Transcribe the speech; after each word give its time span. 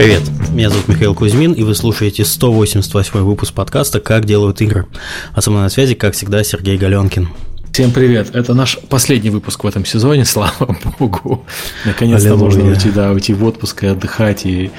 Привет, 0.00 0.22
меня 0.52 0.70
зовут 0.70 0.88
Михаил 0.88 1.14
Кузьмин, 1.14 1.52
и 1.52 1.62
вы 1.62 1.74
слушаете 1.74 2.24
188 2.24 3.20
выпуск 3.20 3.52
подкаста 3.52 4.00
«Как 4.00 4.24
делают 4.24 4.62
игры». 4.62 4.86
А 5.34 5.42
со 5.42 5.50
мной 5.50 5.64
на 5.64 5.68
связи, 5.68 5.94
как 5.94 6.14
всегда, 6.14 6.42
Сергей 6.42 6.78
Галенкин. 6.78 7.28
Всем 7.70 7.90
привет! 7.90 8.34
Это 8.34 8.54
наш 8.54 8.78
последний 8.88 9.28
выпуск 9.28 9.62
в 9.62 9.66
этом 9.66 9.84
сезоне, 9.84 10.24
слава 10.24 10.74
богу. 10.98 11.44
Наконец-то 11.84 12.34
можно 12.36 12.64
уйти, 12.64 12.88
да, 12.88 13.10
уйти 13.10 13.34
в 13.34 13.44
отпуск 13.44 13.84
и 13.84 13.88
отдыхать, 13.88 14.46
и 14.46 14.70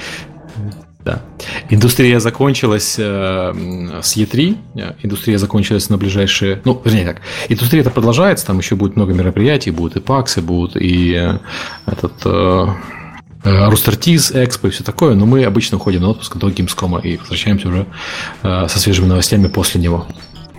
да. 1.04 1.22
Индустрия 1.70 2.18
закончилась 2.18 2.96
э, 2.98 3.52
с 4.02 4.16
E3. 4.16 4.56
Индустрия 5.04 5.38
закончилась 5.38 5.88
на 5.88 5.98
ближайшие... 5.98 6.60
Ну, 6.64 6.82
вернее 6.84 7.04
так. 7.04 7.20
Индустрия 7.48 7.82
это 7.82 7.90
продолжается. 7.90 8.46
Там 8.46 8.58
еще 8.58 8.74
будет 8.74 8.96
много 8.96 9.14
мероприятий. 9.14 9.70
Будут 9.70 9.96
и 9.96 10.00
паксы, 10.00 10.42
будут 10.42 10.76
и 10.76 11.14
э, 11.14 11.38
этот... 11.86 12.14
Э, 12.24 12.66
Рустартиз, 13.44 14.32
Экспо 14.32 14.68
и 14.68 14.70
все 14.70 14.84
такое, 14.84 15.14
но 15.14 15.26
мы 15.26 15.44
обычно 15.44 15.76
уходим 15.76 16.02
на 16.02 16.10
отпуск 16.10 16.36
до 16.36 16.48
Gamescom 16.48 17.02
и 17.02 17.16
возвращаемся 17.16 17.68
уже 17.68 17.86
э, 18.42 18.66
со 18.68 18.78
свежими 18.78 19.06
новостями 19.06 19.48
после 19.48 19.80
него. 19.80 20.06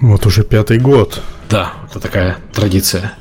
Вот 0.02 0.26
уже 0.26 0.44
пятый 0.44 0.80
год. 0.80 1.22
Да, 1.50 1.74
это 1.90 2.00
такая 2.00 2.38
традиция. 2.54 3.14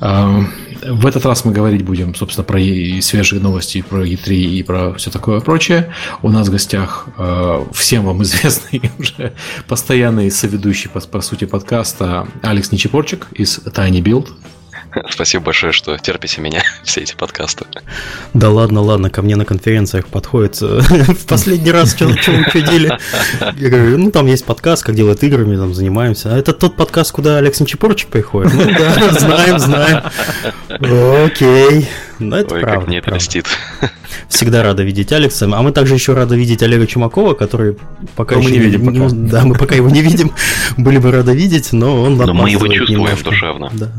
В 0.00 1.06
этот 1.06 1.26
раз 1.26 1.44
мы 1.44 1.52
говорить 1.52 1.84
будем, 1.84 2.14
собственно, 2.14 2.44
про 2.44 2.58
свежие 3.00 3.40
новости, 3.40 3.82
про 3.82 4.06
E3 4.06 4.32
и 4.32 4.62
про 4.62 4.94
все 4.94 5.10
такое 5.10 5.40
прочее. 5.40 5.92
У 6.22 6.30
нас 6.30 6.48
в 6.48 6.52
гостях 6.52 7.08
э, 7.16 7.64
всем 7.72 8.04
вам 8.04 8.22
известный 8.24 8.90
уже 8.98 9.34
постоянный 9.66 10.30
соведущий, 10.30 10.88
по, 10.88 11.00
по 11.00 11.20
сути, 11.20 11.46
подкаста 11.46 12.28
Алекс 12.42 12.70
Нечепорчик 12.70 13.26
из 13.32 13.58
Tiny 13.58 14.00
Build. 14.00 14.28
Спасибо 15.10 15.44
большое, 15.44 15.72
что 15.72 15.96
терпите 15.98 16.40
меня, 16.40 16.62
все 16.84 17.00
эти 17.00 17.14
подкасты. 17.14 17.64
Да 18.34 18.50
ладно, 18.50 18.80
ладно, 18.80 19.10
ко 19.10 19.22
мне 19.22 19.36
на 19.36 19.44
конференциях 19.44 20.06
подходит. 20.06 20.60
В 20.60 21.26
последний 21.26 21.70
раз 21.70 21.94
что 21.94 22.06
учудили. 22.06 22.98
Я 23.56 23.70
говорю, 23.70 23.98
ну 23.98 24.10
там 24.10 24.26
есть 24.26 24.44
подкаст, 24.44 24.84
как 24.84 24.94
делать 24.94 25.22
играми, 25.22 25.56
там 25.56 25.74
занимаемся. 25.74 26.34
А 26.34 26.38
это 26.38 26.52
тот 26.52 26.76
подкаст, 26.76 27.12
куда 27.12 27.38
Алекс 27.38 27.60
Нечепорчик 27.60 28.08
приходит? 28.08 28.52
Ну 28.54 28.64
да, 28.64 29.12
знаем, 29.12 29.58
знаем. 29.58 30.02
Окей. 30.68 31.88
Ну, 32.18 32.34
это 32.34 32.54
Ой, 32.54 32.60
правда, 32.60 32.80
как 32.80 32.88
мне 32.88 32.98
это 32.98 33.14
льстит. 33.14 33.46
Всегда 34.28 34.62
рада 34.62 34.82
видеть 34.82 35.12
Алекса. 35.12 35.46
А 35.46 35.62
мы 35.62 35.70
также 35.72 35.94
еще 35.94 36.14
рады 36.14 36.36
видеть 36.36 36.62
Олега 36.62 36.86
Чумакова, 36.86 37.34
который 37.34 37.76
пока 38.16 38.34
но 38.34 38.40
еще 38.42 38.50
не 38.50 38.58
видим. 38.58 38.86
Пока. 38.86 39.08
Да, 39.14 39.44
мы 39.44 39.54
пока 39.54 39.74
его 39.76 39.88
не 39.88 40.02
видим. 40.02 40.32
Были 40.76 40.98
бы 40.98 41.12
рады 41.12 41.32
видеть, 41.34 41.72
но 41.72 42.02
он 42.02 42.16
Но 42.16 42.34
мы 42.34 42.50
его 42.50 42.66
чувствуем 42.66 43.02
немножко. 43.02 43.24
душевно. 43.24 43.70
Да. 43.72 43.92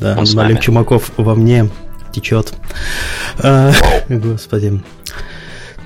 Да, 0.00 0.16
Он 0.18 0.38
Олег 0.38 0.60
Чумаков 0.60 1.10
во 1.16 1.34
мне 1.34 1.68
течет. 2.12 2.52
А, 3.38 3.72
господи. 4.08 4.82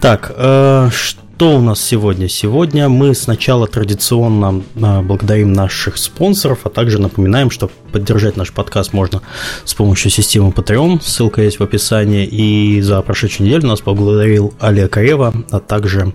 Так, 0.01 0.33
а, 0.37 0.91
что 0.93 1.57
у 1.57 1.61
нас 1.61 1.81
сегодня? 1.81 2.29
Сегодня 2.29 2.89
мы 2.89 3.15
сначала 3.15 3.67
традиционно 3.67 4.62
а, 4.81 5.03
благодарим 5.03 5.53
наших 5.53 5.97
спонсоров, 5.97 6.61
а 6.65 6.70
также 6.70 7.01
напоминаем, 7.01 7.51
что 7.51 7.70
поддержать 7.92 8.37
наш 8.37 8.53
подкаст 8.53 8.92
можно 8.92 9.23
с 9.65 9.75
помощью 9.75 10.11
системы 10.11 10.51
Patreon, 10.51 11.01
ссылка 11.03 11.42
есть 11.42 11.59
в 11.59 11.62
описании, 11.62 12.25
и 12.25 12.81
за 12.83 13.03
прошедшую 13.03 13.48
неделю 13.48 13.67
нас 13.67 13.81
поблагодарил 13.81 14.55
Алия 14.61 14.89
Карева, 14.89 15.35
а 15.51 15.61
также 15.61 16.12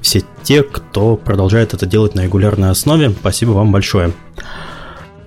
все 0.00 0.22
те, 0.42 0.62
кто 0.62 1.16
продолжает 1.16 1.74
это 1.74 1.86
делать 1.86 2.14
на 2.14 2.20
регулярной 2.24 2.70
основе. 2.70 3.10
Спасибо 3.10 3.50
вам 3.50 3.72
большое. 3.72 4.12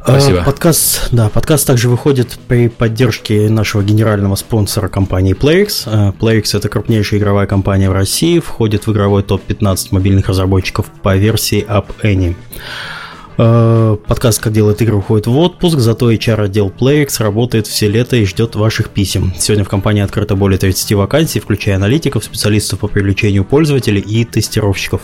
Спасибо. 0.08 0.42
А, 0.42 0.44
подкаст, 0.44 1.10
да, 1.12 1.30
подкаст 1.30 1.66
также 1.66 1.90
выходит 1.90 2.38
при 2.48 2.68
поддержке 2.68 3.50
нашего 3.50 3.82
генерального 3.82 4.36
спонсора 4.36 4.88
компании 4.88 5.36
PlayX. 5.36 5.84
А, 5.88 6.12
PlayX 6.12 6.56
это 6.56 6.70
крупнейшая 6.70 7.20
игровая 7.20 7.48
компания 7.48 7.90
в 7.90 7.94
России, 7.94 8.38
входит 8.38 8.86
в 8.86 8.92
игровой 8.92 9.24
топ-15 9.24 9.88
мобильных 9.90 10.28
разработчиков 10.28 10.86
по 11.02 11.16
версии 11.16 11.66
App 11.68 11.88
Annie. 12.04 12.36
Э, 13.38 13.98
подкаст 14.08 14.42
«Как 14.42 14.54
делать 14.54 14.82
игры» 14.82 14.96
уходит 14.96 15.28
в 15.28 15.38
отпуск, 15.38 15.80
зато 15.80 16.10
HR-отдел 16.12 16.70
PlayX 16.70 17.22
работает 17.22 17.68
все 17.68 17.90
лето 17.90 18.16
и 18.16 18.26
ждет 18.26 18.56
ваших 18.56 18.90
писем. 18.90 19.34
Сегодня 19.38 19.66
в 19.66 19.70
компании 19.70 20.02
открыто 20.02 20.36
более 20.36 20.58
30 20.58 20.94
вакансий, 20.94 21.42
включая 21.42 21.76
аналитиков, 21.76 22.24
специалистов 22.24 22.80
по 22.80 22.88
привлечению 22.88 23.44
пользователей 23.44 24.00
и 24.02 24.24
тестировщиков. 24.24 25.02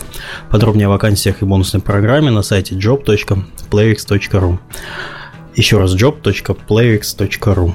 Подробнее 0.50 0.86
о 0.86 0.90
вакансиях 0.90 1.42
и 1.42 1.44
бонусной 1.44 1.82
программе 1.82 2.30
на 2.30 2.42
сайте 2.42 2.74
job.playx.ru. 2.74 4.58
Еще 5.54 5.78
раз 5.78 5.94
job.playx.ru. 5.94 7.74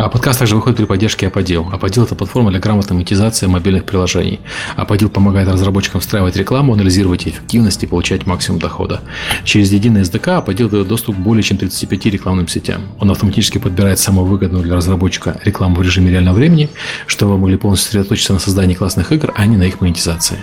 А 0.00 0.08
подкаст 0.08 0.38
также 0.38 0.54
выходит 0.54 0.76
при 0.76 0.84
поддержке 0.84 1.26
Аподел. 1.26 1.68
Аподел– 1.72 2.04
это 2.04 2.14
платформа 2.14 2.52
для 2.52 2.60
грамотной 2.60 2.94
монетизации 2.94 3.46
мобильных 3.46 3.84
приложений. 3.84 4.38
Аподел 4.76 5.08
помогает 5.08 5.48
разработчикам 5.48 6.00
встраивать 6.00 6.36
рекламу, 6.36 6.74
анализировать 6.74 7.26
эффективность 7.26 7.82
и 7.82 7.88
получать 7.88 8.24
максимум 8.24 8.60
дохода. 8.60 9.00
Через 9.42 9.72
единый 9.72 10.02
SDK 10.02 10.36
Аподел 10.36 10.68
дает 10.68 10.86
доступ 10.86 11.16
к 11.16 11.18
более 11.18 11.42
чем 11.42 11.56
35 11.56 12.06
рекламным 12.06 12.46
сетям. 12.46 12.82
Он 13.00 13.10
автоматически 13.10 13.58
подбирает 13.58 13.98
самую 13.98 14.26
выгодную 14.26 14.62
для 14.62 14.76
разработчика 14.76 15.40
рекламу 15.44 15.74
в 15.74 15.82
режиме 15.82 16.12
реального 16.12 16.36
времени, 16.36 16.70
чтобы 17.08 17.32
вы 17.32 17.38
могли 17.38 17.56
полностью 17.56 17.86
сосредоточиться 17.86 18.32
на 18.32 18.38
создании 18.38 18.74
классных 18.74 19.10
игр, 19.10 19.32
а 19.34 19.46
не 19.46 19.56
на 19.56 19.64
их 19.64 19.80
монетизации. 19.80 20.38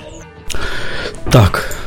Так, 1.32 1.85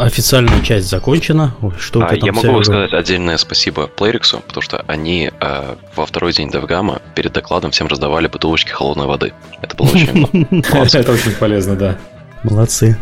официальная 0.00 0.62
часть 0.62 0.88
закончена. 0.88 1.54
Что 1.78 2.00
а, 2.00 2.14
я 2.14 2.32
могу 2.32 2.62
сказать 2.62 2.92
отдельное 2.92 3.36
спасибо 3.36 3.88
Playrix, 3.96 4.40
потому 4.46 4.62
что 4.62 4.84
они 4.86 5.30
э, 5.40 5.76
во 5.96 6.06
второй 6.06 6.32
день 6.32 6.50
Девгама 6.50 7.00
перед 7.14 7.32
докладом 7.32 7.70
всем 7.70 7.86
раздавали 7.88 8.26
бутылочки 8.26 8.70
холодной 8.70 9.06
воды. 9.06 9.32
Это 9.62 9.76
было 9.76 9.88
очень. 9.88 10.62
Это 10.98 11.12
очень 11.12 11.32
полезно, 11.32 11.76
да. 11.76 11.98
Молодцы. 12.42 12.98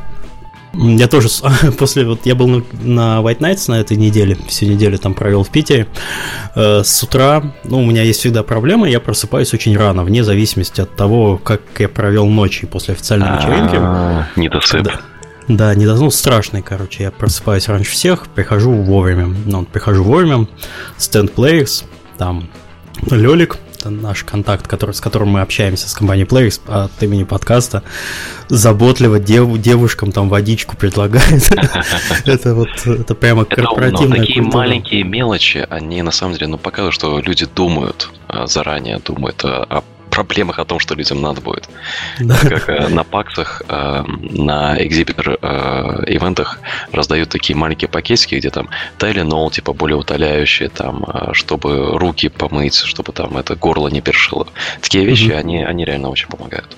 Я 0.73 1.09
тоже 1.09 1.29
после 1.79 2.05
вот 2.05 2.27
я 2.27 2.35
был 2.35 2.65
на 2.73 3.21
White 3.21 3.39
Nights 3.39 3.65
на 3.69 3.81
этой 3.81 3.97
неделе, 3.97 4.37
всю 4.47 4.67
неделю 4.67 4.99
там 4.99 5.15
провел 5.15 5.43
в 5.43 5.51
Питере. 5.51 5.87
Э, 6.55 6.83
с 6.85 7.03
утра, 7.03 7.43
ну, 7.65 7.83
у 7.83 7.87
меня 7.87 8.03
есть 8.03 8.21
всегда 8.21 8.43
проблема, 8.43 8.89
я 8.89 9.01
просыпаюсь 9.01 9.53
очень 9.55 9.77
рано, 9.77 10.05
вне 10.05 10.23
зависимости 10.23 10.81
от 10.81 10.95
того, 10.95 11.39
как 11.39 11.63
я 11.79 11.89
провел 11.89 12.27
ночи 12.27 12.67
после 12.67 12.95
официальной 12.95 13.37
вечеринки. 13.37 14.39
Недосып. 14.39 14.89
Да, 15.49 15.75
не 15.75 15.87
ну, 15.87 16.11
страшный, 16.11 16.63
короче. 16.63 17.05
Я 17.05 17.11
просыпаюсь 17.11 17.69
раньше 17.69 17.93
всех, 17.93 18.27
прихожу 18.29 18.73
вовремя. 18.73 19.35
Ну, 19.45 19.65
прихожу 19.65 20.03
вовремя. 20.03 20.49
Stand 20.99 21.35
Players, 21.35 21.85
там 22.19 22.49
Лёлик, 23.11 23.59
наш 23.85 24.25
контакт, 24.25 24.67
который, 24.67 24.93
с 24.93 25.01
которым 25.01 25.29
мы 25.29 25.41
общаемся 25.41 25.89
с 25.89 25.95
компанией 25.95 26.27
Players 26.27 26.61
от 26.67 27.03
имени 27.03 27.25
подкаста, 27.25 27.83
заботливо 28.49 29.21
дев, 29.21 29.57
девушкам 29.59 30.13
там 30.13 30.29
водичку 30.29 30.77
предлагает. 30.77 31.49
Это 32.25 32.55
вот, 32.55 32.69
это 32.85 33.15
прямо 33.15 33.45
корпоративная 33.45 34.21
Такие 34.21 34.43
маленькие 34.43 35.05
мелочи, 35.05 35.67
они 35.71 36.03
на 36.03 36.11
самом 36.11 36.35
деле, 36.35 36.49
ну, 36.49 36.59
показывают, 36.59 36.95
что 36.95 37.21
люди 37.21 37.47
думают 37.47 38.11
а, 38.29 38.47
заранее, 38.47 38.99
думают 38.99 39.45
о 39.45 39.85
проблемах 40.17 40.59
о 40.59 40.65
том, 40.65 40.79
что 40.81 40.95
людям 40.95 41.21
надо 41.21 41.41
будет. 41.43 41.69
Да. 42.21 42.39
Как 42.39 42.69
э, 42.71 42.89
на 42.89 43.05
паксах, 43.05 43.63
э, 43.69 44.03
на 44.23 44.83
экзибитор 44.83 45.39
э, 45.43 46.05
ивентах 46.07 46.59
раздают 46.93 47.29
такие 47.29 47.55
маленькие 47.55 47.89
пакетики, 47.89 48.37
где 48.37 48.51
там 48.51 48.69
Tylenol, 48.99 49.53
типа 49.53 49.75
более 49.75 49.97
утоляющие, 49.97 50.71
там, 50.71 51.05
чтобы 51.33 51.99
руки 51.99 52.29
помыть, 52.29 52.77
чтобы 52.77 53.13
там 53.13 53.37
это 53.37 53.57
горло 53.57 53.89
не 53.89 54.01
першило. 54.01 54.47
Такие 54.81 55.05
вещи, 55.05 55.29
угу. 55.29 55.39
они, 55.39 55.65
они 55.65 55.85
реально 55.85 56.09
очень 56.09 56.29
помогают. 56.29 56.77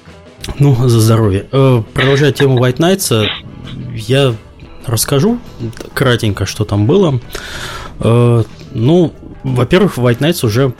Ну, 0.58 0.74
за 0.88 1.00
здоровье. 1.00 1.42
Продолжая 1.94 2.32
тему 2.32 2.58
White 2.58 2.78
Nights, 2.78 3.26
я 3.94 4.34
расскажу 4.86 5.38
кратенько, 5.94 6.44
что 6.46 6.64
там 6.64 6.86
было. 6.86 7.20
Ну, 8.00 9.14
во-первых, 9.44 9.98
White 9.98 10.18
Nights 10.18 10.44
уже 10.44 10.70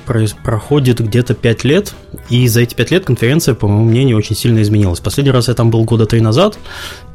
проходит 0.42 1.00
где-то 1.00 1.34
5 1.34 1.64
лет, 1.64 1.94
и 2.28 2.46
за 2.48 2.62
эти 2.62 2.74
5 2.74 2.90
лет 2.90 3.04
конференция, 3.04 3.54
по 3.54 3.68
моему 3.68 3.84
мнению, 3.84 4.16
очень 4.16 4.36
сильно 4.36 4.60
изменилась. 4.62 5.00
Последний 5.00 5.30
раз 5.30 5.48
я 5.48 5.54
там 5.54 5.70
был 5.70 5.84
года 5.84 6.06
3 6.06 6.20
назад, 6.20 6.58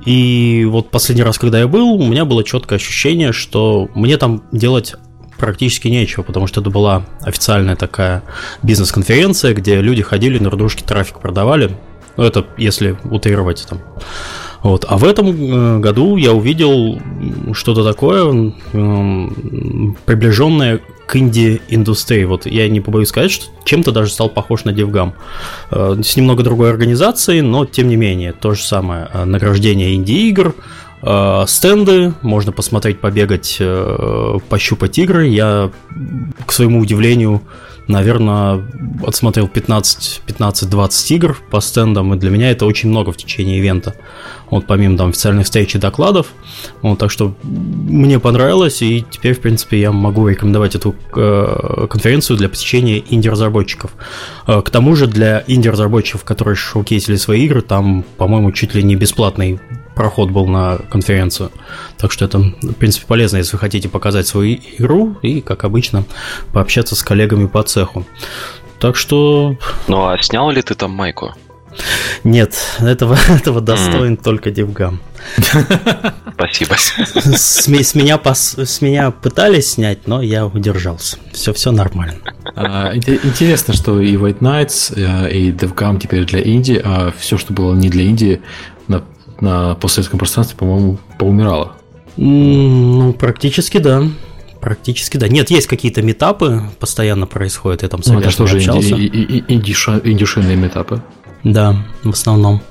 и 0.05 0.65
вот 0.69 0.89
последний 0.89 1.23
раз, 1.23 1.37
когда 1.37 1.59
я 1.59 1.67
был, 1.67 1.93
у 1.93 2.05
меня 2.05 2.25
было 2.25 2.43
четкое 2.43 2.77
ощущение, 2.77 3.31
что 3.31 3.89
мне 3.93 4.17
там 4.17 4.43
делать 4.51 4.95
практически 5.37 5.89
нечего, 5.89 6.23
потому 6.23 6.47
что 6.47 6.61
это 6.61 6.69
была 6.69 7.05
официальная 7.21 7.75
такая 7.75 8.23
бизнес-конференция, 8.61 9.53
где 9.53 9.81
люди 9.81 10.01
ходили 10.01 10.39
на 10.39 10.49
дружке 10.49 10.85
трафик 10.85 11.19
продавали. 11.19 11.75
Ну, 12.15 12.23
это 12.23 12.45
если 12.57 12.97
утрировать 13.03 13.65
там. 13.67 13.81
Вот. 14.63 14.85
А 14.87 14.97
в 14.97 15.03
этом 15.03 15.27
э, 15.27 15.79
году 15.79 16.15
я 16.15 16.31
увидел 16.31 16.99
что-то 17.51 17.83
такое, 17.83 18.53
приближенное 20.05 20.79
к 21.05 21.17
инди-индустрии. 21.17 22.23
Вот 22.23 22.45
я 22.45 22.69
не 22.69 22.79
побоюсь 22.79 23.09
сказать, 23.09 23.29
что 23.29 23.47
чем-то 23.65 23.91
даже 23.91 24.09
стал 24.09 24.29
похож 24.29 24.63
на 24.63 24.69
DevGam. 24.69 25.11
Э, 25.69 25.97
с 26.01 26.15
немного 26.15 26.43
другой 26.43 26.69
организацией, 26.69 27.41
но 27.41 27.65
тем 27.65 27.89
не 27.89 27.97
менее, 27.97 28.31
то 28.31 28.53
же 28.53 28.63
самое. 28.63 29.09
Э, 29.13 29.25
награждение 29.25 29.95
инди-игр, 29.95 30.55
стенды, 31.47 32.13
можно 32.21 32.53
посмотреть, 32.53 33.01
побегать, 33.01 33.61
пощупать 34.47 34.97
игры. 34.97 35.27
Я, 35.27 35.69
к 36.45 36.51
своему 36.53 36.79
удивлению, 36.79 37.41
наверное, 37.87 38.63
отсмотрел 39.05 39.47
15-20 39.47 41.15
игр 41.15 41.37
по 41.49 41.61
стендам, 41.61 42.13
и 42.13 42.17
для 42.17 42.29
меня 42.29 42.51
это 42.51 42.65
очень 42.65 42.89
много 42.89 43.11
в 43.11 43.17
течение 43.17 43.59
ивента. 43.59 43.95
Вот 44.49 44.67
помимо 44.67 44.97
там 44.97 45.09
официальных 45.09 45.45
встреч 45.45 45.75
и 45.75 45.79
докладов. 45.79 46.27
Вот, 46.81 46.99
так 46.99 47.09
что 47.09 47.35
мне 47.43 48.19
понравилось, 48.19 48.81
и 48.81 49.05
теперь, 49.09 49.33
в 49.33 49.39
принципе, 49.39 49.79
я 49.79 49.91
могу 49.91 50.27
рекомендовать 50.27 50.75
эту 50.75 50.95
э, 51.15 51.87
конференцию 51.89 52.37
для 52.37 52.49
посещения 52.49 53.03
инди-разработчиков. 53.09 53.91
Э, 54.45 54.61
к 54.61 54.69
тому 54.69 54.95
же 54.95 55.07
для 55.07 55.43
инди-разработчиков, 55.47 56.23
которые 56.23 56.55
шоукейсили 56.55 57.15
свои 57.15 57.45
игры, 57.45 57.61
там, 57.61 58.05
по-моему, 58.17 58.51
чуть 58.51 58.75
ли 58.75 58.83
не 58.83 58.95
бесплатный 58.95 59.59
проход 59.95 60.29
был 60.31 60.47
на 60.47 60.77
конференцию. 60.77 61.51
Так 61.97 62.11
что 62.11 62.25
это, 62.25 62.39
в 62.39 62.73
принципе, 62.73 63.05
полезно, 63.07 63.37
если 63.37 63.53
вы 63.53 63.59
хотите 63.59 63.89
показать 63.89 64.27
свою 64.27 64.59
игру 64.77 65.17
и, 65.21 65.41
как 65.41 65.63
обычно, 65.63 66.03
пообщаться 66.51 66.95
с 66.95 67.03
коллегами 67.03 67.47
по 67.47 67.63
цеху. 67.63 68.05
Так 68.79 68.95
что... 68.95 69.55
Ну 69.87 70.07
а 70.07 70.21
снял 70.21 70.49
ли 70.51 70.61
ты 70.61 70.75
там 70.75 70.91
майку? 70.91 71.33
Нет, 72.23 72.55
этого, 72.79 73.17
этого 73.29 73.61
достоин 73.61 74.13
mm. 74.13 74.23
только 74.23 74.51
Девгам. 74.51 74.99
Спасибо. 76.33 76.75
С, 76.75 77.67
с, 77.67 77.95
меня 77.95 78.17
пос, 78.17 78.55
с 78.57 78.81
меня 78.81 79.11
пытались 79.11 79.71
снять, 79.71 80.07
но 80.07 80.21
я 80.21 80.45
удержался. 80.45 81.17
Все, 81.31 81.53
все 81.53 81.71
нормально. 81.71 82.15
А, 82.55 82.93
интересно, 82.95 83.73
что 83.73 83.99
и 83.99 84.15
White 84.15 84.39
Knights, 84.39 84.93
э, 84.95 85.31
и 85.31 85.51
DevGam 85.51 85.99
теперь 85.99 86.25
для 86.25 86.41
Индии, 86.41 86.81
а 86.83 87.13
все, 87.17 87.37
что 87.37 87.53
было 87.53 87.73
не 87.73 87.89
для 87.89 88.03
Индии, 88.03 88.41
на, 89.43 89.75
постсоветском 89.75 90.17
пространстве, 90.17 90.57
по-моему, 90.57 90.97
поумирало. 91.19 91.73
Ну, 92.17 93.13
практически 93.13 93.77
да. 93.77 94.03
Практически 94.61 95.17
да. 95.17 95.27
Нет, 95.27 95.51
есть 95.51 95.67
какие-то 95.67 96.01
метапы, 96.01 96.61
постоянно 96.79 97.27
происходят, 97.27 97.83
я 97.83 97.89
там 97.89 98.01
с 98.01 98.07
ну, 98.07 98.19
это 98.19 98.31
что 98.31 98.47
же 98.47 98.59
инди, 98.59 99.73
индюшиные 100.09 100.55
метапы? 100.55 101.03
Да, 101.43 101.75
в 102.03 102.11
основном. 102.11 102.61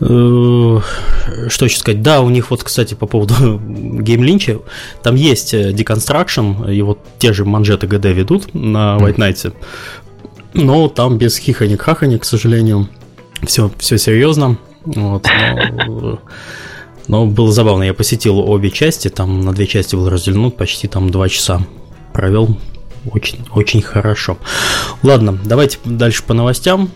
Э, 0.00 0.80
что 1.48 1.64
еще 1.64 1.78
сказать? 1.78 2.02
Да, 2.02 2.20
у 2.20 2.28
них 2.28 2.50
вот, 2.50 2.62
кстати, 2.62 2.92
по 2.92 3.06
поводу 3.06 3.58
геймлинча, 3.64 4.60
там 5.02 5.14
есть 5.14 5.54
э, 5.54 5.72
Deconstruction, 5.72 6.70
и 6.74 6.82
вот 6.82 6.98
те 7.18 7.32
же 7.32 7.46
манжеты 7.46 7.86
ГД 7.86 8.04
ведут 8.06 8.52
на 8.52 8.98
White 9.00 9.16
Knight, 9.16 9.54
но 10.52 10.88
там 10.88 11.16
без 11.16 11.38
хихоник-хахоник, 11.38 12.22
к 12.22 12.24
сожалению. 12.24 12.88
Все, 13.46 13.70
все 13.78 13.96
серьезно. 13.96 14.58
Вот, 14.86 15.28
но, 15.86 16.18
но 17.08 17.26
было 17.26 17.52
забавно, 17.52 17.82
я 17.82 17.94
посетил 17.94 18.38
обе 18.38 18.70
части, 18.70 19.08
там 19.08 19.40
на 19.40 19.52
две 19.52 19.66
части 19.66 19.96
был 19.96 20.08
разделен, 20.08 20.50
почти 20.50 20.88
там 20.88 21.10
два 21.10 21.28
часа 21.28 21.60
провел. 22.12 22.56
Очень, 23.10 23.38
очень 23.52 23.82
хорошо. 23.82 24.38
Ладно, 25.02 25.38
давайте 25.44 25.78
дальше 25.84 26.22
по 26.24 26.34
новостям. 26.34 26.90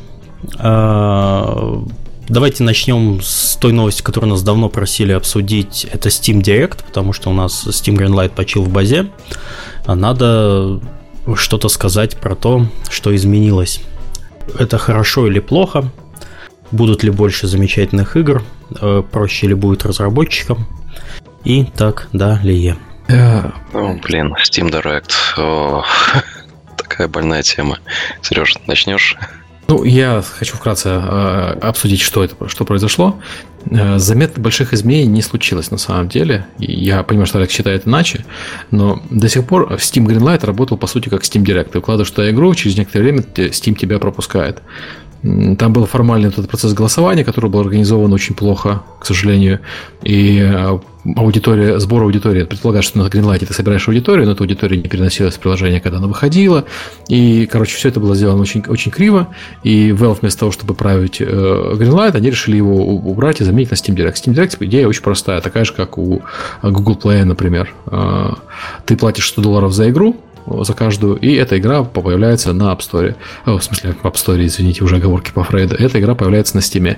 А, 0.58 1.84
давайте 2.28 2.64
начнем 2.64 3.20
с 3.22 3.56
той 3.56 3.72
новости, 3.72 4.02
которую 4.02 4.31
нас 4.31 4.42
давно 4.42 4.69
просили 4.69 5.12
обсудить. 5.12 5.87
Это 5.92 6.08
Steam 6.08 6.42
Direct, 6.42 6.84
потому 6.84 7.12
что 7.12 7.31
у 7.31 7.32
нас 7.32 7.66
Steam 7.66 7.96
Greenlight 7.96 8.31
почил 8.31 8.62
в 8.62 8.70
базе. 8.70 9.10
А 9.87 9.94
надо 9.94 10.81
что-то 11.34 11.69
сказать 11.69 12.16
про 12.16 12.34
то, 12.34 12.66
что 12.88 13.14
изменилось. 13.14 13.81
Это 14.58 14.78
хорошо 14.78 15.26
или 15.26 15.38
плохо? 15.38 15.90
Будут 16.70 17.02
ли 17.02 17.11
больше 17.11 17.46
замечательных 17.46 18.17
игр? 18.17 18.43
Э, 18.81 19.02
проще 19.11 19.49
ли 19.49 19.55
будет 19.55 19.84
разработчикам? 19.84 20.67
И 21.44 21.64
так 21.64 22.08
далее. 22.12 22.76
О, 23.08 23.52
блин, 24.02 24.34
Steam 24.34 24.70
Direct. 24.70 25.12
О, 25.37 25.84
такая 26.76 27.08
больная 27.08 27.43
тема. 27.43 27.78
Сереж, 28.22 28.56
начнешь? 28.67 29.17
Ну, 29.70 29.84
я 29.84 30.22
хочу 30.22 30.56
вкратце 30.56 30.88
э, 30.88 31.58
обсудить, 31.61 32.00
что 32.00 32.25
это, 32.25 32.49
что 32.49 32.64
произошло. 32.64 33.20
Э, 33.70 33.99
заметно 33.99 34.43
больших 34.43 34.73
изменений 34.73 35.06
не 35.06 35.23
случилось 35.23 35.70
на 35.70 35.78
самом 35.78 36.08
деле. 36.08 36.46
Я 36.58 37.05
понимаю, 37.05 37.26
что 37.26 37.38
Алекс 37.38 37.52
считает 37.52 37.87
иначе, 37.87 38.25
но 38.73 39.00
до 39.11 39.28
сих 39.28 39.46
пор 39.46 39.73
Steam 39.75 40.06
Greenlight 40.06 40.44
работал 40.44 40.76
по 40.76 40.88
сути 40.88 41.08
как 41.08 41.23
Steam 41.23 41.44
Direct. 41.44 41.70
Ты 41.70 41.81
вкладываешь 41.81 42.11
туда 42.11 42.28
игру, 42.31 42.52
через 42.55 42.76
некоторое 42.76 43.05
время 43.05 43.20
Steam 43.20 43.76
тебя 43.76 44.00
пропускает. 44.00 44.61
Там 45.22 45.72
был 45.72 45.84
формальный 45.84 46.28
этот 46.28 46.49
процесс 46.49 46.72
голосования, 46.72 47.25
который 47.25 47.50
был 47.50 47.61
организован 47.61 48.12
очень 48.12 48.34
плохо, 48.34 48.82
к 48.99 49.05
сожалению. 49.05 49.61
И 50.02 50.38
э, 50.38 50.78
аудитория, 51.17 51.78
сбор 51.78 52.05
аудитории 52.05 52.44
предполагает, 52.44 52.87
что 52.87 52.99
на 52.99 53.06
Greenlight 53.06 53.44
ты 53.44 53.52
собираешь 53.52 53.87
аудиторию, 53.87 54.25
но 54.25 54.32
эта 54.32 54.43
аудитория 54.43 54.78
не 54.78 54.88
переносилась 54.88 55.37
в 55.37 55.40
приложение, 55.40 55.81
когда 55.81 55.99
она 55.99 56.06
выходила. 56.06 56.64
И, 57.08 57.46
короче, 57.46 57.76
все 57.76 57.90
это 57.90 58.00
было 58.00 58.14
сделано 58.14 58.40
очень, 58.40 58.64
очень 58.67 58.90
криво. 58.90 59.28
И 59.62 59.90
Valve 59.90 60.20
вместо 60.20 60.40
того, 60.40 60.52
чтобы 60.52 60.75
править 60.75 61.20
э, 61.20 61.25
Greenlight, 61.25 62.16
они 62.16 62.31
решили 62.31 62.56
его 62.56 62.76
убрать 62.76 63.43
и 63.43 63.44
заменить 63.44 63.70
на 63.70 63.75
Steam 63.75 63.94
Direct. 63.94 64.14
Steam 64.14 64.34
Direct 64.34 64.56
идея 64.61 64.88
очень 64.88 65.02
простая, 65.02 65.43
такая 65.43 65.64
же, 65.64 65.75
как 65.75 65.99
у 65.99 66.23
Google 66.62 66.99
Play, 67.02 67.25
например. 67.25 67.75
Э, 67.87 68.32
ты 68.87 68.96
платишь 68.96 69.28
100 69.28 69.43
долларов 69.43 69.75
за 69.75 69.90
игру, 69.90 70.16
за 70.46 70.75
каждую, 70.75 71.16
и 71.16 71.34
эта 71.34 71.58
игра 71.58 71.82
появляется 71.82 72.52
на 72.52 72.72
App 72.72 72.81
Store. 72.81 73.14
О, 73.44 73.58
в 73.58 73.64
смысле, 73.64 73.94
App 74.02 74.14
Store, 74.14 74.44
извините, 74.44 74.84
уже 74.84 74.96
оговорки 74.96 75.31
по 75.32 75.44
Фрейду. 75.44 75.76
Эта 75.76 76.00
игра 76.00 76.14
появляется 76.14 76.56
на 76.56 76.60
Steam. 76.60 76.96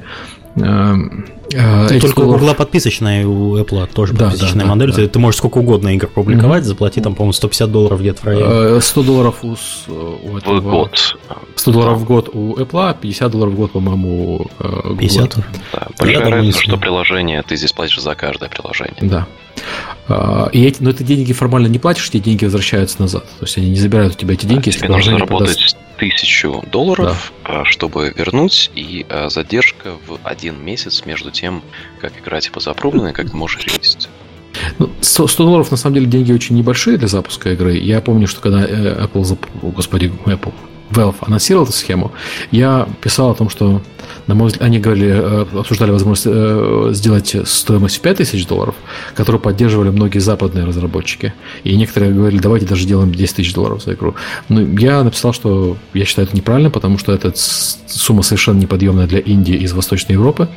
Эм, 0.57 1.27
э, 1.51 1.99
Только 1.99 2.21
у 2.21 2.33
Google 2.33 2.55
подписочная, 2.55 3.27
у 3.27 3.57
Apple 3.57 3.91
тоже 3.93 4.13
да, 4.13 4.27
подписочная 4.27 4.67
да, 4.67 4.71
модель. 4.71 4.91
Да, 4.91 4.97
ты, 4.97 5.03
да. 5.03 5.09
ты 5.09 5.19
можешь 5.19 5.39
сколько 5.39 5.59
угодно 5.59 5.95
игр 5.95 6.09
публиковать, 6.09 6.63
mm-hmm. 6.65 6.67
заплати 6.67 7.01
там, 7.01 7.15
по-моему, 7.15 7.33
150 7.33 7.73
долларов 7.73 8.01
где-то 8.01 8.21
в 8.21 8.25
районе. 8.25 8.81
100 8.81 9.01
э, 9.01 9.05
долларов 9.05 9.37
у, 9.43 9.53
у 9.53 10.37
этого... 10.37 10.61
В 10.61 10.63
год. 10.63 11.17
100 11.57 11.73
долларов 11.73 11.99
в 11.99 12.05
год 12.05 12.29
у 12.35 12.55
Apple, 12.57 12.97
50 13.01 13.31
долларов 13.33 13.55
в 13.55 13.57
год, 13.57 13.73
по-моему, 13.73 14.37
у 14.37 14.39
Google. 14.59 14.97
50? 14.99 15.37
Да, 15.73 15.89
разница, 15.99 16.61
что 16.61 16.77
приложение, 16.77 17.43
ты 17.43 17.57
здесь 17.57 17.73
платишь 17.73 18.01
за 18.01 18.15
каждое 18.15 18.51
приложение. 18.51 18.99
Да. 19.01 19.27
А, 20.09 20.49
и 20.53 20.65
эти, 20.65 20.83
но 20.83 20.91
эти 20.91 21.03
деньги 21.03 21.33
формально 21.33 21.69
не 21.69 21.79
платишь, 21.79 22.09
эти 22.09 22.19
деньги 22.19 22.45
возвращаются 22.45 23.01
назад. 23.01 23.25
То 23.39 23.45
есть 23.45 23.57
они 23.59 23.71
не 23.71 23.79
забирают 23.79 24.15
у 24.15 24.19
тебя 24.19 24.35
эти 24.35 24.47
деньги, 24.47 24.69
а 24.69 24.73
если 24.73 24.87
нужно 24.87 25.19
работать 25.19 25.57
продаст... 25.57 25.77
тысячу 25.99 26.65
долларов, 26.71 27.33
да. 27.45 27.65
чтобы 27.65 28.13
вернуть, 28.17 28.71
и 28.75 29.07
а, 29.09 29.29
задержка 29.29 29.95
в 30.07 30.19
один 30.23 30.63
месяц 30.63 31.05
между 31.07 31.31
тем, 31.31 31.63
как 32.01 32.13
игра 32.19 32.41
типа 32.41 32.61
запрубленная, 32.61 33.13
и 33.13 33.15
как 33.15 33.31
ты 33.31 33.37
можешь 33.37 33.65
релизить. 33.65 34.09
Ну, 34.79 34.91
100, 35.01 35.29
100 35.29 35.45
долларов 35.45 35.71
на 35.71 35.77
самом 35.77 35.95
деле 35.95 36.07
деньги 36.07 36.33
очень 36.33 36.57
небольшие 36.57 36.99
для 36.99 37.09
запуска 37.09 37.51
игры. 37.53 37.77
Я 37.77 38.01
помню, 38.01 38.27
что 38.27 38.41
когда 38.41 38.65
э, 38.65 39.07
Apple, 39.07 39.25
зап... 39.25 39.47
господи, 39.63 40.13
Apple, 40.27 40.53
Valve 40.91 41.17
анонсировал 41.21 41.65
эту 41.65 41.73
схему, 41.73 42.13
я 42.51 42.87
писал 43.01 43.31
о 43.31 43.35
том, 43.35 43.49
что 43.49 43.81
на 44.27 44.35
мой 44.35 44.49
взгляд, 44.49 44.63
они 44.65 44.79
говорили, 44.79 45.11
э, 45.11 45.47
обсуждали 45.59 45.91
возможность 45.91 46.27
э, 46.27 46.91
сделать 46.93 47.37
стоимость 47.45 47.99
в 47.99 48.01
5000 48.01 48.47
долларов, 48.47 48.75
которую 49.15 49.41
поддерживали 49.41 49.91
многие 49.91 50.19
западные 50.19 50.65
разработчики. 50.65 51.35
И 51.65 51.77
некоторые 51.77 52.13
говорили, 52.13 52.41
давайте 52.41 52.67
даже 52.67 52.83
сделаем 52.83 53.13
10 53.13 53.37
тысяч 53.37 53.55
долларов 53.55 53.83
за 53.83 53.95
игру. 53.95 54.15
Но 54.49 54.61
я 54.61 55.03
написал, 55.03 55.33
что 55.33 55.77
я 55.95 56.05
считаю 56.05 56.29
это 56.29 56.37
неправильно, 56.37 56.71
потому 56.71 56.99
что 56.99 57.13
это 57.13 57.33
сумма 57.35 58.23
совершенно 58.23 58.59
неподъемная 58.59 59.07
для 59.07 59.19
Индии 59.19 59.55
из 59.55 59.73
Восточной 59.73 60.13
Европы. 60.13 60.49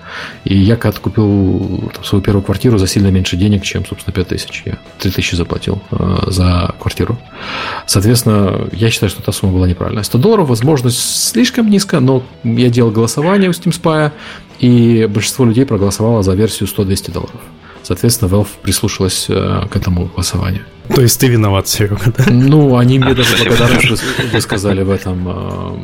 И 0.44 0.56
я 0.56 0.76
когда 0.76 1.00
купил 1.00 1.92
там, 1.94 2.04
свою 2.04 2.24
первую 2.24 2.44
квартиру 2.44 2.78
за 2.78 2.88
сильно 2.88 3.08
меньше 3.08 3.38
денег, 3.38 3.64
чем, 3.64 3.86
собственно, 3.86 4.14
5000. 4.14 4.64
Я 4.66 4.78
3000 5.00 5.36
заплатил 5.36 5.82
э, 5.92 6.18
за 6.28 6.76
квартиру. 6.80 7.18
Соответственно, 7.86 8.68
я 8.72 8.90
считаю, 8.90 9.10
что 9.10 9.22
эта 9.22 9.32
сумма 9.32 9.54
была 9.54 9.68
неправильная. 9.68 10.04
100 10.04 10.18
долларов, 10.18 10.50
возможно, 10.50 10.90
слишком 10.90 11.70
низко, 11.70 12.00
но 12.00 12.24
я 12.44 12.70
делал 12.70 12.92
голосование 12.92 13.35
Steam 13.38 13.72
Spy, 13.72 14.12
и 14.60 15.08
большинство 15.10 15.46
людей 15.46 15.66
проголосовало 15.66 16.24
за 16.24 16.34
версию 16.34 16.70
100-200 16.70 17.12
долларов. 17.12 17.42
Соответственно, 17.86 18.30
Valve 18.30 18.48
прислушалась 18.64 19.28
э, 19.30 19.62
к 19.70 19.76
этому 19.76 20.06
голосованию. 20.06 20.64
То 20.90 21.02
есть 21.02 21.20
ты 21.20 21.28
виноват, 21.28 21.68
Серега, 21.68 22.00
да? 22.18 22.26
Ну, 22.32 22.78
они 22.78 22.98
мне 22.98 23.14
даже 23.14 23.38
благодарность 23.44 24.04
высказали 24.34 24.82
в 24.82 24.90
этом. 24.90 25.28
Э, 25.28 25.78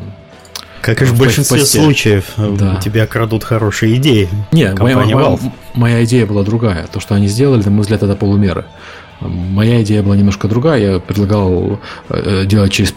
как 0.80 1.00
и 1.00 1.04
в, 1.04 1.12
в 1.12 1.18
большинстве 1.18 1.60
посте. 1.60 1.80
случаев, 1.80 2.24
э, 2.38 2.56
да. 2.58 2.76
тебя 2.76 3.06
крадут 3.06 3.44
хорошие 3.44 3.96
идеи. 3.98 4.28
Нет, 4.50 4.76
моя, 4.80 4.96
моя, 4.98 5.38
моя 5.74 6.04
идея 6.04 6.26
была 6.26 6.42
другая. 6.42 6.88
То, 6.88 6.98
что 6.98 7.14
они 7.14 7.28
сделали, 7.28 7.62
на 7.62 7.70
мой 7.70 7.82
взгляд, 7.82 8.02
это 8.02 8.16
полумеры. 8.16 8.64
Моя 9.20 9.80
идея 9.82 10.02
была 10.02 10.16
немножко 10.16 10.48
другая. 10.48 10.94
Я 10.94 10.98
предлагал 10.98 11.78
делать 12.46 12.72
через, 12.72 12.90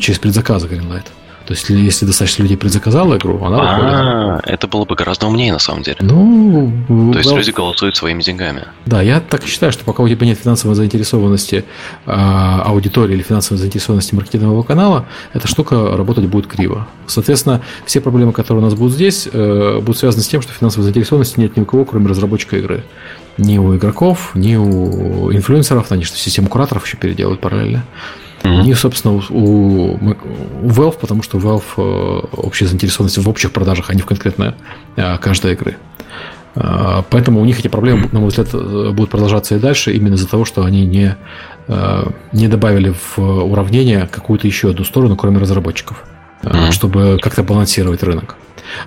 через 0.00 0.18
предзаказы 0.18 0.66
Greenlight. 0.66 1.04
То 1.50 1.54
есть, 1.54 1.68
если 1.68 2.06
достаточно 2.06 2.44
людей 2.44 2.56
предзаказало 2.56 3.16
игру, 3.16 3.44
она 3.44 4.36
а, 4.36 4.40
это 4.44 4.68
было 4.68 4.84
бы 4.84 4.94
гораздо 4.94 5.26
умнее, 5.26 5.52
на 5.52 5.58
самом 5.58 5.82
деле. 5.82 5.96
Ну, 5.98 7.12
То 7.12 7.18
есть, 7.18 7.34
люди 7.34 7.50
голосуют 7.50 7.96
своими 7.96 8.22
деньгами. 8.22 8.68
Да, 8.86 9.02
я 9.02 9.18
так 9.18 9.44
считаю, 9.44 9.72
что 9.72 9.84
пока 9.84 10.04
у 10.04 10.08
тебя 10.08 10.24
нет 10.28 10.38
финансовой 10.38 10.76
заинтересованности 10.76 11.64
а, 12.06 12.62
аудитории 12.66 13.14
или 13.14 13.22
финансовой 13.22 13.58
заинтересованности 13.58 14.14
маркетингового 14.14 14.62
канала, 14.62 15.06
эта 15.32 15.48
штука 15.48 15.96
работать 15.96 16.26
будет 16.26 16.46
криво. 16.46 16.86
Соответственно, 17.08 17.62
все 17.84 18.00
проблемы, 18.00 18.32
которые 18.32 18.62
у 18.62 18.64
нас 18.64 18.74
будут 18.74 18.94
здесь, 18.94 19.28
э, 19.32 19.80
будут 19.80 19.98
связаны 19.98 20.22
с 20.22 20.28
тем, 20.28 20.42
что 20.42 20.52
финансовой 20.52 20.84
заинтересованности 20.84 21.40
нет 21.40 21.56
ни 21.56 21.62
у 21.62 21.64
кого, 21.64 21.84
кроме 21.84 22.06
разработчика 22.06 22.58
игры. 22.58 22.84
Ни 23.38 23.58
у 23.58 23.74
игроков, 23.74 24.30
ни 24.34 24.54
у 24.54 25.32
инфлюенсеров, 25.32 25.90
они 25.90 26.04
что 26.04 26.16
систему 26.16 26.46
кураторов 26.46 26.86
еще 26.86 26.96
переделают 26.96 27.40
параллельно. 27.40 27.84
Mm-hmm. 28.42 28.62
Них, 28.62 28.78
собственно, 28.78 29.14
у, 29.14 29.94
у 29.94 30.68
Valve, 30.68 30.98
потому 30.98 31.22
что 31.22 31.38
Valve 31.38 31.62
э, 31.76 32.26
общая 32.36 32.66
заинтересованность 32.66 33.18
в 33.18 33.28
общих 33.28 33.52
продажах, 33.52 33.90
а 33.90 33.94
не 33.94 34.00
в 34.00 34.06
конкретно 34.06 34.54
э, 34.96 35.18
каждой 35.18 35.52
игры. 35.52 35.76
Э, 36.54 37.02
поэтому 37.10 37.40
у 37.40 37.44
них 37.44 37.58
эти 37.58 37.68
проблемы, 37.68 38.08
на 38.12 38.20
мой 38.20 38.28
взгляд, 38.28 38.50
будут 38.52 39.10
продолжаться 39.10 39.56
и 39.56 39.58
дальше, 39.58 39.92
именно 39.92 40.14
из-за 40.14 40.26
того, 40.26 40.44
что 40.44 40.64
они 40.64 40.86
не, 40.86 41.16
не 42.32 42.48
добавили 42.48 42.94
в 43.16 43.18
уравнение 43.18 44.08
какую-то 44.10 44.46
еще 44.46 44.70
одну 44.70 44.84
сторону, 44.84 45.16
кроме 45.16 45.38
разработчиков, 45.38 46.02
mm-hmm. 46.42 46.72
чтобы 46.72 47.18
как-то 47.20 47.42
балансировать 47.42 48.02
рынок. 48.02 48.36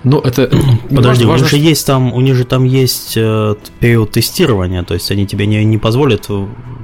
Ну, 0.02 0.18
это... 0.18 0.50
Подожди, 0.90 1.26
важно, 1.26 1.46
у 1.46 1.48
них 1.48 1.48
же 1.48 1.56
есть 1.58 1.86
там, 1.86 2.12
у 2.12 2.20
них 2.20 2.34
же 2.34 2.44
там 2.44 2.64
есть 2.64 3.14
период 3.14 4.10
тестирования, 4.10 4.82
то 4.82 4.94
есть 4.94 5.10
они 5.12 5.26
тебе 5.26 5.46
не, 5.46 5.64
не 5.64 5.78
позволят, 5.78 6.28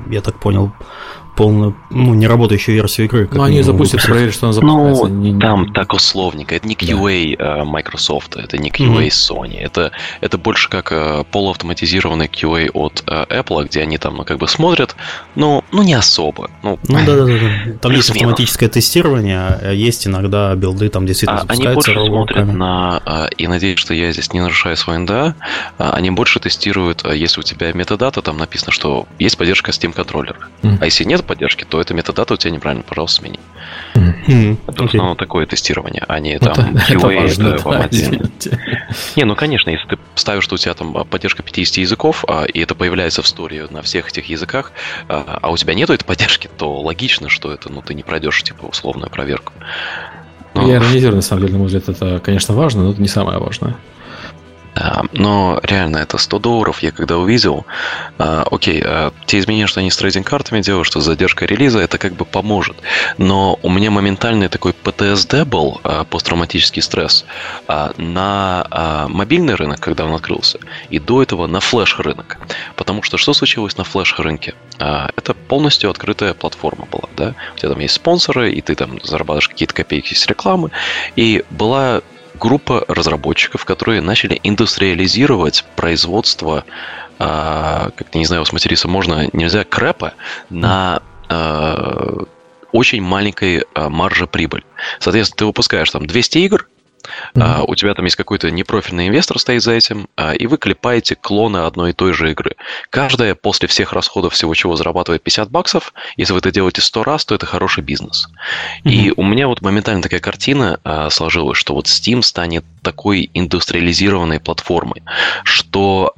я 0.09 0.21
так 0.21 0.39
понял, 0.39 0.73
полную, 1.41 1.75
ну, 1.89 2.13
не 2.13 2.27
работающую 2.27 2.75
версию 2.75 3.07
игры. 3.07 3.29
Ну, 3.33 3.43
они 3.43 3.63
запустят, 3.63 4.03
проверят, 4.03 4.35
что 4.35 4.49
она 4.49 4.53
запускается. 4.53 5.07
Ну, 5.07 5.09
не, 5.09 5.41
там 5.41 5.73
так 5.73 5.95
условненько. 5.95 6.55
Это 6.55 6.69
не 6.69 6.75
QA 6.75 7.37
да. 7.39 7.63
Э, 7.63 7.65
Microsoft, 7.65 8.37
это 8.37 8.59
не 8.59 8.69
QA 8.69 9.07
mm-hmm. 9.07 9.09
Sony. 9.09 9.59
Это, 9.59 9.91
это 10.21 10.37
больше 10.37 10.69
как 10.69 10.93
э, 10.93 11.25
полуавтоматизированный 11.31 12.27
QA 12.27 12.71
от 12.75 13.03
э, 13.07 13.25
Apple, 13.31 13.65
где 13.65 13.81
они 13.81 13.97
там, 13.97 14.17
ну, 14.17 14.25
как 14.25 14.37
бы 14.37 14.49
смотрят, 14.49 14.97
но, 15.35 15.65
ну, 15.73 15.83
не 15.83 15.95
особо. 15.95 16.51
Ну, 16.63 16.79
ну 16.87 16.99
да, 17.07 17.17
да, 17.17 17.25
да. 17.25 17.73
Там 17.81 17.93
есть 17.93 18.11
автоматическое 18.11 18.69
тестирование, 18.69 19.39
а 19.39 19.73
есть 19.73 20.07
иногда 20.07 20.55
билды 20.55 20.91
там 20.91 21.07
действительно 21.07 21.41
а, 21.41 21.45
Они 21.49 21.67
больше 21.69 21.95
смотрят 21.95 22.53
на, 22.53 23.31
и 23.39 23.47
надеюсь, 23.47 23.79
что 23.79 23.95
я 23.95 24.13
здесь 24.13 24.35
не 24.35 24.41
нарушаю 24.41 24.77
свой 24.77 24.99
НДА, 24.99 25.37
они 25.79 26.11
больше 26.11 26.39
тестируют, 26.39 27.03
если 27.11 27.41
у 27.41 27.43
тебя 27.43 27.73
метадата, 27.73 28.21
там 28.21 28.37
написано, 28.37 28.73
что 28.73 29.07
есть 29.19 29.39
поддержка 29.39 29.71
Steam 29.71 29.93
контроллера. 29.93 30.37
Mm-hmm. 30.63 30.79
А 30.81 30.85
если 30.85 31.05
нет 31.05 31.25
поддержки, 31.31 31.65
то 31.65 31.81
эта 31.81 31.95
метадата 31.95 32.35
у 32.35 32.37
тебя 32.37 32.51
неправильно, 32.51 32.83
пожалуйста, 32.83 33.21
смени. 33.21 33.39
Mm-hmm. 33.95 34.59
Это 34.67 34.73
okay. 34.73 34.87
в 34.87 34.89
основном 34.89 35.17
такое 35.17 35.47
тестирование, 35.47 36.05
а 36.09 36.19
не 36.19 36.37
там 36.41 36.53
это, 36.75 36.93
QA 36.93 37.27
это 37.27 37.63
важно, 37.63 38.29
да, 38.41 38.59
Не, 39.15 39.25
ну 39.25 39.37
конечно, 39.37 39.71
если 39.71 39.87
ты 39.87 39.99
ставишь, 40.17 40.43
что 40.43 40.57
у 40.57 40.59
тебя 40.59 40.75
там 40.75 40.93
поддержка 41.05 41.45
50 41.45 41.77
языков, 41.77 42.25
а, 42.27 42.47
и 42.47 42.59
это 42.59 42.75
появляется 42.75 43.23
в 43.23 43.27
истории 43.27 43.65
на 43.71 43.83
всех 43.83 44.09
этих 44.09 44.29
языках, 44.29 44.73
а, 45.09 45.39
а 45.41 45.51
у 45.53 45.57
тебя 45.57 45.75
нету 45.75 45.93
этой 45.93 46.05
поддержки, 46.05 46.51
то 46.59 46.81
логично, 46.81 47.29
что 47.29 47.53
это, 47.53 47.71
ну, 47.71 47.81
ты 47.81 47.95
не 47.95 48.03
пройдешь, 48.03 48.43
типа, 48.43 48.67
условную 48.67 49.09
проверку. 49.09 49.53
Но... 50.55 50.67
Я 50.67 50.79
иронизирую, 50.79 51.15
на 51.15 51.23
самом 51.23 51.43
деле, 51.43 51.53
на 51.53 51.59
мой 51.61 51.67
взгляд, 51.69 51.89
это, 51.89 52.19
конечно, 52.19 52.57
важно, 52.57 52.83
но 52.83 52.91
это 52.91 53.01
не 53.01 53.07
самое 53.07 53.39
важное. 53.39 53.77
Да, 54.75 55.03
но 55.13 55.59
реально 55.63 55.99
это 55.99 56.17
100 56.17 56.39
долларов 56.39 56.83
я 56.83 56.93
когда 56.93 57.19
увидел, 57.19 57.67
а, 58.19 58.47
окей, 58.51 58.83
а, 58.85 59.13
те 59.27 59.39
изменения, 59.41 59.67
что 59.67 59.81
они 59.81 59.91
с 59.91 59.97
трейдинг-картами 59.97 60.61
делают, 60.61 60.87
что 60.87 61.01
задержка 61.01 61.45
релиза, 61.45 61.81
это 61.81 61.99
как 61.99 62.15
бы 62.15 62.25
поможет. 62.25 62.77
Но 63.19 63.59
у 63.63 63.71
меня 63.71 63.91
моментальный 63.91 64.49
такой 64.49 64.73
PTSD 64.73 65.45
был, 65.45 65.81
а, 65.83 66.05
посттравматический 66.05 66.83
стресс, 66.83 67.25
а, 67.67 67.93
на 67.97 68.67
а, 68.71 69.09
мобильный 69.09 69.55
рынок, 69.55 69.81
когда 69.81 70.05
он 70.05 70.15
открылся, 70.15 70.61
и 70.89 70.99
до 70.99 71.23
этого 71.23 71.47
на 71.47 71.61
флеш-рынок. 71.61 72.39
Потому 72.77 73.03
что 73.03 73.19
что 73.19 73.35
случилось 73.35 73.77
на 73.77 73.85
флеш-рынке? 73.85 74.55
А, 74.79 75.11
это 75.17 75.35
полностью 75.35 75.91
открытая 75.91 76.33
платформа 76.33 76.87
была, 76.91 77.09
да? 77.17 77.35
У 77.55 77.59
тебя 77.59 77.71
там 77.71 77.81
есть 77.81 77.95
спонсоры, 77.95 78.53
и 78.53 78.61
ты 78.61 78.77
там 78.77 79.01
зарабатываешь 79.03 79.49
какие-то 79.49 79.75
копейки 79.75 80.15
с 80.15 80.27
рекламы, 80.27 80.71
и 81.17 81.45
была 81.51 82.03
группа 82.41 82.85
разработчиков, 82.89 83.65
которые 83.65 84.01
начали 84.01 84.41
индустриализировать 84.43 85.65
производство, 85.77 86.65
э, 87.19 87.91
как-то 87.95 88.19
не 88.19 88.25
знаю, 88.25 88.45
сматериться 88.47 88.89
можно, 88.89 89.29
нельзя, 89.33 89.65
крэпа 89.65 90.15
на 90.49 91.03
э, 91.29 92.17
очень 92.73 93.03
маленькой 93.03 93.65
э, 93.75 93.89
марже 93.89 94.27
прибыль. 94.27 94.65
Соответственно, 94.99 95.39
ты 95.39 95.45
выпускаешь 95.45 95.91
там 95.91 96.07
200 96.07 96.39
игр, 96.39 96.69
Mm-hmm. 97.35 97.65
у 97.67 97.75
тебя 97.75 97.95
там 97.95 98.05
есть 98.05 98.17
какой-то 98.17 98.51
непрофильный 98.51 99.09
инвестор 99.09 99.39
стоит 99.39 99.63
за 99.63 99.73
этим, 99.73 100.09
а, 100.17 100.33
и 100.33 100.47
вы 100.47 100.59
клепаете 100.59 101.15
клоны 101.15 101.59
одной 101.59 101.91
и 101.91 101.93
той 101.93 102.13
же 102.13 102.31
игры. 102.31 102.57
Каждая 102.91 103.35
после 103.35 103.69
всех 103.69 103.93
расходов 103.93 104.35
всего 104.35 104.55
чего 104.55 104.77
зарабатывает 104.77 105.23
50 105.23 105.51
баксов. 105.51 105.93
Если 106.17 106.33
вы 106.33 106.39
это 106.41 106.51
делаете 106.51 106.81
100 106.81 107.05
раз, 107.05 107.25
то 107.25 107.35
это 107.35 107.47
хороший 107.47 107.83
бизнес. 107.83 108.29
Mm-hmm. 108.85 108.91
И 108.91 109.13
у 109.17 109.23
меня 109.23 109.49
вот 109.49 109.61
моментально 109.61 110.03
такая 110.03 110.21
картина 110.21 110.81
а, 110.85 111.11
сложилась, 111.11 111.59
что 111.59 111.75
вот 111.75 111.87
Steam 111.87 112.23
станет 112.23 112.65
такой 112.83 113.31
индустриализированной 113.35 114.41
платформой, 114.41 115.03
что 115.45 116.15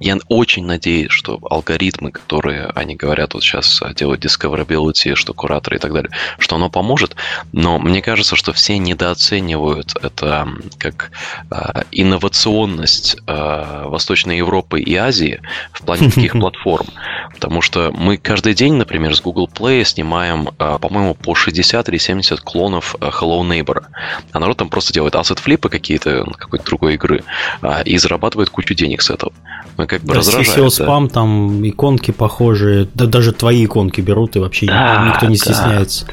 я 0.00 0.18
очень 0.28 0.64
надеюсь, 0.64 1.10
что 1.10 1.38
алгоритмы, 1.42 2.10
которые 2.10 2.66
они 2.74 2.96
говорят 2.96 3.34
вот 3.34 3.42
сейчас 3.42 3.82
э, 3.82 3.94
делают 3.94 4.24
discoverability, 4.24 5.14
что 5.14 5.34
кураторы 5.34 5.76
и 5.76 5.78
так 5.78 5.92
далее, 5.92 6.10
что 6.38 6.56
оно 6.56 6.70
поможет, 6.70 7.16
но 7.52 7.78
мне 7.78 8.02
кажется, 8.02 8.36
что 8.36 8.52
все 8.52 8.78
недооценивают 8.78 9.94
это 10.02 10.48
как 10.78 11.10
э, 11.50 11.82
инновационность 11.90 13.16
э, 13.26 13.84
Восточной 13.86 14.38
Европы 14.38 14.80
и 14.80 14.94
Азии 14.94 15.40
в 15.72 15.82
плане 15.82 16.10
таких 16.14 16.32
платформ. 16.32 16.86
Потому 17.34 17.62
что 17.62 17.92
мы 17.92 18.16
каждый 18.16 18.54
день, 18.54 18.74
например, 18.74 19.14
с 19.14 19.20
Google 19.20 19.48
Play 19.52 19.84
снимаем, 19.84 20.48
э, 20.58 20.78
по-моему, 20.80 21.14
по 21.14 21.34
60 21.34 21.88
или 21.88 21.98
70 21.98 22.40
клонов 22.40 22.94
э, 23.00 23.08
Hello 23.08 23.40
Neighbor. 23.40 23.84
А 24.32 24.38
народ 24.38 24.56
там 24.58 24.68
просто 24.68 24.92
делает 24.92 25.16
ассет-флипы 25.16 25.68
какие-то 25.68 26.24
какой-то 26.36 26.64
другой 26.64 26.94
игры 26.94 27.24
э, 27.62 27.82
и 27.84 27.98
зарабатывает 27.98 28.50
кучу 28.50 28.74
денег 28.74 29.02
с 29.02 29.10
этого. 29.10 29.32
Мы 29.76 29.86
как 29.88 30.02
бы 30.02 30.08
да, 30.08 30.20
раздражает. 30.20 30.58
SEO 30.58 30.70
спам, 30.70 31.08
да. 31.08 31.14
там 31.14 31.68
иконки 31.68 32.10
похожие, 32.10 32.88
да 32.94 33.06
даже 33.06 33.32
твои 33.32 33.64
иконки 33.64 34.00
берут, 34.00 34.36
и 34.36 34.38
вообще 34.38 34.66
да, 34.66 35.08
никто 35.08 35.26
не 35.26 35.36
да. 35.36 35.44
стесняется 35.44 36.06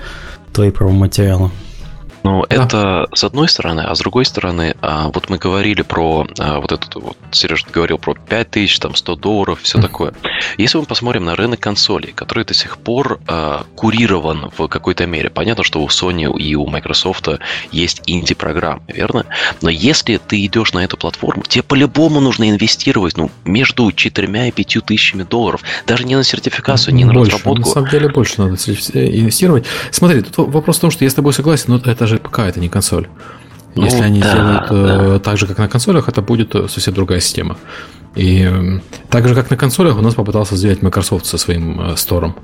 твои 0.54 0.72
промо-материалы. 0.72 1.52
Ну, 2.26 2.44
да. 2.50 2.56
это 2.56 3.08
с 3.14 3.24
одной 3.24 3.48
стороны, 3.48 3.82
а 3.82 3.94
с 3.94 4.00
другой 4.00 4.26
стороны, 4.26 4.76
а, 4.82 5.12
вот 5.14 5.30
мы 5.30 5.38
говорили 5.38 5.84
про 5.84 6.26
а, 6.40 6.60
вот 6.60 6.72
этот, 6.72 6.96
вот 6.96 7.16
Сережа 7.32 7.68
говорил 7.72 8.00
про 8.00 8.16
5000, 8.16 8.80
там 8.80 8.96
100 8.96 9.16
долларов, 9.18 9.60
все 9.62 9.78
mm. 9.78 9.82
такое. 9.84 10.14
Если 10.58 10.80
мы 10.80 10.86
посмотрим 10.86 11.26
на 11.26 11.36
рынок 11.36 11.60
консолей, 11.60 12.14
который 12.14 12.44
до 12.44 12.56
сих 12.56 12.80
пор 12.80 13.20
а, 13.28 13.68
курирован 13.76 14.50
в 14.58 14.68
какой-то 14.68 15.06
мере, 15.06 15.30
понятно, 15.30 15.64
что 15.64 15.84
у 15.84 15.88
Sony 15.88 16.36
и 16.36 16.56
у 16.56 16.66
Microsoft 16.66 17.30
есть 17.72 18.02
инди-программы, 18.08 18.82
верно? 18.88 19.28
Но 19.62 19.70
если 19.70 20.18
ты 20.18 20.44
идешь 20.44 20.74
на 20.74 20.84
эту 20.84 20.98
платформу, 20.98 21.44
тебе 21.48 21.62
по-любому 21.62 22.22
нужно 22.22 22.50
инвестировать, 22.50 23.18
ну, 23.18 23.30
между 23.44 23.92
4 23.92 24.48
и 24.48 24.52
5 24.52 24.84
тысячами 24.84 25.22
долларов, 25.22 25.62
даже 25.86 26.06
не 26.06 26.16
на 26.16 26.24
сертификацию, 26.24 26.96
не 26.96 27.06
на 27.06 27.14
больше, 27.14 27.34
разработку. 27.34 27.68
На 27.68 27.74
самом 27.74 27.90
деле 27.92 28.10
больше 28.10 28.34
надо 28.40 28.56
инвестировать. 28.56 29.66
Смотри, 29.92 30.24
тут 30.24 30.48
вопрос 30.52 30.80
в 30.80 30.82
том, 30.82 30.90
что 30.90 31.04
я 31.04 31.12
с 31.12 31.14
тобой 31.14 31.32
согласен, 31.32 31.66
но 31.68 31.78
это 31.78 32.08
же 32.08 32.15
же 32.16 32.20
ПК, 32.22 32.40
это 32.40 32.60
не 32.60 32.70
консоль. 32.70 33.08
Ну, 33.76 33.84
Если 33.84 34.02
они 34.02 34.22
да, 34.22 34.32
сделают 34.32 34.66
э, 34.70 35.10
да. 35.14 35.20
так 35.20 35.38
же, 35.38 35.48
как 35.48 35.58
на 35.58 35.68
консолях, 35.68 36.08
это 36.08 36.22
будет 36.22 36.56
э, 36.56 36.68
совсем 36.70 36.94
другая 36.94 37.20
система. 37.20 37.58
И 38.16 38.50
э, 38.50 38.80
так 39.10 39.28
же, 39.28 39.36
как 39.36 39.50
на 39.50 39.58
консолях, 39.58 39.98
у 39.98 40.02
нас 40.02 40.14
попытался 40.14 40.56
сделать 40.56 40.82
Microsoft 40.82 41.26
со 41.26 41.38
своим 41.38 41.98
стором. 41.98 42.36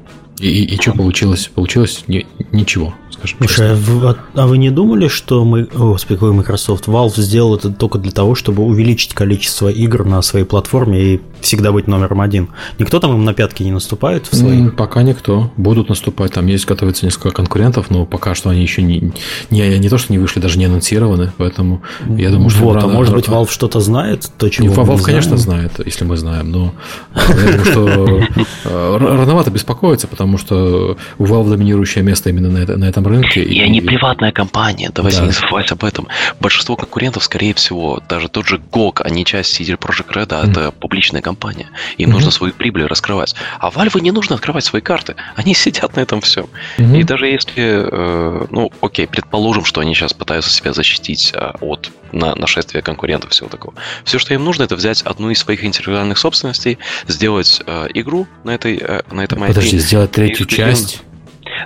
И, 0.41 0.47
и, 0.47 0.75
и 0.75 0.81
что 0.81 0.93
получилось? 0.93 1.49
Получилось 1.53 2.03
не, 2.07 2.25
ничего 2.51 2.93
скажем 3.21 3.37
Слушай, 3.39 3.77
а, 4.03 4.15
а 4.35 4.47
вы 4.47 4.57
не 4.57 4.69
думали, 4.69 5.07
что 5.07 5.45
мы, 5.45 5.63
господи, 5.63 6.15
какой 6.15 6.33
Microsoft, 6.33 6.87
Valve 6.87 7.15
сделал 7.17 7.55
это 7.55 7.69
только 7.71 7.99
для 7.99 8.11
того, 8.11 8.35
чтобы 8.35 8.63
увеличить 8.63 9.13
количество 9.13 9.69
игр 9.69 10.05
на 10.05 10.21
своей 10.21 10.45
платформе 10.45 11.01
и 11.01 11.21
всегда 11.41 11.71
быть 11.71 11.87
номером 11.87 12.21
один? 12.21 12.49
Никто 12.79 12.99
там 12.99 13.13
им 13.13 13.25
на 13.25 13.33
пятки 13.33 13.63
не 13.63 13.71
наступает 13.71 14.27
в 14.27 14.35
свои? 14.35 14.69
Пока 14.69 15.03
никто. 15.03 15.51
Будут 15.57 15.89
наступать. 15.89 16.33
Там 16.33 16.47
есть, 16.47 16.65
готовится 16.65 17.05
несколько 17.05 17.31
конкурентов, 17.31 17.89
но 17.89 18.05
пока 18.05 18.35
что 18.35 18.49
они 18.49 18.61
еще 18.61 18.81
не, 18.81 19.13
не, 19.49 19.79
не 19.79 19.89
то, 19.89 19.97
что 19.97 20.11
не 20.11 20.19
вышли, 20.19 20.39
даже 20.39 20.57
не 20.57 20.65
анонсированы. 20.65 21.31
Поэтому 21.37 21.81
я 22.07 22.29
думаю, 22.29 22.49
что... 22.49 22.63
Вот, 22.63 22.75
рано, 22.75 22.87
а 22.87 22.91
может 22.91 23.13
быть, 23.13 23.27
Valve 23.27 23.49
что-то 23.49 23.79
знает, 23.79 24.29
то, 24.37 24.49
чего 24.49 24.73
Valve, 24.73 24.95
Valve 24.95 25.03
конечно, 25.03 25.37
знает, 25.37 25.73
если 25.85 26.05
мы 26.05 26.17
знаем, 26.17 26.51
но 26.51 26.73
я 27.15 27.35
думаю, 27.35 27.65
что 27.65 28.21
э, 28.65 28.97
рановато 28.97 29.51
беспокоиться, 29.51 30.07
потому 30.07 30.30
что 30.37 30.97
у 31.17 31.25
Valve 31.25 31.49
доминирующее 31.49 32.03
место 32.03 32.29
именно 32.29 32.49
на 32.49 32.85
этом 32.85 33.07
рынке. 33.07 33.43
И, 33.43 33.55
и 33.55 33.61
они 33.61 33.81
приватная 33.81 34.31
компания, 34.31 34.91
давайте 34.93 35.19
да. 35.19 35.25
не 35.27 35.31
забывать 35.31 35.71
об 35.71 35.83
этом. 35.83 36.07
Большинство 36.39 36.75
конкурентов, 36.75 37.23
скорее 37.23 37.53
всего, 37.53 38.01
даже 38.09 38.29
тот 38.29 38.47
же 38.47 38.57
GOG, 38.57 39.01
они 39.03 39.25
часть 39.25 39.59
CD 39.59 39.77
Projekt 39.77 40.13
Red, 40.13 40.29
mm. 40.29 40.51
это 40.51 40.71
публичная 40.71 41.21
компания. 41.21 41.67
Им 41.97 42.09
mm-hmm. 42.09 42.13
нужно 42.13 42.31
свою 42.31 42.53
прибыль 42.53 42.85
раскрывать. 42.85 43.35
А 43.59 43.69
Valve 43.69 44.01
не 44.01 44.11
нужно 44.11 44.35
открывать 44.35 44.63
свои 44.63 44.81
карты. 44.81 45.15
Они 45.35 45.53
сидят 45.53 45.95
на 45.95 46.01
этом 46.01 46.21
всем. 46.21 46.47
Mm-hmm. 46.77 46.99
И 46.99 47.03
даже 47.03 47.27
если, 47.27 47.87
э, 47.91 48.45
ну, 48.49 48.71
окей, 48.81 49.07
предположим, 49.07 49.65
что 49.65 49.81
они 49.81 49.93
сейчас 49.93 50.13
пытаются 50.13 50.49
себя 50.49 50.73
защитить 50.73 51.31
э, 51.33 51.51
от 51.61 51.91
на 52.11 52.35
нашествия 52.35 52.81
конкурентов, 52.81 53.31
всего 53.31 53.49
такого. 53.49 53.73
Все, 54.03 54.19
что 54.19 54.33
им 54.33 54.43
нужно, 54.43 54.63
это 54.63 54.75
взять 54.75 55.01
одну 55.01 55.29
из 55.29 55.39
своих 55.39 55.63
интеллектуальных 55.63 56.17
собственностей, 56.17 56.77
сделать 57.07 57.61
э, 57.65 57.87
игру 57.93 58.27
на 58.43 58.51
этой 58.51 58.77
э, 58.77 59.01
на 59.11 59.21
этом 59.21 59.39
Подожди, 59.39 59.77
сделать 59.79 60.11
третью 60.11 60.45
часть. 60.45 61.03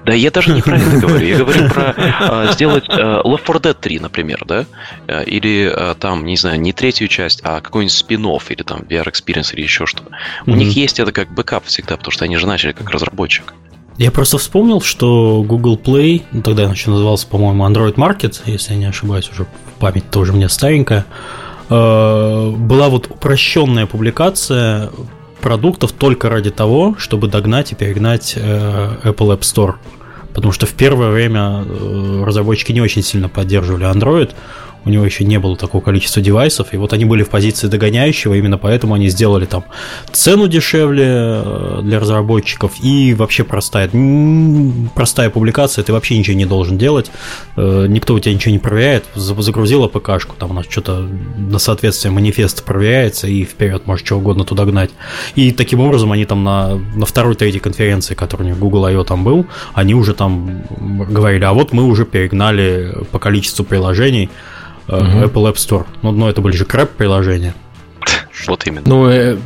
Да 0.06 0.14
я 0.14 0.32
даже 0.32 0.52
не 0.52 0.62
про 0.62 0.78
это 0.78 0.98
говорю. 1.00 1.26
Я 1.26 1.38
говорю 1.38 1.70
про 1.70 1.94
э, 1.98 2.52
сделать 2.52 2.86
э, 2.90 2.94
Left 2.94 3.46
4 3.46 3.60
Dead 3.60 3.78
3, 3.80 4.00
например, 4.00 4.44
да? 4.46 4.66
Э, 5.08 5.24
или 5.24 5.72
э, 5.74 5.96
там, 6.00 6.26
не 6.26 6.38
знаю, 6.38 6.60
не 6.60 6.74
третью 6.74 7.08
часть, 7.08 7.42
а 7.44 7.62
какой-нибудь 7.62 7.96
спин-офф 7.96 8.26
или 8.26 8.64
там 8.64 8.82
VR 8.82 9.06
Experience 9.06 9.54
или 9.54 9.62
еще 9.62 9.86
что. 9.86 10.04
Mm-hmm. 10.04 10.52
У 10.52 10.56
них 10.56 10.76
есть 10.76 11.00
это 11.00 11.12
как 11.12 11.34
бэкап 11.34 11.66
всегда, 11.66 11.98
потому 11.98 12.12
что 12.12 12.26
они 12.26 12.38
же 12.38 12.48
начали 12.48 12.72
как 12.72 12.90
разработчик. 12.90 13.54
Я 13.98 14.12
просто 14.12 14.38
вспомнил, 14.38 14.82
что 14.82 15.44
Google 15.48 15.78
Play, 15.78 16.24
ну, 16.34 16.42
тогда 16.42 16.66
он 16.66 16.72
еще 16.72 16.90
назывался, 16.90 17.28
по-моему, 17.28 17.66
Android 17.66 17.96
Market, 17.96 18.42
если 18.46 18.74
я 18.74 18.80
не 18.80 18.86
ошибаюсь, 18.86 19.30
уже 19.32 19.48
память 19.80 20.10
тоже 20.10 20.34
у 20.34 20.36
меня 20.36 20.50
старенькая, 20.50 21.06
э, 21.70 22.50
была 22.50 22.90
вот 22.90 23.08
упрощенная 23.08 23.86
публикация 23.86 24.90
продуктов 25.40 25.94
только 25.94 26.30
ради 26.30 26.52
того, 26.52 26.96
чтобы 26.98 27.28
догнать 27.30 27.72
и 27.72 27.76
перегнать 27.76 28.34
э, 28.36 28.98
Apple 29.04 29.38
App 29.38 29.42
Store. 29.42 29.76
Потому 30.34 30.52
что 30.52 30.66
в 30.66 30.74
первое 30.74 31.12
время 31.12 31.64
э, 31.66 32.24
разработчики 32.26 32.74
не 32.74 32.82
очень 32.82 33.02
сильно 33.02 33.30
поддерживали 33.30 33.90
Android, 33.90 34.32
у 34.86 34.90
него 34.90 35.04
еще 35.04 35.26
не 35.26 35.40
было 35.40 35.58
такого 35.58 35.82
количества 35.82 36.22
девайсов, 36.22 36.74
и 36.74 36.78
вот 36.78 36.94
они 36.94 37.06
были 37.06 37.24
в 37.24 37.30
позиции 37.30 37.68
догоняющего, 37.68 38.36
именно 38.36 38.58
поэтому 38.58 38.94
они 38.94 39.10
сделали 39.10 39.46
там 39.46 39.66
цену 40.12 40.48
дешевле 40.48 41.06
э, 41.08 41.80
для 41.84 42.00
разработчиков 42.00 42.74
и 42.82 43.14
вообще 43.14 43.44
простая, 43.44 43.90
простая 44.94 45.30
публикация, 45.30 45.84
ты 45.84 45.92
вообще 45.92 46.18
ничего 46.18 46.38
не 46.38 46.46
должен 46.46 46.78
делать, 46.78 47.12
э, 47.58 47.86
никто 47.90 48.14
у 48.14 48.20
тебя 48.20 48.34
ничего 48.34 48.52
не 48.52 48.60
проверяет, 48.60 49.06
загрузила 49.16 49.88
ПКшку, 49.88 50.36
там 50.38 50.52
у 50.52 50.54
нас 50.54 50.66
что-то 50.70 51.08
на 51.38 51.60
соответствие 51.60 52.12
манифеста 52.12 52.64
проверяется, 52.64 53.28
и 53.28 53.44
вперед 53.44 53.88
можешь 53.88 54.06
что 54.06 54.18
угодно 54.18 54.44
туда 54.44 54.66
гнать. 54.66 54.92
И 55.34 55.52
таким 55.52 55.80
образом 55.80 56.12
они 56.12 56.26
там 56.26 56.44
на, 56.44 56.76
на 56.76 57.06
второй, 57.06 57.36
третьей 57.36 57.60
конференции, 57.60 58.14
которая 58.14 58.54
у 58.54 58.58
Google 58.58 58.86
I.O. 58.86 59.04
там 59.04 59.24
был, 59.24 59.48
они 59.74 59.96
уже 59.96 60.14
там 60.14 60.64
говорили, 61.10 61.44
а 61.44 61.54
вот 61.54 61.74
мы 61.74 61.84
уже 61.84 62.06
перегнали 62.06 62.94
по 63.12 63.20
количеству 63.20 63.66
приложений, 63.66 64.30
угу. 64.88 64.96
Apple 64.98 65.52
App 65.52 65.56
Store. 65.56 65.86
Но, 66.02 66.12
но 66.12 66.30
это 66.30 66.42
были 66.42 66.56
же 66.56 66.66
крэп-приложения. 66.66 67.56
Вот 68.48 68.68
именно. 68.68 68.84
Ну, 68.86 69.08
э, 69.10 69.38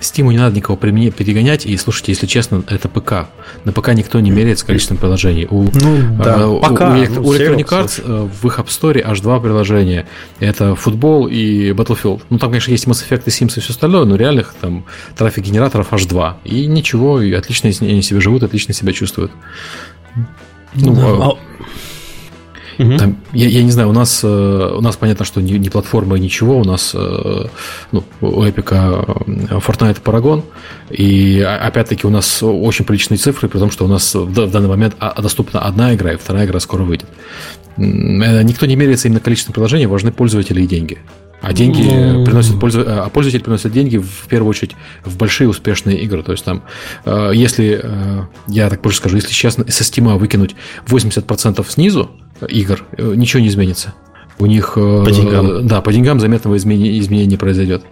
Steam 0.00 0.28
не 0.30 0.38
надо 0.38 0.56
никого 0.56 0.76
перегонять, 0.76 1.66
и 1.66 1.76
слушайте, 1.76 2.12
если 2.12 2.26
честно, 2.26 2.62
это 2.68 2.88
ПК. 2.88 3.28
На 3.64 3.72
ПК 3.72 3.88
никто 3.94 4.20
не 4.20 4.30
меряет 4.30 4.58
с 4.58 4.62
количеством 4.62 4.96
приложений. 4.96 5.48
У, 5.50 5.64
ну, 5.64 6.16
да, 6.22 6.36
э, 6.40 6.60
пока, 6.60 6.90
у, 6.90 7.14
ну, 7.14 7.22
у 7.22 7.34
Electronic 7.34 7.68
Arts 7.68 8.02
э, 8.04 8.28
в 8.40 8.46
их 8.46 8.58
App 8.58 8.66
Store 8.66 9.00
аж 9.00 9.20
два 9.20 9.40
приложения. 9.40 10.06
Это 10.40 10.74
футбол 10.74 11.26
и 11.26 11.70
Battlefield. 11.70 12.22
Ну, 12.30 12.38
там, 12.38 12.50
конечно, 12.50 12.70
есть 12.70 12.86
Mass 12.86 13.04
Effect 13.08 13.22
и 13.26 13.30
Sims 13.30 13.56
и 13.56 13.60
все 13.60 13.72
остальное, 13.72 14.04
но 14.04 14.16
реальных 14.16 14.54
там 14.60 14.84
трафик 15.16 15.44
генераторов 15.44 15.92
аж 15.92 16.04
два. 16.06 16.38
И 16.44 16.66
ничего, 16.66 17.20
и 17.20 17.32
отлично 17.32 17.68
они 17.68 18.02
себе 18.02 18.20
живут, 18.20 18.42
отлично 18.42 18.74
себя 18.74 18.92
чувствуют. 18.92 19.32
Ну, 20.74 20.94
да. 20.94 21.26
а... 21.26 21.38
Угу. 22.78 22.96
Там, 22.96 23.16
я, 23.32 23.48
я 23.48 23.62
не 23.62 23.70
знаю, 23.72 23.88
у 23.88 23.92
нас, 23.92 24.20
э, 24.22 24.26
у 24.76 24.80
нас 24.80 24.96
понятно, 24.96 25.24
что 25.24 25.40
не, 25.40 25.58
не 25.58 25.68
платформа 25.68 26.16
и 26.16 26.20
ничего, 26.20 26.58
у 26.58 26.64
нас 26.64 26.92
э, 26.94 27.46
ну, 27.90 28.04
у 28.20 28.42
Epic 28.44 28.68
э, 28.70 29.58
Fortnite 29.58 30.00
Paragon, 30.02 30.44
и 30.90 31.40
опять-таки 31.40 32.06
у 32.06 32.10
нас 32.10 32.40
очень 32.42 32.84
приличные 32.84 33.18
цифры, 33.18 33.48
при 33.48 33.58
том, 33.58 33.72
что 33.72 33.84
у 33.84 33.88
нас 33.88 34.14
в 34.14 34.50
данный 34.50 34.68
момент 34.68 34.94
а, 35.00 35.10
а 35.10 35.22
доступна 35.22 35.60
одна 35.60 35.94
игра, 35.94 36.12
и 36.12 36.16
вторая 36.16 36.46
игра 36.46 36.60
скоро 36.60 36.84
выйдет. 36.84 37.08
Никто 37.76 38.66
не 38.66 38.76
меряется 38.76 39.08
именно 39.08 39.20
количеством 39.20 39.54
приложений, 39.54 39.86
важны 39.86 40.12
пользователи 40.12 40.62
и 40.62 40.66
деньги. 40.66 40.98
А 41.40 41.52
деньги 41.52 41.82
ну... 41.82 42.24
приносят 42.24 42.58
пользователь, 42.58 42.92
а 42.92 43.08
пользователь 43.08 43.44
приносит 43.44 43.72
деньги 43.72 43.96
в 43.96 44.26
первую 44.28 44.50
очередь 44.50 44.74
в 45.04 45.16
большие 45.16 45.48
успешные 45.48 46.00
игры. 46.00 46.24
То 46.24 46.32
есть 46.32 46.44
там, 46.44 46.64
если 47.32 47.84
я 48.48 48.68
так 48.68 48.80
больше 48.80 48.98
скажу, 48.98 49.16
если 49.16 49.28
сейчас 49.28 49.54
со 49.54 49.62
Steam 49.62 50.16
выкинуть 50.18 50.56
80% 50.86 51.64
снизу, 51.68 52.10
игр, 52.46 52.84
э, 52.96 53.14
ничего 53.14 53.40
не 53.40 53.48
изменится. 53.48 53.94
У 54.38 54.46
них... 54.46 54.74
Э, 54.76 55.04
по 55.04 55.10
деньгам. 55.10 55.66
Да, 55.66 55.80
по 55.80 55.92
деньгам 55.92 56.20
заметного 56.20 56.56
изменения, 56.56 56.98
изменения 56.98 57.26
не 57.26 57.36
произойдет. 57.36 57.82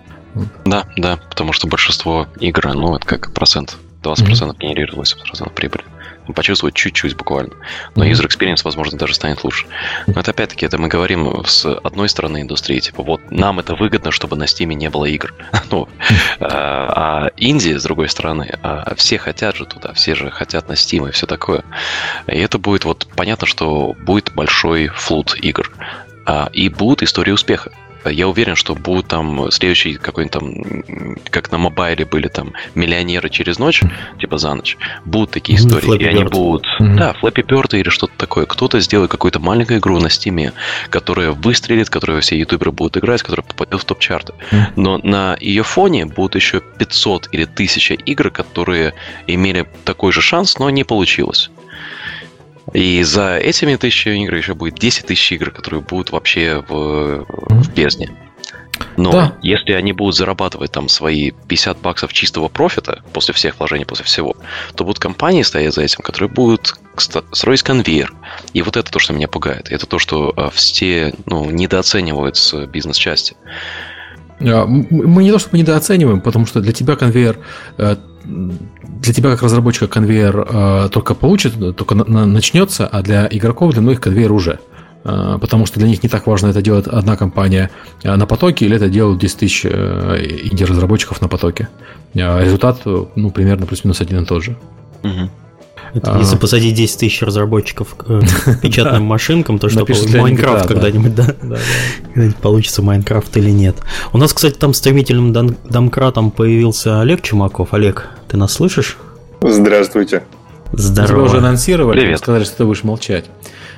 Да, 0.64 0.84
да, 0.96 1.18
потому 1.30 1.52
что 1.52 1.66
большинство 1.66 2.26
игр, 2.40 2.74
ну, 2.74 2.96
это 2.96 3.06
как 3.06 3.32
процент. 3.32 3.76
20% 4.02 4.16
mm-hmm. 4.16 4.58
генерировалось 4.60 5.16
80% 5.34 5.52
прибыли 5.54 5.84
почувствовать 6.34 6.74
чуть-чуть 6.74 7.16
буквально. 7.16 7.54
Но 7.94 8.04
user 8.04 8.26
experience, 8.26 8.62
возможно, 8.64 8.98
даже 8.98 9.14
станет 9.14 9.44
лучше. 9.44 9.66
Но 10.06 10.20
это 10.20 10.30
опять-таки, 10.30 10.66
это 10.66 10.78
мы 10.78 10.88
говорим 10.88 11.44
с 11.44 11.64
одной 11.66 12.08
стороны 12.08 12.42
индустрии, 12.42 12.80
типа 12.80 13.02
вот 13.02 13.20
нам 13.30 13.58
это 13.58 13.74
выгодно, 13.74 14.10
чтобы 14.10 14.36
на 14.36 14.44
Steam 14.44 14.72
не 14.74 14.90
было 14.90 15.04
игр. 15.04 15.34
ну, 15.70 15.88
а, 16.40 17.26
а 17.26 17.30
Индии, 17.36 17.74
с 17.74 17.82
другой 17.82 18.08
стороны, 18.08 18.58
а, 18.62 18.94
все 18.96 19.18
хотят 19.18 19.56
же 19.56 19.66
туда, 19.66 19.92
все 19.92 20.14
же 20.14 20.30
хотят 20.30 20.68
на 20.68 20.72
Steam 20.72 21.08
и 21.08 21.12
все 21.12 21.26
такое. 21.26 21.64
И 22.26 22.38
это 22.38 22.58
будет 22.58 22.84
вот 22.84 23.06
понятно, 23.14 23.46
что 23.46 23.94
будет 24.04 24.32
большой 24.34 24.88
флут 24.88 25.36
игр. 25.36 25.70
А, 26.26 26.48
и 26.52 26.68
будут 26.68 27.02
истории 27.02 27.30
успеха. 27.30 27.70
Я 28.10 28.28
уверен, 28.28 28.56
что 28.56 28.74
будут 28.74 29.08
там 29.08 29.50
следующий 29.50 29.94
какой-нибудь 29.94 30.32
там, 30.32 31.22
как 31.30 31.50
на 31.52 31.58
мобайле 31.58 32.04
были 32.04 32.28
там 32.28 32.52
миллионеры 32.74 33.28
через 33.28 33.58
ночь, 33.58 33.82
типа 34.20 34.38
за 34.38 34.54
ночь. 34.54 34.76
Будут 35.04 35.30
такие 35.30 35.58
истории, 35.58 35.88
mm-hmm. 35.88 36.02
и 36.02 36.06
они 36.06 36.24
будут, 36.24 36.66
mm-hmm. 36.80 36.96
да, 36.96 37.14
Flappy 37.20 37.46
Bird 37.46 37.78
или 37.78 37.88
что-то 37.88 38.12
такое. 38.16 38.46
Кто-то 38.46 38.80
сделает 38.80 39.10
какую-то 39.10 39.38
маленькую 39.38 39.78
игру 39.78 39.98
на 39.98 40.10
стиме, 40.10 40.52
которая 40.90 41.30
выстрелит, 41.32 41.90
которую 41.90 42.20
все 42.22 42.38
ютуберы 42.38 42.72
будут 42.72 42.96
играть, 42.98 43.22
которая 43.22 43.44
попадет 43.44 43.80
в 43.80 43.84
топ-чарты. 43.84 44.32
Mm-hmm. 44.32 44.72
Но 44.76 44.98
на 44.98 45.36
ее 45.40 45.62
фоне 45.62 46.06
будут 46.06 46.34
еще 46.34 46.60
500 46.60 47.28
или 47.32 47.44
1000 47.44 47.94
игр, 47.94 48.30
которые 48.30 48.94
имели 49.26 49.66
такой 49.84 50.12
же 50.12 50.22
шанс, 50.22 50.58
но 50.58 50.70
не 50.70 50.84
получилось. 50.84 51.50
И 52.72 53.02
за 53.02 53.36
этими 53.36 53.76
тысячами 53.76 54.24
игр 54.24 54.34
еще 54.34 54.54
будет 54.54 54.74
10 54.74 55.06
тысяч 55.06 55.32
игр, 55.32 55.50
которые 55.50 55.82
будут 55.82 56.10
вообще 56.10 56.64
в, 56.68 57.24
в 57.28 57.74
бездне. 57.74 58.10
Но 58.96 59.12
да. 59.12 59.36
если 59.42 59.72
они 59.72 59.92
будут 59.92 60.16
зарабатывать 60.16 60.72
там 60.72 60.88
свои 60.88 61.30
50 61.30 61.80
баксов 61.80 62.12
чистого 62.12 62.48
профита 62.48 63.02
после 63.12 63.34
всех 63.34 63.58
вложений, 63.58 63.84
после 63.84 64.04
всего, 64.04 64.36
то 64.74 64.84
будут 64.84 64.98
компании 64.98 65.42
стоять 65.42 65.74
за 65.74 65.82
этим, 65.82 66.02
которые 66.02 66.28
будут 66.28 66.74
строить 66.96 67.62
конвейер. 67.62 68.12
И 68.52 68.62
вот 68.62 68.76
это 68.76 68.90
то, 68.90 68.98
что 68.98 69.12
меня 69.12 69.28
пугает. 69.28 69.70
Это 69.70 69.86
то, 69.86 69.98
что 69.98 70.32
а, 70.36 70.50
все 70.50 71.14
ну, 71.26 71.50
недооценивают 71.50 72.36
с 72.36 72.66
бизнес-части. 72.66 73.36
А, 74.40 74.66
мы 74.66 75.24
не 75.24 75.30
то 75.30 75.38
чтобы 75.38 75.58
недооцениваем, 75.58 76.20
потому 76.20 76.46
что 76.46 76.60
для 76.60 76.72
тебя 76.72 76.96
конвейер 76.96 77.38
э, 77.78 77.96
для 78.26 79.12
тебя 79.12 79.30
как 79.30 79.42
разработчика 79.42 79.86
конвейер 79.86 80.46
э, 80.48 80.88
только 80.90 81.14
получит, 81.14 81.76
только 81.76 81.94
на, 81.94 82.04
на, 82.04 82.26
начнется, 82.26 82.86
а 82.86 83.02
для 83.02 83.28
игроков, 83.30 83.72
для 83.72 83.82
многих 83.82 84.00
конвейер 84.00 84.32
уже. 84.32 84.58
Э, 85.04 85.38
потому 85.40 85.66
что 85.66 85.78
для 85.78 85.88
них 85.88 86.02
не 86.02 86.08
так 86.08 86.26
важно, 86.26 86.48
это 86.48 86.60
делает 86.60 86.88
одна 86.88 87.16
компания 87.16 87.70
э, 88.02 88.14
на 88.16 88.26
потоке 88.26 88.66
или 88.66 88.76
это 88.76 88.88
делают 88.88 89.20
10 89.20 89.38
тысяч 89.38 89.64
инди-разработчиков 89.64 91.20
на 91.20 91.28
потоке. 91.28 91.68
Результат, 92.14 92.82
ну, 92.84 93.30
примерно 93.30 93.66
плюс-минус 93.66 94.00
один 94.00 94.22
и 94.22 94.26
тот 94.26 94.42
же. 94.42 94.56
Угу. 95.02 95.30
Это 95.94 96.14
а... 96.14 96.18
Если 96.18 96.36
посадить 96.36 96.74
10 96.74 96.98
тысяч 96.98 97.22
разработчиков 97.22 97.94
к 97.94 98.04
э, 98.08 98.20
печатным 98.62 99.04
машинкам, 99.04 99.58
то 99.58 99.68
что 99.68 99.86
Майнкрафт 100.18 100.68
когда-нибудь, 100.68 101.14
да? 101.14 101.34
Когда-нибудь 102.12 102.36
получится 102.36 102.82
Майнкрафт 102.82 103.36
или 103.36 103.50
нет. 103.50 103.76
У 104.12 104.18
нас, 104.18 104.32
кстати, 104.32 104.54
там 104.54 104.74
стремительным 104.74 105.32
домкратом 105.32 106.30
появился 106.30 107.00
Олег 107.00 107.22
Чумаков. 107.22 107.74
Олег, 107.74 108.08
ты 108.28 108.36
нас 108.36 108.52
слышишь? 108.52 108.96
Здравствуйте. 109.40 110.22
Здорово. 110.72 111.08
Тебя 111.08 111.22
уже 111.22 111.38
анонсировали, 111.38 112.00
Привет. 112.00 112.18
сказали, 112.18 112.44
что 112.44 112.58
ты 112.58 112.64
будешь 112.64 112.84
молчать. 112.84 113.26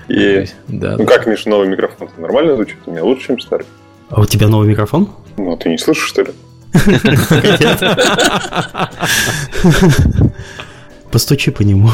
И... 0.09 0.47
Да, 0.69 0.97
ну 0.97 0.99
да. 0.99 1.05
как, 1.05 1.27
Миша, 1.27 1.51
новый 1.51 1.69
микрофон? 1.69 2.09
Нормально 2.17 2.55
звучит? 2.55 2.77
У 2.87 2.93
меня 2.93 3.05
лучше, 3.05 3.27
чем 3.27 3.41
старый. 3.41 3.67
А 4.09 4.21
у 4.21 4.25
тебя 4.25 4.49
новый 4.49 4.69
микрофон? 4.69 5.11
Ну, 5.37 5.53
а 5.53 5.57
ты 5.57 5.69
не 5.69 5.77
слышишь, 5.77 6.09
что 6.09 6.23
ли? 6.23 6.33
Постучи 11.11 11.51
по 11.51 11.63
нему. 11.63 11.91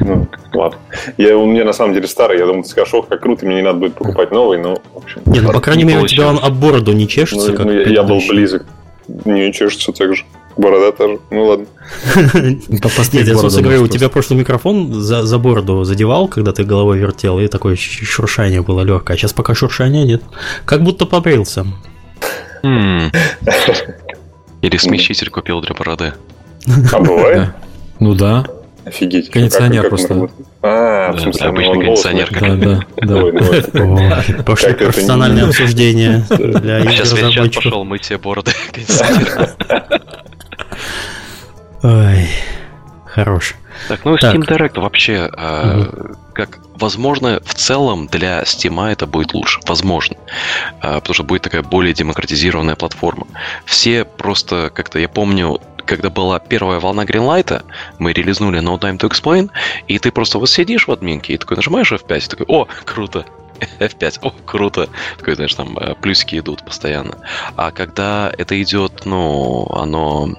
Ну, 0.00 0.28
ладно. 0.52 0.78
Я, 1.16 1.36
у 1.36 1.46
меня 1.46 1.64
на 1.64 1.72
самом 1.72 1.94
деле 1.94 2.06
старый, 2.06 2.38
я 2.38 2.46
думаю, 2.46 2.64
ты 2.64 2.70
скажешь, 2.70 2.92
как 3.08 3.20
круто, 3.20 3.46
мне 3.46 3.56
не 3.56 3.62
надо 3.62 3.78
будет 3.78 3.94
покупать 3.94 4.30
новый, 4.30 4.58
но, 4.58 4.76
в 4.92 4.96
общем... 4.96 5.22
Не, 5.26 5.40
ну, 5.40 5.52
по 5.52 5.60
крайней 5.60 5.84
мере, 5.84 6.00
у 6.00 6.06
тебя 6.06 6.28
он 6.28 6.38
об 6.42 6.54
бороду 6.54 6.92
не 6.92 7.08
чешется, 7.08 7.52
ну, 7.52 7.56
как 7.56 7.66
ну, 7.66 7.72
я, 7.72 7.88
я 7.88 8.02
был 8.02 8.20
близок. 8.28 8.66
Не 9.24 9.52
чешется 9.52 9.92
так 9.92 10.14
же. 10.14 10.24
Борода 10.58 10.92
тоже. 10.92 11.20
Ну 11.30 11.44
ладно. 11.44 11.66
Нет, 12.34 13.28
я 13.28 13.38
просто 13.38 13.62
говорю, 13.62 13.84
у 13.84 13.88
тебя 13.88 14.08
прошлый 14.08 14.40
микрофон 14.40 14.92
за, 14.92 15.22
за 15.22 15.38
бороду 15.38 15.84
задевал, 15.84 16.26
когда 16.26 16.52
ты 16.52 16.64
головой 16.64 16.98
вертел, 16.98 17.38
и 17.38 17.46
такое 17.46 17.76
шуршание 17.76 18.60
было 18.60 18.82
легкое. 18.82 19.14
А 19.14 19.18
сейчас 19.18 19.32
пока 19.32 19.54
шуршания 19.54 20.04
нет. 20.04 20.22
Как 20.64 20.82
будто 20.82 21.06
побрился. 21.06 21.64
Или 22.62 23.12
смещитель 24.76 25.30
купил 25.30 25.60
для 25.60 25.74
бороды. 25.74 26.14
А 26.92 26.98
бывает? 26.98 27.50
Ну 28.00 28.14
да. 28.14 28.44
Офигеть. 28.84 29.30
Кондиционер 29.30 29.82
как, 29.82 29.90
как 29.90 30.08
просто. 30.08 30.30
А, 30.62 31.12
в 31.12 31.20
смысле, 31.20 31.48
обычный 31.48 31.84
кондиционер. 31.84 32.28
Да, 32.40 32.80
да, 32.96 33.24
да. 33.72 34.42
Пошли 34.44 34.72
профессиональное 34.72 35.46
обсуждение 35.46 36.24
для 36.30 36.82
Сейчас 36.90 37.12
я 37.18 37.50
пошел 37.50 37.84
мыть 37.84 38.04
себе 38.06 38.18
бороды 38.18 38.52
Ой, 41.82 42.28
хорош. 43.04 43.54
Так, 43.88 44.04
ну 44.04 44.16
Steam 44.16 44.40
Direct 44.40 44.80
вообще, 44.80 45.30
угу. 45.30 46.16
как 46.32 46.58
возможно, 46.74 47.40
в 47.44 47.54
целом 47.54 48.08
для 48.08 48.42
Steam 48.42 48.90
это 48.90 49.06
будет 49.06 49.34
лучше. 49.34 49.60
Возможно. 49.66 50.16
А, 50.80 50.94
потому 51.00 51.14
что 51.14 51.24
будет 51.24 51.42
такая 51.42 51.62
более 51.62 51.94
демократизированная 51.94 52.74
платформа. 52.74 53.26
Все 53.64 54.04
просто 54.04 54.70
как-то, 54.74 54.98
я 54.98 55.08
помню, 55.08 55.60
когда 55.88 56.10
была 56.10 56.38
первая 56.38 56.78
волна 56.78 57.04
Greenlight, 57.04 57.64
мы 57.98 58.12
релизнули 58.12 58.60
No 58.60 58.78
Time 58.78 58.98
to 58.98 59.08
Explain, 59.08 59.50
и 59.88 59.98
ты 59.98 60.12
просто 60.12 60.38
вот 60.38 60.50
сидишь 60.50 60.86
в 60.86 60.92
админке 60.92 61.32
и 61.32 61.38
такой 61.38 61.56
нажимаешь 61.56 61.90
F5, 61.90 62.18
и 62.18 62.28
такой, 62.28 62.46
о, 62.46 62.68
круто, 62.84 63.24
F5, 63.78 64.18
о, 64.22 64.30
круто. 64.30 64.88
Такой, 65.18 65.34
знаешь, 65.34 65.54
там 65.54 65.76
э, 65.78 65.94
плюсики 65.94 66.38
идут 66.38 66.64
постоянно. 66.64 67.18
А 67.56 67.70
когда 67.70 68.32
это 68.36 68.60
идет, 68.60 69.04
ну, 69.04 69.68
оно 69.72 70.34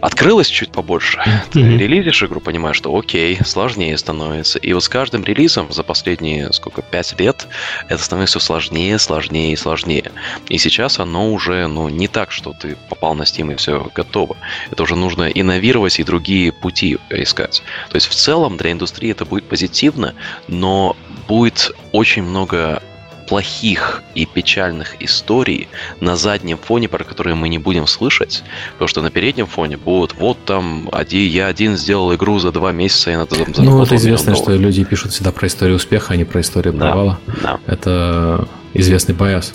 открылось 0.00 0.48
чуть 0.48 0.72
побольше, 0.72 1.20
ты 1.52 1.60
mm-hmm. 1.60 1.78
релизишь 1.78 2.22
игру, 2.22 2.40
понимаешь, 2.40 2.76
что 2.76 2.96
окей, 2.96 3.38
сложнее 3.44 3.96
становится. 3.98 4.58
И 4.58 4.72
вот 4.72 4.84
с 4.84 4.88
каждым 4.88 5.24
релизом 5.24 5.72
за 5.72 5.82
последние, 5.82 6.52
сколько, 6.52 6.82
пять 6.82 7.18
лет, 7.18 7.46
это 7.88 8.02
становится 8.02 8.38
все 8.38 8.46
сложнее, 8.46 8.98
сложнее 8.98 9.52
и 9.52 9.56
сложнее. 9.56 10.12
И 10.48 10.58
сейчас 10.58 10.98
оно 10.98 11.32
уже, 11.32 11.66
ну, 11.66 11.88
не 11.88 12.08
так, 12.08 12.30
что 12.32 12.52
ты 12.52 12.76
попал 12.88 13.14
на 13.14 13.22
Steam 13.22 13.52
и 13.52 13.56
все 13.56 13.90
готово. 13.94 14.36
Это 14.70 14.82
уже 14.82 14.96
нужно 14.96 15.24
инновировать 15.24 15.98
и 15.98 16.04
другие 16.04 16.52
пути 16.52 16.98
искать. 17.10 17.62
То 17.90 17.96
есть 17.96 18.06
в 18.06 18.14
целом 18.14 18.56
для 18.56 18.72
индустрии 18.72 19.10
это 19.10 19.24
будет 19.24 19.44
позитивно, 19.44 20.14
но 20.48 20.96
будет 21.26 21.72
очень 21.92 22.22
много 22.22 22.82
плохих 23.26 24.02
и 24.14 24.24
печальных 24.24 25.02
историй 25.02 25.68
на 26.00 26.16
заднем 26.16 26.58
фоне, 26.58 26.88
про 26.88 27.04
которые 27.04 27.34
мы 27.34 27.48
не 27.48 27.58
будем 27.58 27.86
слышать, 27.86 28.44
потому 28.74 28.88
что 28.88 29.02
на 29.02 29.10
переднем 29.10 29.46
фоне 29.46 29.76
будут 29.76 30.14
вот 30.14 30.38
там 30.44 30.88
один, 30.92 31.28
я 31.28 31.48
один 31.48 31.76
сделал 31.76 32.14
игру 32.14 32.38
за 32.38 32.52
два 32.52 32.72
месяца, 32.72 33.10
и 33.10 33.16
надо 33.16 33.36
там 33.36 33.52
Ну, 33.58 33.82
это 33.82 33.96
известно, 33.96 34.34
что 34.34 34.52
люди 34.52 34.84
пишут 34.84 35.12
всегда 35.12 35.32
про 35.32 35.48
историю 35.48 35.76
успеха, 35.76 36.14
а 36.14 36.16
не 36.16 36.24
про 36.24 36.40
историю 36.40 36.74
провала. 36.74 37.18
Да, 37.26 37.34
да. 37.42 37.60
Это 37.66 38.48
известный 38.74 39.14
байс. 39.14 39.54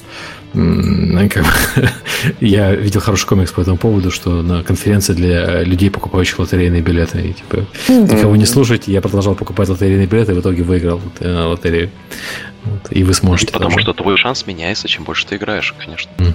Как 0.54 1.44
бы, 1.44 1.90
я 2.42 2.76
видел 2.76 3.00
хороший 3.00 3.28
комикс 3.28 3.52
по 3.52 3.62
этому 3.62 3.78
поводу, 3.78 4.12
что 4.12 4.42
на 4.42 4.64
конференции 4.64 5.14
для 5.14 5.64
людей, 5.64 5.90
покупающих 5.90 6.40
лотерейные 6.40 6.82
билеты, 6.82 7.22
и, 7.22 7.34
типа, 7.34 7.66
никого 7.88 8.36
не 8.36 8.46
слушайте, 8.46 8.92
я 8.92 9.02
продолжал 9.02 9.36
покупать 9.36 9.70
лотерейные 9.70 10.08
билеты, 10.08 10.34
и 10.34 10.36
в 10.36 10.42
итоге 10.42 10.64
выиграл 10.64 11.00
э, 11.20 11.44
лотерею. 11.44 11.90
Вот, 12.64 12.88
и 12.92 13.04
вы 13.04 13.14
сможете. 13.14 13.54
Потому 13.54 13.72
тоже. 13.72 13.84
что 13.84 13.94
твой 13.94 14.18
шанс 14.18 14.46
меняется, 14.46 14.88
чем 14.88 15.04
больше 15.04 15.26
ты 15.26 15.38
играешь, 15.38 15.74
конечно. 15.80 16.12
Mm. 16.18 16.34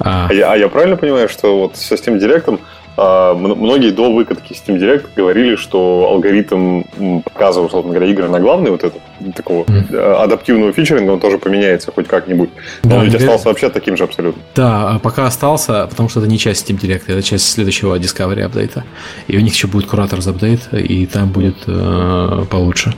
А... 0.00 0.28
А, 0.28 0.32
я, 0.32 0.52
а 0.52 0.56
я 0.56 0.68
правильно 0.68 0.96
понимаю, 0.96 1.28
что 1.28 1.60
вот 1.60 1.76
с 1.76 1.92
Steam 1.92 2.18
Direct 2.18 2.58
многие 2.96 3.90
до 3.90 4.12
выкатки 4.12 4.52
Steam 4.52 4.78
Direct 4.78 5.06
говорили, 5.14 5.56
что 5.56 6.08
алгоритм 6.10 6.82
показа, 7.24 7.60
условно 7.60 7.92
говоря, 7.92 8.10
игры 8.10 8.28
на 8.28 8.40
главный 8.40 8.70
вот 8.70 8.84
этот 8.84 9.00
такого 9.34 9.64
mm. 9.64 10.14
адаптивного 10.14 10.72
фичеринга, 10.72 11.10
он 11.12 11.20
тоже 11.20 11.38
поменяется 11.38 11.92
хоть 11.92 12.08
как-нибудь. 12.08 12.50
Да, 12.82 12.96
он 12.96 13.04
ведь 13.04 13.14
остался 13.14 13.48
вообще 13.48 13.68
таким 13.68 13.96
же 13.96 14.04
абсолютно. 14.04 14.42
Да, 14.54 14.90
а 14.90 14.98
пока 14.98 15.26
остался, 15.26 15.86
потому 15.88 16.08
что 16.08 16.20
это 16.20 16.28
не 16.28 16.38
часть 16.38 16.68
Steam 16.68 16.80
Direct, 16.80 17.02
это 17.06 17.22
часть 17.22 17.50
следующего 17.50 17.98
Discovery 17.98 18.42
апдейта. 18.42 18.84
И 19.26 19.36
у 19.36 19.40
них 19.40 19.52
еще 19.52 19.66
будет 19.66 19.90
Curators 19.90 20.28
апдейт, 20.28 20.68
и 20.72 21.06
там 21.06 21.28
будет 21.28 21.56
э, 21.66 22.44
получше. 22.50 22.94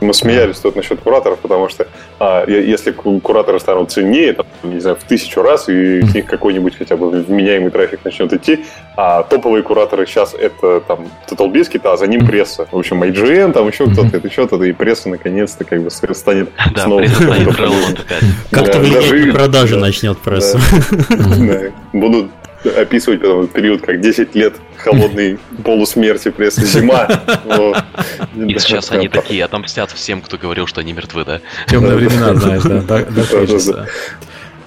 Мы 0.00 0.14
смеялись 0.14 0.58
тут 0.58 0.76
насчет 0.76 1.00
кураторов, 1.00 1.38
потому 1.40 1.68
что 1.68 1.88
а, 2.20 2.44
если 2.48 2.92
кураторы 2.92 3.58
станут 3.58 3.90
ценнее, 3.90 4.32
там, 4.32 4.46
не 4.62 4.80
знаю, 4.80 4.96
в 4.96 5.04
тысячу 5.04 5.42
раз, 5.42 5.68
и 5.68 6.02
с 6.02 6.14
них 6.14 6.26
какой-нибудь 6.26 6.76
хотя 6.76 6.96
бы 6.96 7.10
вменяемый 7.10 7.70
трафик 7.70 8.04
начнет 8.04 8.32
идти, 8.32 8.64
а 8.96 9.22
топовые 9.22 9.62
кураторы 9.62 10.06
сейчас 10.06 10.34
это 10.34 10.80
там 10.80 11.08
Total 11.28 11.50
Biscuit, 11.50 11.80
а 11.84 11.96
за 11.96 12.06
ним 12.06 12.26
пресса. 12.26 12.66
В 12.70 12.78
общем, 12.78 13.02
IGN, 13.02 13.52
там 13.52 13.68
еще 13.68 13.90
кто-то, 13.90 14.16
это 14.16 14.30
что-то, 14.30 14.62
и 14.62 14.72
пресса 14.72 15.08
наконец-то 15.08 15.64
как 15.64 15.82
бы 15.82 15.90
станет 15.90 16.50
да, 16.74 16.84
снова. 16.84 17.02
Как-то 18.50 18.78
в 18.78 19.32
продажи 19.32 19.76
начнет 19.76 20.18
прессу. 20.18 20.58
Будут 21.92 22.30
описывать 22.64 23.20
потом 23.20 23.46
период 23.48 23.82
как 23.82 24.00
10 24.00 24.34
лет 24.34 24.54
холодной 24.76 25.38
полусмерти 25.64 26.30
прессы 26.30 26.64
зима. 26.64 27.08
И 28.36 28.58
сейчас 28.58 28.90
они 28.90 29.08
такие 29.08 29.44
отомстят 29.44 29.90
всем, 29.92 30.20
кто 30.20 30.38
говорил, 30.38 30.66
что 30.66 30.80
они 30.80 30.92
мертвы, 30.92 31.24
да? 31.24 31.40
Темные 31.68 31.96
времена, 31.96 32.34
знаешь, 32.34 33.66
да. 33.66 33.86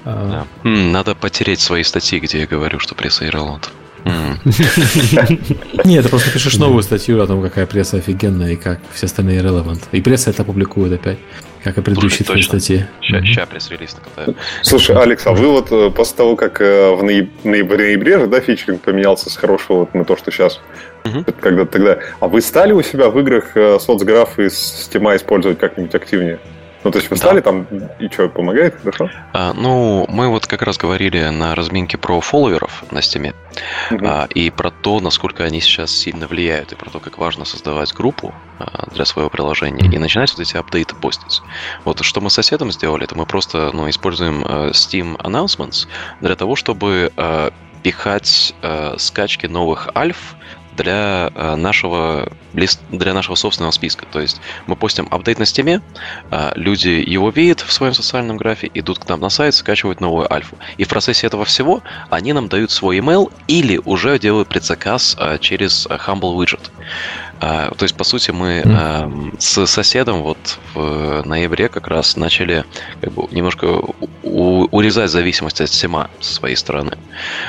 А. 0.04 0.48
Надо 0.64 1.14
потереть 1.14 1.60
свои 1.60 1.84
статьи, 1.84 2.20
где 2.20 2.40
я 2.40 2.48
говорю, 2.48 2.80
что 2.80 2.96
пресса 2.96 3.28
Ирланд. 3.28 3.70
Нет, 4.04 6.04
ты 6.04 6.10
просто 6.10 6.32
пишешь 6.32 6.58
новую 6.58 6.82
статью 6.82 7.22
о 7.22 7.28
том, 7.28 7.44
какая 7.44 7.68
пресса 7.68 7.98
офигенная 7.98 8.54
и 8.54 8.56
как 8.56 8.80
все 8.94 9.06
остальные 9.06 9.42
relevant. 9.42 9.84
И 9.92 10.02
пресса 10.02 10.32
это 10.32 10.44
публикует 10.44 10.94
опять, 10.94 11.20
как 11.64 11.78
и 11.78 11.82
предыдущие 11.82 12.26
твои 12.26 12.42
статьи. 12.42 12.86
Сейчас 13.02 13.48
пресс-релиз 13.48 13.96
Слушай, 14.62 14.96
Алекс, 14.96 15.26
а 15.28 15.34
вы 15.34 15.48
вот 15.48 15.72
э, 15.72 15.90
после 15.92 16.18
того, 16.18 16.36
как 16.36 16.62
э, 16.62 16.92
в 16.92 17.04
ноябре, 17.04 18.28
да, 18.28 18.40
фичеринг 18.40 18.82
поменялся 18.82 19.30
с 19.30 19.36
хорошего 19.36 19.80
вот 19.80 19.94
на 19.94 20.06
то, 20.06 20.18
что 20.18 20.32
сейчас, 20.32 20.60
когда 21.40 21.66
тогда, 21.66 22.00
а 22.20 22.28
вы 22.28 22.42
стали 22.42 22.74
у 22.74 22.82
себя 22.82 23.10
в 23.10 23.20
играх 23.20 23.56
э, 23.56 23.80
соцграфы 23.80 24.48
из 24.48 24.54
Steam 24.54 25.16
использовать 25.16 25.60
как-нибудь 25.60 25.94
активнее? 25.94 26.40
Ну, 26.84 26.92
то 26.92 26.98
есть 26.98 27.10
вы 27.12 27.18
стали 27.18 27.38
да. 27.38 27.44
там, 27.44 27.68
и 28.00 28.10
что, 28.10 28.28
помогает, 28.30 28.76
хорошо? 28.82 29.10
А, 29.34 29.54
ну, 29.54 30.06
мы 30.10 30.30
вот 30.30 30.48
как 30.48 30.62
раз 30.64 30.78
говорили 30.78 31.24
на 31.30 31.54
разминке 31.54 31.98
про 31.98 32.20
фолловеров 32.22 32.84
на 32.92 33.02
стиме, 33.02 33.34
угу. 33.92 34.06
а, 34.06 34.28
и 34.34 34.50
про 34.50 34.72
то, 34.72 35.00
насколько 35.00 35.44
они 35.44 35.62
сейчас 35.62 35.92
сильно 35.92 36.28
влияют, 36.28 36.72
и 36.72 36.76
про 36.76 36.90
то, 36.90 37.00
как 37.00 37.18
важно 37.18 37.46
создавать 37.46 37.94
группу 37.94 38.34
а, 38.60 38.88
для 38.94 39.06
своего 39.06 39.30
приложения, 39.30 39.88
и 39.92 39.98
начинать 40.00 40.32
вот 40.32 40.40
эти 40.40 40.58
апдейты 40.58 40.96
постить. 40.96 41.42
Вот 41.86 42.04
что 42.04 42.20
мы 42.22 42.30
с 42.30 42.34
соседом 42.34 42.72
сделали, 42.72 43.04
это 43.04 43.16
мы 43.16 43.26
просто, 43.26 43.70
ну, 43.74 43.90
используем 43.90 44.44
uh, 44.44 44.72
Steam 44.72 45.18
Announcements 45.18 45.88
для 46.20 46.36
того, 46.36 46.56
чтобы 46.56 47.12
uh, 47.16 47.54
пихать 47.84 48.56
uh, 48.62 48.98
скачки 48.98 49.46
новых 49.46 49.90
альф 49.96 50.36
для 50.76 51.32
э, 51.34 51.56
нашего 51.56 52.32
для 52.54 53.14
нашего 53.14 53.36
собственного 53.36 53.72
списка. 53.72 54.06
То 54.12 54.20
есть 54.20 54.42
мы 54.68 54.76
постим 54.76 55.08
апдейт 55.12 55.40
на 55.40 55.46
стиме, 55.46 55.82
э, 56.32 56.52
люди 56.56 56.90
его 56.90 57.30
видят 57.30 57.62
в 57.62 57.72
своем 57.72 57.94
социальном 57.94 58.38
графе, 58.38 58.70
идут 58.74 59.00
к 59.00 59.10
нам 59.10 59.20
на 59.20 59.30
сайт, 59.30 59.56
скачивают 59.56 60.02
новую 60.02 60.32
альфу. 60.32 60.58
И 60.78 60.84
в 60.84 60.88
процессе 60.88 61.28
этого 61.28 61.46
всего 61.46 61.82
они 62.10 62.34
нам 62.34 62.48
дают 62.48 62.72
свой 62.72 63.00
email 63.00 63.32
или 63.48 63.80
уже 63.86 64.20
делают 64.20 64.50
предзаказ 64.50 65.16
э, 65.20 65.38
через 65.40 65.88
Humble 65.88 66.36
Widget. 66.36 66.72
А, 67.44 67.74
то 67.74 67.84
есть, 67.84 67.96
по 67.96 68.04
сути, 68.04 68.30
мы 68.30 68.62
mm. 68.62 69.36
с 69.40 69.66
соседом 69.66 70.22
вот 70.22 70.60
в 70.76 71.24
ноябре 71.26 71.70
как 71.70 71.88
раз 71.88 72.16
начали 72.16 72.66
как 73.02 73.12
бы, 73.14 73.28
немножко 73.32 73.82
урезать 74.22 75.10
зависимость 75.10 75.60
от 75.60 75.70
сема 75.70 76.12
со 76.20 76.36
своей 76.36 76.56
стороны. 76.56 77.00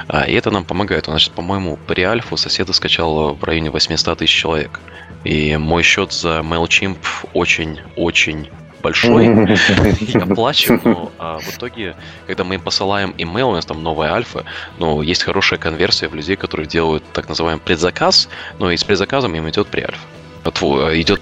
А, 0.09 0.23
и 0.23 0.33
это 0.33 0.51
нам 0.51 0.65
помогает. 0.65 1.05
Значит, 1.05 1.33
по-моему, 1.33 1.79
при 1.87 2.03
альфу 2.03 2.39
соседа 2.39 2.73
скачало 2.73 3.35
в 3.35 3.45
районе 3.45 3.71
800 3.71 4.19
тысяч 4.19 4.35
человек. 4.35 4.81
И 5.25 5.57
мой 5.57 5.83
счет 5.83 6.13
за 6.13 6.41
MailChimp 6.41 6.99
очень-очень 7.33 8.51
большой, 8.83 9.27
я 10.01 10.27
плачу, 10.27 10.81
но 10.85 11.13
а, 11.19 11.39
в 11.39 11.57
итоге, 11.57 11.95
когда 12.27 12.43
мы 12.43 12.57
им 12.57 12.61
посылаем 12.61 13.15
имейл, 13.17 13.51
у 13.51 13.53
нас 13.53 13.65
там 13.65 13.83
новая 13.83 14.13
альфа, 14.13 14.45
но 14.79 15.03
есть 15.03 15.23
хорошая 15.23 15.59
конверсия 15.59 16.09
в 16.09 16.15
людей, 16.15 16.35
которые 16.35 16.67
делают 16.67 17.05
так 17.13 17.29
называемый 17.29 17.63
предзаказ, 17.63 18.29
но 18.59 18.73
и 18.73 18.77
с 18.77 18.83
предзаказом 18.83 19.35
им 19.37 19.49
идет 19.49 19.69
преальфа. 19.69 20.05
Идет 20.45 21.21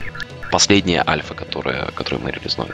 последняя 0.51 1.05
альфа, 1.07 1.35
которая, 1.35 1.91
которую 1.95 2.23
мы 2.23 2.31
релизнули. 2.31 2.73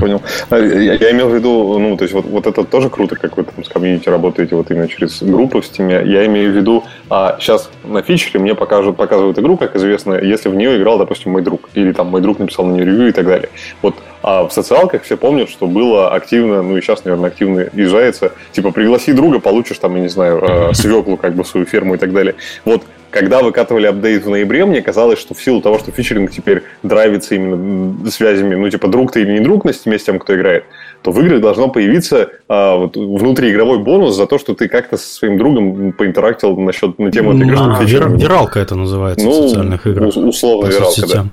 Понял. 0.00 0.22
А, 0.50 0.58
я, 0.58 0.94
я 0.94 1.10
имел 1.12 1.28
в 1.28 1.34
виду, 1.34 1.78
ну, 1.78 1.96
то 1.96 2.04
есть 2.04 2.14
вот, 2.14 2.24
вот 2.26 2.46
это 2.46 2.64
тоже 2.64 2.90
круто, 2.90 3.16
как 3.16 3.36
вы 3.36 3.44
там 3.44 3.64
с 3.64 3.68
комьюнити 3.68 4.08
работаете 4.08 4.54
вот 4.56 4.70
именно 4.70 4.88
через 4.88 5.22
группу 5.22 5.60
в 5.60 5.64
Steam. 5.64 6.06
Я 6.06 6.26
имею 6.26 6.52
в 6.52 6.56
виду, 6.56 6.84
а 7.10 7.36
сейчас 7.40 7.70
на 7.84 8.02
feature 8.02 8.40
мне 8.40 8.54
покажут, 8.54 8.96
показывают 8.96 9.38
игру, 9.38 9.56
как 9.56 9.76
известно, 9.76 10.14
если 10.14 10.48
в 10.48 10.54
нее 10.54 10.76
играл, 10.76 10.98
допустим, 10.98 11.32
мой 11.32 11.42
друг, 11.42 11.68
или 11.74 11.92
там 11.92 12.08
мой 12.08 12.20
друг 12.20 12.38
написал 12.38 12.66
на 12.66 12.72
нее 12.72 12.84
ревью 12.84 13.08
и 13.08 13.12
так 13.12 13.26
далее. 13.26 13.48
Вот 13.82 13.94
а 14.22 14.46
в 14.46 14.52
социалках 14.52 15.04
все 15.04 15.16
помнят, 15.16 15.48
что 15.48 15.66
было 15.66 16.10
активно, 16.12 16.62
ну 16.62 16.76
и 16.76 16.80
сейчас, 16.80 17.04
наверное, 17.04 17.30
активно 17.30 17.66
юзается, 17.72 18.32
типа, 18.52 18.72
пригласи 18.72 19.12
друга, 19.12 19.38
получишь 19.38 19.78
там, 19.78 19.94
я 19.94 20.02
не 20.02 20.08
знаю, 20.08 20.42
э, 20.42 20.74
свеклу, 20.74 21.16
как 21.16 21.34
бы, 21.34 21.44
свою 21.44 21.66
ферму 21.66 21.94
и 21.94 21.98
так 21.98 22.12
далее. 22.12 22.34
Вот 22.64 22.82
когда 23.10 23.42
выкатывали 23.42 23.86
апдейт 23.86 24.24
в 24.24 24.30
ноябре, 24.30 24.64
мне 24.64 24.82
казалось, 24.82 25.18
что 25.18 25.34
в 25.34 25.42
силу 25.42 25.60
того, 25.60 25.78
что 25.78 25.90
фичеринг 25.90 26.30
теперь 26.30 26.62
драйвится 26.82 27.34
именно 27.34 28.10
связями, 28.10 28.54
ну, 28.54 28.68
типа, 28.68 28.88
друг 28.88 29.12
ты 29.12 29.22
или 29.22 29.32
не 29.32 29.40
друг 29.40 29.64
на 29.64 29.72
стиме 29.72 29.98
с 29.98 30.04
тем, 30.04 30.18
кто 30.18 30.34
играет, 30.34 30.64
то 31.02 31.12
в 31.12 31.20
играх 31.20 31.40
должно 31.40 31.68
появиться 31.68 32.30
а, 32.48 32.76
вот, 32.76 32.96
внутриигровой 32.96 33.78
бонус 33.78 34.16
за 34.16 34.26
то, 34.26 34.38
что 34.38 34.54
ты 34.54 34.68
как-то 34.68 34.96
со 34.96 35.06
своим 35.06 35.38
другом 35.38 35.92
поинтерактил 35.92 36.56
насчет 36.56 36.98
на 36.98 37.10
тему 37.10 37.34
этой 37.34 37.46
игры. 37.46 37.58
А, 37.58 37.82
виралка 37.82 38.60
это 38.60 38.74
называется 38.74 39.24
ну, 39.24 39.30
в 39.30 39.48
социальных 39.48 39.86
играх. 39.86 40.16
Условно 40.16 40.68
виралка, 40.68 41.06
да. 41.06 41.26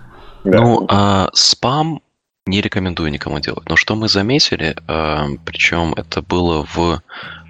да. 0.43 0.61
Ну, 0.61 0.85
а 0.87 1.29
спам 1.33 2.01
не 2.45 2.61
рекомендую 2.61 3.11
никому 3.11 3.39
делать. 3.39 3.67
Но 3.67 3.75
что 3.75 3.95
мы 3.95 4.07
заметили, 4.07 4.75
а, 4.87 5.27
причем 5.45 5.93
это 5.97 6.21
было 6.21 6.65
в, 6.73 7.01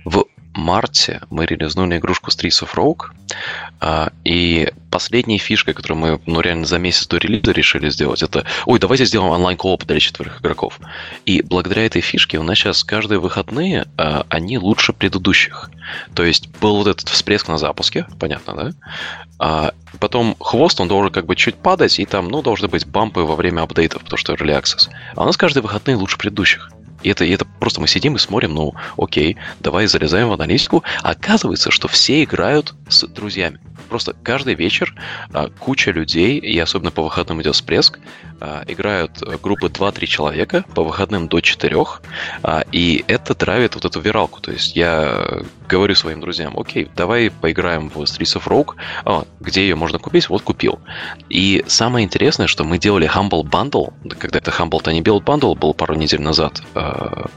в 0.05 0.25
марте 0.55 1.21
мы 1.29 1.45
релизнули 1.45 1.97
игрушку 1.97 2.31
Streets 2.31 2.63
of 2.63 2.73
Rogue, 2.75 3.11
а, 3.79 4.09
и 4.23 4.71
последней 4.89 5.37
фишкой, 5.37 5.73
которую 5.73 5.97
мы, 5.97 6.19
ну, 6.25 6.41
реально 6.41 6.65
за 6.65 6.79
месяц 6.79 7.07
до 7.07 7.17
релиза 7.17 7.51
решили 7.51 7.89
сделать, 7.89 8.23
это, 8.23 8.45
ой, 8.65 8.79
давайте 8.79 9.05
сделаем 9.05 9.31
онлайн-кооп 9.31 9.83
для 9.85 9.99
четверых 9.99 10.39
игроков. 10.41 10.79
И 11.25 11.41
благодаря 11.41 11.85
этой 11.85 12.01
фишке 12.01 12.39
у 12.39 12.43
нас 12.43 12.57
сейчас 12.57 12.83
каждые 12.83 13.19
выходные 13.19 13.85
а, 13.97 14.25
они 14.29 14.57
лучше 14.57 14.93
предыдущих. 14.93 15.69
То 16.13 16.23
есть 16.23 16.49
был 16.59 16.77
вот 16.77 16.87
этот 16.87 17.09
всплеск 17.09 17.47
на 17.47 17.57
запуске, 17.57 18.07
понятно, 18.19 18.55
да? 18.55 18.71
А 19.37 19.73
потом 19.99 20.35
хвост, 20.39 20.79
он 20.79 20.87
должен 20.87 21.11
как 21.11 21.25
бы 21.25 21.35
чуть 21.35 21.55
падать, 21.55 21.99
и 21.99 22.05
там, 22.05 22.29
ну, 22.29 22.41
должны 22.41 22.67
быть 22.67 22.87
бампы 22.87 23.21
во 23.21 23.35
время 23.35 23.61
апдейтов, 23.61 24.03
потому 24.03 24.17
что 24.17 24.33
Early 24.33 24.59
Access. 24.59 24.89
А 25.15 25.23
у 25.23 25.25
нас 25.25 25.35
каждые 25.35 25.61
выходные 25.61 25.97
лучше 25.97 26.17
предыдущих. 26.17 26.69
И 27.05 27.09
это, 27.09 27.23
и 27.23 27.29
это 27.29 27.45
просто 27.45 27.79
мы 27.79 27.87
сидим 27.87 28.15
и 28.15 28.19
смотрим, 28.19 28.55
ну, 28.55 28.73
окей, 28.97 29.37
давай 29.59 29.85
залезаем 29.85 30.29
в 30.29 30.33
аналитику. 30.33 30.83
Оказывается, 31.03 31.69
что 31.69 31.87
все 31.87 32.23
играют 32.23 32.73
с 32.89 33.05
друзьями. 33.05 33.59
Просто 33.89 34.15
каждый 34.23 34.55
вечер 34.55 34.95
а, 35.31 35.49
куча 35.49 35.91
людей, 35.91 36.39
и 36.39 36.57
особенно 36.57 36.89
по 36.89 37.03
выходным 37.03 37.43
идет 37.43 37.53
всплеск, 37.53 37.99
играют 38.67 39.21
группы 39.41 39.67
2-3 39.67 40.05
человека, 40.05 40.65
по 40.73 40.83
выходным 40.83 41.27
до 41.27 41.41
4, 41.41 41.75
а, 42.43 42.63
и 42.71 43.03
это 43.07 43.33
травит 43.33 43.75
вот 43.75 43.85
эту 43.85 43.99
виралку. 43.99 44.39
То 44.41 44.51
есть 44.51 44.75
я 44.75 45.43
говорю 45.67 45.95
своим 45.95 46.21
друзьям, 46.21 46.57
окей, 46.57 46.89
давай 46.95 47.29
поиграем 47.29 47.89
в 47.89 47.97
Streets 48.03 48.37
of 48.37 48.47
Rogue, 48.47 48.75
а, 49.03 49.25
где 49.39 49.61
ее 49.61 49.75
можно 49.75 49.99
купить, 49.99 50.29
вот 50.29 50.41
купил. 50.41 50.79
И 51.29 51.63
самое 51.67 52.05
интересное, 52.05 52.47
что 52.47 52.63
мы 52.63 52.77
делали 52.77 53.09
Humble 53.09 53.43
Bundle, 53.43 53.93
когда 54.19 54.39
это 54.39 54.51
Humble 54.51 54.81
Tiny 54.81 55.01
Build 55.01 55.23
Bundle 55.23 55.55
был 55.55 55.73
пару 55.73 55.95
недель 55.95 56.21
назад, 56.21 56.61
а, 56.73 57.27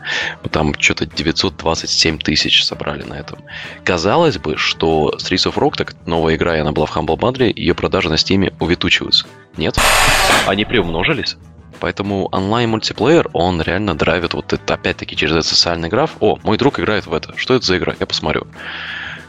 там 0.51 0.75
что-то 0.79 1.07
927 1.07 2.19
тысяч 2.19 2.65
собрали 2.65 3.03
на 3.03 3.15
этом. 3.15 3.39
Казалось 3.85 4.39
бы, 4.39 4.57
что 4.57 5.15
Streets 5.19 5.51
of 5.51 5.55
Rogue, 5.55 5.77
так 5.77 5.95
новая 6.07 6.37
игра, 6.37 6.57
и 6.57 6.61
она 6.61 6.73
была 6.73 6.87
в 6.87 6.97
Humble 6.97 7.19
Bundle, 7.19 7.53
ее 7.55 7.75
продажи 7.75 8.09
на 8.09 8.15
Steam 8.15 8.53
увитучиваются. 8.61 9.27
Нет, 9.59 9.77
они 10.47 10.65
приумножились. 10.65 11.37
Поэтому 11.81 12.29
онлайн-мультиплеер, 12.33 13.29
он 13.33 13.61
реально 13.61 13.97
драйвит 13.97 14.35
вот 14.35 14.53
это, 14.53 14.75
опять-таки, 14.75 15.17
через 15.17 15.33
этот 15.33 15.47
социальный 15.47 15.89
граф. 15.89 16.13
О, 16.21 16.39
мой 16.43 16.57
друг 16.57 16.79
играет 16.79 17.07
в 17.07 17.13
это. 17.13 17.37
Что 17.37 17.55
это 17.55 17.67
за 17.67 17.77
игра? 17.77 17.95
Я 17.99 18.07
посмотрю. 18.07 18.47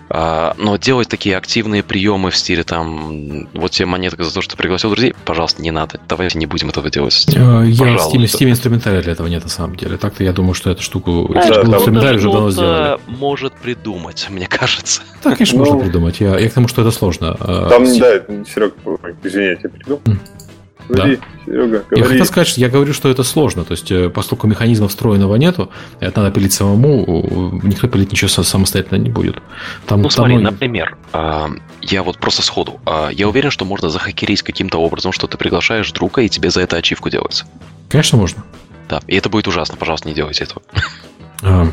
А, 0.10 0.56
но 0.58 0.78
делать 0.78 1.08
такие 1.08 1.38
активные 1.38 1.84
приемы 1.84 2.32
в 2.32 2.36
стиле 2.36 2.64
там, 2.64 3.48
вот 3.54 3.72
тебе 3.72 3.86
монетка 3.86 4.24
за 4.24 4.34
то, 4.34 4.42
что 4.42 4.52
ты 4.52 4.58
пригласил 4.58 4.90
друзей, 4.90 5.14
пожалуйста, 5.26 5.62
не 5.62 5.72
надо. 5.72 6.00
Давайте 6.08 6.40
не 6.40 6.48
будем 6.48 6.70
этого 6.70 6.90
делать. 6.90 7.26
Э, 7.28 7.64
я 7.66 7.98
в 7.98 8.14
Steam, 8.14 8.24
Steam 8.24 8.50
инструментария 8.50 9.02
для 9.02 9.12
этого 9.12 9.28
нет, 9.28 9.44
на 9.44 9.50
самом 9.50 9.76
деле. 9.76 9.98
Так-то 9.98 10.24
я 10.24 10.34
думаю, 10.34 10.56
что 10.56 10.72
эту 10.72 10.82
штуку 10.82 11.30
да, 11.34 11.42
инструментарий 11.42 12.18
уже 12.18 12.32
давно 12.32 12.50
сделали. 12.50 13.00
может 13.08 13.54
придумать, 13.54 14.28
мне 14.30 14.48
кажется. 14.48 15.02
Так, 15.22 15.38
конечно, 15.38 15.60
ну, 15.60 15.66
можно 15.66 15.80
придумать. 15.84 16.20
Я, 16.20 16.40
я 16.40 16.50
к 16.50 16.54
тому, 16.54 16.68
что 16.68 16.82
это 16.82 16.92
сложно. 16.92 17.36
А, 17.40 17.70
там, 17.70 17.84
да, 17.84 18.20
Серег, 18.46 18.74
извини, 19.24 19.46
я 19.46 19.56
перебил. 19.70 20.02
Говори, 20.90 21.18
да. 21.18 21.24
Серега, 21.46 21.86
говори. 21.88 22.02
Я 22.02 22.04
хотел 22.04 22.26
сказать, 22.26 22.48
что 22.48 22.60
я 22.60 22.70
говорю, 22.70 22.94
что 22.94 23.10
это 23.10 23.24
сложно. 23.24 23.64
То 23.64 23.74
есть, 23.74 23.92
э, 23.92 24.10
поскольку 24.10 24.48
механизма 24.48 24.88
встроенного 24.88 25.36
нету, 25.36 25.70
это 26.00 26.22
надо 26.22 26.34
пилить 26.34 26.52
самому, 26.52 27.60
никто 27.64 27.88
пилить 27.88 28.12
ничего 28.12 28.28
самостоятельно 28.30 28.98
не 28.98 29.10
будет. 29.10 29.38
Там, 29.86 30.02
ну, 30.02 30.10
смотри, 30.10 30.36
там... 30.36 30.44
например, 30.44 30.98
а, 31.14 31.50
я 31.82 32.02
вот 32.04 32.18
просто 32.18 32.42
сходу. 32.42 32.80
А, 32.86 33.10
я 33.10 33.30
уверен, 33.30 33.52
что 33.52 33.66
можно 33.66 33.90
захакерить 33.90 34.42
каким-то 34.42 34.80
образом, 34.80 35.12
что 35.12 35.28
ты 35.28 35.38
приглашаешь 35.38 35.92
друга, 35.92 36.24
и 36.24 36.30
тебе 36.30 36.50
за 36.50 36.62
это 36.62 36.78
ачивку 36.78 37.10
делается. 37.10 37.46
Конечно, 37.88 38.18
можно. 38.18 38.44
Да, 38.90 39.02
и 39.06 39.16
это 39.16 39.30
будет 39.30 39.48
ужасно. 39.48 39.78
Пожалуйста, 39.78 40.08
не 40.08 40.16
делайте 40.16 40.44
этого. 40.44 40.62
А, 41.42 41.68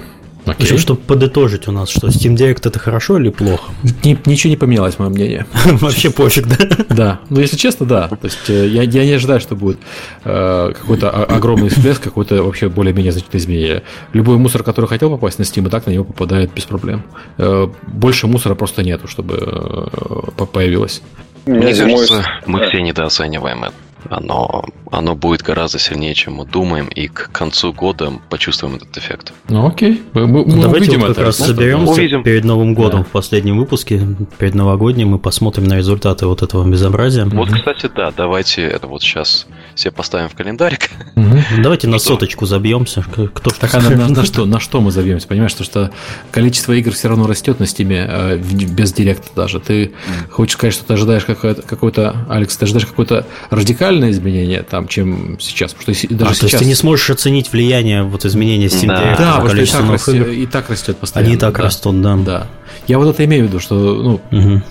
Окей. 0.47 0.65
Еще, 0.65 0.79
чтобы 0.79 1.01
подытожить 1.01 1.67
у 1.67 1.73
нас, 1.73 1.89
что 1.89 2.07
Steam 2.07 2.37
Direct 2.37 2.69
это 2.69 2.79
хорошо 2.79 3.19
или 3.19 3.31
плохо? 3.31 3.73
Ни, 4.05 4.17
ничего 4.27 4.51
не 4.51 4.57
поменялось, 4.57 4.97
мое 4.99 5.09
мнение. 5.09 5.47
Вообще 5.65 6.11
пофиг, 6.11 6.47
да? 6.47 6.85
Да. 6.89 7.21
Ну, 7.31 7.41
если 7.41 7.57
честно, 7.57 7.85
да. 7.85 8.09
То 8.09 8.19
есть 8.23 8.49
э, 8.49 8.69
я, 8.69 8.83
я 8.83 9.05
не 9.05 9.13
ожидаю, 9.13 9.41
что 9.41 9.57
будет 9.57 9.79
э, 10.25 10.73
какой-то 10.73 11.11
огромный 11.11 11.69
всплеск, 11.69 12.01
какое-то 12.01 12.45
вообще 12.45 12.69
более-менее 12.69 13.11
значительное 13.11 13.43
изменение. 13.43 13.83
Любой 14.13 14.39
мусор, 14.39 14.63
который 14.63 14.87
хотел 14.87 15.11
попасть 15.11 15.41
на 15.41 15.43
Steam, 15.43 15.67
и 15.67 15.71
так 15.71 15.87
на 15.87 15.91
него 15.91 16.05
попадает 16.05 16.55
без 16.55 16.65
проблем. 16.65 17.03
Э, 17.39 17.69
больше 17.89 18.29
мусора 18.29 18.55
просто 18.55 18.85
нету, 18.85 19.09
чтобы 19.09 19.37
э, 19.37 20.47
появилось. 20.47 21.03
Мне 21.45 21.75
кажется, 21.75 22.25
мы 22.47 22.69
все 22.69 22.81
недооцениваем 22.83 23.65
это 23.65 23.75
оно, 24.11 24.65
оно 24.91 25.15
будет 25.15 25.43
гораздо 25.43 25.79
сильнее, 25.79 26.15
чем 26.15 26.35
мы 26.35 26.47
думаем, 26.47 26.87
и 26.89 27.09
к 27.09 27.31
концу 27.33 27.73
года 27.73 28.13
почувствуем 28.29 28.77
этот 28.77 28.97
эффект. 28.97 29.33
Ну 29.49 29.67
окей, 29.67 30.03
мы, 30.13 30.27
мы 30.27 30.45
ну, 30.45 30.63
Давайте 30.63 30.91
увидим 30.91 31.01
вот 31.01 31.09
как 31.09 31.17
это. 31.19 31.27
раз 31.27 31.37
соберемся 31.37 31.93
увидим. 31.93 32.23
перед 32.23 32.45
Новым 32.45 32.75
годом 32.75 33.01
да. 33.01 33.05
в 33.05 33.09
последнем 33.09 33.59
выпуске, 33.59 34.01
перед 34.39 34.55
новогодним, 34.55 35.09
мы 35.09 35.19
посмотрим 35.19 35.65
на 35.65 35.77
результаты 35.77 36.27
вот 36.27 36.43
этого 36.43 36.69
безобразия. 36.69 37.25
Вот, 37.25 37.49
угу. 37.49 37.57
кстати, 37.57 37.91
да, 37.95 38.13
давайте 38.17 38.63
это 38.63 38.87
вот 38.87 39.03
сейчас 39.03 39.47
все 39.77 39.91
поставим 39.91 40.31
в 40.31 40.35
календарик. 40.35 40.91
Угу. 41.17 41.63
Давайте 41.63 41.87
на 41.87 41.99
соточку 41.99 42.47
забьемся. 42.47 43.03
Кто 43.03 43.51
так, 43.51 43.75
а 43.75 43.81
на, 43.83 44.09
на, 44.09 44.25
что, 44.25 44.47
на 44.47 44.59
что 44.59 44.81
мы 44.81 44.91
забьемся? 44.91 45.29
Понимаешь, 45.29 45.51
что, 45.51 45.65
что 45.65 45.91
количество 46.31 46.73
игр 46.73 46.93
все 46.93 47.09
равно 47.09 47.27
растет 47.27 47.61
на 47.61 47.67
стиме 47.67 48.07
э, 48.09 48.37
без 48.39 48.95
директа 48.95 49.29
даже. 49.37 49.61
Ты 49.61 49.93
хочешь 50.31 50.55
сказать, 50.55 50.73
что 50.73 50.85
ты 50.85 50.95
ожидаешь 50.95 51.27
какой-то, 51.27 51.61
какой-то 51.61 52.27
Алекс, 52.31 52.57
ты 52.57 52.65
ожидаешь 52.65 52.87
какой-то 52.87 53.27
радикальное 53.51 54.11
изменение 54.11 54.63
там, 54.63 54.89
чем 54.89 55.37
сейчас. 55.39 55.75
Потому 55.75 55.95
что 55.95 56.09
даже 56.09 56.31
а, 56.31 56.35
сейчас... 56.35 56.41
То 56.41 56.47
есть 56.47 56.59
ты 56.59 56.65
не 56.65 56.75
сможешь 56.75 57.11
оценить 57.11 57.53
влияние 57.53 58.03
вот 58.03 58.25
изменения 58.25 58.67
Steam 58.69 58.87
да. 58.87 59.03
Direct, 59.03 59.19
да, 59.19 59.41
потому 59.41 59.49
что 59.49 59.63
и 59.63 59.67
так, 59.67 59.91
растет, 59.91 60.29
и 60.29 60.47
так 60.47 60.71
растет 60.71 60.97
постоянно. 60.97 61.29
Они 61.29 61.37
и 61.37 61.39
так 61.39 61.55
да. 61.55 61.63
растут, 61.63 62.01
да. 62.01 62.17
Да. 62.17 62.47
Я 62.87 62.99
вот 62.99 63.09
это 63.09 63.23
имею 63.27 63.45
в 63.45 63.49
виду, 63.49 63.61
что 63.61 63.75
ну, 63.75 64.21
угу. 64.31 64.63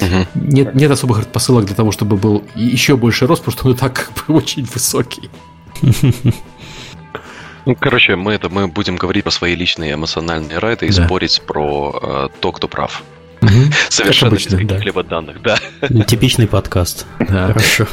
Угу. 0.00 0.26
Нет, 0.34 0.74
нет 0.74 0.90
особых 0.90 1.26
посылок 1.28 1.66
для 1.66 1.74
того, 1.74 1.92
чтобы 1.92 2.16
был 2.16 2.44
еще 2.54 2.96
больше 2.96 3.26
рост, 3.26 3.42
потому 3.44 3.58
что 3.58 3.68
он 3.68 3.74
и 3.74 3.78
так 3.78 3.92
как 3.94 4.26
бы 4.26 4.34
очень 4.34 4.64
высокий. 4.64 5.30
Ну, 7.66 7.74
короче, 7.74 8.16
мы 8.16 8.34
это 8.34 8.50
мы 8.50 8.68
будем 8.68 8.96
говорить 8.96 9.24
про 9.24 9.30
свои 9.30 9.54
личные 9.54 9.94
эмоциональные 9.94 10.58
райты 10.58 10.86
и 10.86 10.92
да. 10.92 11.06
спорить 11.06 11.40
про 11.46 12.28
э, 12.30 12.40
то, 12.40 12.52
кто 12.52 12.68
прав. 12.68 13.02
Угу. 13.40 13.50
Совершенно 13.88 14.32
обычно, 14.32 14.56
без 14.56 14.68
каких-либо 14.68 15.02
да. 15.02 15.08
данных, 15.08 15.42
да. 15.42 15.56
Типичный 16.04 16.46
подкаст. 16.46 17.06
Да. 17.18 17.46
Хорошо. 17.54 17.86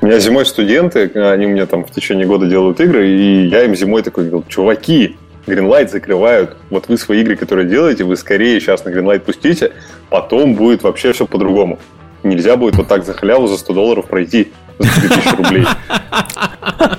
У 0.00 0.06
меня 0.06 0.18
зимой 0.20 0.46
студенты, 0.46 1.10
они 1.18 1.46
у 1.46 1.48
меня 1.48 1.66
там 1.66 1.84
в 1.84 1.90
течение 1.90 2.26
года 2.26 2.46
делают 2.46 2.78
игры, 2.80 3.08
и 3.08 3.48
я 3.48 3.64
им 3.64 3.74
зимой 3.74 4.02
такой 4.02 4.24
говорил, 4.24 4.44
чуваки, 4.48 5.16
Greenlight 5.46 5.88
закрывают. 5.88 6.56
Вот 6.70 6.88
вы 6.88 6.98
свои 6.98 7.20
игры, 7.20 7.36
которые 7.36 7.68
делаете, 7.68 8.04
вы 8.04 8.16
скорее 8.16 8.60
сейчас 8.60 8.84
на 8.84 8.90
Greenlight 8.90 9.20
пустите, 9.20 9.72
потом 10.10 10.54
будет 10.54 10.82
вообще 10.82 11.12
все 11.12 11.26
по-другому. 11.26 11.78
Нельзя 12.22 12.56
будет 12.56 12.76
вот 12.76 12.88
так 12.88 13.04
за 13.04 13.14
халяву 13.14 13.46
за 13.46 13.56
100 13.56 13.72
долларов 13.72 14.06
пройти 14.06 14.52
за 14.78 14.88
3000 15.00 15.36
рублей. 15.36 15.66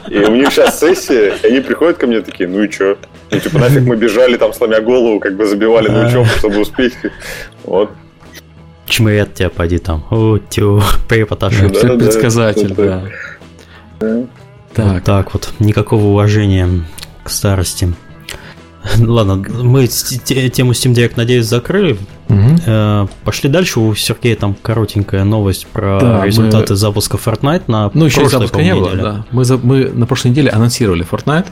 И 0.10 0.20
у 0.20 0.34
них 0.34 0.52
сейчас 0.52 0.80
сессия, 0.80 1.36
и 1.44 1.48
они 1.48 1.60
приходят 1.60 1.98
ко 1.98 2.08
мне 2.08 2.22
такие, 2.22 2.48
ну 2.48 2.64
и 2.64 2.72
что? 2.72 2.98
Ну, 3.30 3.40
типа, 3.40 3.60
нафиг 3.60 3.84
мы 3.84 3.98
бежали 3.98 4.38
там, 4.38 4.54
сломя 4.54 4.80
голову, 4.80 5.20
как 5.20 5.36
бы 5.36 5.46
забивали 5.46 5.90
на 5.90 6.08
учебу, 6.08 6.26
чтобы 6.26 6.62
успеть. 6.62 6.94
Вот. 7.66 7.92
Чмырят 8.86 9.34
тебя, 9.34 9.50
поди 9.50 9.80
там. 9.80 10.06
О, 10.10 10.38
тю, 10.38 10.82
препотаж. 11.10 11.58
Да, 11.60 11.96
предсказатель, 11.96 12.74
да. 12.74 13.04
Так. 14.00 14.28
Вот 14.76 15.04
так 15.04 15.34
вот. 15.34 15.50
Никакого 15.60 16.06
уважения 16.06 16.70
к 17.24 17.30
старости. 17.30 17.94
Ладно, 19.00 19.44
мы 19.64 19.88
тему 19.88 20.72
Steam 20.72 20.94
Direct, 20.94 21.14
надеюсь, 21.16 21.46
закрыли. 21.46 21.98
Угу. 22.30 23.10
Пошли 23.24 23.50
дальше. 23.50 23.80
У 23.80 23.96
Сергея 23.96 24.36
там 24.36 24.56
коротенькая 24.62 25.24
новость 25.24 25.68
про 25.68 26.00
да, 26.00 26.26
результаты 26.26 26.74
мы... 26.74 26.78
запуска 26.78 27.18
Fortnite 27.18 27.64
на 27.68 27.90
ну, 27.94 28.06
еще 28.06 28.28
запуска 28.28 28.62
не 28.62 28.76
было, 28.76 28.96
да. 28.96 29.26
Мы, 29.32 29.46
за... 29.46 29.58
мы 29.58 29.90
на 29.90 30.06
прошлой 30.06 30.32
неделе 30.32 30.50
анонсировали 30.50 31.06
Fortnite 31.10 31.48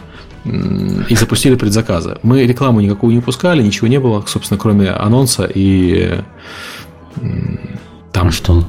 и 1.09 1.15
запустили 1.15 1.55
предзаказы. 1.55 2.17
Мы 2.23 2.43
рекламу 2.43 2.81
никакую 2.81 3.15
не 3.15 3.21
пускали, 3.21 3.63
ничего 3.63 3.87
не 3.87 3.99
было, 3.99 4.23
собственно, 4.27 4.59
кроме 4.59 4.89
анонса 4.89 5.49
и 5.53 6.19
там 8.11 8.31
что? 8.31 8.65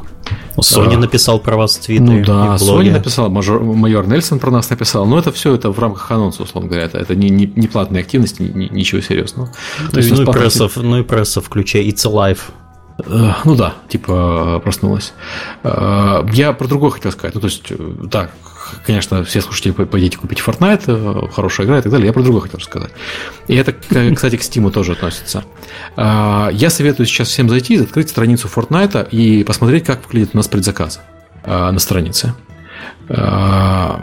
Sony 0.57 0.95
а, 0.95 0.99
написал 0.99 1.39
про 1.39 1.57
вас 1.57 1.77
в 1.77 1.81
Твиттере. 1.83 2.19
Ну 2.21 2.25
да, 2.25 2.57
Sony 2.57 2.91
написал, 2.91 3.29
мажор, 3.31 3.63
майор 3.63 4.07
Нельсон 4.07 4.39
про 4.39 4.51
нас 4.51 4.71
написал. 4.71 5.07
Но 5.07 5.19
это 5.19 5.33
все 5.33 5.55
это 5.55 5.71
в 5.71 5.79
рамках 5.79 6.11
анонса, 6.11 6.43
условно 6.43 6.69
говоря. 6.69 6.87
Это, 6.87 6.99
это 6.99 7.15
не, 7.15 7.29
не, 7.29 7.53
не 7.55 7.69
платные 7.69 8.03
активности, 8.03 8.43
ни, 8.43 8.69
ничего 8.69 9.01
серьезного. 9.01 9.51
Ну, 9.83 9.91
То 9.91 9.99
есть, 9.99 10.11
ну, 10.11 10.23
и 10.23 10.27
пресса, 10.27 10.69
ну 10.77 10.99
и 10.99 11.03
пресса, 11.03 11.41
включая 11.41 11.83
It's 11.83 12.07
Alive. 12.07 12.39
Э, 13.05 13.33
ну 13.45 13.55
да, 13.55 13.75
типа 13.89 14.61
проснулась. 14.63 15.13
Э, 15.63 16.27
я 16.33 16.53
про 16.53 16.67
другое 16.67 16.91
хотел 16.91 17.13
сказать. 17.13 17.35
Ну, 17.35 17.41
то 17.41 17.47
есть, 17.47 17.73
так, 18.11 18.31
э, 18.31 18.56
конечно, 18.85 19.25
все 19.25 19.41
слушатели 19.41 19.73
пойдите 19.73 20.19
купить 20.19 20.41
Fortnite, 20.41 20.85
э, 20.87 21.29
хорошая 21.33 21.67
игра 21.67 21.79
и 21.79 21.83
так 21.83 21.93
далее. 21.93 22.07
Я 22.07 22.13
про 22.13 22.23
другое 22.23 22.43
хотел 22.43 22.59
рассказать. 22.59 22.91
И 23.49 23.55
это, 23.55 23.73
кстати, 23.73 24.37
к 24.37 24.41
Steam 24.41 24.71
тоже 24.71 24.93
относится. 24.93 25.45
А, 25.97 26.51
я 26.53 26.71
советую 26.71 27.07
сейчас 27.07 27.29
всем 27.29 27.49
зайти, 27.49 27.77
открыть 27.77 28.09
страницу 28.09 28.49
Fortnite 28.49 29.09
и 29.11 29.45
посмотреть, 29.45 29.85
как 29.85 30.05
выглядит 30.07 30.31
у 30.35 30.37
нас 30.37 30.49
предзаказ 30.49 31.01
а, 31.43 31.71
на 31.73 31.79
странице. 31.79 32.35
А, 33.09 34.03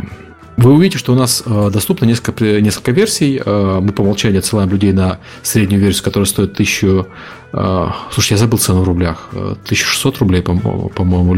вы 0.58 0.74
увидите, 0.74 0.98
что 0.98 1.14
у 1.14 1.16
нас 1.16 1.44
э, 1.46 1.70
доступно 1.72 2.06
несколько, 2.06 2.62
несколько 2.62 2.92
версий. 2.92 3.42
Э, 3.44 3.80
мы 3.82 3.92
по 3.92 4.02
умолчанию 4.02 4.40
отсылаем 4.40 4.70
людей 4.70 4.94
на 4.94 5.20
среднюю 5.42 5.82
версию, 5.82 6.04
которая 6.04 6.28
стоит 6.28 6.54
1000... 6.54 7.08
Э, 7.54 7.88
слушай, 8.12 8.34
я 8.34 8.38
забыл 8.38 8.60
цену 8.60 8.82
в 8.82 8.84
рублях. 8.84 9.30
1600 9.32 10.20
рублей, 10.20 10.42
по-моему, 10.42 10.90
по-моему 10.90 11.34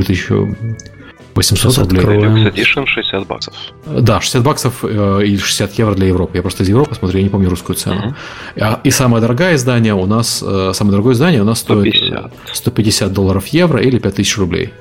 или 1.35 1.59
1800 1.59 2.03
рублей. 2.03 2.03
Deluxe 2.03 2.53
Edition 2.53 2.85
60 2.85 3.27
баксов. 3.27 3.53
Да, 3.85 4.21
60 4.21 4.43
баксов 4.43 4.83
и 4.83 5.37
60 5.37 5.73
евро 5.79 5.93
для 5.93 6.07
Европы. 6.07 6.37
Я 6.37 6.41
просто 6.41 6.63
из 6.63 6.69
Европы 6.69 6.95
смотрю, 6.95 7.19
я 7.19 7.23
не 7.23 7.29
помню 7.29 7.49
русскую 7.49 7.75
цену. 7.75 8.15
Uh-huh. 8.55 8.79
И 8.83 8.91
самое 8.91 9.21
дорогое 9.21 9.55
издание 9.55 9.93
у 9.93 10.05
нас, 10.05 10.37
самое 10.37 10.91
дорогое 10.91 11.13
издание 11.13 11.41
у 11.41 11.45
нас 11.45 11.59
150. 11.59 12.33
стоит 12.45 12.55
150 12.55 13.13
долларов 13.13 13.47
евро 13.47 13.81
или 13.81 13.99
5000 13.99 14.37
рублей. 14.37 14.73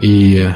И 0.00 0.48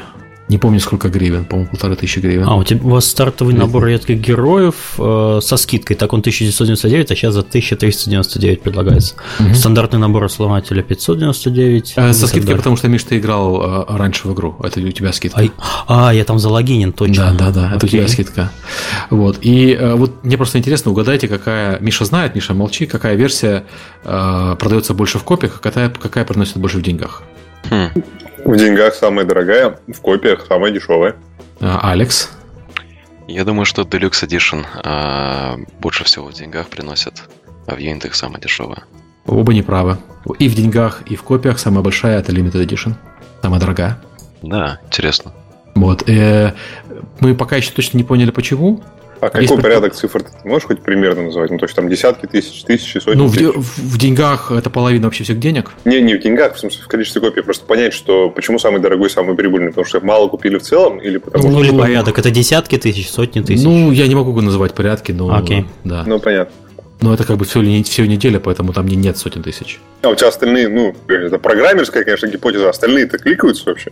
не 0.53 0.59
помню, 0.59 0.79
сколько 0.79 1.09
гривен, 1.09 1.45
по-моему, 1.45 1.71
полторы 1.71 1.95
тысячи 1.95 2.19
гривен. 2.19 2.47
А, 2.47 2.55
у, 2.55 2.63
тебя, 2.63 2.79
у 2.83 2.89
вас 2.89 3.07
стартовый 3.07 3.55
набор 3.55 3.85
редких 3.85 4.19
героев 4.19 4.75
э, 4.99 5.39
со 5.41 5.57
скидкой, 5.57 5.95
так 5.95 6.13
он 6.13 6.19
1999, 6.19 7.11
а 7.11 7.15
сейчас 7.15 7.33
за 7.33 7.39
1399 7.39 8.61
предлагается. 8.61 9.15
Угу. 9.39 9.55
Стандартный 9.55 9.97
набор 9.97 10.25
основателя 10.25 10.83
599. 10.83 11.93
Э, 11.95 12.13
со 12.13 12.27
скидкой, 12.27 12.55
потому 12.55 12.75
что, 12.75 12.87
Миш, 12.87 13.03
ты 13.03 13.17
играл 13.17 13.87
э, 13.89 13.97
раньше 13.97 14.27
в 14.27 14.33
игру, 14.33 14.55
это 14.63 14.79
у 14.79 14.91
тебя 14.91 15.11
скидка. 15.11 15.41
А, 15.87 16.09
а 16.09 16.13
я 16.13 16.23
там 16.23 16.37
залогинен, 16.37 16.93
точно. 16.93 17.33
Да, 17.33 17.51
да, 17.51 17.51
да, 17.51 17.75
это 17.75 17.87
у 17.87 17.89
тебя 17.89 18.07
скидка. 18.07 18.51
Вот, 19.09 19.39
и 19.41 19.73
э, 19.73 19.95
вот 19.95 20.23
мне 20.23 20.37
просто 20.37 20.59
интересно, 20.59 20.91
угадайте, 20.91 21.27
какая, 21.27 21.79
Миша 21.79 22.05
знает, 22.05 22.35
Миша, 22.35 22.53
молчи, 22.53 22.85
какая 22.85 23.15
версия 23.15 23.63
э, 24.03 24.55
продается 24.59 24.93
больше 24.93 25.17
в 25.17 25.23
копиях, 25.23 25.55
а 25.55 25.59
какая, 25.63 25.89
какая 25.89 26.25
приносит 26.25 26.57
больше 26.57 26.77
в 26.77 26.83
деньгах. 26.83 27.23
Хм. 27.71 27.89
В 28.45 28.57
деньгах 28.57 28.93
самая 28.93 29.25
дорогая, 29.25 29.79
в 29.87 30.01
копиях 30.01 30.45
самая 30.47 30.71
дешевая. 30.71 31.15
А, 31.61 31.91
Алекс? 31.91 32.29
Я 33.27 33.45
думаю, 33.45 33.65
что 33.65 33.83
Deluxe 33.83 34.27
Edition 34.27 34.65
а, 34.83 35.57
больше 35.79 36.03
всего 36.03 36.27
в 36.27 36.33
деньгах 36.33 36.67
приносит, 36.67 37.23
а 37.67 37.75
в 37.75 37.77
юнитах 37.77 38.15
самая 38.15 38.41
дешевая. 38.41 38.83
Оба 39.25 39.53
неправы. 39.53 39.97
И 40.39 40.49
в 40.49 40.55
деньгах, 40.55 41.03
и 41.05 41.15
в 41.15 41.23
копиях 41.23 41.57
самая 41.57 41.81
большая 41.83 42.19
это 42.19 42.33
Limited 42.33 42.65
Edition. 42.65 42.95
Самая 43.41 43.61
дорогая. 43.61 44.01
Да, 44.41 44.79
интересно. 44.85 45.33
Вот. 45.75 46.07
Э, 46.09 46.53
мы 47.21 47.35
пока 47.35 47.55
еще 47.55 47.71
точно 47.71 47.97
не 47.97 48.03
поняли, 48.03 48.31
почему. 48.31 48.83
А 49.23 49.29
какой 49.29 49.43
Есть 49.43 49.61
порядок 49.61 49.93
цифр 49.93 50.23
ты 50.23 50.47
можешь 50.47 50.67
хоть 50.67 50.81
примерно 50.81 51.23
называть? 51.23 51.49
Ну, 51.49 51.57
то 51.57 51.63
есть 51.63 51.75
там 51.75 51.87
десятки 51.87 52.25
тысяч, 52.25 52.63
тысячи, 52.63 52.97
сотни 52.97 53.17
Ну, 53.17 53.29
тысяч? 53.29 53.55
В, 53.55 53.93
в 53.93 53.97
деньгах 53.97 54.51
это 54.51 54.69
половина 54.69 55.05
вообще 55.05 55.23
всех 55.23 55.39
денег? 55.39 55.71
Не, 55.85 56.01
не 56.01 56.15
в 56.15 56.19
деньгах, 56.19 56.55
в 56.55 56.59
смысле 56.59 56.83
в 56.83 56.87
количестве 56.87 57.21
копий. 57.21 57.41
Просто 57.41 57.65
понять, 57.65 57.93
что 57.93 58.29
почему 58.29 58.59
самый 58.59 58.81
дорогой, 58.81 59.09
самый 59.09 59.35
прибыльный, 59.35 59.69
потому 59.69 59.85
что 59.85 60.01
мало 60.01 60.27
купили 60.27 60.57
в 60.57 60.63
целом, 60.63 60.99
или 60.99 61.19
потому 61.19 61.49
ну, 61.49 61.63
что... 61.63 61.73
Ну, 61.73 61.79
порядок, 61.79 62.19
это 62.19 62.31
десятки 62.31 62.77
тысяч, 62.77 63.09
сотни 63.09 63.39
тысяч. 63.39 63.63
Ну, 63.63 63.91
я 63.91 64.07
не 64.07 64.15
могу 64.15 64.39
называть 64.41 64.73
порядки, 64.73 65.13
но... 65.13 65.33
Окей. 65.33 65.65
Да. 65.85 66.03
Ну, 66.05 66.19
понятно. 66.19 66.53
Но 66.99 67.13
это 67.13 67.23
как 67.23 67.37
бы 67.37 67.45
все, 67.45 67.61
все 67.83 68.05
неделя, 68.05 68.39
поэтому 68.39 68.73
там 68.73 68.87
не 68.87 68.95
нет 68.95 69.17
сотен 69.17 69.43
тысяч. 69.43 69.79
А 70.01 70.09
у 70.09 70.15
тебя 70.15 70.29
остальные, 70.29 70.69
ну, 70.69 70.95
это 71.07 71.37
программерская, 71.37 72.03
конечно, 72.03 72.27
гипотеза, 72.27 72.69
остальные-то 72.69 73.17
кликаются 73.17 73.65
вообще? 73.65 73.91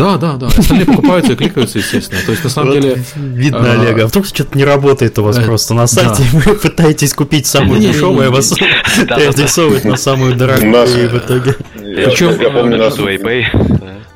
Да, 0.00 0.16
да, 0.16 0.36
да. 0.36 0.46
Остальные 0.46 0.86
покупаются 0.86 1.34
и 1.34 1.36
кликаются, 1.36 1.78
естественно. 1.78 2.20
То 2.24 2.32
есть, 2.32 2.42
на 2.42 2.50
самом 2.50 2.72
деле... 2.72 3.02
Видно, 3.16 3.72
а, 3.72 3.80
Олега. 3.80 4.04
А 4.04 4.06
вдруг 4.06 4.24
что-то 4.24 4.56
не 4.56 4.64
работает 4.64 5.18
у 5.18 5.22
вас 5.22 5.38
э, 5.38 5.42
просто 5.42 5.74
на 5.74 5.86
сайте, 5.86 6.22
вы 6.32 6.54
пытаетесь 6.54 7.12
купить 7.12 7.46
самую 7.46 7.80
дешевую, 7.80 8.28
а 8.28 8.30
вас 8.30 8.52
перерисовывает 8.52 9.84
на 9.84 9.96
самую 9.96 10.36
дорогую 10.36 11.10
в 11.10 11.18
итоге. 11.18 11.56
Причем, 11.74 12.40
я 12.40 12.50
помню, 12.50 12.78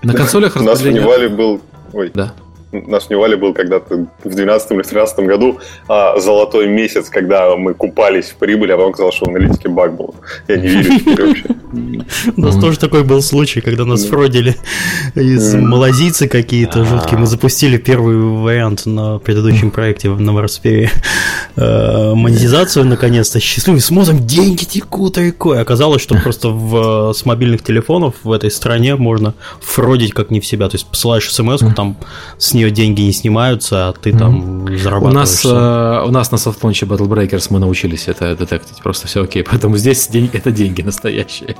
на 0.02 0.12
консолях 0.12 0.56
распределение... 0.56 1.02
У 1.02 1.08
нас 1.08 1.30
в 1.30 1.34
был... 1.36 1.62
Ой. 1.92 2.10
Да 2.14 2.34
нас 2.74 3.06
в 3.06 3.10
Невале 3.10 3.36
был 3.36 3.54
когда-то 3.54 4.06
в 4.24 4.34
12 4.34 4.70
или 4.72 4.82
13 4.82 5.18
году 5.20 5.58
а, 5.88 6.18
золотой 6.18 6.68
месяц, 6.68 7.08
когда 7.10 7.56
мы 7.56 7.74
купались 7.74 8.26
в 8.26 8.36
прибыли, 8.36 8.72
а 8.72 8.76
потом 8.76 8.90
оказалось, 8.90 9.14
что 9.14 9.26
в 9.26 9.28
аналитике 9.28 9.68
баг 9.68 9.96
был. 9.96 10.14
Я 10.48 10.56
не 10.56 10.68
верю 10.68 10.98
теперь 10.98 11.26
вообще. 11.26 11.44
У 12.36 12.40
нас 12.40 12.56
тоже 12.56 12.78
такой 12.78 13.04
был 13.04 13.20
случай, 13.22 13.60
когда 13.60 13.84
нас 13.84 14.04
фродили 14.04 14.56
из 15.14 15.54
малазийцы 15.54 16.28
какие-то 16.28 16.84
жуткие. 16.84 17.18
Мы 17.18 17.26
запустили 17.26 17.76
первый 17.76 18.16
вариант 18.16 18.86
на 18.86 19.18
предыдущем 19.18 19.70
проекте 19.70 20.10
в 20.10 20.20
Новороссийске. 20.20 20.54
Э, 21.56 22.14
монетизацию 22.14 22.84
наконец-то. 22.84 23.40
Счастливый 23.40 23.80
смотрим, 23.80 24.26
деньги 24.26 24.64
текут 24.64 25.18
рекой. 25.18 25.60
Оказалось, 25.60 26.02
что 26.02 26.16
просто 26.16 26.48
в, 26.48 27.12
с 27.12 27.24
мобильных 27.24 27.62
телефонов 27.62 28.14
в 28.22 28.32
этой 28.32 28.50
стране 28.50 28.96
можно 28.96 29.34
фродить 29.60 30.14
как 30.14 30.30
не 30.30 30.40
в 30.40 30.46
себя. 30.46 30.68
То 30.68 30.76
есть 30.76 30.86
посылаешь 30.86 31.32
смс 31.32 31.60
там 31.74 31.96
с 32.38 32.54
нее 32.64 32.74
деньги 32.74 33.02
не 33.02 33.12
снимаются, 33.12 33.88
а 33.88 33.92
ты 33.92 34.12
там 34.12 34.64
mm-hmm. 34.64 34.76
зарабатываешь. 34.76 35.14
У 35.14 35.18
нас, 35.18 35.44
э, 35.44 36.06
у 36.06 36.10
нас 36.10 36.30
на 36.30 36.38
софтлонче 36.38 36.86
Battle 36.86 37.08
Breakers 37.08 37.48
мы 37.50 37.58
научились 37.58 38.08
это 38.08 38.34
детектить, 38.36 38.82
просто 38.82 39.06
все 39.06 39.22
окей. 39.22 39.42
Поэтому 39.50 39.76
здесь 39.76 40.08
деньги, 40.08 40.36
это 40.36 40.50
деньги 40.50 40.82
настоящие. 40.82 41.56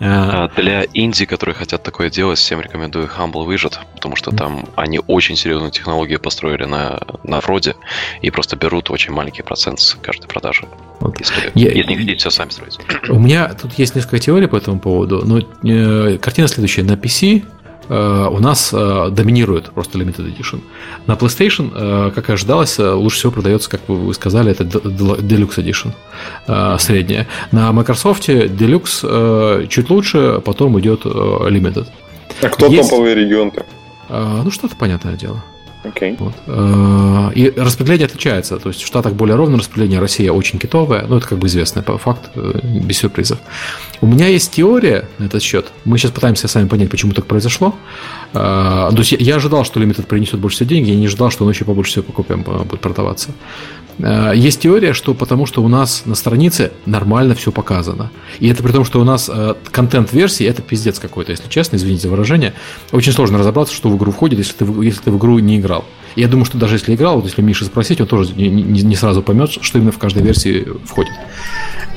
А, 0.00 0.48
для 0.56 0.84
инди, 0.92 1.24
которые 1.24 1.54
хотят 1.54 1.82
такое 1.82 2.10
делать, 2.10 2.38
всем 2.38 2.60
рекомендую 2.60 3.08
Humble 3.08 3.46
Widget, 3.46 3.78
потому 3.94 4.16
что 4.16 4.30
там 4.30 4.66
они 4.76 5.00
очень 5.06 5.36
серьезную 5.36 5.70
технологию 5.70 6.20
построили 6.20 6.64
на, 6.64 7.00
на 7.22 7.40
фроде 7.40 7.74
и 8.20 8.30
просто 8.30 8.56
берут 8.56 8.90
очень 8.90 9.12
маленький 9.12 9.42
процент 9.42 9.80
с 9.80 9.94
каждой 9.94 10.26
продажи. 10.26 10.66
Вот. 11.00 11.18
Если, 11.18 11.34
Я... 11.54 11.70
если 11.70 11.90
не 11.90 11.96
хотите 11.96 12.16
все 12.16 12.30
сами 12.30 12.50
строить. 12.50 12.78
У 13.08 13.18
меня 13.18 13.52
тут 13.54 13.74
есть 13.74 13.94
несколько 13.94 14.18
теорий 14.18 14.46
по 14.46 14.56
этому 14.56 14.80
поводу, 14.80 15.22
но 15.24 15.40
э, 15.68 16.18
картина 16.18 16.48
следующая. 16.48 16.82
На 16.82 16.92
PC 16.92 17.44
у 17.88 18.38
нас 18.40 18.70
э, 18.72 19.08
доминирует 19.10 19.70
просто 19.70 19.98
Limited 19.98 20.34
Edition. 20.34 20.60
На 21.06 21.14
PlayStation, 21.14 21.72
э, 21.74 22.10
как 22.14 22.30
и 22.30 22.32
ожидалось, 22.32 22.78
лучше 22.78 23.18
всего 23.18 23.32
продается, 23.32 23.70
как 23.70 23.80
вы 23.88 24.12
сказали, 24.14 24.50
это 24.50 24.64
Deluxe 24.64 25.56
Edition 25.58 26.78
средняя. 26.78 27.26
На 27.52 27.72
Microsoft 27.72 28.28
Deluxe 28.28 29.68
чуть 29.68 29.90
лучше, 29.90 30.40
потом 30.44 30.78
идет 30.80 31.04
Limited. 31.04 31.86
А 32.42 32.48
кто 32.48 32.66
Есть... 32.66 32.90
топовый 32.90 33.14
регион-то? 33.14 33.64
Ну, 34.08 34.50
что-то 34.50 34.76
понятное 34.76 35.14
дело. 35.14 35.42
Okay. 35.84 36.16
Вот. 36.18 36.32
Э, 36.46 37.30
и 37.34 37.50
распределение 37.50 38.06
отличается. 38.06 38.58
То 38.58 38.70
есть 38.70 38.82
в 38.82 38.86
Штатах 38.86 39.12
более 39.12 39.36
ровное 39.36 39.58
распределение, 39.58 40.00
Россия 40.00 40.32
очень 40.32 40.58
китовая. 40.58 41.06
Ну, 41.06 41.18
это 41.18 41.28
как 41.28 41.38
бы 41.38 41.46
известный 41.46 41.82
факт, 41.82 42.30
э, 42.34 42.60
без 42.62 42.98
сюрпризов. 42.98 43.38
У 44.00 44.06
меня 44.06 44.28
есть 44.28 44.52
теория 44.52 45.08
на 45.18 45.26
этот 45.26 45.42
счет. 45.42 45.72
Мы 45.84 45.98
сейчас 45.98 46.12
пытаемся 46.12 46.48
сами 46.48 46.68
понять, 46.68 46.90
почему 46.90 47.12
так 47.12 47.26
произошло. 47.26 47.74
Э, 48.32 48.90
то 48.90 48.98
есть 48.98 49.12
я 49.12 49.36
ожидал, 49.36 49.64
что 49.64 49.80
Limited 49.80 50.06
принесет 50.06 50.40
больше 50.40 50.56
всего 50.56 50.70
денег, 50.70 50.88
я 50.88 50.96
не 50.96 51.06
ожидал, 51.06 51.30
что 51.30 51.44
он 51.44 51.50
еще 51.50 51.64
побольше 51.64 51.90
всего 51.90 52.04
покупаем 52.04 52.42
будет 52.42 52.80
продаваться. 52.80 53.30
Э, 53.98 54.32
есть 54.34 54.60
теория, 54.60 54.92
что 54.92 55.14
потому 55.14 55.46
что 55.46 55.62
у 55.62 55.68
нас 55.68 56.02
на 56.04 56.14
странице 56.14 56.72
нормально 56.86 57.34
все 57.34 57.52
показано. 57.52 58.10
И 58.40 58.48
это 58.48 58.62
при 58.62 58.72
том, 58.72 58.84
что 58.84 59.00
у 59.00 59.04
нас 59.04 59.30
э, 59.32 59.54
контент 59.70 60.12
версии 60.12 60.46
это 60.46 60.62
пиздец 60.62 60.98
какой-то, 60.98 61.32
если 61.32 61.48
честно, 61.48 61.76
извините 61.76 62.02
за 62.02 62.10
выражение. 62.10 62.54
Очень 62.92 63.12
сложно 63.12 63.38
разобраться, 63.38 63.74
что 63.74 63.88
в 63.88 63.96
игру 63.96 64.12
входит, 64.12 64.38
если 64.38 64.52
ты, 64.52 64.64
если 64.82 65.00
ты 65.02 65.10
в 65.10 65.18
игру 65.18 65.38
не 65.38 65.58
играл. 65.58 65.84
Я 66.16 66.28
думаю, 66.28 66.44
что 66.44 66.58
даже 66.58 66.76
если 66.76 66.94
играл, 66.94 67.16
вот 67.16 67.24
если 67.24 67.42
Миша 67.42 67.64
спросить, 67.64 68.00
он 68.00 68.06
тоже 68.06 68.32
не, 68.34 68.48
не, 68.48 68.82
не 68.82 68.96
сразу 68.96 69.22
поймет, 69.22 69.50
что 69.50 69.78
именно 69.78 69.92
в 69.92 69.98
каждой 69.98 70.22
версии 70.22 70.66
входит. 70.84 71.12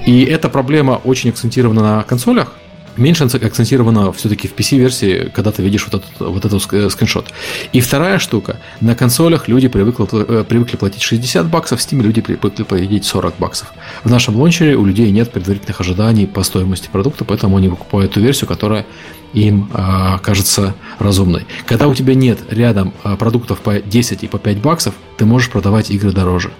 И 0.05 0.23
эта 0.23 0.49
проблема 0.49 1.01
очень 1.03 1.29
акцентирована 1.29 1.81
на 1.81 2.03
консолях, 2.03 2.53
меньше 2.97 3.25
акцентировано 3.25 4.11
все-таки 4.13 4.47
в 4.47 4.55
PC-версии, 4.55 5.31
когда 5.33 5.51
ты 5.51 5.61
видишь 5.61 5.87
вот 5.89 6.03
этот, 6.03 6.19
вот 6.19 6.45
этот 6.45 6.73
э, 6.73 6.89
скриншот. 6.89 7.27
И 7.73 7.81
вторая 7.81 8.19
штука. 8.19 8.59
На 8.81 8.95
консолях 8.95 9.47
люди 9.47 9.67
привыкли, 9.67 10.05
э, 10.11 10.43
привыкли 10.43 10.77
платить 10.77 11.01
60 11.01 11.47
баксов, 11.47 11.79
в 11.79 11.83
Steam 11.83 12.01
люди 12.01 12.21
привыкли 12.21 12.63
платить 12.63 13.05
40 13.05 13.35
баксов. 13.37 13.73
В 14.03 14.09
нашем 14.09 14.35
лончере 14.35 14.75
у 14.75 14.85
людей 14.85 15.11
нет 15.11 15.31
предварительных 15.31 15.79
ожиданий 15.79 16.27
по 16.27 16.43
стоимости 16.43 16.89
продукта, 16.91 17.25
поэтому 17.25 17.57
они 17.57 17.69
покупают 17.69 18.13
ту 18.13 18.19
версию, 18.19 18.47
которая 18.47 18.85
им 19.33 19.69
а, 19.73 20.19
кажется 20.19 20.73
разумной. 20.99 21.45
Когда 21.65 21.87
у 21.87 21.93
тебя 21.93 22.15
нет 22.15 22.39
рядом 22.49 22.93
а, 23.03 23.17
продуктов 23.17 23.59
по 23.59 23.79
10 23.79 24.23
и 24.23 24.27
по 24.27 24.39
5 24.39 24.57
баксов, 24.59 24.95
ты 25.17 25.25
можешь 25.25 25.49
продавать 25.49 25.91
игры 25.91 26.11
дороже. 26.11 26.51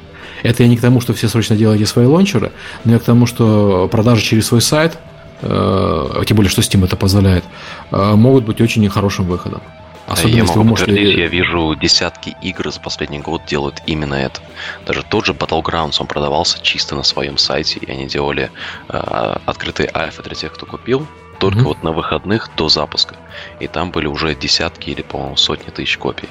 Это 0.44 0.64
я 0.64 0.70
не 0.70 0.78
к 0.78 0.82
тому, 0.82 1.02
что 1.02 1.14
все 1.14 1.28
срочно 1.28 1.56
делайте 1.56 1.86
свои 1.86 2.06
лончеры, 2.06 2.52
но 2.84 2.94
я 2.94 3.00
к 3.00 3.04
тому, 3.04 3.26
что 3.26 3.88
продажи 3.92 4.22
через 4.22 4.48
свой 4.48 4.62
сайт 4.62 4.98
Э, 4.98 5.07
тем 5.42 6.36
более, 6.36 6.50
что 6.50 6.62
Steam 6.62 6.84
это 6.84 6.96
позволяет, 6.96 7.44
э, 7.92 8.16
могут 8.16 8.46
быть 8.46 8.62
очень 8.62 8.88
хорошим 8.90 9.26
выходом. 9.26 9.62
Особенно, 10.08 10.36
я 10.36 10.42
если 10.42 10.58
могу 10.58 10.62
вы 10.62 10.70
можете... 10.70 11.20
я 11.20 11.28
вижу 11.28 11.76
десятки 11.76 12.36
игр 12.42 12.72
за 12.72 12.80
последний 12.80 13.20
год 13.20 13.42
делают 13.46 13.82
именно 13.86 14.16
это. 14.16 14.40
Даже 14.86 15.04
тот 15.04 15.26
же 15.26 15.34
Battlegrounds, 15.34 15.98
он 16.00 16.08
продавался 16.08 16.60
чисто 16.62 16.96
на 16.96 17.04
своем 17.04 17.38
сайте, 17.38 17.80
и 17.80 17.92
они 17.92 18.08
делали 18.08 18.50
э, 18.88 19.38
открытые 19.46 19.92
альфа 19.94 20.24
для 20.24 20.34
тех, 20.34 20.54
кто 20.54 20.66
купил, 20.66 21.06
только 21.40 21.60
mm-hmm. 21.60 21.64
вот 21.64 21.84
на 21.84 21.92
выходных 21.92 22.50
до 22.56 22.70
запуска. 22.70 23.16
И 23.60 23.68
там 23.68 23.92
были 23.92 24.08
уже 24.08 24.34
десятки 24.34 24.90
или, 24.92 25.02
по-моему, 25.02 25.36
сотни 25.36 25.72
тысяч 25.72 25.98
копий. 25.98 26.30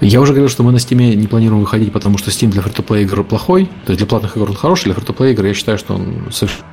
Я 0.00 0.20
уже 0.20 0.32
говорил, 0.32 0.48
что 0.48 0.62
мы 0.62 0.72
на 0.72 0.76
Steam 0.76 1.14
не 1.14 1.26
планируем 1.26 1.60
выходить, 1.60 1.92
потому 1.92 2.18
что 2.18 2.30
Steam 2.30 2.48
для 2.48 2.62
фри-то-плей 2.62 3.04
игр 3.04 3.24
плохой, 3.24 3.66
то 3.84 3.92
есть 3.92 3.98
для 3.98 4.06
платных 4.06 4.36
игр 4.36 4.48
он 4.48 4.56
хороший, 4.56 4.84
для 4.84 4.94
фри-то-плей 4.94 5.32
игр 5.32 5.44
я 5.46 5.54
считаю, 5.54 5.76
что 5.76 5.94
он 5.94 6.28
совершенно 6.30 6.64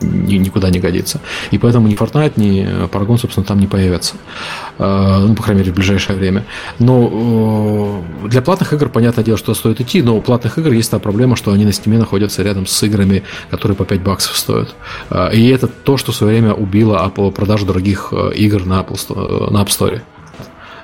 никуда 0.00 0.70
не 0.70 0.78
годится. 0.78 1.20
И 1.50 1.58
поэтому 1.58 1.88
ни 1.88 1.96
Fortnite, 1.96 2.32
ни 2.36 2.86
Paragon, 2.88 3.18
собственно, 3.18 3.44
там 3.46 3.58
не 3.60 3.66
появятся. 3.66 4.14
Ну, 4.78 5.34
по 5.34 5.42
крайней 5.42 5.60
мере, 5.60 5.72
в 5.72 5.74
ближайшее 5.74 6.16
время. 6.16 6.44
Но 6.78 8.02
для 8.24 8.42
платных 8.42 8.72
игр, 8.72 8.88
понятное 8.88 9.24
дело, 9.24 9.36
что 9.38 9.54
стоит 9.54 9.80
идти, 9.80 10.02
но 10.02 10.16
у 10.16 10.20
платных 10.20 10.58
игр 10.58 10.72
есть 10.72 10.90
та 10.90 10.98
проблема, 10.98 11.36
что 11.36 11.52
они 11.52 11.64
на 11.64 11.70
Steam 11.70 11.98
находятся 11.98 12.42
рядом 12.42 12.66
с 12.66 12.82
играми, 12.82 13.22
которые 13.50 13.76
по 13.76 13.84
5 13.84 14.00
баксов 14.00 14.36
стоят. 14.36 14.74
И 15.32 15.48
это 15.48 15.66
то, 15.66 15.96
что 15.96 16.12
в 16.12 16.16
свое 16.16 16.40
время 16.40 16.54
убило 16.54 17.10
продажу 17.34 17.66
дорогих 17.66 18.12
игр 18.34 18.64
на 18.64 18.80
Apple, 18.80 19.50
на 19.50 19.62
App 19.62 19.68
Store. 19.68 20.00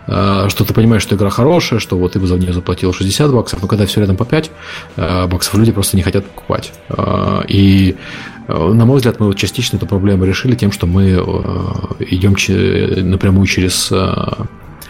Э, 0.06 0.46
что 0.48 0.64
ты 0.64 0.72
понимаешь, 0.72 1.02
что 1.02 1.16
игра 1.16 1.30
хорошая, 1.30 1.78
что 1.78 1.98
вот 1.98 2.12
ты 2.12 2.20
бы 2.20 2.26
за 2.26 2.36
нее 2.36 2.52
заплатил 2.52 2.92
60 2.92 3.30
баксов, 3.32 3.62
но 3.62 3.68
когда 3.68 3.86
все 3.86 4.00
рядом 4.00 4.16
по 4.16 4.24
5 4.24 4.50
э, 4.96 5.26
баксов, 5.26 5.54
люди 5.54 5.72
просто 5.72 5.96
не 5.96 6.02
хотят 6.02 6.26
покупать. 6.26 6.72
Э, 6.88 7.42
и 7.48 7.96
на 8.48 8.84
мой 8.84 8.98
взгляд, 8.98 9.18
мы 9.18 9.26
вот 9.26 9.36
частично 9.36 9.76
эту 9.76 9.86
проблему 9.86 10.24
решили 10.24 10.54
тем, 10.54 10.70
что 10.70 10.86
мы 10.86 11.14
идем 11.98 12.36
напрямую 13.10 13.44
через 13.48 13.92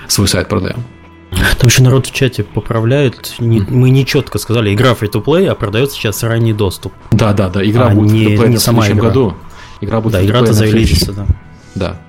свой 0.09 0.29
сайт 0.29 0.49
продаем. 0.49 0.85
Там 1.31 1.69
еще 1.69 1.83
народ 1.83 2.07
в 2.07 2.13
чате 2.13 2.45
поправляет. 2.45 3.37
Не, 3.39 3.61
мы 3.61 3.89
не 3.89 4.05
четко 4.05 4.39
сказали, 4.39 4.75
игра 4.75 4.93
free-to-play, 4.93 5.47
а 5.47 5.55
продается 5.55 5.97
сейчас 5.97 6.23
ранний 6.23 6.53
доступ. 6.53 6.93
Да, 7.13 7.33
да, 7.33 7.49
да. 7.49 7.65
Игра 7.65 7.87
а 7.87 7.95
будет 7.95 8.13
не, 8.13 8.27
free-to-play 8.27 8.49
не 8.49 8.57
в 8.57 8.61
следующем 8.61 8.99
игра. 8.99 9.09
году. 9.09 9.35
Игра 9.81 10.01
будет 10.03 10.13
да, 10.13 10.27
игра-то 10.27 10.53
заявляется, 10.53 11.13
да. 11.15 11.27
Да 11.75 12.01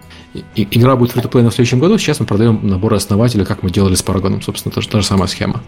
игра 0.56 0.96
будет 0.96 1.12
фри 1.12 1.22
то 1.22 1.42
на 1.42 1.52
следующем 1.52 1.80
году. 1.80 1.98
Сейчас 1.98 2.20
мы 2.20 2.26
продаем 2.26 2.60
наборы 2.64 2.96
основателей, 2.96 3.46
как 3.46 3.64
мы 3.64 3.72
делали 3.72 3.96
с 3.96 4.02
Парагоном. 4.02 4.42
Собственно, 4.42 4.74
та, 4.74 4.82
та 4.82 5.02
же 5.02 5.06
самая 5.06 5.28
схема. 5.28 5.62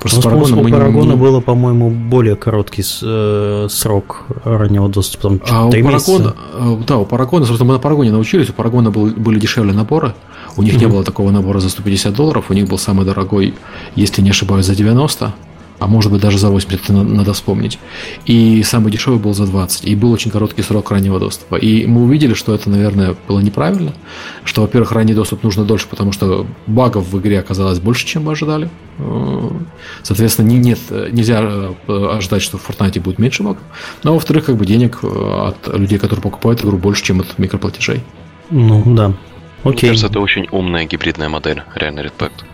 Просто 0.00 0.20
с 0.20 0.24
Парагоном 0.24 0.58
у 0.58 0.68
Парагона 0.68 1.12
не... 1.12 1.16
было, 1.16 1.40
по-моему, 1.40 1.90
более 1.90 2.36
короткий 2.36 2.84
э, 3.02 3.68
срок 3.70 4.24
раннего 4.44 4.88
доступа. 4.88 5.22
Там, 5.22 5.40
а 5.48 5.66
у 5.66 5.70
Парагона, 5.70 6.34
э, 6.54 6.76
да, 6.86 6.98
у 6.98 7.06
Парагона, 7.06 7.46
собственно, 7.46 7.68
мы 7.68 7.74
на 7.74 7.80
Парагоне 7.80 8.10
научились. 8.10 8.50
У 8.50 8.52
Парагона 8.52 8.90
был, 8.90 9.06
были 9.06 9.38
дешевле 9.38 9.72
наборы. 9.72 10.14
У 10.56 10.62
них 10.62 10.74
mm-hmm. 10.74 10.78
не 10.78 10.86
было 10.86 11.04
такого 11.04 11.30
набора 11.30 11.60
за 11.60 11.70
150 11.70 12.14
долларов. 12.14 12.46
У 12.48 12.54
них 12.54 12.68
был 12.68 12.78
самый 12.78 13.06
дорогой, 13.06 13.54
если 13.96 14.22
не 14.22 14.30
ошибаюсь, 14.30 14.66
за 14.66 14.74
90 14.74 15.32
а 15.82 15.86
может 15.88 16.12
быть 16.12 16.20
даже 16.20 16.38
за 16.38 16.48
80, 16.48 16.84
это 16.84 16.92
надо 16.92 17.32
вспомнить. 17.32 17.78
И 18.24 18.62
самый 18.62 18.92
дешевый 18.92 19.18
был 19.18 19.34
за 19.34 19.46
20, 19.46 19.84
и 19.84 19.96
был 19.96 20.12
очень 20.12 20.30
короткий 20.30 20.62
срок 20.62 20.90
раннего 20.92 21.18
доступа. 21.18 21.56
И 21.56 21.86
мы 21.86 22.04
увидели, 22.04 22.34
что 22.34 22.54
это, 22.54 22.70
наверное, 22.70 23.16
было 23.26 23.40
неправильно, 23.40 23.92
что, 24.44 24.62
во-первых, 24.62 24.92
ранний 24.92 25.14
доступ 25.14 25.42
нужно 25.42 25.64
дольше, 25.64 25.88
потому 25.88 26.12
что 26.12 26.46
багов 26.68 27.08
в 27.08 27.18
игре 27.18 27.40
оказалось 27.40 27.80
больше, 27.80 28.06
чем 28.06 28.24
мы 28.24 28.32
ожидали. 28.32 28.70
Соответственно, 30.02 30.48
не, 30.48 30.58
нет, 30.58 30.78
нельзя 31.10 31.40
э, 31.88 32.06
ожидать, 32.16 32.42
что 32.42 32.58
в 32.58 32.68
Fortnite 32.68 33.00
будет 33.00 33.18
меньше 33.18 33.42
багов. 33.42 33.62
Но, 34.04 34.14
во-вторых, 34.14 34.44
как 34.44 34.56
бы 34.56 34.66
денег 34.66 35.00
э, 35.02 35.06
от 35.48 35.76
людей, 35.76 35.98
которые 35.98 36.22
покупают 36.22 36.64
игру, 36.64 36.78
больше, 36.78 37.02
чем 37.02 37.20
от 37.20 37.38
микроплатежей. 37.38 38.02
Ну, 38.50 38.82
да. 38.86 39.14
Окей. 39.64 39.72
Мне 39.72 39.88
кажется, 39.88 40.06
это 40.06 40.20
очень 40.20 40.46
умная 40.52 40.84
гибридная 40.84 41.28
модель, 41.28 41.62
реально 41.74 42.00
респект. 42.00 42.42
Э, 42.42 42.51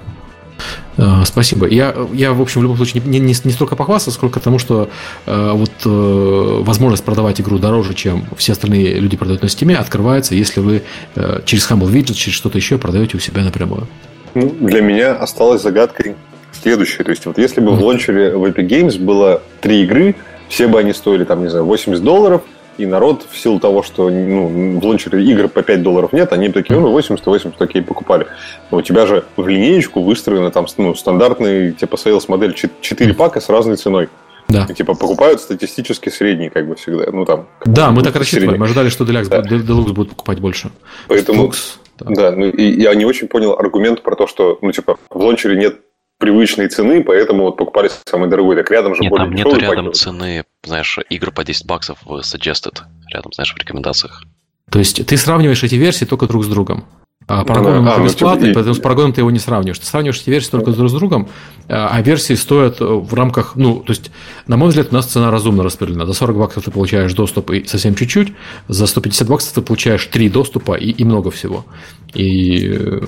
спасибо. 1.25 1.67
Я, 1.67 1.95
я, 2.13 2.33
в 2.33 2.41
общем, 2.41 2.61
в 2.61 2.65
любом 2.65 2.77
случае 2.77 3.03
не, 3.05 3.19
не, 3.19 3.35
не 3.45 3.53
столько 3.53 3.77
похвастаться, 3.77 4.11
сколько 4.11 4.41
тому, 4.41 4.59
что 4.59 4.89
э, 5.27 5.53
вот 5.53 5.71
э, 5.85 6.63
возможность 6.63 7.05
продавать 7.05 7.41
игру 7.41 7.59
дороже, 7.59 7.95
чем 7.95 8.25
все 8.37 8.53
остальные 8.53 8.95
люди 8.95 9.17
продают 9.17 9.43
на 9.43 9.47
Steam, 9.47 9.75
открывается, 9.75 10.35
если 10.35 10.61
вы 10.61 10.83
э, 11.15 11.41
через 11.45 11.71
Humble 11.71 11.91
Widget, 11.91 12.15
через 12.15 12.37
что-то 12.37 12.59
еще 12.59 12.79
продаете 12.79 13.17
у 13.17 13.21
себя 13.21 13.43
напрямую. 13.43 13.87
Ну, 14.35 14.55
для 14.61 14.81
меня 14.81 15.15
осталась 15.15 15.63
загадкой 15.63 16.17
следующая. 16.63 17.05
То 17.05 17.11
есть, 17.11 17.27
вот 17.27 17.39
если 17.39 17.61
бы 17.61 17.73
mm-hmm. 17.73 17.77
в 17.77 17.83
лончере 17.83 18.37
в 18.37 18.45
Epic 18.45 18.67
Games 18.67 18.99
было 18.99 19.43
три 19.61 19.85
игры, 19.85 20.17
все 20.49 20.67
бы 20.67 20.79
они 20.79 20.93
стоили, 20.93 21.25
там, 21.25 21.43
не 21.43 21.51
знаю, 21.51 21.65
80 21.65 22.03
долларов– 22.03 22.43
и 22.79 22.87
народ 22.87 23.27
в 23.31 23.37
силу 23.37 23.61
того, 23.61 23.83
что 23.83 24.09
ну, 24.09 24.79
в 24.79 24.85
лончере 24.85 25.23
игр 25.25 25.49
по 25.49 25.63
5 25.63 25.83
долларов 25.83 26.13
нет, 26.13 26.33
они 26.33 26.49
такие, 26.49 26.79
ну, 26.79 26.91
80, 26.91 27.25
80, 27.25 27.61
окей, 27.61 27.83
покупали. 27.83 28.27
Но 28.71 28.79
у 28.79 28.83
тебя 28.83 29.07
же 29.07 29.25
в 29.37 29.47
линеечку 29.47 30.03
выстроена 30.03 30.51
там 30.51 30.67
ну, 30.77 30.95
стандартный 30.95 31.73
типа 31.73 31.97
sales 31.97 32.25
модель 32.29 32.55
4 32.55 33.15
пака 33.15 33.41
с 33.41 33.49
разной 33.49 33.77
ценой. 33.77 34.09
Да. 34.49 34.67
И, 34.69 34.75
типа 34.75 34.95
покупают 34.95 35.41
статистически 35.41 36.09
средний, 36.09 36.49
как 36.49 36.67
бы 36.67 36.75
всегда. 36.77 37.11
Ну, 37.13 37.27
там, 37.27 37.49
да, 37.67 37.91
мы 37.91 38.03
так 38.03 38.17
рассчитывали. 38.17 38.57
Мы 38.57 38.65
ожидали, 38.65 38.89
что 38.89 39.05
Deluxe, 39.05 39.29
да. 39.29 39.41
Deluxe 39.43 39.93
будет 39.93 40.11
покупать 40.11 40.41
больше. 40.41 40.71
Поэтому, 41.07 41.49
Deluxe, 41.49 41.77
да. 41.99 42.31
да, 42.31 42.31
ну, 42.33 42.47
и 42.49 42.81
я 42.81 42.95
не 42.95 43.05
очень 43.05 43.29
понял 43.29 43.53
аргумент 43.53 44.03
про 44.03 44.17
то, 44.17 44.27
что, 44.27 44.59
ну, 44.63 44.73
типа, 44.73 44.99
в 45.11 45.19
лончере 45.19 45.57
нет 45.57 45.81
привычной 46.19 46.69
цены, 46.69 47.03
поэтому 47.03 47.45
вот 47.45 47.57
покупали 47.57 47.91
самый 48.07 48.29
дорогой. 48.29 48.57
Так 48.57 48.71
рядом 48.71 48.95
же 48.95 49.03
Нет, 49.03 49.11
более 49.11 49.27
там 49.27 49.35
нету 49.35 49.57
рядом 49.57 49.87
пакет. 49.87 49.97
цены, 49.97 50.45
знаешь, 50.65 50.99
игр 51.09 51.31
по 51.31 51.45
10 51.45 51.67
баксов 51.67 51.99
в 52.05 52.19
suggested, 52.21 52.81
рядом, 53.13 53.33
знаешь, 53.33 53.55
в 53.55 53.59
рекомендациях. 53.59 54.25
То 54.71 54.79
есть 54.79 55.05
ты 55.07 55.17
сравниваешь 55.17 55.63
эти 55.63 55.77
версии 55.77 56.05
только 56.05 56.27
друг 56.27 56.45
с 56.45 56.49
другом. 56.49 56.85
А 57.29 57.45
Парагон 57.45 57.85
да, 57.85 57.97
а, 57.97 58.03
бесплатный, 58.03 58.49
ну, 58.49 58.55
поэтому 58.55 58.75
с 58.75 58.79
Парагоном 58.79 59.13
ты 59.13 59.21
его 59.21 59.31
не 59.31 59.39
сравниваешь. 59.39 59.79
Ты 59.79 59.85
сравниваешь 59.85 60.19
эти 60.23 60.31
версии 60.31 60.49
только 60.49 60.73
друг 60.73 60.89
с 60.89 60.95
другом, 60.95 61.29
а, 61.69 61.91
а 61.93 62.01
версии 62.01 62.33
стоят 62.33 62.81
в 62.81 63.13
рамках, 63.13 63.53
ну, 63.55 63.81
то 63.81 63.91
есть, 63.91 64.11
на 64.47 64.57
мой 64.57 64.71
взгляд, 64.71 64.89
у 64.91 64.95
нас 64.95 65.05
цена 65.05 65.31
разумно 65.31 65.63
распределена. 65.63 66.07
За 66.07 66.15
40 66.15 66.39
баксов 66.39 66.65
ты 66.65 66.71
получаешь 66.71 67.13
доступ 67.13 67.51
и 67.51 67.67
совсем 67.67 67.95
чуть-чуть, 67.95 68.33
за 68.69 68.87
150 68.87 69.29
баксов 69.29 69.53
ты 69.53 69.61
получаешь 69.61 70.07
3 70.07 70.31
доступа 70.31 70.73
и, 70.73 70.91
и 70.91 71.05
много 71.05 71.31
всего. 71.31 71.67
И 72.15 72.75
э, 72.79 73.01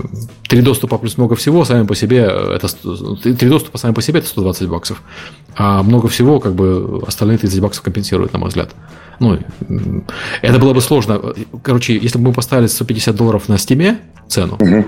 три 0.47 0.61
доступа 0.61 0.99
плюс 0.99 1.17
много 1.17 1.35
всего 1.35 1.65
сами 1.65 1.87
по 1.87 1.95
себе 1.95 2.19
это 2.19 2.69
три 3.23 3.49
доступа 3.49 3.79
сами 3.79 3.95
по 3.95 4.03
себе 4.03 4.19
это 4.19 4.29
120 4.29 4.69
баксов. 4.69 5.03
А 5.57 5.83
много 5.83 6.09
всего, 6.09 6.39
как 6.39 6.55
бы 6.55 7.03
остальные 7.07 7.39
30 7.39 7.61
баксов 7.61 7.83
компенсируют, 7.83 8.35
на 8.35 8.39
мой 8.39 8.49
взгляд. 8.49 8.75
Ну, 9.21 9.39
это 10.43 10.59
было 10.59 10.73
бы 10.73 10.81
сложно. 10.81 11.21
Короче, 11.63 11.97
если 11.97 12.19
бы 12.19 12.29
мы 12.29 12.33
поставили 12.33 12.67
150 12.67 13.15
долларов 13.15 13.49
на 13.49 13.59
стиме 13.59 14.01
цену, 14.29 14.55
угу. 14.55 14.87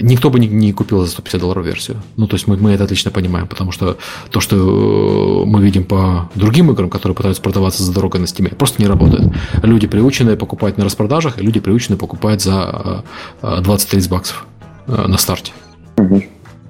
никто 0.00 0.28
бы 0.28 0.40
не, 0.40 0.48
не 0.48 0.72
купил 0.72 1.00
за 1.04 1.10
150 1.12 1.40
долларов 1.40 1.64
версию. 1.64 2.02
Ну, 2.16 2.26
то 2.26 2.34
есть 2.34 2.48
мы, 2.48 2.56
мы 2.56 2.72
это 2.72 2.84
отлично 2.84 3.12
понимаем, 3.12 3.46
потому 3.46 3.70
что 3.70 3.96
то, 4.30 4.40
что 4.40 4.56
э, 4.56 5.46
мы 5.46 5.62
видим 5.62 5.84
по 5.84 6.28
другим 6.34 6.72
играм, 6.72 6.90
которые 6.90 7.14
пытаются 7.14 7.40
продаваться 7.40 7.84
за 7.84 7.92
дорого 7.94 8.18
на 8.18 8.26
стиме, 8.26 8.50
просто 8.50 8.82
не 8.82 8.88
работает. 8.88 9.32
Люди 9.62 9.86
приучены 9.86 10.36
покупать 10.36 10.76
на 10.76 10.84
распродажах, 10.84 11.38
и 11.38 11.42
люди 11.42 11.60
приучены 11.60 11.96
покупать 11.96 12.42
за 12.42 13.04
20-30 13.42 14.06
э, 14.06 14.08
баксов 14.10 14.46
э, 14.88 15.06
на 15.06 15.16
старте. 15.16 15.52
Угу. 15.96 16.22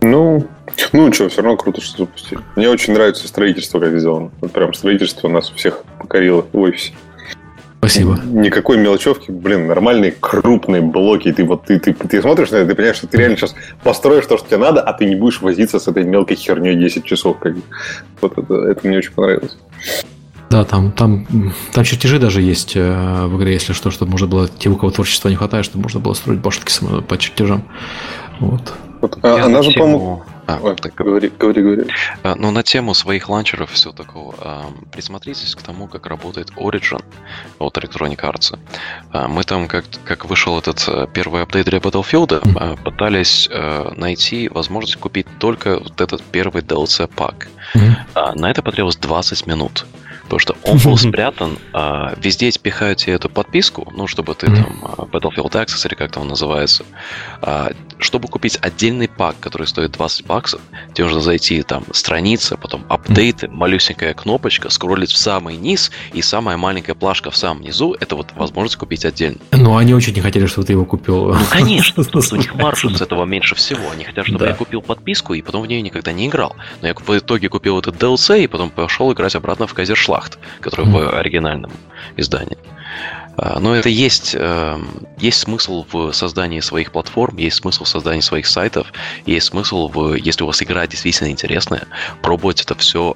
Ну, 0.02 0.46
ну 0.92 1.12
что, 1.12 1.28
все 1.28 1.42
равно 1.42 1.56
круто, 1.56 1.80
что 1.80 2.04
запустили. 2.04 2.40
Мне 2.56 2.68
очень 2.68 2.92
нравится 2.94 3.26
строительство, 3.28 3.80
как 3.80 3.98
сделано. 3.98 4.30
Вот 4.40 4.52
прям 4.52 4.74
строительство 4.74 5.28
нас 5.28 5.50
всех 5.50 5.84
покорило 5.98 6.46
в 6.52 6.58
офисе. 6.58 6.92
Спасибо. 7.80 8.20
Никакой 8.26 8.76
мелочевки, 8.76 9.30
блин, 9.30 9.66
нормальные 9.66 10.12
крупные 10.12 10.82
блоки. 10.82 11.32
Ты 11.32 11.44
вот 11.44 11.64
ты, 11.64 11.78
ты, 11.78 11.94
ты 11.94 12.20
смотришь 12.20 12.50
на 12.50 12.56
это, 12.56 12.68
ты 12.68 12.74
понимаешь, 12.74 12.96
что 12.96 13.06
ты 13.06 13.16
реально 13.16 13.38
сейчас 13.38 13.54
построишь 13.82 14.26
то, 14.26 14.36
что 14.36 14.46
тебе 14.46 14.58
надо, 14.58 14.82
а 14.82 14.92
ты 14.92 15.06
не 15.06 15.16
будешь 15.16 15.40
возиться 15.40 15.78
с 15.78 15.88
этой 15.88 16.04
мелкой 16.04 16.36
херней 16.36 16.76
10 16.76 17.04
часов. 17.04 17.38
Как 17.38 17.54
Вот 18.20 18.36
это, 18.36 18.54
это 18.54 18.86
мне 18.86 18.98
очень 18.98 19.12
понравилось. 19.12 19.56
Да, 20.50 20.64
там, 20.64 20.92
там, 20.92 21.26
там 21.72 21.84
чертежи 21.84 22.18
даже 22.18 22.42
есть 22.42 22.76
э, 22.76 23.26
в 23.26 23.38
игре, 23.38 23.54
если 23.54 23.72
что, 23.72 23.90
чтобы 23.90 24.10
можно 24.10 24.26
было, 24.26 24.48
те, 24.48 24.68
у 24.68 24.76
кого 24.76 24.90
творчества 24.90 25.28
не 25.28 25.36
хватает, 25.36 25.64
чтобы 25.64 25.84
можно 25.84 26.00
было 26.00 26.12
строить 26.12 26.40
башенки 26.40 26.72
по 27.08 27.16
чертежам. 27.16 27.64
Вот. 28.40 28.74
вот 29.00 29.18
а, 29.22 29.44
она 29.44 29.62
же, 29.62 29.70
по-моему, 29.70 30.24
а, 30.50 30.58
Ой, 30.62 30.76
так, 30.76 30.94
говори, 30.94 31.30
говори, 31.38 31.62
говори. 31.62 31.84
А, 32.22 32.34
ну, 32.34 32.50
на 32.50 32.62
тему 32.62 32.94
своих 32.94 33.28
ланчеров 33.28 33.70
все 33.70 33.92
такого. 33.92 34.34
А, 34.38 34.72
присмотритесь 34.90 35.54
к 35.54 35.62
тому, 35.62 35.86
как 35.86 36.06
работает 36.06 36.50
Origin 36.56 37.02
от 37.58 37.78
Electronic 37.78 38.20
Arts. 38.20 38.58
А, 39.12 39.28
мы 39.28 39.44
там, 39.44 39.68
как, 39.68 39.84
как 40.04 40.24
вышел 40.24 40.58
этот 40.58 41.12
первый 41.12 41.42
апдейт 41.42 41.66
для 41.66 41.78
Battlefield, 41.78 42.40
mm-hmm. 42.40 42.82
пытались 42.82 43.48
найти 43.96 44.48
возможность 44.48 44.96
купить 44.96 45.26
только 45.38 45.78
вот 45.78 46.00
этот 46.00 46.22
первый 46.22 46.62
DLC-пак. 46.62 47.48
Mm-hmm. 47.74 48.34
На 48.34 48.50
это 48.50 48.62
потребовалось 48.62 48.96
20 48.96 49.46
минут. 49.46 49.86
Потому 50.30 50.38
что 50.38 50.56
он 50.62 50.78
был 50.78 50.96
спрятан, 51.08 51.58
а, 51.72 52.14
везде 52.16 52.50
пихают 52.52 52.98
тебе 52.98 53.14
эту 53.14 53.28
подписку, 53.28 53.92
ну, 53.96 54.06
чтобы 54.06 54.34
ты 54.34 54.46
там 54.46 54.78
а, 54.82 55.02
Battlefield 55.02 55.50
Access 55.50 55.86
или 55.88 55.94
как 55.94 56.12
там 56.12 56.22
он 56.22 56.28
называется. 56.28 56.84
А, 57.42 57.72
чтобы 57.98 58.28
купить 58.28 58.56
отдельный 58.62 59.08
пак, 59.08 59.40
который 59.40 59.66
стоит 59.66 59.90
20 59.92 60.26
баксов, 60.26 60.60
тебе 60.94 61.04
нужно 61.04 61.20
зайти 61.20 61.62
там 61.62 61.84
страница, 61.92 62.56
потом 62.56 62.84
апдейты, 62.88 63.48
малюсенькая 63.48 64.14
кнопочка, 64.14 64.70
скроллить 64.70 65.10
в 65.10 65.16
самый 65.16 65.56
низ, 65.56 65.90
и 66.12 66.22
самая 66.22 66.56
маленькая 66.56 66.94
плашка 66.94 67.30
в 67.30 67.36
самом 67.36 67.62
низу, 67.62 67.96
это 67.98 68.14
вот 68.14 68.28
возможность 68.36 68.76
купить 68.76 69.04
отдельно. 69.04 69.38
Ну, 69.50 69.76
они 69.76 69.94
очень 69.94 70.14
не 70.14 70.20
хотели, 70.20 70.46
чтобы 70.46 70.66
ты 70.66 70.74
его 70.74 70.84
купил. 70.84 71.34
Ну, 71.34 71.40
конечно, 71.50 72.04
потому 72.04 72.22
что 72.22 72.36
у 72.36 72.38
них 72.38 72.54
маршрут 72.54 72.96
с 72.96 73.00
этого 73.00 73.24
меньше 73.24 73.56
всего. 73.56 73.90
Они 73.90 74.04
хотят, 74.04 74.26
чтобы 74.26 74.40
да. 74.40 74.50
я 74.50 74.54
купил 74.54 74.80
подписку, 74.80 75.34
и 75.34 75.42
потом 75.42 75.62
в 75.62 75.66
нее 75.66 75.82
никогда 75.82 76.12
не 76.12 76.28
играл. 76.28 76.54
Но 76.82 76.88
я 76.88 76.94
в 76.94 77.18
итоге 77.18 77.48
купил 77.48 77.78
этот 77.80 77.96
DLC, 77.96 78.44
и 78.44 78.46
потом 78.46 78.70
пошел 78.70 79.12
играть 79.12 79.34
обратно 79.34 79.66
в 79.66 79.74
Казершлаг. 79.74 80.19
Шахт, 80.20 80.38
который 80.60 80.86
mm-hmm. 80.86 81.10
в 81.10 81.18
оригинальном 81.18 81.72
издании. 82.16 82.58
А, 83.36 83.58
но 83.60 83.74
это 83.74 83.88
есть, 83.88 84.34
эм, 84.38 85.06
есть 85.18 85.38
смысл 85.38 85.86
в 85.90 86.12
создании 86.12 86.60
своих 86.60 86.92
платформ, 86.92 87.36
есть 87.38 87.56
смысл 87.56 87.84
в 87.84 87.88
создании 87.88 88.20
своих 88.20 88.46
сайтов, 88.46 88.92
есть 89.24 89.46
смысл 89.46 89.88
в, 89.88 90.14
если 90.14 90.44
у 90.44 90.46
вас 90.46 90.62
игра 90.62 90.86
действительно 90.86 91.30
интересная, 91.30 91.84
пробовать 92.22 92.60
это 92.60 92.74
все 92.74 93.14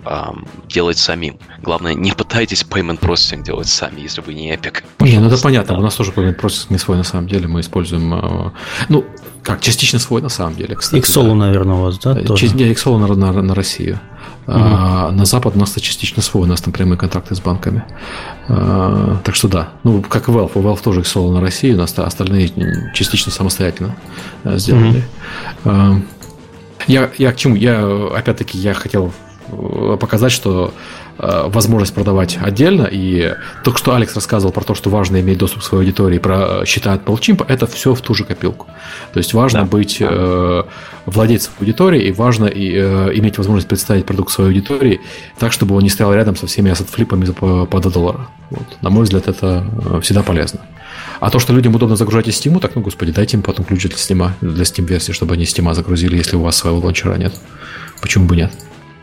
делать 0.68 0.98
самим. 0.98 1.38
Главное, 1.62 1.94
не 1.94 2.12
пытайтесь 2.12 2.64
payment 2.64 3.00
processing 3.00 3.42
делать 3.42 3.68
сами, 3.68 4.00
если 4.00 4.22
вы 4.22 4.34
не 4.34 4.54
Epic. 4.54 4.82
Не, 5.00 5.18
ну 5.18 5.26
это 5.26 5.38
понятно, 5.42 5.76
у 5.76 5.82
нас 5.82 5.94
тоже 5.94 6.12
payment 6.12 6.40
processing 6.40 6.66
не 6.70 6.78
свой 6.78 6.96
на 6.96 7.04
самом 7.04 7.28
деле, 7.28 7.48
мы 7.48 7.60
используем, 7.60 8.14
э, 8.14 8.50
ну, 8.88 9.04
как, 9.42 9.60
частично 9.60 9.98
свой 9.98 10.22
на 10.22 10.30
самом 10.30 10.56
деле, 10.56 10.74
кстати. 10.74 11.02
Xolo, 11.02 11.28
да. 11.28 11.34
наверное, 11.34 11.76
у 11.76 11.82
вас, 11.82 11.98
да? 11.98 12.18
Э, 12.18 12.24
Тоже? 12.24 12.48
Не, 12.54 12.72
Xolo 12.72 12.98
на, 12.98 13.14
на, 13.14 13.42
на 13.42 13.54
Россию. 13.54 14.00
Угу. 14.46 14.56
А, 14.56 15.10
на 15.10 15.24
Запад 15.24 15.56
у 15.56 15.58
нас 15.58 15.74
частично 15.74 16.22
свой, 16.22 16.44
у 16.44 16.46
нас 16.46 16.60
там 16.60 16.72
прямые 16.72 16.98
контакты 16.98 17.34
с 17.34 17.40
банками. 17.40 17.84
А, 18.48 19.18
так 19.24 19.34
что 19.34 19.48
да. 19.48 19.68
Ну, 19.84 20.02
как 20.02 20.28
Valve. 20.28 20.52
У 20.54 20.60
Valve 20.60 20.82
тоже 20.82 21.00
Xolo 21.00 21.32
на 21.32 21.40
Россию, 21.40 21.76
у 21.76 21.78
нас 21.78 21.98
остальные 21.98 22.52
частично 22.94 23.32
самостоятельно 23.32 23.96
э, 24.44 24.58
сделали. 24.58 24.98
Угу. 24.98 25.04
А, 25.64 26.00
я, 26.86 27.10
я 27.18 27.32
к 27.32 27.36
чему? 27.36 27.56
Я, 27.56 27.84
опять-таки, 28.14 28.58
я 28.58 28.74
хотел 28.74 29.12
показать, 29.98 30.32
что 30.32 30.72
Э, 30.72 31.03
возможность 31.18 31.94
продавать 31.94 32.38
отдельно. 32.40 32.88
И 32.90 33.34
только 33.62 33.78
что 33.78 33.94
Алекс 33.94 34.14
рассказывал 34.14 34.52
про 34.52 34.64
то, 34.64 34.74
что 34.74 34.90
важно 34.90 35.20
иметь 35.20 35.38
доступ 35.38 35.62
к 35.62 35.64
своей 35.64 35.84
аудитории, 35.84 36.18
про 36.18 36.64
счета 36.66 36.92
от 36.92 37.02
это 37.48 37.66
все 37.66 37.94
в 37.94 38.00
ту 38.00 38.14
же 38.14 38.24
копилку. 38.24 38.66
То 39.12 39.18
есть 39.18 39.34
важно 39.34 39.60
да. 39.60 39.66
быть 39.66 39.98
э, 40.00 40.62
владельцем 41.06 41.52
аудитории, 41.60 42.02
и 42.02 42.12
важно 42.12 42.46
и, 42.46 42.72
э, 42.74 43.10
иметь 43.14 43.38
возможность 43.38 43.68
представить 43.68 44.06
продукт 44.06 44.32
своей 44.32 44.50
аудитории 44.50 45.00
так, 45.38 45.52
чтобы 45.52 45.76
он 45.76 45.82
не 45.82 45.90
стоял 45.90 46.12
рядом 46.14 46.36
со 46.36 46.46
всеми 46.46 46.70
ассет-флипами 46.70 47.26
по, 47.26 47.66
по 47.66 47.80
2 47.80 47.90
доллара. 47.90 48.28
Вот. 48.50 48.66
На 48.82 48.90
мой 48.90 49.04
взгляд, 49.04 49.28
это 49.28 49.64
э, 49.84 50.00
всегда 50.00 50.22
полезно. 50.22 50.60
А 51.20 51.30
то, 51.30 51.38
что 51.38 51.52
людям 51.52 51.74
удобно 51.74 51.96
загружать 51.96 52.28
из 52.28 52.34
Steam, 52.34 52.58
так, 52.60 52.74
ну, 52.74 52.82
господи, 52.82 53.12
дайте 53.12 53.36
им 53.36 53.42
потом 53.42 53.64
ключ 53.64 53.82
для 53.82 53.96
Steam, 53.96 54.30
для 54.40 54.64
Steam-версии, 54.64 55.12
чтобы 55.12 55.34
они 55.34 55.44
Steam 55.44 55.72
загрузили, 55.74 56.16
если 56.16 56.36
у 56.36 56.42
вас 56.42 56.56
своего 56.56 56.78
лончера 56.78 57.16
нет. 57.16 57.34
Почему 58.00 58.26
бы 58.26 58.36
нет? 58.36 58.52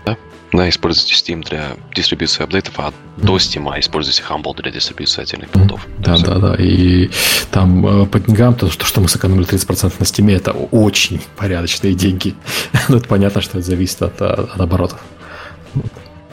Да, 0.06 0.18
используйте 0.54 1.14
Steam 1.14 1.44
для 1.44 1.78
дистрибьюции 1.96 2.44
апдейтов, 2.44 2.74
а 2.78 2.94
до 3.18 3.38
Steam 3.38 3.68
используйте 3.80 4.24
Humble 4.28 4.56
для 4.62 4.72
дистрибьюции 4.72 5.22
отдельных 5.22 5.52
билдов. 5.52 5.88
Да, 6.00 6.18
да, 6.18 6.36
да. 6.36 6.56
И 6.56 7.10
там 7.52 8.04
э, 8.04 8.06
по 8.06 8.20
деньгам, 8.20 8.56
то, 8.56 8.70
что, 8.70 9.02
мы 9.02 9.08
сэкономили 9.08 9.48
30% 9.48 9.94
на 10.00 10.04
Steam, 10.04 10.36
это 10.36 10.52
очень 10.52 11.22
порядочные 11.38 11.94
деньги. 11.94 12.36
Но 12.74 12.80
ну, 12.90 12.98
это 12.98 13.08
понятно, 13.08 13.42
что 13.42 13.60
это 13.60 13.68
зависит 13.68 14.02
от, 14.02 14.22
от 14.22 14.60
оборотов. 14.60 15.00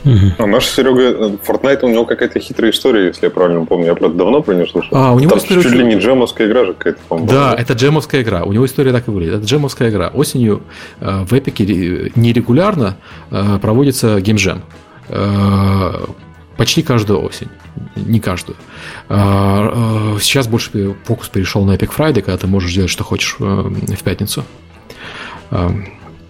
Угу. 0.05 0.14
А 0.38 0.46
наш 0.46 0.66
Серега, 0.66 1.03
э, 1.03 1.36
Fortnite, 1.46 1.84
у 1.84 1.88
него 1.88 2.05
какая-то 2.05 2.38
хитрая 2.40 2.70
история, 2.70 3.07
если 3.07 3.26
я 3.26 3.30
правильно 3.30 3.64
помню. 3.64 3.86
Я, 3.86 3.94
правда, 3.94 4.16
давно 4.16 4.42
про 4.42 4.55
нее 4.55 4.66
слышал. 4.66 4.96
А, 4.96 5.12
у 5.12 5.18
него 5.18 5.30
Там 5.30 5.38
история... 5.38 5.62
чуть 5.62 5.72
ли 5.72 5.84
не 5.84 5.96
джемовская 5.96 6.46
игра 6.46 6.64
же 6.64 6.74
какая-то, 6.74 7.01
по-моему. 7.09 7.30
Да, 7.30 7.51
была. 7.51 7.55
это 7.55 7.72
джемовская 7.74 8.22
игра. 8.22 8.44
У 8.44 8.53
него 8.53 8.66
история 8.66 8.92
так 8.92 9.09
и 9.09 9.11
выглядит. 9.11 9.36
Это 9.36 9.46
джемовская 9.46 9.90
игра. 9.90 10.09
Осенью 10.09 10.62
э, 11.01 11.24
в 11.24 11.32
Эпике 11.32 11.64
нерегулярно 12.14 12.96
э, 13.30 13.59
проводится 13.61 14.20
геймджем. 14.20 14.62
Э, 15.09 16.05
почти 16.57 16.82
каждую 16.82 17.22
осень. 17.22 17.49
Не 17.96 18.20
каждую. 18.20 18.57
Э, 19.09 20.14
э, 20.14 20.18
сейчас 20.20 20.46
больше 20.46 20.94
фокус 21.05 21.28
перешел 21.28 21.64
на 21.64 21.72
Epic 21.72 21.90
Friday, 21.96 22.22
когда 22.22 22.36
ты 22.36 22.46
можешь 22.46 22.72
делать, 22.72 22.90
что 22.90 23.05
хочешь 23.05 23.36
э, 23.40 23.44
в 23.44 24.03
пятницу. 24.03 24.44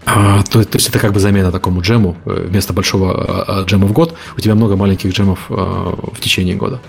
Э, 0.09 0.39
а, 0.39 0.43
то, 0.43 0.65
то 0.65 0.77
есть 0.77 0.89
это 0.89 0.99
как 0.99 1.13
бы 1.13 1.21
замена 1.21 1.53
такому 1.53 1.81
джему. 1.83 2.17
Э, 2.25 2.47
вместо 2.49 2.73
большого 2.73 3.13
а, 3.13 3.61
а, 3.61 3.65
джема 3.65 3.87
в 3.87 3.93
год 3.93 4.15
у 4.37 4.41
тебя 4.41 4.55
много 4.55 4.77
маленьких 4.77 5.13
джемов 5.13 5.47
в 5.49 6.21
течение 6.21 6.57
года. 6.57 6.81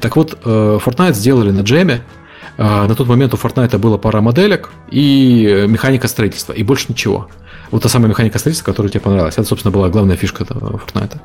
Так 0.00 0.16
вот, 0.16 0.38
э, 0.44 0.78
Fortnite 0.84 1.14
сделали 1.14 1.50
на 1.50 1.60
джеме. 1.60 2.02
На 2.56 2.94
тот 2.94 3.08
момент 3.08 3.34
у 3.34 3.36
Fortnite 3.36 3.76
было 3.78 3.98
пара 3.98 4.20
моделек 4.20 4.70
и 4.88 5.64
механика 5.66 6.06
строительства, 6.06 6.52
и 6.52 6.62
больше 6.62 6.86
ничего. 6.88 7.28
Вот 7.72 7.82
та 7.82 7.88
самая 7.88 8.08
механика 8.08 8.38
строительства, 8.38 8.70
которая 8.70 8.92
тебе 8.92 9.00
понравилась. 9.00 9.34
Это, 9.34 9.42
собственно, 9.42 9.72
была 9.72 9.88
главная 9.88 10.14
фишка 10.14 10.44
Fortnite. 10.44 11.18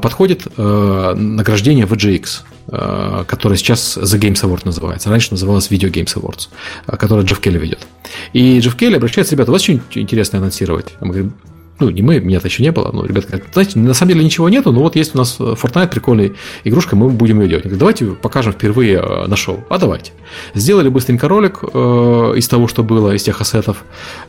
Подходит 0.00 0.46
награждение 0.56 1.84
VGX. 1.84 2.44
Э, 2.70 3.24
которая 3.26 3.56
сейчас 3.56 3.96
The 3.96 4.20
Games 4.20 4.42
Award 4.44 4.62
называется. 4.64 5.08
Раньше 5.08 5.30
называлась 5.30 5.70
Video 5.70 5.90
Games 5.90 6.14
Awards, 6.14 6.48
э, 6.86 6.96
которая 6.98 7.24
Джефф 7.24 7.40
Келли 7.40 7.58
ведет. 7.58 7.86
И 8.34 8.60
Джефф 8.60 8.76
Келли 8.76 8.96
обращается, 8.96 9.34
ребята, 9.34 9.50
у 9.50 9.54
вас 9.54 9.62
что-нибудь 9.62 9.96
интересное 9.96 10.38
анонсировать? 10.38 10.88
А 11.00 11.06
мы 11.06 11.12
говорим, 11.12 11.32
ну, 11.80 11.88
не 11.88 12.02
мы, 12.02 12.20
меня-то 12.20 12.48
еще 12.48 12.62
не 12.62 12.70
было, 12.70 12.90
но 12.92 13.06
ребята 13.06 13.28
говорят, 13.28 13.46
знаете, 13.54 13.78
на 13.78 13.94
самом 13.94 14.12
деле 14.12 14.24
ничего 14.24 14.50
нету, 14.50 14.72
но 14.72 14.80
вот 14.82 14.96
есть 14.96 15.14
у 15.14 15.18
нас 15.18 15.36
э, 15.40 15.42
Fortnite, 15.42 15.88
прикольная 15.88 16.32
игрушка, 16.64 16.94
мы 16.94 17.08
будем 17.08 17.40
ее 17.40 17.48
делать. 17.48 17.64
Говорят, 17.64 17.78
давайте 17.78 18.06
покажем 18.06 18.52
впервые 18.52 19.00
на 19.00 19.36
шоу. 19.36 19.64
А 19.70 19.78
давайте. 19.78 20.12
Сделали 20.54 20.90
быстренько 20.90 21.26
ролик 21.26 21.60
э, 21.62 22.34
из 22.36 22.48
того, 22.48 22.68
что 22.68 22.82
было, 22.82 23.14
из 23.14 23.22
тех 23.22 23.40
ассетов, 23.40 23.82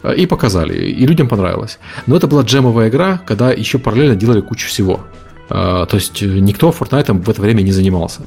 э, 0.03 0.15
и 0.15 0.25
показали. 0.25 0.77
И 0.77 1.05
людям 1.05 1.27
понравилось. 1.27 1.77
Но 2.07 2.15
это 2.15 2.27
была 2.27 2.43
джемовая 2.43 2.87
игра, 2.87 3.19
когда 3.27 3.51
еще 3.51 3.79
параллельно 3.79 4.15
делали 4.15 4.39
кучу 4.39 4.69
всего. 4.69 5.01
А, 5.49 5.85
то 5.85 5.95
есть 5.95 6.21
никто 6.21 6.69
Fortnite 6.69 7.23
в 7.23 7.29
это 7.29 7.41
время 7.41 7.61
не 7.61 7.71
занимался. 7.71 8.21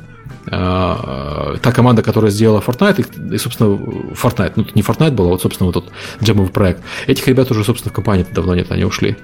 А, 0.50 1.56
та 1.62 1.70
команда, 1.70 2.02
которая 2.02 2.32
сделала 2.32 2.60
Fortnite, 2.60 3.32
и, 3.32 3.38
собственно, 3.38 3.76
Fortnite, 4.12 4.52
ну, 4.56 4.66
не 4.74 4.82
Fortnite 4.82 5.12
был, 5.12 5.26
а 5.26 5.28
вот, 5.28 5.42
собственно, 5.42 5.66
вот 5.66 5.74
тот 5.74 5.92
джемовый 6.22 6.50
проект. 6.50 6.82
Этих 7.06 7.28
ребят 7.28 7.50
уже, 7.52 7.62
собственно, 7.64 7.92
в 7.92 7.94
компании 7.94 8.26
давно 8.30 8.54
нет, 8.54 8.72
они 8.72 8.84
ушли 8.84 9.16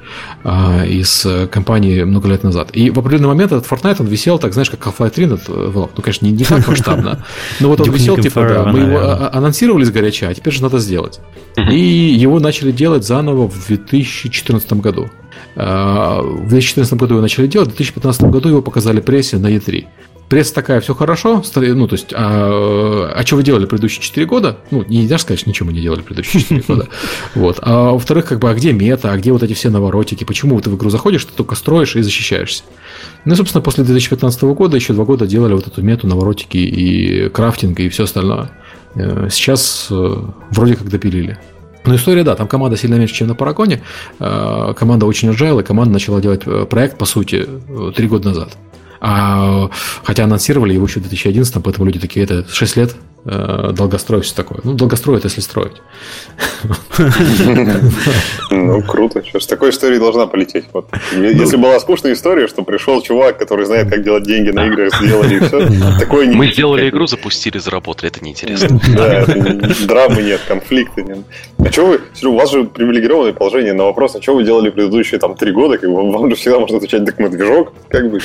а, 0.45 0.85
из 0.85 1.27
компании 1.51 2.05
много 2.05 2.29
лет 2.29 2.45
назад. 2.45 2.71
И 2.73 2.91
в 2.91 2.99
определенный 2.99 3.29
момент 3.29 3.53
этот 3.53 3.67
Fortnite, 3.67 3.97
он 3.99 4.07
висел, 4.07 4.39
так, 4.39 4.53
знаешь, 4.53 4.71
как 4.71 4.81
Half-Life 4.81 5.11
3 5.11 5.27
над 5.27 5.49
Valve. 5.49 5.91
Ну, 5.97 6.03
конечно, 6.03 6.25
не, 6.25 6.33
не 6.33 6.45
так 6.45 6.67
масштабно, 6.69 7.25
но 7.59 7.69
вот 7.69 7.81
он 7.81 7.91
висел, 7.91 8.17
типа, 8.17 8.47
да, 8.49 8.65
мы 8.65 8.79
его 8.81 9.29
анонсировали 9.33 9.85
с 9.85 9.91
горяча, 9.91 10.29
а 10.29 10.35
теперь 10.35 10.53
же 10.53 10.63
надо 10.63 10.79
сделать. 10.79 11.21
И 11.57 11.79
его 11.79 12.39
начали 12.39 12.71
делать 12.71 13.05
заново 13.05 13.49
в 13.49 13.67
2014 13.67 14.73
году. 14.75 15.11
В 15.55 16.49
2014 16.49 16.95
году 16.95 17.15
его 17.15 17.23
начали 17.23 17.47
делать, 17.47 17.69
в 17.69 17.77
2015 17.77 18.23
году 18.25 18.49
его 18.49 18.63
показали 18.63 19.01
прессе 19.01 19.39
на 19.39 19.49
E3. 19.49 19.87
Пресса 20.29 20.55
такая, 20.55 20.81
все 20.83 20.95
хорошо, 20.95 21.43
ну, 21.57 21.89
то 21.89 21.95
есть, 21.95 22.13
а, 22.13 23.13
а 23.17 23.27
что 23.27 23.37
вы 23.37 23.43
делали 23.43 23.65
предыдущие 23.65 24.03
4 24.03 24.27
года? 24.27 24.59
Ну, 24.71 24.85
не 24.87 24.99
нельзя 24.99 25.17
сказать, 25.17 25.47
ничего 25.47 25.69
мы 25.69 25.73
не 25.73 25.81
делали 25.81 26.03
предыдущие 26.03 26.43
4 26.43 26.65
года. 26.69 26.89
Вот. 27.35 27.59
А 27.63 27.93
во-вторых, 27.93 28.27
как 28.27 28.39
бы, 28.39 28.51
а 28.51 28.55
где 28.55 28.73
мета, 28.73 29.11
а 29.11 29.17
где 29.17 29.33
вот 29.33 29.43
эти 29.43 29.55
все 29.55 29.71
наворотики? 29.71 30.25
Почему 30.25 30.61
ты 30.61 30.69
в 30.69 30.77
игру 30.77 30.91
заходишь, 30.91 31.25
ты 31.25 31.33
только 31.33 31.55
строишь 31.55 31.97
и 31.97 32.03
защищаешься? 32.03 32.63
Ну, 33.25 33.33
и, 33.33 33.37
собственно, 33.37 33.63
после 33.63 33.85
2015 33.85 34.43
года 34.43 34.77
еще 34.77 34.93
два 34.93 35.07
года 35.07 35.27
делали 35.27 35.55
вот 35.55 35.67
эту 35.67 35.81
мету, 35.81 36.07
наворотики 36.07 36.59
и 36.59 37.31
крафтинг 37.31 37.81
и 37.81 37.89
все 37.89 38.05
остальное. 38.05 38.51
Э, 38.97 39.29
сейчас 39.31 39.89
э, 39.91 40.15
вроде 40.51 40.77
как 40.77 40.91
допилили. 40.91 41.39
Но 41.85 41.95
история, 41.95 42.25
да, 42.25 42.35
там 42.35 42.49
команда 42.49 42.77
сильно 42.77 42.97
меньше, 42.97 43.15
чем 43.15 43.29
на 43.29 43.35
Парагоне. 43.35 43.83
Э, 44.19 44.75
команда 44.77 45.07
очень 45.07 45.31
agile, 45.31 45.61
и 45.61 45.65
команда 45.65 45.93
начала 45.93 46.21
делать 46.21 46.43
проект, 46.69 46.99
по 46.99 47.07
сути, 47.07 47.49
три 47.95 48.09
года 48.09 48.29
назад. 48.29 48.57
А, 49.01 49.71
хотя 50.03 50.25
анонсировали 50.25 50.75
его 50.75 50.87
еще 50.87 51.01
в 51.01 51.03
2011, 51.03 51.63
поэтому 51.63 51.87
люди 51.87 52.01
такие, 52.01 52.25
это 52.25 52.47
6 52.49 52.77
лет, 52.77 52.97
э, 53.25 53.71
долгострой, 53.73 54.23
все 54.23 54.35
такое. 54.35 54.61
Ну, 54.65 54.75
долгострой 54.75 55.19
это 55.19 55.29
если 55.29 55.41
строить. 55.41 55.77
Ну, 58.51 58.83
круто. 58.83 59.25
Что 59.25 59.39
ж, 59.41 59.47
такой 59.47 59.71
история 59.71 59.99
должна 59.99 60.27
полететь. 60.27 60.65
Вот. 60.73 60.89
Если 61.13 61.57
ну. 61.57 61.63
была 61.63 61.79
скучная 61.81 62.15
история, 62.15 62.49
что 62.49 62.63
пришел 62.63 63.01
чувак, 63.03 63.39
который 63.39 63.67
знает, 63.67 63.91
как 63.91 64.03
делать 64.03 64.25
деньги 64.25 64.51
на 64.51 64.67
играх, 64.67 64.95
сделали 65.01 65.37
и 65.37 65.41
все. 65.41 65.69
Такое 65.99 66.27
не... 66.27 66.35
Мы 66.35 66.53
сделали 66.53 66.89
игру, 66.89 67.07
запустили, 67.07 67.59
заработали. 67.59 68.11
Это 68.11 68.25
неинтересно. 68.25 68.81
Да, 68.97 69.27
драмы 69.87 70.23
нет, 70.23 70.41
конфликта 70.49 71.03
нет. 71.03 71.19
А 71.59 71.71
что 71.71 71.87
вы, 71.87 72.01
у 72.25 72.37
вас 72.37 72.51
же 72.51 72.65
привилегированное 72.65 73.33
положение 73.33 73.73
на 73.75 73.85
вопрос, 73.85 74.17
а 74.17 74.23
что 74.23 74.35
вы 74.35 74.45
делали 74.45 74.71
предыдущие 74.71 75.21
там 75.21 75.37
три 75.37 75.53
года, 75.53 75.79
как 75.79 75.91
бы, 75.91 76.11
вам 76.11 76.31
же 76.31 76.37
всегда 76.37 76.59
можно 76.59 76.79
отвечать, 76.79 77.05
так 77.05 77.19
мы 77.19 77.29
движок, 77.29 77.73
как 77.89 78.11
бы, 78.11 78.19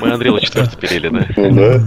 Мы 0.00 0.12
Андрея 0.12 0.40
четвертый 0.40 0.76
перели, 0.78 1.08
да? 1.08 1.26
Ну 1.36 1.50
да. 1.52 1.80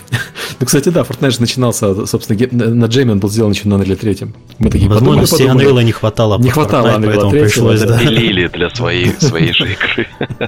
Ну, 0.60 0.66
кстати, 0.66 0.90
да, 0.90 1.00
Fortnite 1.00 1.30
же 1.30 1.40
начинался, 1.40 2.06
собственно, 2.06 2.38
на 2.52 2.84
джеме 2.86 3.12
он 3.12 3.18
был 3.18 3.28
сделан 3.28 3.50
еще 3.50 3.66
на 3.66 3.74
Unreal 3.74 3.96
3. 3.96 4.28
Мы 4.60 4.70
такие 4.70 4.88
Возможно, 4.88 5.26
подумали, 5.26 5.66
Unreal 5.66 5.82
не 5.82 5.90
хватало. 5.90 6.38
Не 6.38 6.50
хватало 6.50 6.86
Unreal 6.98 7.30
3. 7.30 7.40
Пришлось, 7.42 7.80
да. 7.80 7.98
Пилили 7.98 8.46
для 8.46 8.70
своей, 8.70 9.12
своей 9.18 9.52
же 9.52 9.72
игры. 9.72 10.06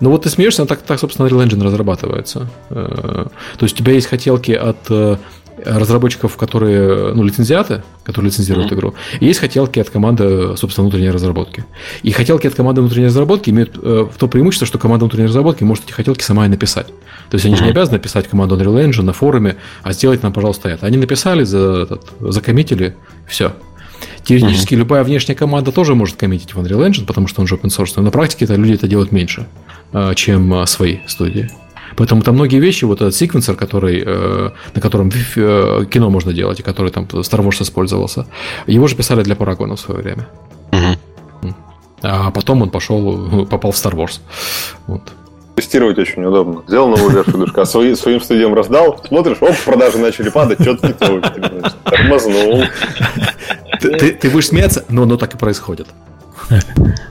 Ну 0.00 0.10
вот 0.10 0.22
ты 0.22 0.30
смеешься, 0.30 0.64
так, 0.64 0.82
так, 0.82 1.00
собственно, 1.00 1.26
Unreal 1.26 1.44
Engine 1.44 1.64
разрабатывается. 1.64 2.48
Э, 2.70 3.26
то 3.58 3.64
есть 3.64 3.74
у 3.74 3.78
тебя 3.78 3.94
есть 3.94 4.06
хотелки 4.06 4.52
от 4.52 4.78
э, 4.90 5.16
разработчиков, 5.64 6.36
которые, 6.36 7.14
ну, 7.14 7.22
лицензиаты, 7.22 7.82
которые 8.04 8.30
лицензируют 8.30 8.70
mm-hmm. 8.70 8.74
игру, 8.74 8.94
и 9.20 9.26
есть 9.26 9.40
хотелки 9.40 9.78
от 9.78 9.90
команды, 9.90 10.56
собственно, 10.56 10.88
внутренней 10.88 11.10
разработки. 11.10 11.64
И 12.02 12.10
хотелки 12.10 12.46
от 12.46 12.54
команды 12.54 12.80
внутренней 12.80 13.06
разработки 13.06 13.50
имеют 13.50 13.78
э, 13.82 14.06
то 14.18 14.28
преимущество, 14.28 14.66
что 14.66 14.78
команда 14.78 15.04
внутренней 15.04 15.26
разработки 15.26 15.64
может 15.64 15.84
эти 15.84 15.92
хотелки 15.92 16.22
сама 16.22 16.46
и 16.46 16.48
написать. 16.48 16.86
То 17.30 17.34
есть 17.34 17.44
они 17.44 17.54
mm-hmm. 17.54 17.58
же 17.58 17.64
не 17.64 17.70
обязаны 17.70 17.98
писать 17.98 18.28
команду 18.28 18.56
Unreal 18.56 18.88
Engine 18.88 19.02
на 19.02 19.12
форуме, 19.12 19.56
а 19.82 19.92
сделать 19.92 20.22
нам, 20.22 20.32
пожалуйста, 20.32 20.68
это. 20.68 20.86
Они 20.86 20.96
написали, 20.96 21.44
за, 21.44 21.82
этот, 21.82 22.12
закоммитили, 22.20 22.96
все. 23.26 23.52
Теоретически 24.22 24.74
mm-hmm. 24.74 24.78
любая 24.78 25.04
внешняя 25.04 25.34
команда 25.34 25.72
тоже 25.72 25.94
может 25.94 26.16
коммитить 26.16 26.54
в 26.54 26.60
Unreal 26.60 26.86
Engine, 26.88 27.06
потому 27.06 27.26
что 27.28 27.40
он 27.40 27.46
же 27.46 27.56
open 27.56 27.68
source, 27.68 27.92
но 27.96 28.02
на 28.02 28.10
практике 28.10 28.44
это 28.44 28.54
люди 28.54 28.74
это 28.74 28.88
делают 28.88 29.12
меньше, 29.12 29.46
э, 29.92 30.14
чем 30.14 30.52
э, 30.54 30.66
свои 30.66 30.98
студии. 31.06 31.50
Поэтому 31.98 32.22
там 32.22 32.36
многие 32.36 32.60
вещи, 32.60 32.84
вот 32.84 33.00
этот 33.00 33.14
секвенсор, 33.14 33.56
который, 33.56 34.04
э, 34.06 34.50
на 34.72 34.80
котором 34.80 35.10
э, 35.10 35.84
кино 35.90 36.10
можно 36.10 36.32
делать, 36.32 36.60
и 36.60 36.62
который 36.62 36.92
там 36.92 37.04
Star 37.04 37.40
Wars 37.40 37.60
использовался, 37.60 38.26
его 38.68 38.86
же 38.86 38.94
писали 38.94 39.24
для 39.24 39.34
Парагона 39.34 39.74
в 39.74 39.80
свое 39.80 40.00
время. 40.00 40.28
Угу. 40.72 41.54
А 42.02 42.30
потом 42.30 42.62
он 42.62 42.70
пошел, 42.70 43.46
попал 43.50 43.72
в 43.72 43.74
Star 43.74 43.94
Wars. 43.94 44.20
Вот. 44.86 45.02
Тестировать 45.56 45.98
очень 45.98 46.24
удобно. 46.24 46.62
Сделал 46.68 46.88
новую 46.88 47.10
версию 47.10 47.38
движка, 47.38 47.64
свои, 47.66 47.96
своим 47.96 48.20
студиям 48.20 48.54
раздал, 48.54 49.00
смотришь, 49.08 49.38
оп, 49.40 49.56
продажи 49.64 49.98
начали 49.98 50.28
падать, 50.28 50.62
что-то 50.62 50.86
не 50.86 50.92
то. 50.92 51.20
Тормознул. 51.84 52.62
Ты, 53.80 53.90
ты, 53.98 54.12
ты 54.12 54.30
будешь 54.30 54.46
смеяться, 54.46 54.84
но 54.88 55.02
оно 55.02 55.16
так 55.16 55.34
и 55.34 55.36
происходит. 55.36 55.88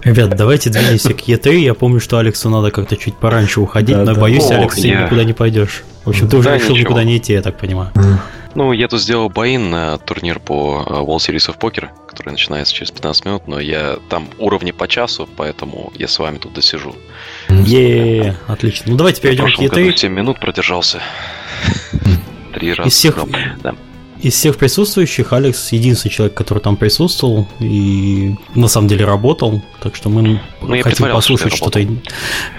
Ребят, 0.04 0.36
давайте 0.36 0.70
двинемся 0.70 1.14
к 1.14 1.22
Е3. 1.22 1.58
Я 1.60 1.74
помню, 1.74 2.00
что 2.00 2.18
Алексу 2.18 2.50
надо 2.50 2.72
как-то 2.72 2.98
чуть 2.98 3.16
пораньше 3.18 3.62
уходить, 3.62 3.96
да, 3.96 4.04
но 4.04 4.14
да. 4.14 4.22
боюсь, 4.22 4.44
Ох, 4.46 4.52
Алекс, 4.52 4.78
я... 4.78 5.04
никуда 5.04 5.24
не 5.24 5.34
пойдешь. 5.34 5.84
В 6.06 6.10
общем, 6.10 6.28
ты 6.28 6.38
уже 6.38 6.50
да, 6.50 6.56
решил 6.56 6.72
ничего. 6.72 6.90
никуда 6.90 7.04
не 7.04 7.18
идти, 7.18 7.34
я 7.34 7.42
так 7.42 7.58
понимаю. 7.58 7.92
Ну, 8.56 8.72
я 8.72 8.88
тут 8.88 9.02
сделал 9.02 9.30
боин 9.30 9.70
на 9.70 10.00
турнир 10.00 10.40
по 10.40 10.84
э, 10.88 10.92
World 10.94 11.18
Series 11.18 11.54
of 11.54 11.60
Poker, 11.60 11.90
который 12.08 12.32
начинается 12.32 12.74
через 12.74 12.90
15 12.90 13.26
минут, 13.26 13.48
но 13.48 13.60
я 13.60 14.00
там 14.10 14.28
уровни 14.40 14.72
по 14.72 14.88
часу, 14.88 15.30
поэтому 15.38 15.92
я 15.96 16.08
с 16.08 16.18
вами 16.18 16.40
тут 16.40 16.54
досижу. 16.54 16.96
Е, 17.50 18.36
отлично. 18.48 18.92
Ну 18.92 18.98
давайте 18.98 19.22
перейдем 19.22 19.46
к 19.46 19.60
E3. 19.60 19.96
7 19.96 20.12
минут 20.12 20.40
продержался. 20.40 21.02
Три 22.56 22.74
раза. 22.74 22.90
Из 22.90 22.94
всех, 22.94 23.20
да. 23.62 23.76
Из 24.22 24.34
всех 24.34 24.58
присутствующих 24.58 25.34
Алекс 25.34 25.72
единственный 25.72 26.12
человек, 26.12 26.36
который 26.36 26.60
там 26.60 26.76
присутствовал 26.76 27.48
и 27.60 28.36
на 28.56 28.68
самом 28.68 28.88
деле 28.88 29.06
работал, 29.06 29.62
так 29.82 29.96
что 29.96 30.10
мы 30.10 30.42
ну, 30.62 30.82
хотим 30.82 31.12
послушать 31.12 31.56
что-то. 31.56 31.86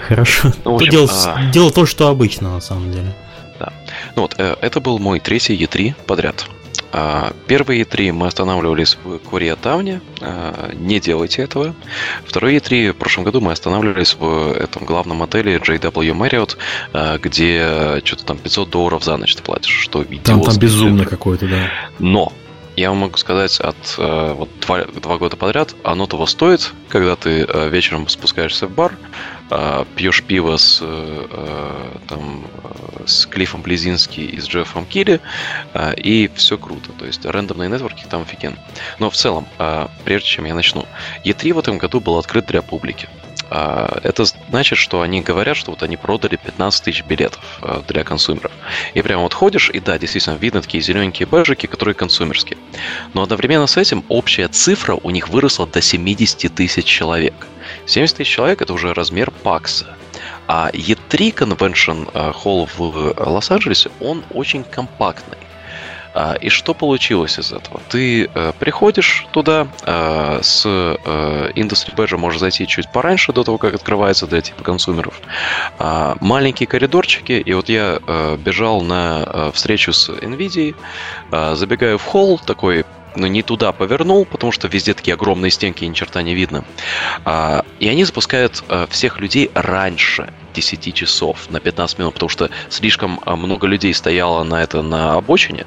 Хорошо. 0.07 0.53
Ну, 0.63 0.75
общем, 0.75 0.89
дело, 0.89 1.09
а... 1.25 1.51
дело 1.51 1.71
то, 1.71 1.85
что 1.85 2.07
обычно 2.07 2.53
на 2.53 2.61
самом 2.61 2.91
деле. 2.91 3.13
Да. 3.59 3.73
Ну 4.15 4.21
вот, 4.23 4.35
э, 4.37 4.55
это 4.61 4.79
был 4.79 4.99
мой 4.99 5.19
третий 5.19 5.55
E3 5.55 5.95
подряд. 6.05 6.47
А, 6.91 7.33
первые 7.47 7.85
три 7.85 8.11
мы 8.11 8.27
останавливались 8.27 8.97
в 9.03 9.19
Кореятауне. 9.19 10.01
А, 10.21 10.71
не 10.73 10.99
делайте 10.99 11.43
этого. 11.43 11.75
Вторые 12.25 12.59
три 12.59 12.89
в 12.89 12.95
прошлом 12.95 13.25
году 13.25 13.41
мы 13.41 13.51
останавливались 13.51 14.15
в 14.15 14.53
этом 14.53 14.85
главном 14.85 15.21
отеле 15.21 15.57
JW 15.57 16.17
Marriott, 16.17 16.57
а, 16.93 17.17
где 17.17 18.01
что-то 18.03 18.25
там 18.25 18.37
500 18.37 18.69
долларов 18.69 19.03
за 19.03 19.17
ночь 19.17 19.35
ты 19.35 19.43
платишь. 19.43 19.71
Что 19.71 20.03
там, 20.23 20.41
там 20.41 20.57
безумно 20.57 21.05
какое-то, 21.05 21.47
да. 21.47 21.69
Но 21.99 22.33
я 22.75 22.89
вам 22.89 22.99
могу 22.99 23.17
сказать, 23.17 23.59
от 23.59 23.97
вот 23.97 24.49
два, 24.61 24.85
два 24.85 25.17
года 25.17 25.35
подряд 25.35 25.75
оно 25.83 26.07
того 26.07 26.25
стоит, 26.25 26.71
когда 26.87 27.17
ты 27.17 27.45
вечером 27.69 28.07
спускаешься 28.07 28.67
в 28.67 28.71
бар, 28.71 28.93
э, 29.49 29.85
пьешь 29.95 30.23
пиво 30.23 30.57
с, 30.57 30.83
там, 32.07 32.45
с 33.05 33.25
Клиффом 33.25 33.61
Близински 33.61 34.21
и 34.21 34.39
с 34.39 34.47
Джеффом 34.47 34.85
Килли, 34.85 35.19
и 35.97 36.29
все 36.35 36.57
круто. 36.57 36.91
То 36.93 37.05
есть 37.05 37.25
рандомные 37.25 37.69
нетворки 37.69 38.05
там 38.09 38.21
офиген. 38.21 38.57
Но 38.99 39.09
в 39.09 39.15
целом, 39.15 39.47
прежде 40.03 40.27
чем 40.27 40.45
я 40.45 40.53
начну, 40.53 40.85
E3 41.25 41.53
в 41.53 41.59
этом 41.59 41.77
году 41.77 41.99
был 41.99 42.17
открыт 42.17 42.45
для 42.47 42.61
публики. 42.61 43.07
А, 43.51 43.99
это 44.03 44.25
значит, 44.25 44.77
что 44.77 45.01
они 45.01 45.21
говорят, 45.21 45.57
что 45.57 45.71
вот 45.71 45.81
они 45.81 45.97
продали 45.97 46.35
15 46.35 46.83
тысяч 46.83 47.03
билетов 47.03 47.43
а, 47.61 47.83
для 47.87 48.03
консумеров. 48.03 48.51
И 48.93 49.01
прямо 49.01 49.23
вот 49.23 49.33
ходишь, 49.33 49.69
и 49.69 49.79
да, 49.79 49.97
действительно 49.97 50.35
видно 50.35 50.61
такие 50.61 50.81
зелененькие 50.81 51.25
бэджики, 51.25 51.65
которые 51.65 51.95
консумерские. 51.95 52.57
Но 53.13 53.23
одновременно 53.23 53.67
с 53.67 53.77
этим 53.77 54.03
общая 54.07 54.47
цифра 54.49 54.95
у 55.01 55.09
них 55.09 55.29
выросла 55.29 55.65
до 55.65 55.81
70 55.81 56.53
тысяч 56.53 56.85
человек. 56.85 57.47
70 57.89 58.17
тысяч 58.17 58.31
человек 58.31 58.61
это 58.61 58.73
уже 58.73 58.93
размер 58.93 59.31
пакса. 59.31 59.87
А 60.47 60.69
E3 60.71 61.33
Convention 61.33 62.09
а, 62.13 62.31
Hall 62.31 62.69
в 62.77 63.13
Лос-Анджелесе, 63.17 63.89
он 63.99 64.23
очень 64.31 64.63
компактный. 64.63 65.37
А, 66.13 66.33
и 66.33 66.49
что 66.49 66.73
получилось 66.73 67.39
из 67.39 67.51
этого? 67.51 67.79
Ты 67.89 68.29
э, 68.33 68.51
приходишь 68.59 69.27
туда, 69.31 69.67
э, 69.85 70.39
с 70.41 70.63
э, 70.65 71.51
Industry 71.55 71.95
Badge 71.95 72.17
можешь 72.17 72.39
зайти 72.39 72.67
чуть 72.67 72.91
пораньше, 72.91 73.31
до 73.31 73.43
того, 73.43 73.57
как 73.57 73.75
открывается 73.75 74.25
для 74.25 74.41
типа 74.41 74.63
консумеров. 74.63 75.19
Э, 75.77 76.15
маленькие 76.19 76.67
коридорчики, 76.67 77.33
и 77.33 77.53
вот 77.53 77.69
я 77.69 77.99
э, 78.05 78.37
бежал 78.37 78.81
на 78.81 79.23
э, 79.25 79.51
встречу 79.53 79.93
с 79.93 80.09
NVIDIA, 80.09 80.75
э, 81.31 81.55
забегаю 81.55 81.97
в 81.99 82.03
холл, 82.03 82.39
такой 82.39 82.85
но 83.15 83.27
не 83.27 83.41
туда 83.41 83.71
повернул, 83.71 84.25
потому 84.25 84.51
что 84.51 84.67
везде 84.67 84.93
такие 84.93 85.13
огромные 85.13 85.51
стенки, 85.51 85.83
и 85.83 85.87
ни 85.87 85.93
черта 85.93 86.21
не 86.21 86.35
видно. 86.35 86.63
А, 87.25 87.65
и 87.79 87.87
они 87.87 88.03
запускают 88.03 88.63
а, 88.67 88.87
всех 88.87 89.19
людей 89.19 89.51
раньше 89.53 90.31
10 90.53 90.93
часов 90.93 91.49
на 91.49 91.59
15 91.59 91.99
минут, 91.99 92.13
потому 92.15 92.29
что 92.29 92.49
слишком 92.69 93.19
а, 93.25 93.35
много 93.35 93.67
людей 93.67 93.93
стояло 93.93 94.43
на 94.43 94.61
это 94.61 94.81
на 94.81 95.13
обочине, 95.15 95.65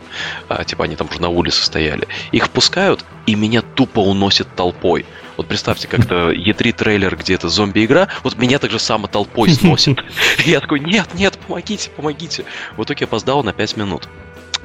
а, 0.48 0.64
типа 0.64 0.84
они 0.84 0.96
там 0.96 1.08
уже 1.10 1.20
на 1.20 1.28
улице 1.28 1.64
стояли. 1.64 2.06
Их 2.32 2.46
впускают, 2.46 3.04
и 3.26 3.34
меня 3.34 3.62
тупо 3.62 4.00
уносит 4.00 4.54
толпой. 4.54 5.06
Вот 5.36 5.46
представьте, 5.46 5.88
как-то 5.88 6.30
E3 6.30 6.72
трейлер 6.72 7.16
где-то 7.16 7.48
зомби-игра, 7.48 8.08
вот 8.22 8.36
меня 8.36 8.58
так 8.58 8.70
же 8.70 8.78
само 8.78 9.06
толпой 9.06 9.50
сносит. 9.50 9.98
Я 10.44 10.60
такой, 10.60 10.80
нет, 10.80 11.08
нет, 11.14 11.38
помогите, 11.38 11.90
помогите. 11.90 12.44
В 12.76 12.82
итоге 12.82 13.06
опоздал 13.06 13.42
на 13.42 13.52
5 13.52 13.76
минут. 13.76 14.08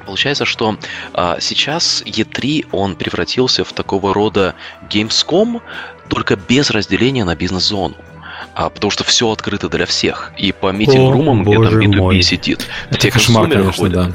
Получается, 0.08 0.46
что 0.46 0.78
а, 1.14 1.38
сейчас 1.42 2.02
E3 2.06 2.68
он 2.72 2.96
превратился 2.96 3.66
в 3.66 3.74
такого 3.74 4.14
рода 4.14 4.56
Gamescom, 4.90 5.62
только 6.08 6.38
без 6.38 6.72
разделения 6.72 7.26
на 7.26 7.36
бизнес-зону. 7.36 7.96
А, 8.54 8.70
потому 8.70 8.90
что 8.90 9.04
все 9.04 9.30
открыто 9.30 9.68
для 9.68 9.86
всех. 9.86 10.32
И 10.38 10.54
по 10.54 10.72
митинг-румам 10.72 11.44
где-то 11.44 11.70
в 11.70 11.78
B2B 11.78 12.22
сидит. 12.22 12.68
Это 12.90 13.12
кошмар, 13.12 13.50
конечно, 13.50 13.90
да. 13.90 14.12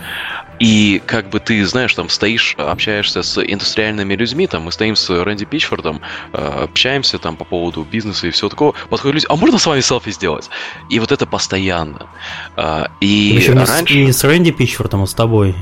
И 0.58 1.02
как 1.06 1.28
бы 1.28 1.40
ты, 1.40 1.64
знаешь, 1.66 1.92
там 1.92 2.08
стоишь, 2.08 2.54
общаешься 2.56 3.22
с 3.22 3.42
индустриальными 3.42 4.14
людьми, 4.14 4.46
там 4.46 4.62
мы 4.62 4.72
стоим 4.72 4.94
с 4.94 5.10
Рэнди 5.10 5.44
Пичфордом, 5.44 6.00
а, 6.32 6.64
общаемся 6.64 7.18
там 7.18 7.36
по 7.36 7.44
поводу 7.44 7.82
бизнеса 7.82 8.28
и 8.28 8.30
все 8.30 8.48
такого, 8.48 8.72
подходят 8.88 9.14
люди, 9.14 9.26
а 9.28 9.36
можно 9.36 9.58
с 9.58 9.66
вами 9.66 9.80
селфи 9.80 10.12
сделать? 10.12 10.48
И 10.88 11.00
вот 11.00 11.10
это 11.10 11.26
постоянно. 11.26 12.06
А, 12.56 12.90
и 13.00 13.34
Причем 13.36 13.58
раньше... 13.58 14.04
не 14.04 14.12
с 14.12 14.22
Рэнди 14.22 14.52
Пичфордом, 14.52 15.02
а 15.02 15.06
с 15.06 15.14
тобой. 15.14 15.56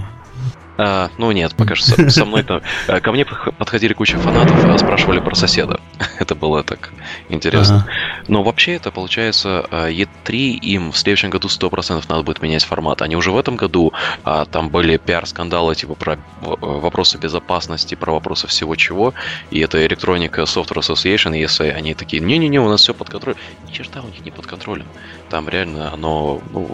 А, 0.83 1.11
ну 1.19 1.31
нет, 1.31 1.55
пока 1.55 1.75
что 1.75 2.09
со 2.09 2.25
мной-то... 2.25 2.63
Э, 2.89 3.01
ко 3.01 3.13
мне 3.13 3.27
подходили 3.27 3.93
куча 3.93 4.17
фанатов, 4.19 4.65
а 4.65 4.79
спрашивали 4.79 5.21
про 5.21 5.35
соседа. 5.35 5.79
это 6.19 6.35
было 6.35 6.63
так 6.63 6.91
интересно. 7.29 7.77
Ага. 7.77 8.25
Но 8.29 8.43
вообще 8.43 8.77
это 8.77 8.91
получается 8.91 9.67
E3 9.71 10.33
им 10.33 10.93
в 10.93 10.97
следующем 10.97 11.29
году 11.29 11.49
100% 11.49 12.05
надо 12.09 12.23
будет 12.23 12.41
менять 12.41 12.65
формат. 12.65 13.03
Они 13.03 13.15
уже 13.15 13.31
в 13.31 13.37
этом 13.37 13.57
году, 13.57 13.93
а, 14.25 14.47
там 14.47 14.71
были 14.71 14.97
пиар-скандалы 14.97 15.75
типа 15.75 15.95
про 15.97 16.19
вопросы 16.41 17.19
безопасности, 17.19 17.95
про 17.95 18.13
вопросы 18.13 18.47
всего 18.47 18.75
чего. 18.75 19.13
И 19.51 19.61
это 19.61 19.85
Electronic 19.85 20.33
Software 20.45 20.79
Association, 20.79 21.33
ESA, 21.33 21.73
они 21.73 21.93
такие, 21.93 22.23
не-не-не, 22.23 22.59
у 22.59 22.69
нас 22.71 22.81
все 22.81 22.95
под 22.95 23.11
контролем. 23.11 23.39
Ни 23.69 23.73
черта 23.73 24.01
у 24.01 24.07
них 24.07 24.25
не 24.25 24.31
под 24.31 24.47
контролем. 24.47 24.87
Там 25.29 25.47
реально 25.47 25.93
оно 25.93 26.41
ну, 26.53 26.71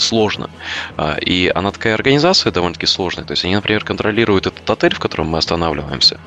сложно. 0.00 0.50
А, 0.96 1.16
и 1.20 1.50
она 1.54 1.70
такая 1.70 1.94
организация 1.94 2.52
довольно-таки 2.52 2.86
сложная. 2.86 3.24
То 3.24 3.32
есть 3.32 3.44
они, 3.44 3.54
например, 3.54 3.84
контролируют 3.84 4.46
этот 4.46 4.68
отель, 4.68 4.94
в 4.94 4.98
котором 4.98 5.28
мы 5.28 5.38
останавливаемся. 5.38 6.18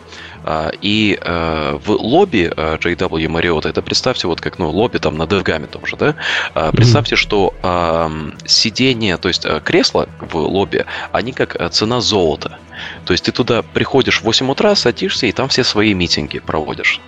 А, 0.44 0.72
и 0.82 1.18
э, 1.20 1.80
в 1.84 1.92
лобби 1.92 2.52
э, 2.56 2.78
JW 2.78 3.28
Marriott, 3.28 3.68
это 3.68 3.82
представьте, 3.82 4.28
вот 4.28 4.42
как 4.42 4.60
ну, 4.60 4.70
лобби 4.70 4.98
там 4.98 5.18
на 5.18 5.24
DevGAM 5.24 5.68
тоже, 5.68 5.96
да? 5.96 6.16
А, 6.54 6.72
представьте, 6.72 7.16
что 7.16 7.54
сидение, 8.46 9.18
то 9.18 9.28
есть 9.28 9.46
э, 9.46 9.62
кресла 9.64 10.08
в 10.20 10.36
лобби, 10.36 10.86
они 11.12 11.32
как 11.32 11.72
цена 11.72 12.02
золота. 12.02 12.58
То 13.06 13.14
есть 13.14 13.26
ты 13.26 13.32
туда 13.32 13.62
приходишь 13.62 14.22
в 14.22 14.24
8 14.24 14.50
утра, 14.50 14.76
садишься 14.76 15.28
и 15.28 15.32
там 15.32 15.48
все 15.48 15.64
свои 15.64 15.94
митинги 15.94 16.40
проводишь. 16.40 17.00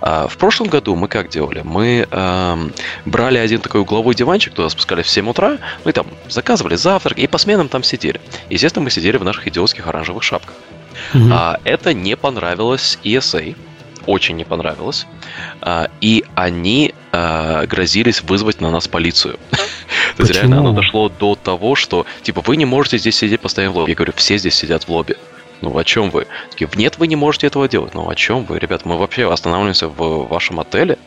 В 0.00 0.32
прошлом 0.38 0.68
году 0.68 0.94
мы 0.94 1.08
как 1.08 1.28
делали? 1.28 1.62
Мы 1.64 2.06
брали 3.04 3.38
один 3.38 3.60
такой 3.60 3.80
угловой 3.80 4.14
диванчик, 4.14 4.54
туда 4.54 4.68
спускали 4.68 5.02
в 5.02 5.08
7 5.08 5.28
утра, 5.28 5.58
ну 5.84 5.90
и 5.90 5.92
там 5.92 6.06
заказывали 6.28 6.76
завтрак, 6.76 7.18
и 7.18 7.26
по 7.26 7.38
сменам 7.38 7.68
там 7.68 7.82
сидели. 7.82 8.20
Естественно, 8.48 8.84
мы 8.84 8.90
сидели 8.90 9.16
в 9.16 9.24
наших 9.24 9.48
идиотских 9.48 9.86
оранжевых 9.86 10.22
шапках. 10.22 10.54
Mm-hmm. 11.12 11.30
А, 11.32 11.60
это 11.64 11.94
не 11.94 12.16
понравилось 12.16 12.98
ESA, 13.04 13.56
очень 14.06 14.36
не 14.36 14.44
понравилось. 14.44 15.06
А, 15.60 15.88
и 16.00 16.24
они 16.34 16.94
а, 17.12 17.66
грозились 17.66 18.22
вызвать 18.22 18.60
на 18.60 18.70
нас 18.70 18.88
полицию. 18.88 19.38
То 20.16 20.22
есть 20.22 20.34
реально 20.34 20.58
оно 20.58 20.72
дошло 20.72 21.08
до 21.08 21.34
того, 21.34 21.74
что 21.74 22.06
типа 22.22 22.40
вы 22.40 22.56
не 22.56 22.64
можете 22.64 22.98
здесь 22.98 23.16
сидеть 23.16 23.40
постоянно 23.40 23.72
в 23.72 23.76
лобби. 23.76 23.90
Я 23.90 23.96
говорю, 23.96 24.12
все 24.16 24.38
здесь 24.38 24.54
сидят 24.54 24.84
в 24.84 24.88
лобби. 24.88 25.16
Ну, 25.60 25.76
о 25.76 25.84
чем 25.84 26.10
вы? 26.10 26.26
Такие, 26.50 26.68
нет, 26.76 26.98
вы 26.98 27.06
не 27.06 27.16
можете 27.16 27.46
этого 27.46 27.68
делать. 27.68 27.94
Ну, 27.94 28.08
о 28.08 28.14
чем 28.14 28.44
вы, 28.44 28.58
ребят? 28.58 28.84
Мы 28.84 28.96
вообще 28.96 29.30
останавливаемся 29.30 29.88
в 29.88 30.28
вашем 30.28 30.60
отеле. 30.60 30.98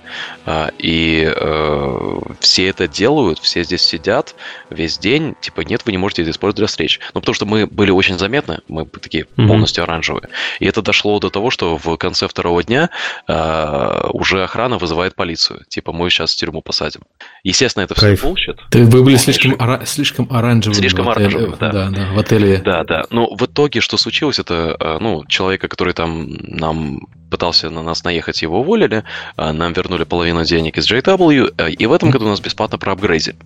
а, 0.45 0.71
и 0.77 1.31
э, 1.33 2.19
все 2.39 2.67
это 2.67 2.87
делают, 2.87 3.39
все 3.39 3.63
здесь 3.63 3.81
сидят 3.81 4.35
весь 4.69 4.97
день, 4.97 5.35
типа, 5.39 5.61
нет, 5.61 5.83
вы 5.85 5.91
не 5.91 5.97
можете 5.97 6.23
это 6.23 6.31
использовать 6.31 6.57
для 6.57 6.67
встреч. 6.67 6.99
Ну, 7.13 7.21
потому 7.21 7.33
что 7.33 7.45
мы 7.45 7.65
были 7.65 7.91
очень 7.91 8.17
заметны, 8.17 8.59
мы 8.67 8.85
такие 8.85 9.23
mm-hmm. 9.23 9.47
полностью 9.47 9.83
оранжевые. 9.83 10.29
И 10.59 10.65
это 10.65 10.81
дошло 10.81 11.19
до 11.19 11.29
того, 11.29 11.49
что 11.49 11.77
в 11.77 11.97
конце 11.97 12.27
второго 12.27 12.63
дня 12.63 12.89
э, 13.27 14.09
уже 14.11 14.43
охрана 14.43 14.77
вызывает 14.77 15.15
полицию. 15.15 15.63
Типа, 15.67 15.93
мы 15.93 16.09
сейчас 16.09 16.33
в 16.33 16.37
тюрьму 16.37 16.61
посадим. 16.61 17.01
Естественно, 17.43 17.83
это 17.83 17.95
Кайф. 17.95 18.19
все 18.19 18.27
bullshit. 18.27 18.57
Ты, 18.69 18.85
вы 18.85 19.03
были 19.03 19.15
слишком, 19.15 19.53
ора- 19.53 19.85
слишком 19.85 20.27
оранжевыми. 20.29 20.79
Слишком 20.79 21.09
оранжевыми, 21.09 21.55
да. 21.59 21.71
да. 21.71 21.89
Да, 21.89 22.11
в 22.13 22.19
отеле. 22.19 22.57
Да, 22.57 22.83
да. 22.83 23.05
Но 23.09 23.33
в 23.33 23.45
итоге, 23.45 23.81
что 23.81 23.97
случилось, 23.97 24.39
это, 24.41 24.75
э, 24.79 24.97
ну, 24.99 25.25
человека, 25.25 25.67
который 25.67 25.93
там 25.93 26.27
нам 26.29 27.07
пытался 27.31 27.69
на 27.69 27.81
нас 27.81 28.03
наехать, 28.03 28.43
его 28.43 28.59
уволили, 28.59 29.03
а, 29.37 29.53
нам 29.53 29.73
вернули 29.73 30.03
половину 30.03 30.43
денег 30.43 30.77
из 30.77 30.91
JW, 30.91 31.53
э, 31.57 31.71
и 31.71 31.85
в 31.87 31.93
этом 31.93 32.11
году 32.11 32.25
у 32.25 32.29
нас 32.29 32.41
бесплатно 32.41 32.77
про 32.77 32.91
апгрейде. 32.91 33.35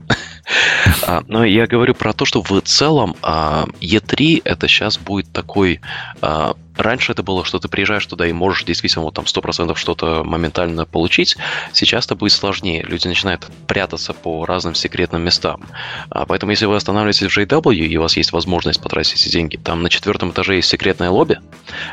А, 1.07 1.23
но 1.27 1.43
я 1.43 1.65
говорю 1.65 1.95
про 1.95 2.13
то, 2.13 2.25
что 2.25 2.43
в 2.43 2.61
целом 2.61 3.15
E3 3.21 4.41
а, 4.45 4.49
это 4.49 4.67
сейчас 4.67 4.97
будет 4.97 5.31
такой 5.31 5.81
Раньше 6.77 7.13
это 7.13 7.23
было, 7.23 7.45
что 7.45 7.59
ты 7.59 7.67
приезжаешь 7.67 8.05
туда 8.05 8.27
и 8.27 8.33
можешь 8.33 8.63
действительно 8.65 9.05
вот 9.05 9.13
там 9.13 9.25
100% 9.25 9.75
что-то 9.75 10.23
моментально 10.23 10.85
получить. 10.85 11.37
Сейчас 11.71 12.05
это 12.05 12.15
будет 12.15 12.33
сложнее. 12.33 12.83
Люди 12.83 13.07
начинают 13.07 13.47
прятаться 13.67 14.13
по 14.13 14.45
разным 14.45 14.75
секретным 14.75 15.21
местам. 15.21 15.61
Поэтому 16.09 16.51
если 16.51 16.65
вы 16.65 16.75
останавливаетесь 16.75 17.31
в 17.31 17.37
JW 17.37 17.73
и 17.73 17.97
у 17.97 18.01
вас 18.01 18.17
есть 18.17 18.33
возможность 18.33 18.81
потратить 18.81 19.13
эти 19.13 19.29
деньги, 19.29 19.55
там 19.55 19.83
на 19.83 19.89
четвертом 19.89 20.31
этаже 20.31 20.55
есть 20.55 20.67
секретное 20.67 21.09
лобби, 21.09 21.39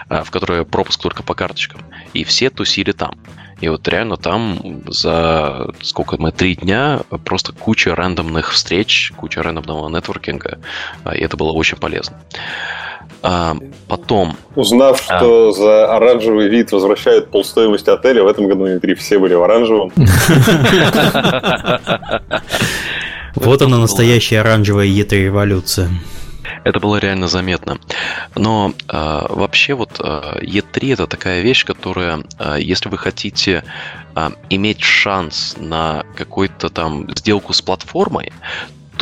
в 0.09 0.31
которое 0.31 0.65
пропуск 0.65 1.01
только 1.01 1.23
по 1.23 1.35
карточкам. 1.35 1.82
И 2.13 2.25
все 2.25 2.51
тусили 2.51 2.93
там. 2.93 3.15
И 3.61 3.69
вот 3.69 3.87
реально 3.87 4.17
там 4.17 4.83
за 4.89 5.69
сколько 5.83 6.17
мы, 6.19 6.33
три 6.33 6.57
дня 6.57 7.03
просто 7.25 7.53
куча 7.53 7.95
рандомных 7.95 8.51
встреч, 8.51 9.13
куча 9.17 9.41
рандомного 9.41 9.89
нетворкинга, 9.89 10.59
а, 11.05 11.15
и 11.15 11.21
это 11.21 11.37
было 11.37 11.53
очень 11.53 11.79
полезно. 11.79 12.17
А, 13.23 13.57
потом... 13.87 14.37
Узнав, 14.57 15.05
а... 15.09 15.19
что 15.19 15.53
за 15.53 15.95
оранжевый 15.95 16.49
вид 16.49 16.73
возвращают 16.73 17.31
полстоимости 17.31 17.89
отеля, 17.89 18.25
в 18.25 18.27
этом 18.27 18.49
году 18.49 18.65
внутри 18.65 18.95
все 18.97 19.21
были 19.21 19.35
в 19.35 19.43
оранжевом. 19.43 19.93
Вот 23.35 23.63
она 23.63 23.79
настоящая 23.79 24.41
оранжевая 24.41 24.87
E3 24.87 25.25
революция. 25.25 25.89
Это 26.65 26.81
было 26.81 26.97
реально 26.97 27.29
заметно. 27.29 27.79
Но 28.35 28.73
э, 28.89 29.27
вообще 29.29 29.75
вот 29.75 30.01
э, 30.01 30.41
E3 30.43 30.95
это 30.95 31.07
такая 31.07 31.43
вещь, 31.43 31.65
которая, 31.65 32.25
э, 32.39 32.57
если 32.61 32.89
вы 32.89 32.99
хотите 32.99 33.65
э, 34.15 34.31
иметь 34.51 34.81
шанс 34.83 35.57
на 35.59 36.05
какую-то 36.17 36.69
там 36.69 37.09
сделку 37.15 37.53
с 37.53 37.63
платформой, 37.63 38.33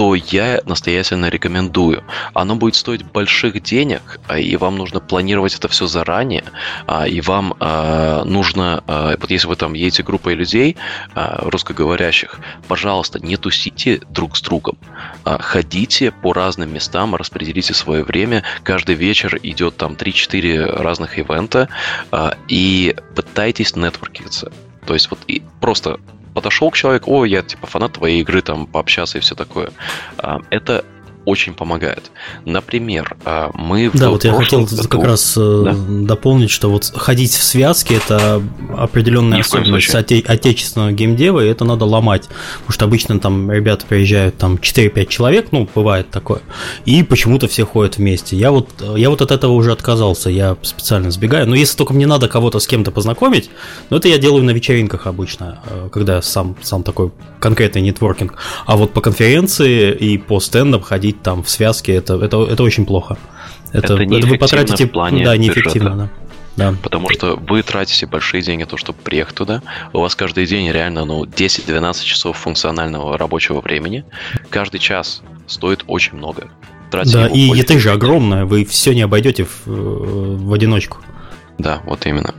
то 0.01 0.15
я 0.15 0.63
настоятельно 0.65 1.29
рекомендую. 1.29 2.03
Оно 2.33 2.57
будет 2.57 2.75
стоить 2.75 3.03
больших 3.03 3.63
денег, 3.63 4.19
а, 4.29 4.39
и 4.39 4.57
вам 4.57 4.79
нужно 4.79 4.99
планировать 4.99 5.55
это 5.55 5.69
все 5.69 5.87
заранее, 5.87 6.45
а, 6.87 7.07
и 7.07 7.21
вам 7.21 7.55
а, 7.61 8.25
нужно, 8.25 8.83
вот 8.87 9.31
если 9.31 9.47
вы 9.47 9.57
там 9.57 9.75
едете 9.75 10.03
группой 10.03 10.35
людей 10.35 10.79
русскоговорящих, 11.15 12.41
пожалуйста, 12.67 13.21
не 13.21 13.37
тусите 13.37 14.01
друг 14.09 14.39
с 14.39 14.41
другом, 14.41 14.79
ходите 15.25 16.13
по 16.13 16.33
разным 16.33 16.73
местам, 16.73 17.15
распределите 17.15 17.75
свое 17.75 18.03
время, 18.03 18.43
каждый 18.63 18.95
вечер 18.95 19.39
идет 19.43 19.77
там 19.77 19.93
3-4 19.93 20.81
разных 20.81 21.19
ивента, 21.19 21.69
и 22.49 22.97
пытайтесь 23.15 23.77
нетворкиться. 23.77 24.51
То 24.87 24.95
есть 24.95 25.11
вот 25.11 25.19
и 25.27 25.43
просто 25.61 26.01
подошел 26.41 26.71
к 26.71 26.77
человеку, 26.77 27.13
о, 27.13 27.27
я 27.27 27.43
типа 27.43 27.67
фанат 27.67 27.93
твоей 27.93 28.23
игры, 28.23 28.41
там, 28.41 28.67
пообщаться 28.67 29.19
и 29.19 29.21
все 29.21 29.35
такое. 29.35 29.71
А, 30.17 30.41
это 30.49 30.87
очень 31.25 31.55
помогает. 31.55 32.11
Например, 32.45 33.17
а, 33.25 33.51
мы 33.55 33.91
Да, 33.93 34.11
вот 34.11 34.25
я 34.25 34.33
хотел 34.33 34.65
году... 34.65 34.89
как 34.89 35.05
раз 35.05 35.35
э, 35.37 35.63
да? 35.65 35.75
дополнить, 36.07 36.51
что 36.51 36.71
вот 36.71 36.85
ходить 36.95 37.33
в 37.33 37.43
связке 37.43 37.97
это 37.97 38.43
определенная 38.77 39.41
особенность 39.41 39.95
оте- 39.95 40.25
отечественного 40.27 40.93
геймдева, 40.93 41.45
и 41.45 41.49
это 41.49 41.65
надо 41.65 41.85
ломать. 41.85 42.29
Потому 42.61 42.73
что 42.73 42.85
обычно 42.87 43.21
там 43.21 43.51
ребята 43.51 43.85
приезжают 43.87 44.39
там 44.39 44.57
4-5 44.57 45.07
человек, 45.07 45.49
ну, 45.53 45.69
бывает 45.75 46.11
такое, 46.11 46.41
и 46.85 47.03
почему-то 47.03 47.49
все 47.49 47.67
ходят 47.67 47.99
вместе. 47.99 48.37
Я 48.37 48.51
вот, 48.51 48.69
я 48.97 49.11
вот 49.11 49.21
от 49.21 49.31
этого 49.31 49.53
уже 49.53 49.73
отказался, 49.73 50.31
я 50.31 50.57
специально 50.63 51.11
сбегаю. 51.11 51.47
Но 51.47 51.55
если 51.55 51.77
только 51.77 51.93
мне 51.93 52.07
надо 52.07 52.29
кого-то 52.29 52.61
с 52.61 52.67
кем-то 52.67 52.91
познакомить, 52.91 53.51
но 53.91 53.99
это 53.99 54.09
я 54.09 54.19
делаю 54.19 54.45
на 54.45 54.51
вечеринках 54.51 55.07
обычно, 55.07 55.61
э, 55.67 55.89
когда 55.93 56.23
сам, 56.23 56.57
сам 56.63 56.83
такой 56.83 57.13
конкретный 57.41 57.83
нетворкинг. 57.83 58.35
А 58.67 58.77
вот 58.77 58.93
по 58.93 59.01
конференции 59.01 59.93
и 59.93 60.19
по 60.19 60.41
стендам 60.41 60.83
ходить 60.83 61.20
там 61.23 61.43
в 61.43 61.51
связке, 61.51 61.95
это, 61.95 62.15
это, 62.15 62.43
это 62.45 62.63
очень 62.63 62.87
плохо. 62.87 63.19
Это, 63.73 63.95
это, 63.95 64.03
это 64.03 64.27
вы 64.27 64.39
потратите... 64.39 64.87
В 64.87 64.91
плане 64.91 65.25
да, 65.25 65.37
неэффективно, 65.37 65.97
да. 65.97 66.09
Да. 66.57 66.75
Потому 66.83 67.09
что 67.11 67.37
вы 67.37 67.63
тратите 67.63 68.07
большие 68.07 68.43
деньги 68.43 68.65
на 68.65 68.69
то, 68.69 68.77
чтобы 68.77 68.99
приехать 69.03 69.35
туда. 69.35 69.63
У 69.93 70.01
вас 70.01 70.15
каждый 70.15 70.47
день 70.47 70.71
реально 70.71 71.05
ну, 71.05 71.25
10-12 71.25 72.05
часов 72.05 72.37
функционального 72.37 73.17
рабочего 73.17 73.61
времени. 73.61 74.05
Каждый 74.51 74.79
час 74.79 75.23
стоит 75.47 75.85
очень 75.87 76.17
много. 76.17 76.51
Тратите 76.91 77.19
да, 77.19 77.29
и 77.29 77.59
это 77.59 77.79
же 77.79 77.93
огромное, 77.93 78.45
вы 78.45 78.65
все 78.65 78.93
не 78.93 79.03
обойдете 79.03 79.45
в, 79.45 79.67
в 79.67 80.53
одиночку. 80.53 80.99
Да, 81.57 81.81
вот 81.85 82.05
именно. 82.07 82.35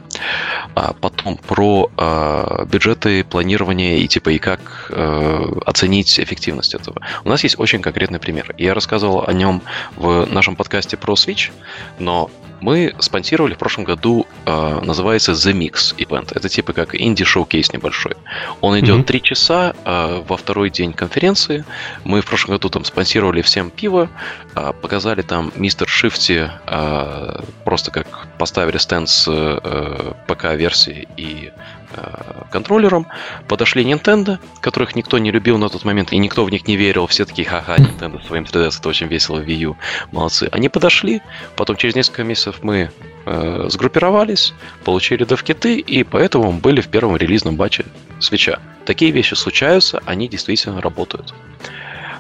А 0.76 0.94
потом 0.94 1.38
про 1.38 1.90
э, 1.98 2.66
бюджеты, 2.66 3.24
планирование 3.24 4.00
и 4.00 4.08
типа 4.08 4.30
и 4.30 4.38
как 4.38 4.88
э, 4.90 5.46
оценить 5.66 6.20
эффективность 6.20 6.74
этого. 6.74 7.02
У 7.24 7.30
нас 7.30 7.44
есть 7.44 7.60
очень 7.60 7.82
конкретный 7.82 8.20
пример. 8.20 8.54
Я 8.58 8.74
рассказывал 8.74 9.24
о 9.28 9.34
нем 9.34 9.62
в 9.96 10.26
нашем 10.26 10.56
подкасте 10.56 10.98
про 10.98 11.14
Switch, 11.14 11.52
но 12.00 12.30
мы 12.62 12.94
спонсировали 13.00 13.56
в 13.56 13.58
прошлом 13.58 13.84
году, 13.86 14.28
э, 14.46 14.80
называется 14.84 15.32
The 15.32 15.52
Mix 15.54 15.96
Event. 15.98 16.32
Это 16.36 16.48
типа 16.48 16.74
как 16.74 16.96
инди-шоу-кейс 16.96 17.74
небольшой. 17.74 18.16
Он 18.62 18.80
идет 18.80 19.10
mm-hmm. 19.10 19.22
часа 19.22 19.74
э, 19.84 20.24
во 20.28 20.38
второй 20.38 20.70
день 20.70 20.94
конференции. 20.94 21.66
Мы 22.04 22.22
в 22.22 22.26
прошлом 22.26 22.56
году 22.56 22.70
там 22.70 22.86
спонсировали 22.86 23.42
всем 23.42 23.72
пиво, 23.72 24.10
э, 24.56 24.74
показали 24.80 25.24
там 25.24 25.52
Мистер 25.56 25.90
Шифти, 25.90 26.52
э, 26.68 27.42
просто 27.66 27.92
как 27.92 28.28
поставили 28.38 28.78
стенд 28.78 29.10
с 29.10 29.28
э, 29.28 30.01
ПК-версией 30.28 31.08
и 31.18 31.52
Э, 31.94 32.44
контроллером. 32.52 33.06
Подошли 33.48 33.84
Nintendo, 33.84 34.40
которых 34.62 34.96
никто 34.96 35.18
не 35.18 35.30
любил 35.30 35.58
на 35.58 35.68
тот 35.68 35.84
момент, 35.84 36.14
и 36.14 36.18
никто 36.18 36.46
в 36.46 36.50
них 36.50 36.66
не 36.66 36.78
верил. 36.78 37.06
Все 37.08 37.26
такие, 37.26 37.46
ха-ха, 37.46 37.76
Nintendo 37.76 38.26
своим 38.26 38.44
3DS, 38.44 38.80
это 38.80 38.90
очень 38.90 39.08
весело, 39.08 39.40
Wii 39.40 39.56
U, 39.56 39.78
молодцы. 40.12 40.48
Они 40.54 40.70
подошли, 40.70 41.22
потом 41.58 41.76
через 41.76 41.96
несколько 41.96 42.24
месяцев 42.24 42.60
мы 42.62 42.92
э, 43.26 43.66
сгруппировались, 43.70 44.54
получили 44.86 45.26
девкиты, 45.26 45.80
и 45.80 46.04
поэтому 46.04 46.54
были 46.54 46.80
в 46.80 46.88
первом 46.88 47.18
релизном 47.18 47.58
батче 47.58 47.86
свеча. 48.20 48.60
Такие 48.86 49.12
вещи 49.12 49.34
случаются, 49.34 50.02
они 50.06 50.30
действительно 50.30 50.82
работают. 50.82 51.34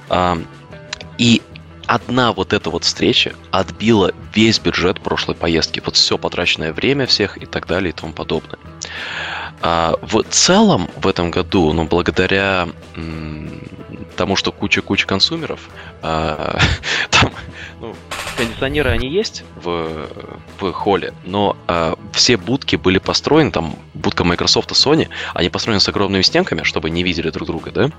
А, 0.09 0.37
и 1.17 1.41
одна 1.91 2.31
вот 2.31 2.53
эта 2.53 2.69
вот 2.69 2.85
встреча 2.85 3.33
отбила 3.51 4.13
весь 4.33 4.59
бюджет 4.59 5.01
прошлой 5.01 5.35
поездки. 5.35 5.81
Вот 5.85 5.97
все 5.97 6.17
потраченное 6.17 6.71
время 6.71 7.05
всех 7.05 7.37
и 7.37 7.45
так 7.45 7.67
далее 7.67 7.89
и 7.89 7.93
тому 7.93 8.13
подобное. 8.13 8.59
А 9.61 9.95
в 10.01 10.23
целом 10.23 10.89
в 10.95 11.05
этом 11.05 11.31
году, 11.31 11.73
ну, 11.73 11.83
благодаря 11.83 12.69
тому, 14.15 14.35
что 14.37 14.53
куча-куча 14.53 15.05
консумеров, 15.05 15.59
а, 16.01 16.57
там, 17.09 17.33
ну, 17.81 17.93
кондиционеры 18.37 18.89
они 18.89 19.09
есть 19.09 19.43
в, 19.55 20.07
в 20.59 20.71
холле, 20.71 21.13
но 21.23 21.57
а, 21.67 21.97
все 22.13 22.37
будки 22.37 22.75
были 22.75 22.97
построены, 22.97 23.51
там 23.51 23.75
будка 23.93 24.23
Microsoft 24.23 24.71
и 24.71 24.73
Sony, 24.73 25.09
они 25.33 25.49
построены 25.49 25.79
с 25.79 25.87
огромными 25.87 26.21
стенками, 26.21 26.63
чтобы 26.63 26.89
не 26.89 27.03
видели 27.03 27.29
друг 27.29 27.47
друга, 27.47 27.71
да, 27.71 27.91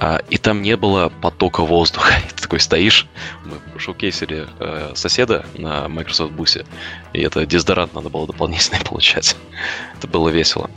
а, 0.00 0.20
и 0.30 0.38
там 0.38 0.62
не 0.62 0.76
было 0.76 1.08
потока 1.08 1.62
воздуха. 1.62 2.14
И 2.26 2.28
ты 2.34 2.42
такой 2.42 2.60
стоишь, 2.60 3.06
мы 3.44 3.78
шоукейсили 3.78 4.46
а, 4.58 4.92
соседа 4.94 5.44
на 5.54 5.88
Microsoft 5.88 6.32
бусе, 6.32 6.64
и 7.12 7.20
это 7.20 7.44
дезодорант 7.46 7.94
надо 7.94 8.08
было 8.08 8.26
дополнительный 8.26 8.80
получать. 8.84 9.36
это 9.98 10.06
было 10.06 10.28
весело. 10.28 10.70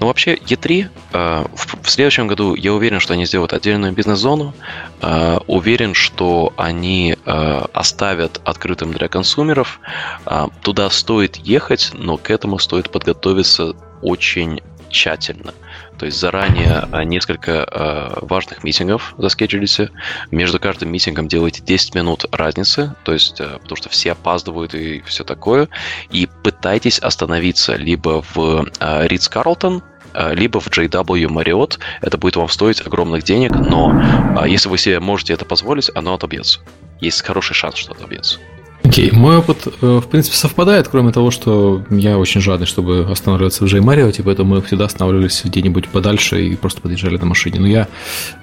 Но 0.00 0.06
вообще 0.06 0.34
E3 0.34 0.88
э, 1.12 1.44
в, 1.54 1.82
в 1.82 1.90
следующем 1.90 2.26
году 2.26 2.54
я 2.54 2.72
уверен, 2.72 3.00
что 3.00 3.12
они 3.12 3.26
сделают 3.26 3.52
отдельную 3.52 3.92
бизнес-зону. 3.92 4.54
Э, 5.02 5.38
уверен, 5.46 5.92
что 5.94 6.54
они 6.56 7.16
э, 7.24 7.64
оставят 7.74 8.40
открытым 8.44 8.92
для 8.92 9.08
консумеров. 9.08 9.78
Э, 10.24 10.46
туда 10.62 10.88
стоит 10.88 11.36
ехать, 11.36 11.90
но 11.92 12.16
к 12.16 12.30
этому 12.30 12.58
стоит 12.58 12.90
подготовиться 12.90 13.74
очень 14.00 14.62
тщательно. 14.88 15.52
То 16.00 16.06
есть 16.06 16.18
заранее 16.18 16.88
э, 16.90 17.04
несколько 17.04 17.68
э, 17.70 18.20
важных 18.22 18.64
митингов 18.64 19.14
заскеджулите. 19.18 19.90
Между 20.30 20.58
каждым 20.58 20.90
митингом 20.90 21.28
делайте 21.28 21.60
10 21.62 21.94
минут 21.94 22.24
разницы, 22.32 22.94
то 23.04 23.12
есть 23.12 23.38
э, 23.38 23.58
потому 23.60 23.76
что 23.76 23.90
все 23.90 24.12
опаздывают 24.12 24.74
и 24.74 25.02
все 25.02 25.24
такое. 25.24 25.68
И 26.10 26.26
пытайтесь 26.42 27.00
остановиться 27.00 27.76
либо 27.76 28.24
в 28.32 28.64
Ридс 28.80 29.28
Карлтон, 29.28 29.82
либо 30.14 30.58
в 30.58 30.68
JW 30.68 31.26
Marriott. 31.28 31.78
Это 32.00 32.16
будет 32.16 32.36
вам 32.36 32.48
стоить 32.48 32.80
огромных 32.80 33.22
денег, 33.22 33.52
но 33.52 34.46
если 34.46 34.70
вы 34.70 34.78
себе 34.78 35.00
можете 35.00 35.34
это 35.34 35.44
позволить, 35.44 35.90
оно 35.94 36.14
отобьется. 36.14 36.60
Есть 37.00 37.22
хороший 37.22 37.52
шанс, 37.52 37.76
что 37.76 37.92
отобьется. 37.92 38.40
Окей, 38.82 39.10
okay. 39.10 39.14
мой 39.16 39.36
опыт, 39.36 39.66
в 39.80 40.02
принципе, 40.02 40.36
совпадает, 40.36 40.88
кроме 40.88 41.12
того, 41.12 41.30
что 41.30 41.84
я 41.90 42.18
очень 42.18 42.40
жадный, 42.40 42.66
чтобы 42.66 43.06
останавливаться 43.10 43.64
в 43.64 43.68
Джей 43.68 43.80
Марио, 43.80 44.10
типа, 44.10 44.26
поэтому 44.26 44.54
мы 44.54 44.62
всегда 44.62 44.86
останавливались 44.86 45.42
где-нибудь 45.44 45.88
подальше 45.88 46.44
и 46.44 46.56
просто 46.56 46.80
подъезжали 46.80 47.16
на 47.16 47.26
машине. 47.26 47.60
Но 47.60 47.66
я 47.66 47.88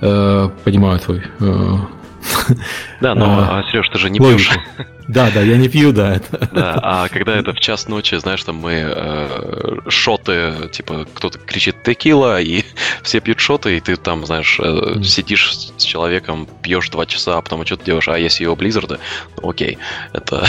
э, 0.01 0.49
понимаю 0.63 0.99
твой 0.99 1.23
э, 1.39 1.77
да, 3.01 3.15
но, 3.15 3.25
а, 3.39 3.63
Сереж, 3.71 3.89
ты 3.89 3.97
же 3.97 4.09
не 4.09 4.19
пьешь. 4.19 4.51
Да, 5.07 5.31
да, 5.33 5.39
я 5.41 5.55
не 5.55 5.69
пью, 5.69 5.93
да. 5.93 6.19
Да, 6.51 6.79
а 6.83 7.07
когда 7.07 7.37
это 7.37 7.53
в 7.53 7.59
час 7.61 7.87
ночи, 7.87 8.15
знаешь, 8.15 8.43
там 8.43 8.57
мы 8.57 8.73
э, 8.73 9.77
шоты, 9.87 10.67
типа, 10.73 11.07
кто-то 11.13 11.39
кричит 11.39 11.81
текила, 11.81 12.41
и 12.41 12.65
все 13.03 13.21
пьют 13.21 13.39
шоты, 13.39 13.77
и 13.77 13.79
ты 13.79 13.95
там, 13.95 14.25
знаешь, 14.25 14.59
э, 14.61 15.01
сидишь 15.03 15.53
с 15.77 15.83
человеком, 15.83 16.45
пьешь 16.61 16.89
два 16.89 17.05
часа, 17.05 17.37
а 17.37 17.41
потом 17.41 17.65
что 17.65 17.77
ты 17.77 17.85
делаешь, 17.85 18.09
а 18.09 18.19
если 18.19 18.43
его 18.43 18.57
Близзарда, 18.57 18.99
ну, 19.37 19.49
окей, 19.49 19.77
это... 20.11 20.45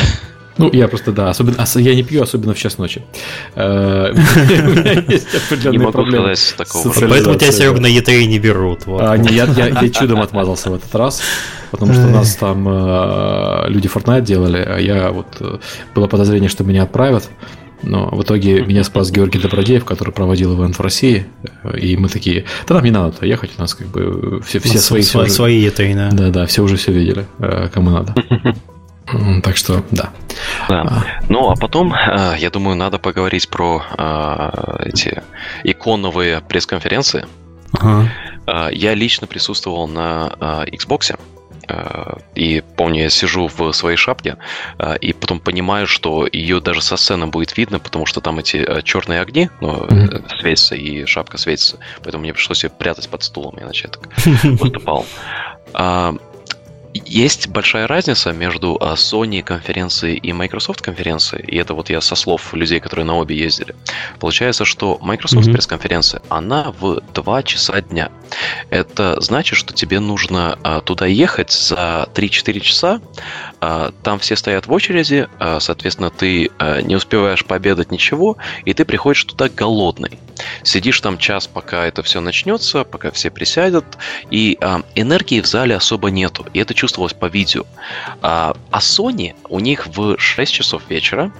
Ну, 0.58 0.70
я 0.72 0.88
просто, 0.88 1.12
да, 1.12 1.30
особенно, 1.30 1.64
я 1.76 1.94
не 1.94 2.02
пью, 2.02 2.22
особенно 2.22 2.52
в 2.52 2.58
час 2.58 2.78
ночи. 2.78 3.02
Э, 3.54 4.12
не 5.70 5.78
могу 5.78 6.04
сказать 6.10 6.54
такого. 6.56 6.92
Поэтому 7.08 7.36
тебя, 7.36 7.52
Серега, 7.52 7.80
на 7.80 7.86
E3 7.86 8.24
не 8.24 8.38
берут. 8.40 8.80
А, 8.86 9.14
я 9.14 9.88
чудом 9.90 10.20
отмазался 10.20 10.70
в 10.70 10.74
этот 10.74 10.92
раз, 10.94 11.22
потому 11.70 11.94
что 11.94 12.06
у 12.06 12.10
нас 12.10 12.34
там 12.34 12.68
э, 12.68 13.68
люди 13.68 13.88
Fortnite 13.88 14.22
делали, 14.22 14.58
а 14.58 14.78
я 14.78 15.10
вот... 15.10 15.28
Э, 15.40 15.58
было 15.94 16.08
подозрение, 16.08 16.48
что 16.48 16.64
меня 16.64 16.82
отправят. 16.82 17.30
Но 17.82 18.08
в 18.08 18.20
итоге 18.24 18.64
меня 18.64 18.82
спас 18.82 19.12
Георгий 19.12 19.38
Добродеев, 19.38 19.84
который 19.84 20.10
проводил 20.10 20.60
ивент 20.60 20.76
в 20.76 20.82
России. 20.82 21.26
И 21.80 21.96
мы 21.96 22.08
такие, 22.08 22.44
да 22.66 22.74
нам 22.74 22.84
не 22.84 22.90
надо 22.90 23.12
туда 23.12 23.26
ехать, 23.26 23.52
у 23.56 23.60
нас 23.60 23.74
как 23.74 23.86
бы 23.86 24.42
все, 24.44 24.58
все 24.58 24.78
свои... 24.78 25.02
Свои 25.02 25.64
это, 25.64 25.84
да. 25.94 26.10
Да, 26.10 26.30
да, 26.30 26.46
все 26.46 26.64
уже 26.64 26.76
все 26.76 26.90
видели, 26.90 27.26
кому 27.72 27.90
надо. 27.90 28.14
Так 29.42 29.56
что, 29.56 29.82
да. 29.90 30.10
да. 30.68 30.82
А. 30.82 31.04
Ну, 31.28 31.50
а 31.50 31.56
потом, 31.56 31.94
э, 31.94 32.34
я 32.38 32.50
думаю, 32.50 32.76
надо 32.76 32.98
поговорить 32.98 33.48
про 33.48 33.82
э, 33.96 34.86
эти 34.86 35.22
иконовые 35.64 36.40
пресс-конференции. 36.40 37.26
Ага. 37.72 38.10
Э, 38.46 38.68
я 38.72 38.94
лично 38.94 39.26
присутствовал 39.26 39.88
на 39.88 40.64
Xbox. 40.66 41.18
И 42.34 42.62
помню, 42.78 43.02
я 43.02 43.10
сижу 43.10 43.50
в 43.54 43.72
своей 43.72 43.98
шапке, 43.98 44.38
и 45.02 45.12
потом 45.12 45.38
понимаю, 45.38 45.86
что 45.86 46.26
ее 46.26 46.62
даже 46.62 46.80
со 46.80 46.96
сцены 46.96 47.26
будет 47.26 47.58
видно, 47.58 47.78
потому 47.78 48.06
что 48.06 48.22
там 48.22 48.38
эти 48.38 48.80
черные 48.84 49.20
огни 49.20 49.50
ну, 49.60 49.84
mm-hmm. 49.84 50.40
светятся, 50.40 50.76
и 50.76 51.04
шапка 51.04 51.36
светится. 51.36 51.76
Поэтому 52.02 52.22
мне 52.22 52.32
пришлось 52.32 52.64
ее 52.64 52.70
прятать 52.70 53.10
под 53.10 53.22
стулом, 53.22 53.58
иначе 53.60 53.88
я 53.88 53.90
так 53.90 54.08
выступал. 54.62 55.04
Есть 57.08 57.48
большая 57.48 57.86
разница 57.86 58.32
между 58.32 58.76
а, 58.80 58.92
Sony 58.92 59.42
конференцией 59.42 60.18
и 60.18 60.34
Microsoft 60.34 60.82
конференцией, 60.82 61.42
и 61.46 61.56
это 61.56 61.72
вот 61.72 61.88
я 61.88 62.02
со 62.02 62.14
слов 62.14 62.52
людей, 62.52 62.80
которые 62.80 63.06
на 63.06 63.16
обе 63.16 63.34
ездили. 63.34 63.74
Получается, 64.20 64.66
что 64.66 64.98
Microsoft 65.00 65.48
mm-hmm. 65.48 65.52
пресс-конференция, 65.52 66.20
она 66.28 66.74
в 66.78 67.00
2 67.14 67.42
часа 67.44 67.80
дня. 67.80 68.10
Это 68.68 69.18
значит, 69.22 69.56
что 69.56 69.72
тебе 69.72 70.00
нужно 70.00 70.58
а, 70.62 70.80
туда 70.82 71.06
ехать 71.06 71.50
за 71.50 72.08
3-4 72.14 72.60
часа, 72.60 73.00
там 73.60 74.18
все 74.18 74.36
стоят 74.36 74.66
в 74.66 74.72
очереди, 74.72 75.28
соответственно, 75.60 76.10
ты 76.10 76.50
не 76.82 76.96
успеваешь 76.96 77.44
пообедать 77.44 77.90
ничего, 77.90 78.36
и 78.64 78.74
ты 78.74 78.84
приходишь 78.84 79.24
туда 79.24 79.48
голодный. 79.48 80.18
Сидишь 80.62 81.00
там 81.00 81.18
час, 81.18 81.46
пока 81.46 81.84
это 81.86 82.02
все 82.02 82.20
начнется, 82.20 82.84
пока 82.84 83.10
все 83.10 83.30
присядут, 83.30 83.84
и 84.30 84.58
энергии 84.94 85.40
в 85.40 85.46
зале 85.46 85.74
особо 85.74 86.10
нету, 86.10 86.46
и 86.52 86.60
это 86.60 86.74
чувствовалось 86.74 87.14
по 87.14 87.26
видео. 87.26 87.64
А, 88.22 88.56
а 88.70 88.78
Sony, 88.78 89.34
у 89.48 89.58
них 89.60 89.86
в 89.88 90.18
6 90.18 90.52
часов 90.52 90.82
вечера, 90.88 91.32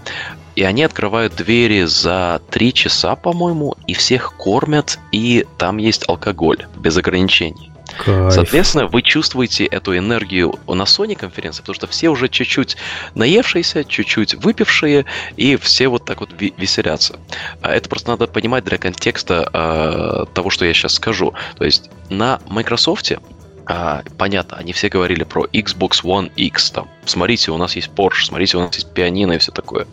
и 0.56 0.64
они 0.64 0.82
открывают 0.82 1.36
двери 1.36 1.84
за 1.84 2.40
3 2.50 2.74
часа, 2.74 3.14
по-моему, 3.14 3.76
и 3.86 3.94
всех 3.94 4.34
кормят, 4.36 4.98
и 5.12 5.46
там 5.56 5.76
есть 5.76 6.08
алкоголь 6.08 6.66
без 6.76 6.96
ограничений. 6.96 7.70
Кайф. 7.96 8.32
Соответственно, 8.32 8.86
вы 8.86 9.02
чувствуете 9.02 9.64
эту 9.64 9.96
энергию 9.96 10.54
на 10.66 10.82
Sony 10.82 11.16
конференции, 11.16 11.62
потому 11.62 11.74
что 11.74 11.86
все 11.86 12.08
уже 12.08 12.28
чуть-чуть 12.28 12.76
наевшиеся, 13.14 13.84
чуть-чуть 13.84 14.34
выпившие, 14.34 15.06
и 15.36 15.56
все 15.56 15.88
вот 15.88 16.04
так 16.04 16.20
вот 16.20 16.30
веселятся. 16.38 17.18
А 17.62 17.72
это 17.72 17.88
просто 17.88 18.10
надо 18.10 18.26
понимать 18.26 18.64
для 18.64 18.78
контекста 18.78 19.48
э, 19.52 20.34
того, 20.34 20.50
что 20.50 20.64
я 20.64 20.74
сейчас 20.74 20.94
скажу. 20.94 21.34
То 21.56 21.64
есть 21.64 21.90
на 22.10 22.40
Microsoft 22.48 23.12
а, 23.70 24.02
понятно, 24.16 24.56
они 24.56 24.72
все 24.72 24.88
говорили 24.88 25.24
про 25.24 25.44
Xbox 25.44 26.02
One 26.02 26.32
X, 26.36 26.70
там, 26.70 26.88
смотрите, 27.04 27.50
у 27.50 27.58
нас 27.58 27.76
есть 27.76 27.88
Porsche, 27.88 28.24
смотрите, 28.24 28.56
у 28.56 28.60
нас 28.60 28.74
есть 28.74 28.90
пианино 28.94 29.32
и 29.32 29.38
все 29.38 29.52
такое. 29.52 29.86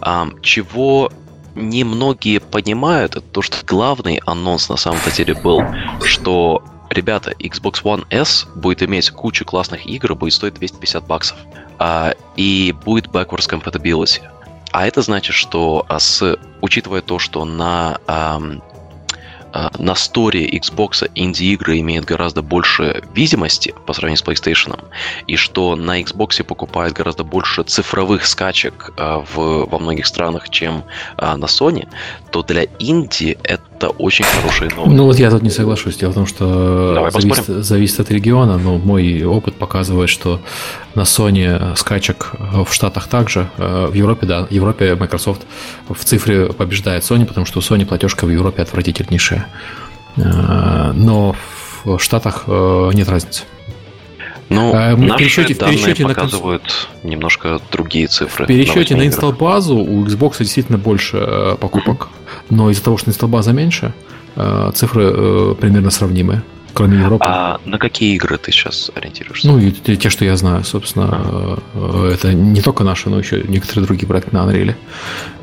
А, 0.00 0.28
чего 0.40 1.10
немногие 1.56 2.38
понимают, 2.38 3.16
это 3.16 3.20
то, 3.20 3.42
что 3.42 3.56
главный 3.66 4.20
анонс 4.24 4.68
на 4.68 4.76
самом-то 4.76 5.10
деле 5.10 5.34
был, 5.34 5.64
что 6.04 6.62
ребята, 6.90 7.32
Xbox 7.32 7.82
One 7.82 8.06
S 8.10 8.46
будет 8.54 8.82
иметь 8.82 9.10
кучу 9.10 9.44
классных 9.44 9.86
игр, 9.86 10.14
будет 10.14 10.34
стоить 10.34 10.54
250 10.54 11.06
баксов. 11.06 11.36
А, 11.78 12.14
и 12.36 12.74
будет 12.84 13.06
backwards 13.06 13.48
compatibility. 13.48 14.20
А 14.72 14.86
это 14.86 15.02
значит, 15.02 15.34
что 15.34 15.86
а, 15.88 15.98
с, 15.98 16.38
учитывая 16.60 17.00
то, 17.00 17.18
что 17.18 17.44
на 17.44 17.98
на 19.78 19.94
сторе 19.94 20.48
Xbox 20.48 21.10
инди-игры 21.14 21.78
имеют 21.80 22.04
гораздо 22.04 22.42
больше 22.42 23.02
видимости 23.14 23.74
по 23.86 23.92
сравнению 23.92 24.18
с 24.18 24.24
PlayStation, 24.24 24.78
и 25.26 25.36
что 25.36 25.76
на 25.76 26.00
Xbox 26.00 26.42
покупают 26.44 26.94
гораздо 26.94 27.24
больше 27.24 27.62
цифровых 27.62 28.26
скачек 28.26 28.92
а, 28.96 29.24
в, 29.34 29.66
во 29.66 29.78
многих 29.78 30.06
странах, 30.06 30.50
чем 30.50 30.84
а, 31.16 31.36
на 31.36 31.46
Sony, 31.46 31.88
то 32.30 32.42
для 32.42 32.64
инди 32.78 33.38
это 33.42 33.88
очень 33.88 34.24
хорошие 34.24 34.70
новости. 34.70 34.96
Ну 34.96 35.04
вот 35.04 35.18
я 35.18 35.30
тут 35.30 35.42
не 35.42 35.50
соглашусь. 35.50 35.96
Дело 35.96 36.10
в 36.10 36.14
том, 36.14 36.26
что 36.26 37.10
зависит, 37.10 37.46
зависит 37.46 38.00
от 38.00 38.10
региона, 38.10 38.58
но 38.58 38.78
мой 38.78 39.24
опыт 39.24 39.54
показывает, 39.54 40.10
что 40.10 40.40
на 40.98 41.02
Sony 41.02 41.76
скачек 41.76 42.32
в 42.38 42.72
Штатах 42.72 43.06
также, 43.06 43.48
в 43.56 43.94
Европе, 43.94 44.26
да, 44.26 44.46
в 44.46 44.50
Европе 44.50 44.96
Microsoft 44.96 45.42
в 45.88 46.04
цифре 46.04 46.46
побеждает 46.46 47.04
Sony, 47.04 47.24
потому 47.24 47.46
что 47.46 47.60
у 47.60 47.62
Sony 47.62 47.86
платежка 47.86 48.26
в 48.26 48.30
Европе 48.30 48.62
отвратительнейшая. 48.62 49.46
Э, 50.16 50.92
но 50.94 51.36
в 51.84 51.98
Штатах 51.98 52.44
э, 52.46 52.90
нет 52.94 53.08
разницы. 53.08 53.44
Ну, 54.48 54.72
а, 54.74 54.96
наши 54.96 55.18
пересчете, 55.18 55.54
в 55.54 55.58
пересчете 55.58 56.06
показывают 56.06 56.88
на... 57.02 57.08
немножко 57.08 57.60
другие 57.70 58.06
цифры. 58.06 58.46
В 58.46 58.48
пересчете 58.48 58.96
на 58.96 59.06
инсталл-базу 59.06 59.76
у 59.76 60.06
Xbox 60.06 60.38
действительно 60.38 60.78
больше 60.78 61.18
э, 61.18 61.56
покупок, 61.60 62.08
но 62.48 62.70
из-за 62.70 62.82
того, 62.82 62.96
что 62.96 63.10
инсталл-база 63.10 63.52
меньше, 63.52 63.92
цифры 64.74 65.56
примерно 65.56 65.90
сравнимые 65.90 66.42
кроме 66.74 66.98
Европы. 66.98 67.24
А 67.26 67.60
на 67.64 67.78
какие 67.78 68.14
игры 68.14 68.38
ты 68.38 68.52
сейчас 68.52 68.90
ориентируешься? 68.94 69.48
Ну, 69.48 69.58
и 69.58 69.70
те, 69.70 70.10
что 70.10 70.24
я 70.24 70.36
знаю, 70.36 70.64
собственно, 70.64 71.08
а. 71.12 72.10
это 72.12 72.32
не 72.32 72.60
только 72.62 72.84
наши, 72.84 73.10
но 73.10 73.18
еще 73.18 73.42
некоторые 73.42 73.86
другие 73.86 74.06
проекты 74.06 74.34
на 74.34 74.44
Unreal. 74.44 74.74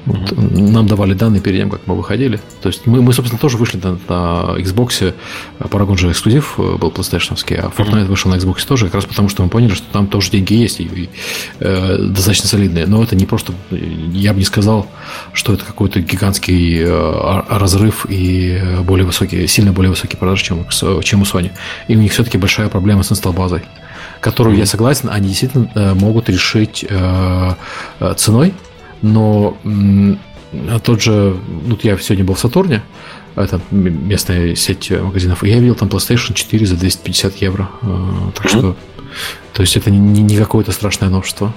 Вот, 0.05 0.31
mm-hmm. 0.31 0.71
Нам 0.71 0.87
давали 0.87 1.13
данные 1.13 1.41
перед 1.41 1.59
тем, 1.59 1.69
как 1.69 1.81
мы 1.87 1.95
выходили. 1.95 2.39
То 2.61 2.69
есть 2.69 2.85
мы, 2.85 3.01
мы 3.01 3.13
собственно, 3.13 3.39
тоже 3.39 3.57
вышли 3.57 3.79
на, 3.81 3.93
на 4.07 4.59
Xbox. 4.59 5.13
Paragon 5.59 5.97
же 5.97 6.11
эксклюзив 6.11 6.55
э, 6.57 6.77
был 6.77 6.89
PlayStation, 6.89 7.33
а 7.33 7.69
Fortnite 7.69 8.03
mm-hmm. 8.03 8.05
вышел 8.05 8.31
на 8.31 8.35
Xbox 8.35 8.67
тоже, 8.67 8.85
как 8.85 8.95
раз 8.95 9.05
потому, 9.05 9.29
что 9.29 9.43
мы 9.43 9.49
поняли, 9.49 9.73
что 9.73 9.85
там 9.91 10.07
тоже 10.07 10.31
деньги 10.31 10.53
есть 10.53 10.79
и, 10.79 10.83
и 10.83 11.09
э, 11.59 11.97
достаточно 12.09 12.47
солидные. 12.47 12.85
Но 12.85 13.03
это 13.03 13.15
не 13.15 13.25
просто, 13.25 13.53
я 13.71 14.33
бы 14.33 14.39
не 14.39 14.45
сказал, 14.45 14.87
что 15.33 15.53
это 15.53 15.65
какой-то 15.65 16.01
гигантский 16.01 16.83
э, 16.83 17.41
разрыв 17.49 18.05
и 18.07 18.61
более 18.83 19.05
высокий, 19.05 19.47
сильно 19.47 19.71
более 19.73 19.89
высокий 19.89 20.17
продаж, 20.17 20.41
чем, 20.41 20.67
чем 21.03 21.21
у 21.21 21.25
Sony. 21.25 21.51
И 21.87 21.95
у 21.95 21.99
них 21.99 22.11
все-таки 22.11 22.37
большая 22.37 22.69
проблема 22.69 23.03
с 23.03 23.11
инсталл-базой 23.11 23.63
которую, 24.21 24.55
mm-hmm. 24.55 24.59
я 24.59 24.65
согласен, 24.65 25.09
они 25.11 25.27
действительно 25.27 25.69
э, 25.75 25.93
могут 25.93 26.29
решить 26.29 26.83
э, 26.87 27.53
э, 27.99 28.13
ценой, 28.17 28.55
но 29.01 29.57
а 30.69 30.79
тот 30.79 31.01
же, 31.01 31.37
ну, 31.65 31.77
я 31.83 31.97
сегодня 31.97 32.23
был 32.23 32.35
в 32.35 32.39
Сатурне, 32.39 32.81
это 33.35 33.59
местная 33.71 34.55
сеть 34.55 34.89
магазинов, 34.91 35.43
и 35.43 35.49
я 35.49 35.59
видел 35.59 35.75
там 35.75 35.89
PlayStation 35.89 36.33
4 36.33 36.65
за 36.65 36.77
250 36.77 37.35
евро. 37.37 37.69
Э, 37.81 38.31
так 38.33 38.49
что, 38.49 38.75
то 39.53 39.61
есть 39.61 39.75
это 39.75 39.91
не, 39.91 40.21
не 40.21 40.37
какое-то 40.37 40.71
страшное 40.71 41.09
новшество. 41.09 41.53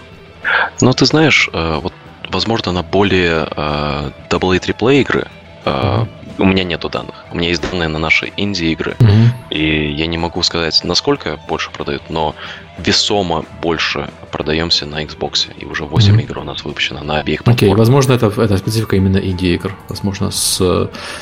Ну, 0.81 0.93
ты 0.93 1.07
знаешь, 1.07 1.49
э, 1.53 1.79
вот, 1.81 1.93
возможно, 2.31 2.73
на 2.73 2.83
более 2.83 3.45
AA 3.45 4.13
AAA 4.29 5.01
игры, 5.01 5.29
mm-hmm. 5.65 6.09
У 6.39 6.45
меня 6.45 6.65
нету 6.65 6.89
данных, 6.89 7.15
У 7.33 7.37
меня 7.37 7.49
есть 7.49 7.63
данные 7.63 7.89
на 7.89 7.99
наши 7.99 8.33
инди-игры, 8.37 8.97
mm-hmm. 8.99 9.29
и 9.51 9.93
я 9.93 10.07
не 10.07 10.19
могу 10.19 10.43
сказать, 10.43 10.81
насколько 10.85 11.39
больше 11.49 11.71
продают, 11.71 12.03
но 12.09 12.35
весомо 12.79 13.45
больше 13.61 14.09
продаемся 14.31 14.87
на 14.87 15.05
Xbox, 15.05 15.49
и 15.59 15.65
уже 15.65 15.85
8 15.85 16.15
mm-hmm. 16.15 16.23
игр 16.23 16.39
у 16.39 16.45
нас 16.45 16.65
выпущено 16.65 17.03
на 17.03 17.19
обеих 17.19 17.45
платформах. 17.45 17.59
Окей, 17.59 17.73
okay, 17.73 17.77
возможно, 17.77 18.13
это, 18.13 18.27
это 18.27 18.57
специфика 18.59 18.97
именно 18.97 19.19
инди-игр. 19.19 19.75
Возможно, 19.89 20.31
с 20.31 20.59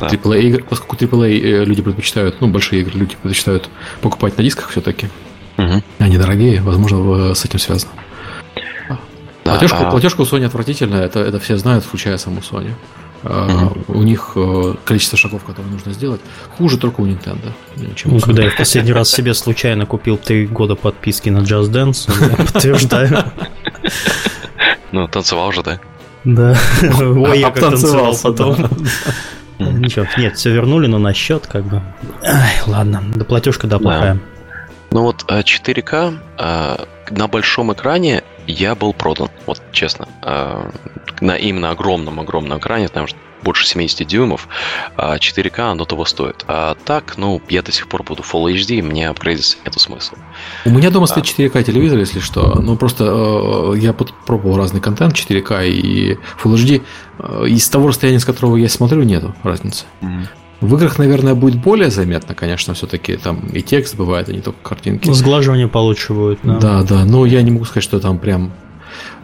да. 0.01 0.07
AAA 0.07 0.41
игр, 0.43 0.65
поскольку 0.65 0.97
AAA 0.97 1.41
э, 1.41 1.65
люди 1.65 1.83
предпочитают, 1.83 2.41
ну, 2.41 2.49
большие 2.49 2.83
игры 2.83 2.99
люди 2.99 3.17
предпочитают 3.17 3.69
покупать 4.03 4.37
на 4.37 4.45
дисках 4.45 4.71
все-таки. 4.71 5.09
Mm-hmm. 5.57 5.83
Они 6.01 6.19
дорогие, 6.19 6.61
возможно, 6.61 7.35
с 7.35 7.45
этим 7.45 7.59
связано. 7.59 7.93
Да, 9.47 9.53
платежка, 9.53 9.89
а... 9.89 9.91
платежка 9.91 10.21
у 10.23 10.25
Sony 10.25 10.45
отвратительная, 10.45 11.05
это, 11.05 11.21
это 11.21 11.39
все 11.39 11.57
знают, 11.57 11.85
включая 11.85 12.19
саму 12.19 12.41
Sony. 12.41 12.73
Uh-huh. 13.23 13.85
У 13.89 14.03
них 14.03 14.33
э, 14.37 14.75
количество 14.85 15.19
шагов, 15.19 15.43
которые 15.45 15.73
нужно 15.73 15.93
сделать, 15.93 16.21
хуже 16.57 16.79
только 16.79 17.01
у 17.01 17.07
Nintendo. 17.07 17.53
Ну, 18.05 18.21
когда 18.21 18.45
я 18.45 18.51
в 18.51 18.57
последний 18.57 18.93
раз 18.93 19.11
себе 19.11 19.35
случайно 19.35 19.87
купил 19.87 20.17
три 20.17 20.47
года 20.47 20.77
подписки 20.77 21.29
на 21.29 21.39
Just 21.39 21.71
Dance, 21.71 22.11
я 22.31 22.37
подтверждаю. 22.53 23.25
Ну, 24.93 25.09
танцевал 25.09 25.53
же, 25.53 25.63
да? 25.63 25.81
Да. 26.25 26.57
Ой, 27.01 27.41
я 27.41 27.51
как 27.51 27.61
танцевал 27.61 28.17
потом. 28.23 28.57
Ничего, 29.59 30.07
нет, 30.19 30.37
все 30.37 30.53
вернули, 30.53 30.87
но 30.87 30.99
на 30.99 31.15
счет 31.15 31.47
как 31.47 31.65
бы. 31.65 31.83
Ай, 32.23 32.61
ладно, 32.67 33.03
да 33.15 33.25
платежка, 33.25 33.67
да, 33.67 33.79
плохая. 33.79 34.21
Ну 34.91 35.03
вот 35.03 35.25
4К 35.29 36.19
э, 36.39 36.77
э, 37.09 37.13
на 37.15 37.29
большом 37.29 37.73
экране 37.73 38.23
я 38.47 38.75
был 38.75 38.93
продан, 38.93 39.29
вот 39.47 39.61
честно. 39.73 40.09
Э, 40.23 40.71
на 41.21 41.37
именно 41.37 41.71
огромном-огромном 41.71 42.59
экране, 42.59 42.89
там 42.89 43.07
больше 43.43 43.67
70 43.67 44.07
дюймов, 44.07 44.49
4К 44.97 45.59
а 45.59 45.71
оно 45.71 45.85
того 45.85 46.05
стоит. 46.05 46.45
А 46.49 46.75
так, 46.85 47.17
ну, 47.17 47.41
я 47.49 47.63
до 47.63 47.71
сих 47.71 47.89
пор 47.89 48.03
буду 48.03 48.23
Full 48.23 48.53
HD, 48.55 48.83
мне 48.83 49.09
апгрейдиться 49.09 49.59
нету 49.65 49.79
смысла. 49.79 50.19
У 50.65 50.71
меня 50.71 50.91
дома 50.91 51.07
стоит 51.07 51.27
4К 51.27 51.63
телевизор, 51.63 51.99
если 51.99 52.21
что. 52.21 52.61
Ну, 52.61 52.77
просто 52.77 53.05
э, 53.05 53.79
я 53.79 53.93
пробовал 53.93 54.57
разный 54.57 54.81
контент 54.81 55.15
4К 55.15 55.69
и 55.69 56.19
Full 56.43 56.55
HD. 56.55 57.47
Из 57.47 57.69
того 57.69 57.89
расстояния, 57.89 58.21
с 58.21 58.25
которого 58.25 58.57
я 58.57 58.69
смотрю, 58.69 59.03
нету 59.03 59.35
разницы. 59.43 59.85
Mm-hmm. 60.03 60.27
В 60.61 60.75
играх, 60.77 60.99
наверное, 60.99 61.35
будет 61.35 61.61
более 61.61 61.91
заметно, 61.91 62.35
конечно, 62.35 62.75
все-таки 62.75 63.17
там 63.17 63.47
и 63.53 63.61
текст 63.61 63.97
бывает, 63.97 64.29
а 64.29 64.33
не 64.33 64.41
только 64.41 64.59
картинки. 64.63 65.11
Сглаживание 65.11 65.69
получше 65.69 66.15
будет, 66.15 66.39
да. 66.43 66.59
Да, 66.59 66.83
да, 66.83 67.05
но 67.05 67.27
я 67.27 67.43
не 67.43 67.51
могу 67.51 67.65
сказать, 67.67 67.85
что 67.85 68.01
там 68.01 68.19
прям 68.19 68.53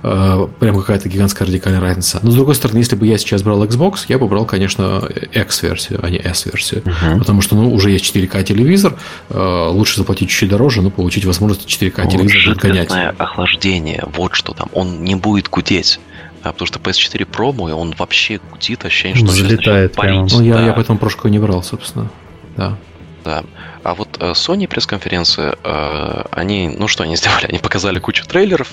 э, 0.03 0.49
прям 0.61 0.79
какая-то 0.79 1.09
гигантская 1.09 1.49
радикальная 1.49 1.81
разница. 1.81 2.21
Но 2.23 2.31
с 2.31 2.35
другой 2.35 2.55
стороны, 2.55 2.79
если 2.79 2.97
бы 2.97 3.07
я 3.07 3.17
сейчас 3.17 3.43
брал 3.43 3.65
Xbox, 3.65 4.01
я 4.09 4.19
бы 4.19 4.29
брал, 4.29 4.45
конечно, 4.45 5.09
X-версию, 5.33 6.01
а 6.03 6.11
не 6.11 6.19
S-версию. 6.19 6.83
Uh-huh. 6.83 7.19
Потому 7.19 7.41
что 7.41 7.57
ну, 7.57 7.73
уже 7.73 7.91
есть 7.91 8.15
4К 8.15 8.43
телевизор, 8.45 8.99
э, 9.31 9.69
лучше 9.71 9.97
заплатить 9.97 10.29
чуть-чуть 10.29 10.51
дороже, 10.51 10.83
но 10.83 10.91
получить 10.91 11.25
возможность 11.25 11.67
4К 11.67 12.11
телевизор 12.11 12.55
будет 12.55 12.59
гонять. 12.59 12.91
охлаждение, 13.19 14.05
вот 14.15 14.35
что 14.35 14.53
там, 14.53 14.69
он 14.73 15.03
не 15.03 15.15
будет 15.15 15.49
гудеть. 15.49 15.99
А, 16.43 16.53
потому 16.53 16.67
что 16.67 16.79
PS4 16.79 17.29
Pro 17.31 17.53
мой, 17.53 17.73
он 17.73 17.95
вообще 17.97 18.41
гудит, 18.51 18.85
ощущение, 18.85 19.17
что 19.17 19.29
залетает 19.29 19.95
прямо. 19.95 20.27
Ну, 20.31 20.43
я, 20.43 20.55
да. 20.55 20.67
я 20.67 20.73
поэтому 20.73 20.99
прошку 20.99 21.29
не 21.29 21.39
брал, 21.39 21.63
собственно. 21.63 22.11
Да. 22.57 22.77
Да. 23.25 23.45
А 23.83 23.95
вот 23.95 24.17
э, 24.21 24.33
Sony 24.33 24.69
пресс-конференции, 24.69 25.57
э, 25.63 26.25
они, 26.31 26.69
ну 26.69 26.89
что 26.89 27.03
они 27.03 27.17
сделали? 27.23 27.47
Они 27.47 27.59
показали 27.59 27.99
кучу 27.99 28.25
трейлеров, 28.25 28.73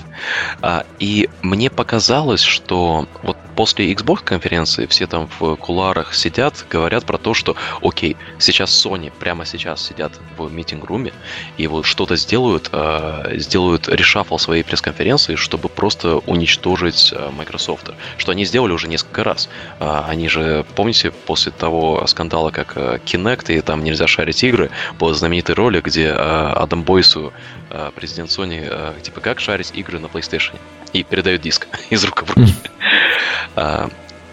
а, 0.62 0.84
и 0.98 1.28
мне 1.42 1.70
показалось, 1.70 2.42
что 2.42 3.08
вот 3.22 3.36
после 3.56 3.92
Xbox 3.92 4.22
конференции 4.22 4.86
все 4.86 5.06
там 5.06 5.28
в 5.38 5.56
куларах 5.56 6.14
сидят, 6.14 6.64
говорят 6.70 7.04
про 7.04 7.18
то, 7.18 7.34
что 7.34 7.56
окей, 7.82 8.16
сейчас 8.38 8.70
Sony 8.70 9.10
прямо 9.10 9.44
сейчас 9.44 9.84
сидят 9.84 10.12
в 10.38 10.52
митинг-руме 10.52 11.12
и 11.58 11.66
вот 11.66 11.84
что-то 11.84 12.16
сделают, 12.16 12.70
э, 12.72 13.36
сделают 13.38 13.88
решафл 13.88 14.38
своей 14.38 14.62
пресс-конференции, 14.62 15.34
чтобы 15.34 15.68
просто 15.68 16.18
уничтожить 16.18 17.12
Microsoft. 17.36 17.90
Что 18.16 18.32
они 18.32 18.44
сделали 18.44 18.72
уже 18.72 18.88
несколько 18.88 19.24
раз. 19.24 19.48
А, 19.80 20.06
они 20.08 20.28
же, 20.28 20.64
помните, 20.76 21.10
после 21.10 21.52
того 21.52 22.06
скандала, 22.06 22.50
как 22.50 22.76
Kinect 22.76 23.52
и 23.52 23.60
там 23.60 23.82
нельзя 23.82 24.06
шарить 24.06 24.42
игры, 24.44 24.70
был 25.00 25.14
знаменитый 25.14 25.54
ролик, 25.54 25.86
где 25.86 26.08
э, 26.08 26.12
Адам 26.12 26.82
Бойсу, 26.82 27.32
э, 27.70 27.90
президент 27.96 28.30
Sony, 28.30 28.60
э, 28.62 28.92
типа 29.02 29.20
как 29.20 29.40
шарить 29.40 29.72
игры 29.74 29.98
на 29.98 30.06
PlayStation 30.06 30.56
и 30.92 31.02
передает 31.02 31.40
диск 31.40 31.66
из 31.90 32.04
рук 32.04 32.22
в 32.22 32.36
руки. 32.36 32.52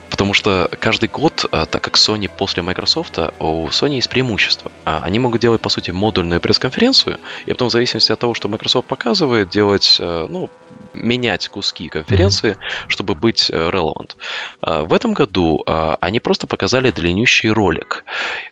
Потому 0.09 0.33
что 0.33 0.69
каждый 0.79 1.09
год, 1.09 1.45
так 1.51 1.81
как 1.81 1.95
Sony 1.95 2.27
после 2.27 2.63
Microsoft, 2.63 3.19
у 3.39 3.67
Sony 3.67 3.95
есть 3.95 4.09
преимущество. 4.09 4.71
Они 4.83 5.19
могут 5.19 5.41
делать, 5.41 5.61
по 5.61 5.69
сути, 5.69 5.91
модульную 5.91 6.41
пресс-конференцию, 6.41 7.19
и 7.45 7.51
потом, 7.51 7.67
в 7.67 7.71
зависимости 7.71 8.11
от 8.11 8.19
того, 8.19 8.33
что 8.33 8.47
Microsoft 8.47 8.87
показывает, 8.87 9.49
делать, 9.49 9.97
ну, 9.99 10.49
менять 10.95 11.47
куски 11.49 11.87
конференции, 11.89 12.53
mm-hmm. 12.53 12.87
чтобы 12.87 13.13
быть 13.13 13.51
relevant. 13.51 14.15
В 14.61 14.91
этом 14.91 15.13
году 15.13 15.63
они 16.01 16.19
просто 16.19 16.47
показали 16.47 16.89
длиннющий 16.89 17.51
ролик, 17.51 18.03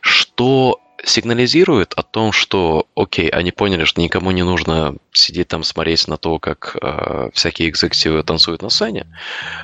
что 0.01 0.79
сигнализирует 1.05 1.93
о 1.93 2.03
том, 2.03 2.31
что, 2.31 2.87
окей, 2.95 3.29
они 3.29 3.51
поняли, 3.51 3.85
что 3.85 4.01
никому 4.01 4.31
не 4.31 4.43
нужно 4.43 4.95
сидеть 5.11 5.47
там 5.47 5.63
смотреть 5.63 6.07
на 6.07 6.17
то, 6.17 6.39
как 6.39 6.75
э, 6.81 7.29
всякие 7.33 7.69
экзекутивы 7.69 8.23
танцуют 8.23 8.61
на 8.61 8.69
сцене, 8.69 9.05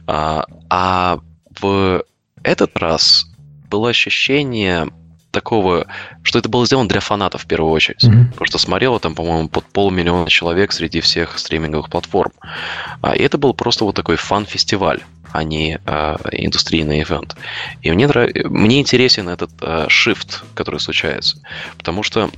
а, 0.08 0.46
а 0.70 1.20
в 1.60 2.04
этот 2.44 2.78
раз 2.78 3.26
было 3.70 3.90
ощущение 3.90 4.88
такого, 5.32 5.88
что 6.24 6.40
это 6.40 6.50
было 6.50 6.66
сделано 6.66 6.90
для 6.90 7.00
фанатов 7.00 7.44
в 7.44 7.48
первую 7.48 7.72
очередь. 7.72 8.04
Mm-hmm. 8.04 8.32
Потому 8.32 8.46
что 8.46 8.58
смотрело 8.58 9.00
там, 9.00 9.16
по-моему, 9.16 9.48
под 9.48 9.66
полмиллиона 9.66 10.30
человек 10.30 10.72
среди 10.74 11.00
всех 11.00 11.40
стриминговых 11.40 11.90
платформ. 11.90 12.34
А, 13.02 13.16
и 13.16 13.22
это 13.24 13.38
был 13.38 13.54
просто 13.54 13.86
вот 13.86 13.96
такой 13.96 14.18
фан-фестиваль 14.18 15.02
а 15.32 15.44
не 15.44 15.80
э, 15.86 16.16
индустрийный 16.32 17.02
ивент. 17.02 17.36
И 17.82 17.92
мне, 17.92 18.08
мне 18.46 18.80
интересен 18.80 19.30
этот 19.30 19.52
э, 19.62 19.88
shift, 19.88 20.44
который 20.54 20.80
случается. 20.80 21.42
Потому 21.78 22.04
что 22.04 22.30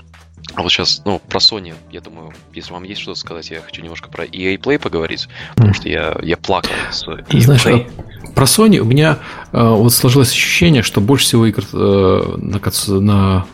вот 0.56 0.72
сейчас, 0.72 1.02
ну, 1.06 1.20
про 1.20 1.39
Sony, 1.39 1.74
я 1.91 2.02
думаю, 2.02 2.34
если 2.54 2.74
вам 2.74 2.84
есть 2.84 3.02
что 3.02 3.16
сказать, 3.16 3.50
я 3.50 3.62
хочу 3.62 3.82
немножко 3.82 4.10
про 4.10 4.26
EA 4.26 4.58
Play 4.58 4.78
поговорить, 4.78 5.28
потому 5.56 5.74
что 5.74 5.89
я, 5.89 6.18
я 6.22 6.38
плакал 6.38 6.72
с 6.91 7.08
EA 7.08 7.39
Знаешь, 7.39 7.66
Play. 7.66 7.91
А 8.24 8.34
про 8.34 8.46
Sony 8.46 8.78
у 8.78 8.86
меня 8.86 9.20
э, 9.52 9.68
вот 9.68 9.94
сложилось 9.94 10.32
ощущение, 10.32 10.84
что 10.84 11.02
больше 11.02 11.26
всего 11.26 11.46
игр 11.46 11.64
э, 11.72 12.36
на, 12.38 12.60
на 13.00 13.46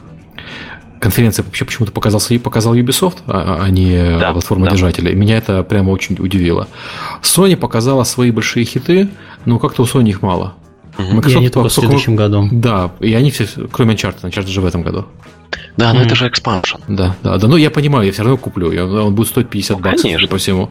конференции 0.99 1.41
вообще 1.41 1.65
почему-то 1.65 1.91
показался, 1.91 2.37
показал 2.39 2.75
Ubisoft, 2.75 3.17
а, 3.27 3.63
а 3.63 3.69
не 3.69 4.17
да, 4.19 4.31
платформа 4.33 4.69
да. 4.69 5.11
Меня 5.13 5.37
это 5.37 5.63
прямо 5.63 5.91
очень 5.91 6.17
удивило. 6.19 6.67
Sony 7.21 7.55
показала 7.55 8.03
свои 8.03 8.31
большие 8.31 8.65
хиты, 8.65 9.09
но 9.45 9.59
как-то 9.59 9.83
у 9.83 9.85
Sony 9.85 10.09
их 10.09 10.21
мало. 10.21 10.55
Microsoft, 10.97 11.29
и 11.29 11.37
они 11.37 11.49
только 11.49 11.69
в 11.69 11.73
следующем 11.73 12.15
году. 12.15 12.49
Да, 12.51 12.91
и 12.99 13.13
они 13.13 13.31
все, 13.31 13.47
кроме 13.71 13.95
Uncharted, 13.95 14.23
Uncharted 14.23 14.47
же 14.47 14.61
в 14.61 14.65
этом 14.65 14.81
году. 14.81 15.05
Да, 15.77 15.93
но 15.93 16.01
mm. 16.01 16.05
это 16.05 16.15
же 16.15 16.27
expansion. 16.27 16.81
Да, 16.87 17.15
да, 17.23 17.37
да. 17.37 17.47
Ну, 17.47 17.55
я 17.55 17.71
понимаю, 17.71 18.05
я 18.05 18.11
все 18.11 18.23
равно 18.23 18.37
куплю. 18.37 18.71
Я, 18.71 18.85
он 18.85 19.15
будет 19.15 19.29
стоить 19.29 19.49
50 19.49 19.77
ну, 19.77 19.83
баксов, 19.83 20.03
конечно. 20.03 20.27
по 20.27 20.37
всему. 20.37 20.69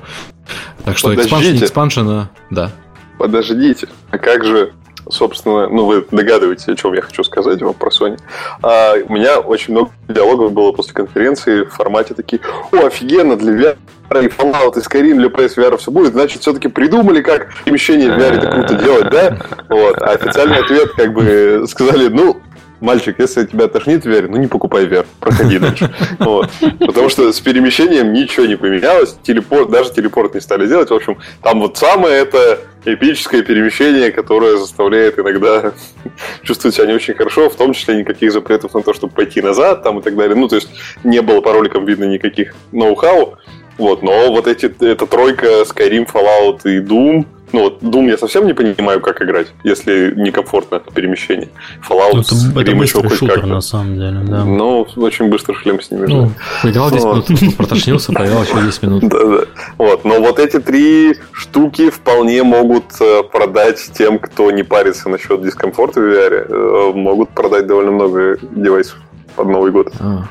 Так 0.84 0.98
что 0.98 1.12
expansion, 1.12 1.58
expansion, 1.58 2.26
да. 2.50 2.70
Подождите, 3.18 3.88
а 4.10 4.18
как 4.18 4.44
же 4.44 4.72
собственно, 5.10 5.68
ну, 5.68 5.84
вы 5.84 6.06
догадываетесь, 6.10 6.68
о 6.68 6.76
чем 6.76 6.92
я 6.94 7.02
хочу 7.02 7.24
сказать 7.24 7.62
вам 7.62 7.74
про 7.74 7.90
Sony. 7.90 8.18
А, 8.62 8.94
у 9.04 9.12
меня 9.12 9.40
очень 9.40 9.74
много 9.74 9.90
диалогов 10.08 10.52
было 10.52 10.72
после 10.72 10.94
конференции 10.94 11.62
в 11.62 11.70
формате 11.70 12.14
такие, 12.14 12.40
о, 12.72 12.86
офигенно, 12.86 13.36
для 13.36 13.76
VR 14.10 14.24
и 14.24 14.28
Fallout, 14.28 14.78
и 14.78 14.80
Skyrim 14.80 15.16
для 15.16 15.28
PS 15.28 15.56
VR 15.56 15.76
все 15.76 15.90
будет, 15.90 16.12
значит, 16.12 16.42
все-таки 16.42 16.68
придумали, 16.68 17.22
как 17.22 17.52
перемещение 17.64 18.10
в 18.10 18.18
VR 18.18 18.38
это 18.38 18.50
круто 18.50 18.74
делать, 18.74 19.10
да? 19.10 19.38
Вот. 19.68 20.00
А 20.00 20.12
официальный 20.12 20.58
ответ, 20.58 20.92
как 20.92 21.12
бы, 21.12 21.64
сказали, 21.68 22.08
ну, 22.08 22.40
мальчик, 22.80 23.16
если 23.18 23.46
тебя 23.46 23.68
тошнит 23.68 24.04
VR, 24.04 24.28
ну 24.28 24.36
не 24.36 24.46
покупай 24.46 24.86
VR, 24.86 25.06
проходи 25.20 25.58
дальше. 25.58 25.94
Вот. 26.18 26.50
Потому 26.78 27.08
что 27.08 27.32
с 27.32 27.40
перемещением 27.40 28.12
ничего 28.12 28.46
не 28.46 28.56
поменялось, 28.56 29.16
телепорт, 29.22 29.70
даже 29.70 29.92
телепорт 29.92 30.34
не 30.34 30.40
стали 30.40 30.66
делать. 30.66 30.90
В 30.90 30.94
общем, 30.94 31.18
там 31.42 31.60
вот 31.60 31.76
самое 31.76 32.16
это 32.16 32.60
эпическое 32.84 33.42
перемещение, 33.42 34.10
которое 34.10 34.56
заставляет 34.56 35.18
иногда 35.18 35.72
чувствовать 36.42 36.74
себя 36.74 36.86
не 36.86 36.94
очень 36.94 37.14
хорошо, 37.14 37.50
в 37.50 37.56
том 37.56 37.72
числе 37.72 37.96
никаких 37.96 38.32
запретов 38.32 38.74
на 38.74 38.82
то, 38.82 38.94
чтобы 38.94 39.12
пойти 39.12 39.40
назад 39.40 39.82
там 39.82 39.98
и 39.98 40.02
так 40.02 40.16
далее. 40.16 40.36
Ну, 40.36 40.48
то 40.48 40.56
есть 40.56 40.68
не 41.04 41.22
было 41.22 41.40
по 41.40 41.52
роликам 41.52 41.84
видно 41.84 42.04
никаких 42.04 42.54
ноу-хау. 42.72 43.36
Вот, 43.76 44.02
но 44.02 44.32
вот 44.32 44.48
эти, 44.48 44.66
эта 44.84 45.06
тройка 45.06 45.62
Skyrim, 45.62 46.10
Fallout 46.10 46.62
и 46.64 46.80
Doom, 46.80 47.24
Ну 47.52 47.64
вот 47.64 47.82
Doom 47.82 48.08
я 48.10 48.18
совсем 48.18 48.46
не 48.46 48.52
понимаю, 48.52 49.00
как 49.00 49.22
играть, 49.22 49.48
если 49.64 50.12
некомфортно 50.14 50.80
перемещение. 50.94 51.48
Fallout, 51.88 52.12
ну, 52.12 52.20
это, 52.20 52.60
это 52.60 52.76
быстрый 52.76 53.08
шутер, 53.10 53.46
на 53.46 53.60
самом 53.60 53.94
деле, 53.96 54.20
да. 54.26 54.44
Ну, 54.44 54.86
очень 54.96 55.28
быстро 55.28 55.54
шлем 55.54 55.80
с 55.80 55.90
ними. 55.90 56.06
Ну, 56.06 56.32
поиграл 56.62 56.90
10 56.90 57.04
вот. 57.04 57.30
минут, 57.30 57.56
протошнился, 57.56 58.12
поиграл 58.12 58.42
еще 58.42 58.62
10 58.62 58.82
минут. 58.82 59.04
Да, 59.08 59.24
да. 59.24 59.44
Вот, 59.78 60.04
но 60.04 60.20
вот 60.20 60.38
эти 60.38 60.60
три 60.60 61.16
штуки 61.32 61.88
вполне 61.88 62.42
могут 62.42 62.84
э, 63.00 63.22
продать 63.22 63.90
тем, 63.94 64.18
кто 64.18 64.50
не 64.50 64.62
парится 64.62 65.08
насчет 65.08 65.42
дискомфорта 65.42 66.00
в 66.00 66.04
VR, 66.04 66.46
э, 66.48 66.92
могут 66.94 67.30
продать 67.30 67.66
довольно 67.66 67.92
много 67.92 68.38
девайсов 68.54 68.98
под 69.34 69.48
Новый 69.48 69.72
год. 69.72 69.92
А. 69.98 70.24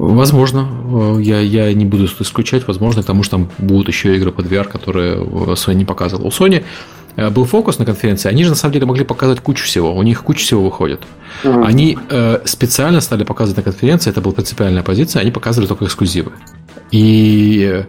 Возможно, 0.00 0.66
э, 1.18 1.20
я, 1.20 1.40
я 1.40 1.74
не 1.74 1.84
буду 1.84 2.06
исключать, 2.06 2.66
возможно, 2.66 3.02
потому 3.02 3.22
что 3.22 3.36
там 3.36 3.50
будут 3.58 3.88
еще 3.88 4.16
игры 4.16 4.32
под 4.32 4.46
VR, 4.46 4.64
которые 4.64 5.22
Sony 5.22 5.74
не 5.74 5.84
показывал. 5.84 6.26
У 6.26 6.30
Sony 6.30 6.64
э, 7.16 7.28
был 7.28 7.44
фокус 7.44 7.78
на 7.78 7.84
конференции, 7.84 8.30
они 8.30 8.44
же 8.44 8.50
на 8.50 8.56
самом 8.56 8.72
деле 8.72 8.86
могли 8.86 9.04
показать 9.04 9.40
кучу 9.40 9.62
всего, 9.66 9.94
у 9.94 10.02
них 10.02 10.22
куча 10.22 10.42
всего 10.42 10.64
выходит. 10.64 11.02
Mm-hmm. 11.44 11.66
Они 11.66 11.98
э, 12.08 12.40
специально 12.46 13.02
стали 13.02 13.24
показывать 13.24 13.58
на 13.58 13.62
конференции, 13.62 14.10
это 14.10 14.22
была 14.22 14.32
принципиальная 14.32 14.82
позиция, 14.82 15.20
они 15.20 15.32
показывали 15.32 15.68
только 15.68 15.84
эксклюзивы. 15.84 16.32
И 16.90 17.84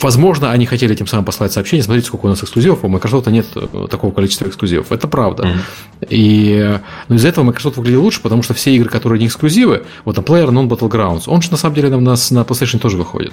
Возможно, 0.00 0.52
они 0.52 0.66
хотели 0.66 0.94
тем 0.94 1.06
самым 1.06 1.24
послать 1.24 1.52
сообщение, 1.52 1.82
смотрите, 1.82 2.06
сколько 2.06 2.26
у 2.26 2.28
нас 2.28 2.42
эксклюзивов, 2.42 2.84
у 2.84 2.88
Microsoft 2.88 3.26
нет 3.28 3.46
э, 3.56 3.86
такого 3.90 4.12
количества 4.12 4.46
эксклюзивов. 4.46 4.92
Это 4.92 5.08
правда. 5.08 5.44
Mm-hmm. 5.44 6.06
И 6.10 6.78
но 7.08 7.16
из-за 7.16 7.28
этого 7.28 7.44
Microsoft 7.44 7.76
выглядел 7.76 8.02
лучше, 8.02 8.22
потому 8.22 8.42
что 8.42 8.54
все 8.54 8.74
игры, 8.74 8.88
которые 8.88 9.18
не 9.18 9.26
эксклюзивы, 9.26 9.84
вот 10.04 10.14
там 10.14 10.24
Player 10.24 10.48
Non 10.50 10.68
Battlegrounds, 10.68 11.24
он 11.26 11.42
же 11.42 11.50
на 11.50 11.56
самом 11.56 11.74
деле 11.74 11.88
у 11.96 12.00
нас 12.00 12.30
на 12.30 12.40
PlayStation 12.40 12.78
тоже 12.78 12.96
выходит. 12.96 13.32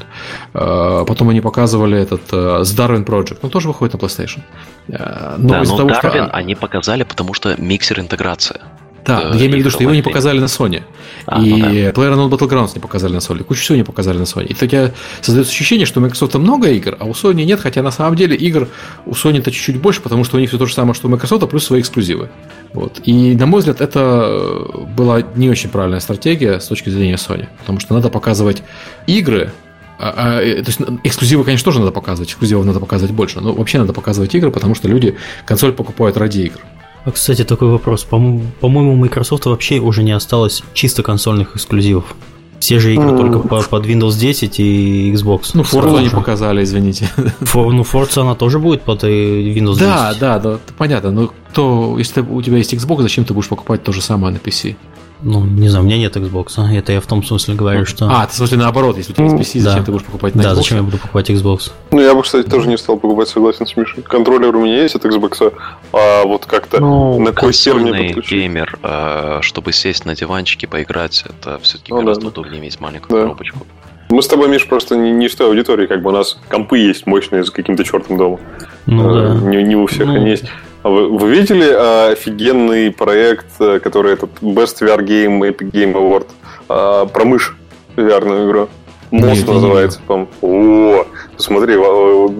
Э, 0.53 1.05
потом 1.07 1.29
они 1.29 1.41
показывали 1.41 1.99
этот 1.99 2.21
э, 2.31 2.63
с 2.63 2.77
Darwin 2.77 3.05
Project, 3.05 3.39
он 3.43 3.49
тоже 3.51 3.67
выходит 3.67 3.93
на 3.93 3.97
PlayStation. 3.97 4.41
Но 4.87 4.97
да, 4.97 5.63
но 5.63 5.77
того, 5.77 5.89
Darwin 5.89 5.99
что... 5.99 6.25
они 6.31 6.55
показали, 6.55 7.03
потому 7.03 7.33
что 7.33 7.55
миксер 7.59 7.99
интеграция. 7.99 8.61
Да, 9.05 9.31
я 9.33 9.45
имею 9.45 9.51
в 9.51 9.59
виду, 9.59 9.69
что 9.69 9.83
его 9.83 9.93
не 9.93 10.01
показали 10.01 10.39
на 10.39 10.45
Sony. 10.45 10.81
А, 11.27 11.41
и 11.41 11.49
ну 11.49 11.59
да. 11.59 11.71
PlayerUnknown's 11.91 12.29
Battlegrounds 12.29 12.71
не 12.73 12.81
показали 12.81 13.13
на 13.13 13.19
Sony. 13.19 13.43
Кучу 13.43 13.61
всего 13.61 13.77
не 13.77 13.83
показали 13.83 14.17
на 14.17 14.23
Sony. 14.23 14.47
И 14.47 14.53
тогда 14.53 14.91
создается 15.21 15.51
ощущение, 15.51 15.85
что 15.85 15.99
у 15.99 16.03
Microsoft 16.03 16.33
много 16.35 16.69
игр, 16.69 16.97
а 16.99 17.05
у 17.05 17.11
Sony 17.11 17.43
нет, 17.43 17.59
хотя 17.59 17.83
на 17.83 17.91
самом 17.91 18.15
деле 18.15 18.35
игр 18.35 18.67
у 19.05 19.11
Sony-то 19.11 19.51
чуть-чуть 19.51 19.79
больше, 19.79 20.01
потому 20.01 20.23
что 20.23 20.37
у 20.37 20.39
них 20.39 20.49
все 20.49 20.57
то 20.57 20.65
же 20.65 20.73
самое, 20.73 20.95
что 20.95 21.07
у 21.07 21.11
Microsoft, 21.11 21.43
а 21.43 21.47
плюс 21.47 21.65
свои 21.65 21.81
эксклюзивы. 21.81 22.29
Вот. 22.73 22.99
И, 23.05 23.35
на 23.35 23.45
мой 23.45 23.59
взгляд, 23.59 23.79
это 23.79 24.67
была 24.97 25.21
не 25.35 25.49
очень 25.49 25.69
правильная 25.69 25.99
стратегия 25.99 26.59
с 26.59 26.67
точки 26.67 26.89
зрения 26.89 27.15
Sony. 27.15 27.47
Потому 27.59 27.79
что 27.79 27.93
надо 27.93 28.09
показывать 28.09 28.63
игры, 29.05 29.51
а, 29.99 30.13
а, 30.17 30.41
э, 30.41 30.63
то 30.63 30.69
есть 30.69 30.79
эксклюзивы, 31.03 31.43
конечно, 31.43 31.65
тоже 31.65 31.79
надо 31.79 31.91
показывать, 31.91 32.29
эксклюзивов 32.29 32.65
надо 32.65 32.79
показывать 32.79 33.13
больше, 33.13 33.39
но 33.39 33.53
вообще 33.53 33.77
надо 33.77 33.93
показывать 33.93 34.33
игры, 34.35 34.51
потому 34.51 34.75
что 34.75 34.87
люди 34.87 35.15
консоль 35.45 35.71
покупают 35.73 36.17
ради 36.17 36.41
игр. 36.41 36.59
А, 37.05 37.11
кстати, 37.11 37.43
такой 37.43 37.69
вопрос. 37.69 38.03
По-моему, 38.03 38.93
у 38.93 38.95
Microsoft 38.95 39.45
вообще 39.45 39.79
уже 39.79 40.03
не 40.03 40.11
осталось 40.11 40.63
чисто 40.73 41.03
консольных 41.03 41.55
эксклюзивов. 41.55 42.15
Все 42.59 42.79
же 42.79 42.93
игры 42.93 43.09
mm. 43.09 43.17
только 43.17 43.39
по, 43.47 43.61
под 43.61 43.85
Windows 43.85 44.17
10 44.17 44.59
и 44.59 45.13
Xbox. 45.13 45.51
Ну, 45.53 45.61
Forza 45.61 46.01
не 46.01 46.09
показали, 46.09 46.63
извините. 46.63 47.11
For, 47.41 47.71
ну, 47.71 47.83
Forza 47.83 48.21
она 48.21 48.33
тоже 48.33 48.57
будет 48.57 48.81
под 48.81 49.03
э, 49.03 49.07
Windows 49.07 49.73
10. 49.73 49.79
Да, 49.79 50.15
да, 50.19 50.39
да, 50.39 50.59
понятно. 50.77 51.11
Но 51.11 51.31
кто, 51.51 51.95
если 51.99 52.21
у 52.21 52.41
тебя 52.41 52.57
есть 52.57 52.73
Xbox, 52.73 53.03
зачем 53.03 53.23
ты 53.23 53.35
будешь 53.35 53.49
покупать 53.49 53.83
то 53.83 53.91
же 53.91 54.01
самое 54.01 54.33
на 54.33 54.37
PC? 54.39 54.75
Ну, 55.21 55.43
не 55.43 55.69
знаю, 55.69 55.83
у 55.83 55.87
меня 55.87 55.97
нет 55.97 56.15
Xbox. 56.15 56.53
А? 56.57 56.73
Это 56.73 56.91
я 56.91 57.01
в 57.01 57.07
том 57.07 57.23
смысле 57.23 57.55
говорю, 57.55 57.79
ну, 57.79 57.85
что... 57.85 58.07
А, 58.09 58.25
ты 58.27 58.33
в 58.33 58.35
смысле 58.35 58.57
наоборот, 58.57 58.97
если 58.97 59.13
у 59.13 59.15
тебя 59.15 59.25
есть 59.25 59.55
PC, 59.55 59.59
зачем 59.59 59.79
да. 59.79 59.85
ты 59.85 59.91
будешь 59.91 60.05
покупать 60.05 60.35
на 60.35 60.43
Да, 60.43 60.49
Xbox? 60.51 60.55
зачем 60.55 60.77
я 60.77 60.83
буду 60.83 60.97
покупать 60.97 61.29
Xbox? 61.29 61.71
Ну, 61.91 62.01
я 62.01 62.13
бы, 62.13 62.21
кстати, 62.21 62.47
тоже 62.47 62.67
не 62.67 62.77
стал 62.77 62.97
покупать, 62.97 63.29
согласен 63.29 63.65
с 63.65 63.75
Мишей. 63.77 64.03
Контроллер 64.03 64.55
у 64.55 64.63
меня 64.63 64.81
есть 64.81 64.95
от 64.95 65.05
Xbox, 65.05 65.53
а 65.93 66.25
вот 66.25 66.45
как-то 66.45 66.79
ну, 66.79 67.19
на 67.19 67.31
квестер 67.31 67.75
мне 67.75 68.13
геймер, 68.13 68.77
а, 68.83 69.39
чтобы 69.41 69.71
сесть 69.71 70.05
на 70.05 70.15
диванчике, 70.15 70.67
поиграть, 70.67 71.23
это 71.27 71.59
все-таки 71.59 71.93
ну, 71.93 72.01
гораздо 72.01 72.23
да. 72.23 72.27
удобнее 72.29 72.59
иметь 72.59 72.79
маленькую 72.79 73.17
да. 73.17 73.23
коробочку. 73.23 73.65
Мы 74.09 74.21
с 74.21 74.27
тобой, 74.27 74.49
Миш, 74.49 74.67
просто 74.67 74.95
не, 74.95 75.11
не 75.11 75.27
с 75.29 75.35
той 75.35 75.47
аудитории, 75.47 75.87
как 75.87 76.01
бы 76.03 76.11
у 76.11 76.13
нас 76.13 76.37
компы 76.49 76.77
есть 76.77 77.07
мощные 77.07 77.43
за 77.43 77.51
каким-то 77.51 77.83
чертом 77.83 78.17
домом. 78.17 78.39
Ну, 78.85 79.09
а, 79.09 79.33
да. 79.33 79.49
не, 79.49 79.63
не 79.63 79.75
у 79.75 79.87
всех 79.87 80.05
ну, 80.07 80.15
они 80.15 80.29
есть. 80.29 80.45
А 80.85 80.89
вы, 80.89 81.09
вы 81.09 81.31
видели 81.31 81.67
а, 81.67 82.11
офигенный 82.11 82.91
проект, 82.91 83.47
э, 83.59 83.79
который 83.79 84.13
этот 84.13 84.29
Best 84.41 84.81
VR 84.81 84.99
Game 84.99 85.39
Epic 85.39 85.71
Game 85.71 85.93
Award 85.93 86.27
а, 86.69 87.07
про 87.07 87.25
мышь 87.25 87.57
VR 87.95 88.47
игру? 88.47 88.69
Мост 89.09 89.47
называется, 89.47 89.99
по 90.05 90.27
О, 90.43 91.07
посмотри, 91.35 91.75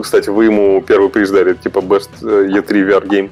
кстати, 0.04 0.30
вы 0.30 0.46
ему 0.46 0.80
первый 0.84 1.10
приз 1.10 1.32
дали, 1.32 1.56
типа 1.56 1.80
Best 1.80 2.22
E3 2.22 2.88
VR 2.88 3.08
Game. 3.08 3.32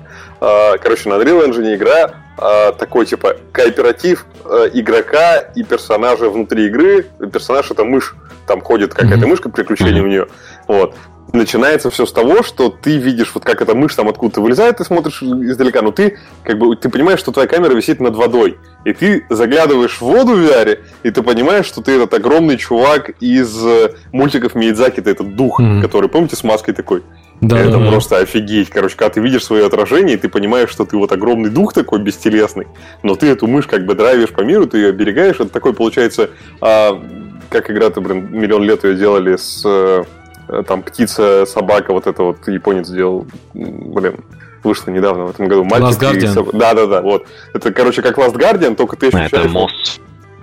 Короче, 0.82 1.10
на 1.10 1.16
Unreal 1.16 1.48
Engine 1.48 1.76
игра 1.76 2.74
такой, 2.80 3.06
типа, 3.06 3.36
кооператив 3.52 4.26
игрока 4.74 5.40
и 5.56 5.64
персонажа 5.64 6.30
внутри 6.30 6.68
игры. 6.68 7.06
Персонаж 7.32 7.70
это 7.70 7.84
мышь. 7.84 8.16
Там 8.48 8.62
ходит 8.62 8.94
какая-то 8.94 9.28
мышка, 9.28 9.50
приключения 9.50 10.02
mm-hmm. 10.02 10.06
у 10.06 10.08
нее. 10.08 10.28
Вот 10.68 10.96
начинается 11.34 11.90
все 11.90 12.06
с 12.06 12.12
того, 12.12 12.44
что 12.44 12.70
ты 12.70 12.98
видишь, 12.98 13.32
вот 13.34 13.44
как 13.44 13.62
эта 13.62 13.76
мышь 13.76 13.96
там 13.96 14.08
откуда-то 14.08 14.42
вылезает, 14.42 14.78
ты 14.78 14.86
смотришь 14.86 15.22
издалека, 15.22 15.82
но 15.82 15.92
ты 15.92 16.20
как 16.44 16.58
бы 16.58 16.76
ты 16.76 16.90
понимаешь, 16.90 17.20
что 17.20 17.32
твоя 17.32 17.48
камера 17.48 17.74
висит 17.74 18.00
над 18.00 18.16
водой, 18.16 18.58
и 18.86 18.94
ты 18.94 19.26
заглядываешь 19.30 19.98
в 19.98 20.02
воду 20.02 20.34
в 20.34 20.40
VR, 20.40 20.80
и 21.04 21.12
ты 21.12 21.22
понимаешь, 21.22 21.66
что 21.66 21.82
ты 21.82 21.94
этот 21.94 22.14
огромный 22.14 22.58
чувак 22.58 23.12
из 23.20 23.66
э, 23.66 23.94
мультиков 24.12 24.56
Миядзаки, 24.56 25.02
ты 25.02 25.12
этот 25.12 25.36
дух, 25.36 25.60
mm-hmm. 25.60 25.82
который, 25.82 26.10
помните, 26.10 26.36
с 26.36 26.44
маской 26.44 26.74
такой? 26.74 27.04
Да, 27.42 27.60
это 27.60 27.78
да, 27.78 27.90
просто 27.90 28.20
офигеть. 28.20 28.70
Короче, 28.70 28.96
когда 28.96 29.16
ты 29.16 29.20
видишь 29.20 29.44
свое 29.44 29.66
отражение, 29.66 30.16
и 30.16 30.20
ты 30.20 30.30
понимаешь, 30.30 30.70
что 30.70 30.86
ты 30.86 30.96
вот 30.96 31.12
огромный 31.12 31.50
дух 31.50 31.74
такой 31.74 32.00
бестелесный, 32.00 32.68
но 33.02 33.16
ты 33.16 33.28
эту 33.28 33.48
мышь 33.48 33.68
как 33.68 33.86
бы 33.86 33.96
драйвишь 33.96 34.30
по 34.30 34.42
миру, 34.42 34.66
ты 34.66 34.78
ее 34.78 34.90
оберегаешь, 34.90 35.36
это 35.36 35.50
такой 35.50 35.74
получается, 35.74 36.30
а, 36.62 37.04
как 37.50 37.70
игра-то, 37.70 38.00
блин, 38.00 38.30
миллион 38.32 38.64
лет 38.64 38.86
ее 38.86 38.96
делали 38.96 39.36
с 39.36 39.66
Э, 39.66 40.04
там 40.68 40.84
птица, 40.84 41.46
собака, 41.46 41.94
вот 41.94 42.08
это 42.08 42.24
вот 42.24 42.48
японец 42.48 42.88
сделал, 42.88 43.26
блин, 43.54 44.18
вышло 44.64 44.92
недавно 44.92 45.26
в 45.26 45.30
этом 45.32 45.48
году. 45.48 45.64
Мальчик 45.64 46.02
Last 46.02 46.14
Guardian. 46.14 46.34
Соб... 46.34 46.52
Да, 46.54 46.74
да, 46.74 46.88
да, 46.88 47.02
вот. 47.02 47.26
Это, 47.54 47.72
короче, 47.72 48.02
как 48.02 48.18
Last 48.18 48.36
Guardian, 48.36 48.76
только 48.76 48.96
ты 48.96 49.08
ощущаешь... 49.08 49.32
Это 49.32 49.50
мост. 49.50 50.02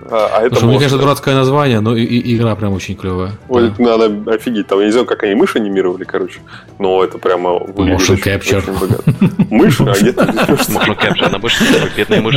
А, 0.09 0.29
а 0.33 0.41
это 0.41 0.55
Слушай, 0.55 0.65
мне 0.65 0.77
кажется, 0.77 0.97
дурацкое 0.97 1.35
название, 1.35 1.79
но 1.79 1.95
и, 1.95 2.03
и 2.03 2.35
игра 2.35 2.55
прям 2.55 2.73
очень 2.73 2.95
клевая. 2.95 3.33
Ой, 3.49 3.71
да. 3.77 3.97
надо 3.97 4.31
офигеть. 4.33 4.67
Там 4.67 4.79
я 4.79 4.85
не 4.85 4.91
знаю, 4.91 5.05
как 5.05 5.23
они 5.23 5.35
мышь 5.35 5.55
анимировали, 5.55 6.03
короче. 6.03 6.39
Но 6.79 7.03
это 7.03 7.17
прямо 7.17 7.59
выглядит 7.59 8.01
Motion 8.01 8.13
очень, 8.13 8.23
capture. 8.23 8.57
очень 8.57 8.79
богато. 8.79 9.03
Мышь? 9.49 9.79
А 9.81 9.93
где 9.93 10.09
Motion 10.11 10.97
capture, 10.99 11.25
она 11.25 11.39
больше 11.39 11.63
бедная 11.95 12.21
мышь. 12.21 12.35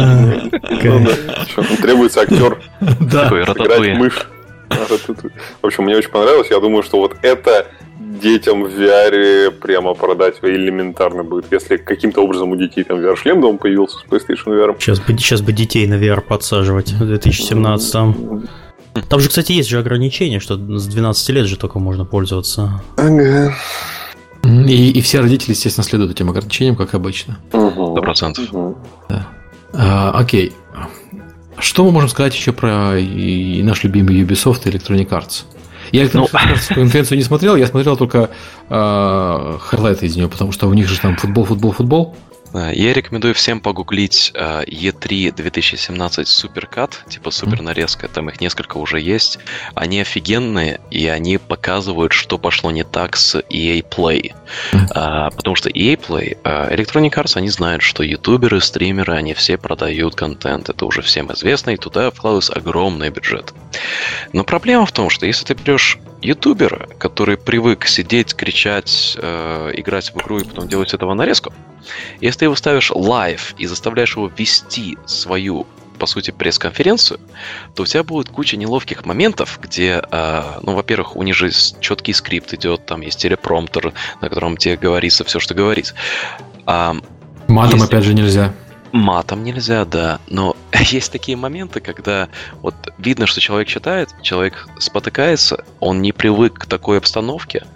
Ну 1.57 1.77
требуется 1.81 2.21
актер. 2.21 2.61
Да. 3.01 3.31
Такой 3.47 3.95
мышь. 3.95 4.29
В 4.69 5.67
общем, 5.67 5.85
мне 5.85 5.97
очень 5.97 6.11
понравилось. 6.11 6.49
Я 6.51 6.61
думаю, 6.61 6.83
что 6.83 6.99
вот 6.99 7.17
это 7.23 7.67
детям 7.99 8.65
в 8.65 8.69
VR 8.69 9.51
прямо 9.51 9.95
продать 9.95 10.37
элементарно 10.43 11.25
будет. 11.25 11.47
Если 11.51 11.77
каким-то 11.77 12.23
образом 12.23 12.51
у 12.51 12.57
детей 12.57 12.85
там 12.85 12.99
VR-шлем 12.99 13.41
дома 13.41 13.59
появился 13.59 13.99
с 13.99 14.05
PlayStation 14.05 14.47
VR. 14.47 14.77
Сейчас 14.79 15.01
бы, 15.01 15.17
сейчас 15.19 15.43
бы 15.43 15.53
детей 15.53 15.87
на 15.87 15.95
VR 15.95 16.21
подсаживать 16.21 16.93
в 16.93 17.07
2017 17.07 17.93
там. 17.93 18.45
Там 19.09 19.21
же, 19.21 19.29
кстати, 19.29 19.53
есть 19.53 19.69
же 19.69 19.79
ограничение, 19.79 20.39
что 20.39 20.55
с 20.55 20.87
12 20.87 21.29
лет 21.31 21.47
же 21.47 21.57
только 21.57 21.79
можно 21.81 22.05
пользоваться. 22.05 22.83
Ага. 22.97 23.53
И, 24.45 24.91
и 24.91 25.01
все 25.01 25.21
родители, 25.21 25.53
естественно, 25.53 25.85
следуют 25.85 26.13
этим 26.13 26.31
ограничениям, 26.31 26.77
как 26.77 26.95
обычно. 26.95 27.39
Сто 27.49 27.95
процентов. 27.95 28.45
Да. 29.09 29.27
А, 29.73 30.13
окей. 30.13 30.53
Что 31.65 31.83
мы 31.83 31.93
можем 31.93 32.11
сказать 32.11 32.35
еще 32.35 32.53
про 32.53 32.99
и 32.99 33.63
наш 33.63 33.85
любимый 33.85 34.21
Ubisoft 34.21 34.69
и 34.69 34.71
Electronic 34.71 35.09
Arts? 35.09 35.45
Я 35.93 36.03
Electronic 36.03 36.29
ну, 36.31 36.39
Arts 36.39 36.75
конференцию 36.75 37.17
не 37.17 37.25
смотрел, 37.25 37.57
я 37.57 37.67
смотрел 37.67 37.97
только 37.97 38.29
э, 38.69 39.59
хайлайты 39.61 40.05
из 40.05 40.15
нее, 40.15 40.29
потому 40.29 40.53
что 40.53 40.69
у 40.69 40.75
них 40.75 40.87
же 40.87 41.01
там 41.01 41.17
футбол, 41.17 41.47
футбол, 41.47 41.73
футбол. 41.73 42.17
Я 42.55 42.93
рекомендую 42.93 43.35
всем 43.35 43.61
погуглить 43.61 44.33
E3 44.35 45.35
2017 45.35 46.29
Суперкат, 46.29 47.05
типа 47.09 47.33
супер 47.33 47.63
нарезка, 47.63 48.07
там 48.07 48.29
их 48.29 48.41
несколько 48.41 48.77
уже 48.77 49.01
есть. 49.01 49.39
Они 49.75 50.01
офигенные, 50.01 50.81
и 50.91 51.09
они 51.09 51.39
показывают, 51.39 52.13
что 52.13 52.39
пошло 52.39 52.71
не 52.71 52.85
так 52.85 53.17
с 53.17 53.37
EA 53.51 53.83
Play. 53.83 54.33
А, 54.95 55.31
потому 55.31 55.57
что 55.57 55.69
EA 55.69 55.97
Play, 55.97 56.39
а, 56.45 56.73
Electronic 56.73 57.11
Arts, 57.11 57.37
они 57.37 57.49
знают, 57.49 57.83
что 57.83 58.03
ютуберы, 58.03 58.61
стримеры, 58.61 59.15
они 59.15 59.35
все 59.35 59.57
продают 59.57 60.15
контент. 60.15 60.69
Это 60.69 60.87
уже 60.87 61.03
всем 61.03 61.33
известно, 61.33 61.71
и 61.71 61.77
туда 61.77 62.11
вкладывается 62.11 62.53
огромный 62.53 63.11
бюджет. 63.11 63.53
Но 64.33 64.45
проблема 64.45 64.87
в 64.87 64.93
том, 64.93 65.11
что 65.11 65.27
если 65.27 65.45
ты 65.45 65.55
берешь 65.55 65.99
ютубера, 66.25 66.89
который 66.99 67.37
привык 67.37 67.87
сидеть, 67.87 68.35
кричать, 68.35 69.17
э, 69.21 69.73
играть 69.75 70.13
в 70.13 70.17
игру 70.17 70.39
и 70.39 70.45
потом 70.45 70.67
делать 70.67 70.95
этого 70.95 71.15
нарезку, 71.15 71.53
если 72.21 72.41
ты 72.41 72.45
его 72.47 72.57
ставишь 72.57 72.91
live 72.91 73.55
и 73.59 73.67
заставляешь 73.67 74.17
его 74.17 74.31
вести 74.37 74.99
свою 75.07 75.67
по 75.97 76.07
сути, 76.07 76.33
пресс-конференцию, 76.33 77.21
то 77.77 77.85
у 77.85 77.87
тебя 77.87 78.03
будет 78.03 78.29
куча 78.29 78.57
неловких 78.57 79.07
моментов, 79.07 79.61
где, 79.63 80.03
а, 80.11 80.59
ну, 80.61 80.75
во-первых, 80.75 81.15
у 81.15 81.23
них 81.23 81.37
же 81.37 81.51
четкий 81.81 82.13
скрипт 82.13 82.53
идет, 82.53 82.85
там 82.85 83.01
есть 83.01 83.21
телепромптер, 83.21 83.93
на 84.21 84.29
котором 84.29 84.57
тебе 84.57 84.77
говорится 84.77 85.23
все, 85.23 85.39
что 85.39 85.55
говорится. 85.55 85.95
А, 86.67 86.97
Матом, 87.47 87.75
если... 87.79 87.87
опять 87.87 88.05
же, 88.05 88.13
нельзя. 88.13 88.53
Матом 88.95 89.43
нельзя, 89.43 89.85
да. 89.85 90.21
Но 90.29 90.57
есть 90.81 91.11
такие 91.11 91.37
моменты, 91.37 91.81
когда 91.81 92.29
вот 92.63 92.77
видно, 92.99 93.27
что 93.27 93.41
человек 93.41 93.67
читает, 93.67 94.11
человек 94.23 94.69
спотыкается, 94.79 95.65
он 95.81 96.01
не 96.01 96.13
привык 96.13 96.61
к 96.61 96.67
такой 96.67 96.99
обстановке, 96.99 97.67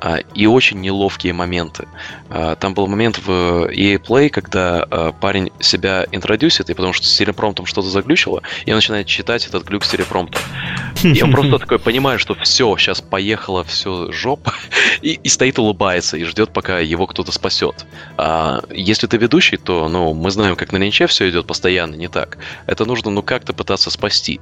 а, 0.00 0.18
и 0.34 0.46
очень 0.46 0.80
неловкие 0.80 1.32
моменты. 1.32 1.88
А, 2.30 2.54
там 2.54 2.74
был 2.74 2.86
момент 2.86 3.18
в 3.18 3.66
EA 3.72 4.00
Play, 4.00 4.28
когда 4.28 4.86
а, 4.88 5.10
парень 5.10 5.50
себя 5.58 6.06
интродюсит, 6.12 6.70
и 6.70 6.74
потому 6.74 6.92
что 6.92 7.06
с 7.06 7.16
телепромптом 7.16 7.66
что-то 7.66 7.88
заглючило, 7.88 8.42
и 8.64 8.70
он 8.70 8.76
начинает 8.76 9.08
читать 9.08 9.48
этот 9.48 9.64
глюк 9.64 9.82
с 9.82 9.88
телепромптом. 9.88 10.40
И 11.02 11.20
он 11.22 11.32
просто 11.32 11.58
такой 11.58 11.80
понимает, 11.80 12.20
что 12.20 12.36
все, 12.36 12.76
сейчас 12.76 13.00
поехала 13.00 13.64
все 13.64 14.12
жопа, 14.12 14.54
и, 15.02 15.14
и 15.14 15.28
стоит 15.28 15.58
улыбается, 15.58 16.16
и 16.16 16.22
ждет, 16.22 16.50
пока 16.52 16.78
его 16.78 17.08
кто-то 17.08 17.32
спасет. 17.32 17.84
А, 18.16 18.62
если 18.70 19.08
ты 19.08 19.16
ведущий, 19.16 19.56
то 19.56 19.88
ну, 19.88 20.14
мы 20.14 20.30
знаем, 20.30 20.54
как 20.54 20.67
как 20.68 20.74
на 20.74 20.82
Линче 20.82 21.06
все 21.06 21.30
идет 21.30 21.46
постоянно 21.46 21.94
не 21.94 22.08
так. 22.08 22.36
Это 22.66 22.84
нужно, 22.84 23.10
ну, 23.10 23.22
как-то 23.22 23.54
пытаться 23.54 23.90
спасти. 23.90 24.38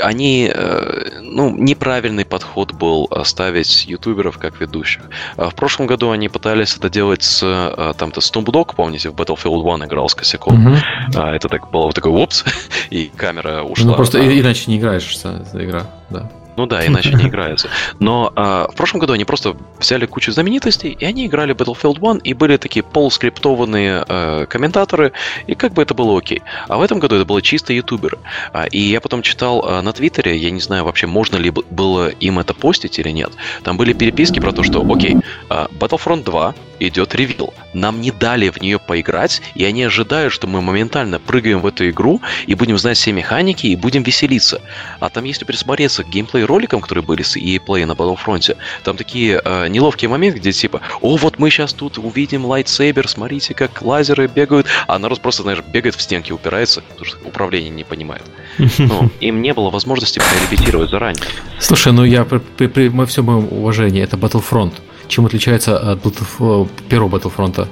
Они, 0.00 0.48
э, 0.54 1.20
ну, 1.22 1.56
неправильный 1.56 2.24
подход 2.24 2.72
был 2.72 3.10
ставить 3.24 3.86
ютуберов 3.86 4.38
как 4.38 4.60
ведущих. 4.60 5.02
А 5.36 5.48
в 5.48 5.54
прошлом 5.54 5.86
году 5.88 6.10
они 6.10 6.28
пытались 6.28 6.76
это 6.76 6.88
делать 6.88 7.22
с, 7.24 7.40
э, 7.42 7.94
там-то, 7.98 8.20
Snoop 8.20 8.44
Dogg, 8.44 8.76
помните, 8.76 9.10
в 9.10 9.14
Battlefield 9.14 9.74
1 9.74 9.86
играл 9.86 10.08
с 10.08 10.14
косяком. 10.14 10.66
Угу. 10.66 10.76
Это 11.18 11.48
так 11.48 11.70
было 11.70 11.86
вот 11.86 11.94
такой, 11.94 12.12
опс, 12.12 12.44
и 12.90 13.10
камера 13.16 13.62
ушла. 13.62 13.86
Ну, 13.86 13.94
просто 13.94 14.18
а... 14.18 14.22
иначе 14.22 14.70
не 14.70 14.76
играешь, 14.76 15.16
эта 15.16 15.64
игра, 15.64 15.86
да. 16.10 16.30
Ну 16.58 16.66
да, 16.66 16.84
иначе 16.84 17.14
не 17.14 17.24
играется. 17.28 17.68
Но 18.00 18.32
а, 18.34 18.66
в 18.68 18.74
прошлом 18.74 18.98
году 18.98 19.12
они 19.12 19.24
просто 19.24 19.56
взяли 19.78 20.06
кучу 20.06 20.32
знаменитостей, 20.32 20.90
и 20.90 21.04
они 21.04 21.26
играли 21.26 21.54
Battlefield 21.54 21.98
1, 21.98 22.16
и 22.24 22.34
были 22.34 22.56
такие 22.56 22.82
полускриптованные 22.82 24.04
а, 24.08 24.46
комментаторы, 24.46 25.12
и 25.46 25.54
как 25.54 25.72
бы 25.72 25.82
это 25.82 25.94
было 25.94 26.18
окей. 26.18 26.42
А 26.66 26.78
в 26.78 26.82
этом 26.82 26.98
году 26.98 27.14
это 27.14 27.24
было 27.24 27.40
чисто 27.42 27.72
ютуберы. 27.72 28.18
А, 28.52 28.64
и 28.64 28.80
я 28.80 29.00
потом 29.00 29.22
читал 29.22 29.64
а, 29.64 29.82
на 29.82 29.92
Твиттере, 29.92 30.36
я 30.36 30.50
не 30.50 30.60
знаю 30.60 30.82
вообще, 30.84 31.06
можно 31.06 31.36
ли 31.36 31.52
было 31.70 32.08
им 32.08 32.40
это 32.40 32.54
постить 32.54 32.98
или 32.98 33.10
нет. 33.10 33.30
Там 33.62 33.76
были 33.76 33.92
переписки 33.92 34.40
про 34.40 34.50
то, 34.50 34.64
что, 34.64 34.84
окей, 34.84 35.16
а, 35.48 35.68
Battlefront 35.78 36.24
2 36.24 36.54
идет 36.80 37.14
ревил. 37.14 37.54
Нам 37.72 38.00
не 38.00 38.10
дали 38.10 38.48
в 38.48 38.60
нее 38.60 38.78
поиграть, 38.78 39.42
и 39.54 39.64
они 39.64 39.84
ожидают, 39.84 40.32
что 40.32 40.46
мы 40.46 40.60
моментально 40.60 41.18
прыгаем 41.18 41.60
в 41.60 41.66
эту 41.66 41.88
игру 41.90 42.20
и 42.46 42.54
будем 42.54 42.78
знать 42.78 42.96
все 42.96 43.12
механики 43.12 43.66
и 43.66 43.76
будем 43.76 44.02
веселиться. 44.02 44.60
А 45.00 45.08
там, 45.08 45.24
если 45.24 45.44
присмотреться 45.44 46.04
к 46.04 46.08
геймплей 46.08 46.44
роликам, 46.48 46.80
которые 46.80 47.04
были 47.04 47.22
с 47.22 47.36
EA 47.36 47.60
Play 47.64 47.86
на 47.86 47.92
Battlefront, 47.92 48.56
там 48.82 48.96
такие 48.96 49.40
э, 49.44 49.68
неловкие 49.68 50.08
моменты, 50.08 50.38
где 50.38 50.52
типа, 50.52 50.80
о, 51.00 51.16
вот 51.16 51.38
мы 51.38 51.50
сейчас 51.50 51.72
тут 51.72 51.98
увидим 51.98 52.44
лайтсейбер, 52.44 53.08
смотрите, 53.08 53.54
как 53.54 53.82
лазеры 53.82 54.26
бегают, 54.26 54.66
а 54.86 54.98
народ 54.98 55.20
просто, 55.20 55.42
знаешь, 55.42 55.60
бегает 55.72 55.94
в 55.94 56.02
стенки, 56.02 56.32
упирается, 56.32 56.82
потому 56.82 57.04
что 57.04 57.18
управление 57.24 57.70
не 57.70 57.84
понимает. 57.84 58.24
Ну, 58.78 59.10
им 59.20 59.42
не 59.42 59.52
было 59.52 59.70
возможности 59.70 60.18
прорепетировать 60.18 60.90
заранее. 60.90 61.22
Слушай, 61.58 61.92
ну 61.92 62.04
я 62.04 62.24
при, 62.24 62.38
при, 62.38 62.66
при 62.66 63.04
всем 63.04 63.26
моем 63.26 63.48
уважении, 63.50 64.02
это 64.02 64.16
Battlefront. 64.16 64.72
Чем 65.08 65.26
отличается 65.26 65.78
от 65.78 65.98
Battlef- 66.00 66.68
первого 66.88 67.18
Battlefront 67.18 67.68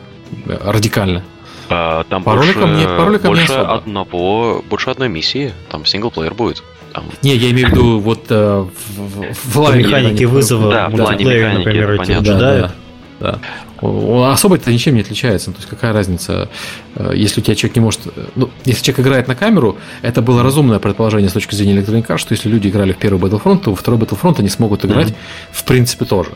радикально? 0.47 1.23
А, 1.69 2.05
там 2.05 2.23
по 2.23 2.35
больше, 2.35 2.53
роликам, 2.53 2.77
нет, 2.77 2.89
по 2.89 3.05
роликам 3.05 3.29
больше 3.29 3.53
не 3.53 3.59
одного, 3.59 4.65
больше 4.69 4.91
одной 4.91 5.09
миссии. 5.09 5.53
Там 5.69 5.85
синглплеер 5.87 6.35
будет 6.35 6.63
там. 6.97 7.05
Не, 7.23 7.37
я 7.37 7.51
имею 7.51 7.69
в 7.69 7.71
виду 7.73 7.99
вот 8.01 8.27
э, 8.31 8.65
в, 8.65 9.01
в, 9.01 9.35
в 9.35 9.53
плане 9.53 9.85
механики 9.85 10.25
вызова. 10.25 10.71
Да, 10.73 10.89
в 10.89 10.97
плане 10.97 11.25
механики, 11.25 11.59
например, 11.59 11.97
понятно. 11.99 12.23
Да, 12.23 12.39
да, 12.39 12.73
да. 13.21 13.39
Он 13.83 14.31
особо 14.31 14.57
это 14.57 14.73
ничем 14.73 14.95
не 14.95 15.03
отличается. 15.03 15.51
То 15.51 15.59
есть 15.59 15.69
какая 15.69 15.93
разница, 15.93 16.49
э, 16.95 17.13
если 17.15 17.41
у 17.41 17.45
тебя 17.45 17.55
человек 17.55 17.77
не 17.77 17.83
может... 17.83 18.01
Э, 18.07 18.25
ну, 18.35 18.51
если 18.65 18.83
человек 18.83 19.07
играет 19.07 19.29
на 19.29 19.35
камеру, 19.35 19.77
это 20.01 20.23
было 20.23 20.43
разумное 20.43 20.79
предположение 20.79 21.29
с 21.29 21.35
точки 21.35 21.55
зрения 21.55 21.81
Arts, 21.81 22.19
что 22.19 22.33
если 22.33 22.49
люди 22.49 22.69
играли 22.69 22.93
в 22.93 22.97
первый 22.97 23.21
Battlefront, 23.21 23.59
то 23.59 23.71
во 23.71 23.77
второй 23.77 24.01
Battlefront 24.01 24.37
они 24.39 24.49
смогут 24.49 24.85
играть 24.87 25.09
mm-hmm. 25.09 25.53
в 25.53 25.65
принципе 25.65 26.07
тоже. 26.07 26.31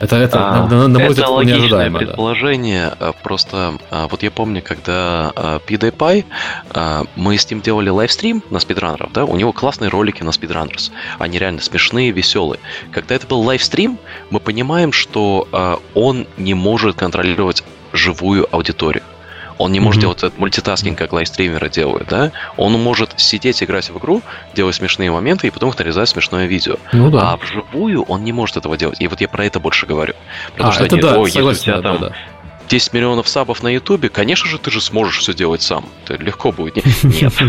Это, 0.00 0.16
это, 0.16 0.38
а, 0.40 0.68
на, 0.68 0.88
на 0.88 0.98
мой 0.98 1.08
взгляд, 1.10 1.28
логичное 1.28 1.90
предположение. 1.90 2.92
Да. 2.98 3.12
Просто 3.12 3.74
а, 3.90 4.08
вот 4.08 4.22
я 4.22 4.30
помню, 4.30 4.62
когда 4.62 5.32
а, 5.34 5.60
PewDiePie, 5.66 6.24
мы 7.16 7.38
с 7.38 7.50
ним 7.50 7.60
делали 7.60 7.88
лайвстрим 7.88 8.42
на 8.50 8.58
спидранеров, 8.58 9.12
да, 9.12 9.24
у 9.24 9.36
него 9.36 9.52
классные 9.52 9.88
ролики 9.88 10.22
на 10.22 10.32
Speedrunners. 10.32 10.92
Они 11.18 11.38
реально 11.38 11.60
смешные, 11.60 12.10
веселые. 12.10 12.60
Когда 12.90 13.14
это 13.14 13.26
был 13.26 13.40
лайвстрим, 13.40 13.98
мы 14.30 14.40
понимаем, 14.40 14.92
что 14.92 15.48
он 15.94 16.26
не 16.36 16.54
может 16.54 16.96
контролировать 16.96 17.64
живую 17.92 18.46
аудиторию. 18.50 19.04
Он 19.58 19.72
не 19.72 19.80
может 19.80 19.98
mm-hmm. 19.98 20.02
делать 20.02 20.18
этот 20.18 20.38
мультитаскинг, 20.38 20.98
как 20.98 21.12
лайвстримеры 21.12 21.68
делают, 21.68 22.08
да? 22.08 22.32
Он 22.56 22.72
может 22.72 23.18
сидеть, 23.20 23.62
играть 23.62 23.90
в 23.90 23.98
игру, 23.98 24.22
делать 24.54 24.74
смешные 24.74 25.10
моменты 25.10 25.46
и 25.46 25.50
потом 25.50 25.70
их 25.70 25.78
нарезать 25.78 26.08
смешное 26.08 26.46
видео. 26.46 26.76
Ну 26.92 27.10
да. 27.10 27.32
А 27.32 27.36
вживую 27.36 28.02
он 28.02 28.24
не 28.24 28.32
может 28.32 28.56
этого 28.56 28.76
делать. 28.76 29.00
И 29.00 29.08
вот 29.08 29.20
я 29.20 29.28
про 29.28 29.44
это 29.44 29.60
больше 29.60 29.86
говорю. 29.86 30.14
Потому 30.52 30.70
а, 30.70 30.72
что 30.72 30.84
это 30.84 30.94
они, 30.96 31.02
да, 31.02 31.54
тебя 31.54 31.76
да, 31.76 31.82
там 31.82 32.00
да, 32.00 32.08
да. 32.08 32.14
10 32.68 32.92
миллионов 32.92 33.28
сабов 33.28 33.62
на 33.62 33.68
Ютубе, 33.68 34.08
конечно 34.08 34.48
же, 34.48 34.58
ты 34.58 34.70
же 34.70 34.80
сможешь 34.80 35.18
все 35.18 35.34
делать 35.34 35.62
сам. 35.62 35.84
Это 36.04 36.22
легко 36.22 36.52
будет. 36.52 36.76
Нет. 37.02 37.32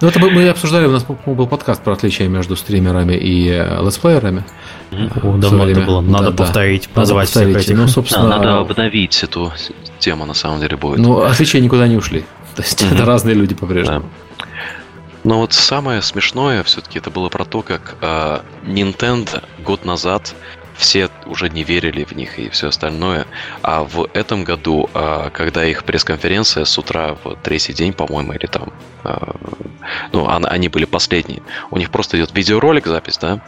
Ну, 0.00 0.08
это 0.08 0.18
мы 0.20 0.48
обсуждали, 0.48 0.86
у 0.86 0.90
нас 0.90 1.04
был 1.04 1.46
подкаст 1.46 1.82
про 1.82 1.94
отличия 1.94 2.28
между 2.28 2.56
стримерами 2.56 3.14
и 3.14 3.48
э, 3.48 3.82
летсплеерами. 3.82 4.44
Давно 4.90 5.68
это 5.68 5.80
было. 5.80 6.00
Надо 6.00 6.30
повторить, 6.32 6.88
позвать 6.88 7.28
всех 7.28 7.56
этих. 7.56 7.76
Ну, 7.76 7.88
собственно... 7.88 8.28
Надо 8.28 8.58
обновить 8.58 9.22
эту 9.22 9.52
тема 9.98 10.26
на 10.26 10.34
самом 10.34 10.60
деле 10.60 10.76
будет. 10.76 10.98
Ну, 10.98 11.22
отличия 11.22 11.60
никуда 11.60 11.88
не 11.88 11.96
ушли. 11.96 12.24
То 12.54 12.62
есть 12.62 12.82
это 12.82 13.04
разные 13.04 13.34
люди 13.34 13.54
по-прежнему. 13.54 14.08
Но 15.24 15.40
вот 15.40 15.52
самое 15.52 16.00
смешное 16.00 16.62
все-таки 16.62 16.98
это 16.98 17.10
было 17.10 17.28
про 17.28 17.44
то, 17.44 17.62
как 17.62 17.96
э, 18.00 18.38
Nintendo 18.64 19.42
год 19.64 19.84
назад 19.84 20.34
все 20.78 21.10
уже 21.26 21.50
не 21.50 21.64
верили 21.64 22.04
в 22.04 22.12
них 22.12 22.38
и 22.38 22.48
все 22.48 22.68
остальное. 22.68 23.26
А 23.62 23.82
в 23.82 24.08
этом 24.14 24.44
году, 24.44 24.88
э, 24.94 25.30
когда 25.32 25.64
их 25.64 25.84
пресс-конференция 25.84 26.64
с 26.64 26.78
утра 26.78 27.16
в 27.22 27.34
третий 27.42 27.72
день, 27.72 27.92
по-моему, 27.92 28.32
или 28.32 28.46
там, 28.46 28.72
э, 29.04 29.16
ну, 30.12 30.28
они 30.28 30.68
были 30.68 30.84
последние, 30.84 31.42
у 31.70 31.78
них 31.78 31.90
просто 31.90 32.16
идет 32.16 32.32
видеоролик, 32.32 32.86
запись, 32.86 33.18
да, 33.18 33.40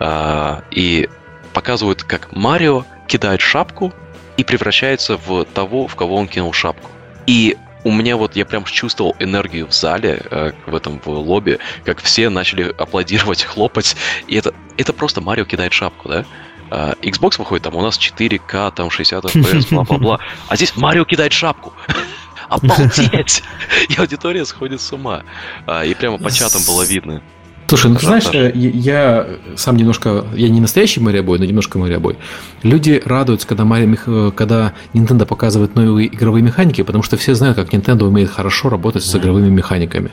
э, 0.00 0.62
и 0.70 1.08
показывают, 1.52 2.02
как 2.02 2.32
Марио 2.32 2.84
кидает 3.06 3.42
шапку 3.42 3.92
и 4.38 4.44
превращается 4.44 5.18
в 5.18 5.44
того, 5.44 5.86
в 5.86 5.94
кого 5.94 6.16
он 6.16 6.26
кинул 6.26 6.54
шапку. 6.54 6.90
И 7.26 7.58
у 7.84 7.92
меня 7.92 8.16
вот 8.16 8.34
я 8.34 8.46
прям 8.46 8.64
чувствовал 8.64 9.14
энергию 9.18 9.66
в 9.66 9.72
зале, 9.72 10.22
в 10.66 10.74
этом 10.74 11.00
в 11.04 11.08
лобби, 11.08 11.58
как 11.84 12.00
все 12.00 12.30
начали 12.30 12.72
аплодировать, 12.78 13.42
хлопать. 13.44 13.96
И 14.26 14.36
это, 14.36 14.54
это 14.78 14.94
просто 14.94 15.20
Марио 15.20 15.44
кидает 15.44 15.74
шапку, 15.74 16.08
да? 16.08 16.24
Uh, 16.72 16.98
Xbox 17.02 17.36
выходит, 17.38 17.64
там 17.64 17.76
у 17.76 17.82
нас 17.82 17.98
4К, 17.98 18.72
там 18.74 18.90
60 18.90 19.24
FPS, 19.26 19.66
бла-бла-бла. 19.70 20.20
А 20.48 20.56
здесь 20.56 20.74
Марио 20.74 21.04
кидает 21.04 21.34
шапку. 21.34 21.74
Обалдеть! 22.48 23.42
И 23.90 24.00
аудитория 24.00 24.46
сходит 24.46 24.80
с 24.80 24.90
ума. 24.90 25.22
Uh, 25.66 25.86
и 25.86 25.92
прямо 25.92 26.16
по 26.16 26.30
чатам 26.30 26.62
было 26.66 26.82
видно. 26.82 27.20
Слушай, 27.66 27.90
ну 27.90 27.96
ты 27.96 28.06
знаешь, 28.06 28.24
я, 28.32 28.50
я 28.52 29.26
сам 29.56 29.76
немножко, 29.76 30.26
я 30.34 30.48
не 30.48 30.60
настоящий 30.60 31.00
Мариобой, 31.00 31.38
но 31.38 31.44
немножко 31.44 31.78
Мариобой. 31.78 32.16
Люди 32.62 33.00
радуются, 33.04 33.46
когда, 33.46 33.64
Марио, 33.64 34.30
когда 34.30 34.72
Nintendo 34.94 35.26
показывает 35.26 35.74
новые 35.74 36.08
игровые 36.08 36.42
механики, 36.42 36.82
потому 36.82 37.02
что 37.02 37.16
все 37.16 37.34
знают, 37.34 37.56
как 37.56 37.72
Nintendo 37.72 38.04
умеет 38.04 38.30
хорошо 38.30 38.70
работать 38.70 39.04
с 39.04 39.14
игровыми 39.14 39.48
механиками. 39.48 40.10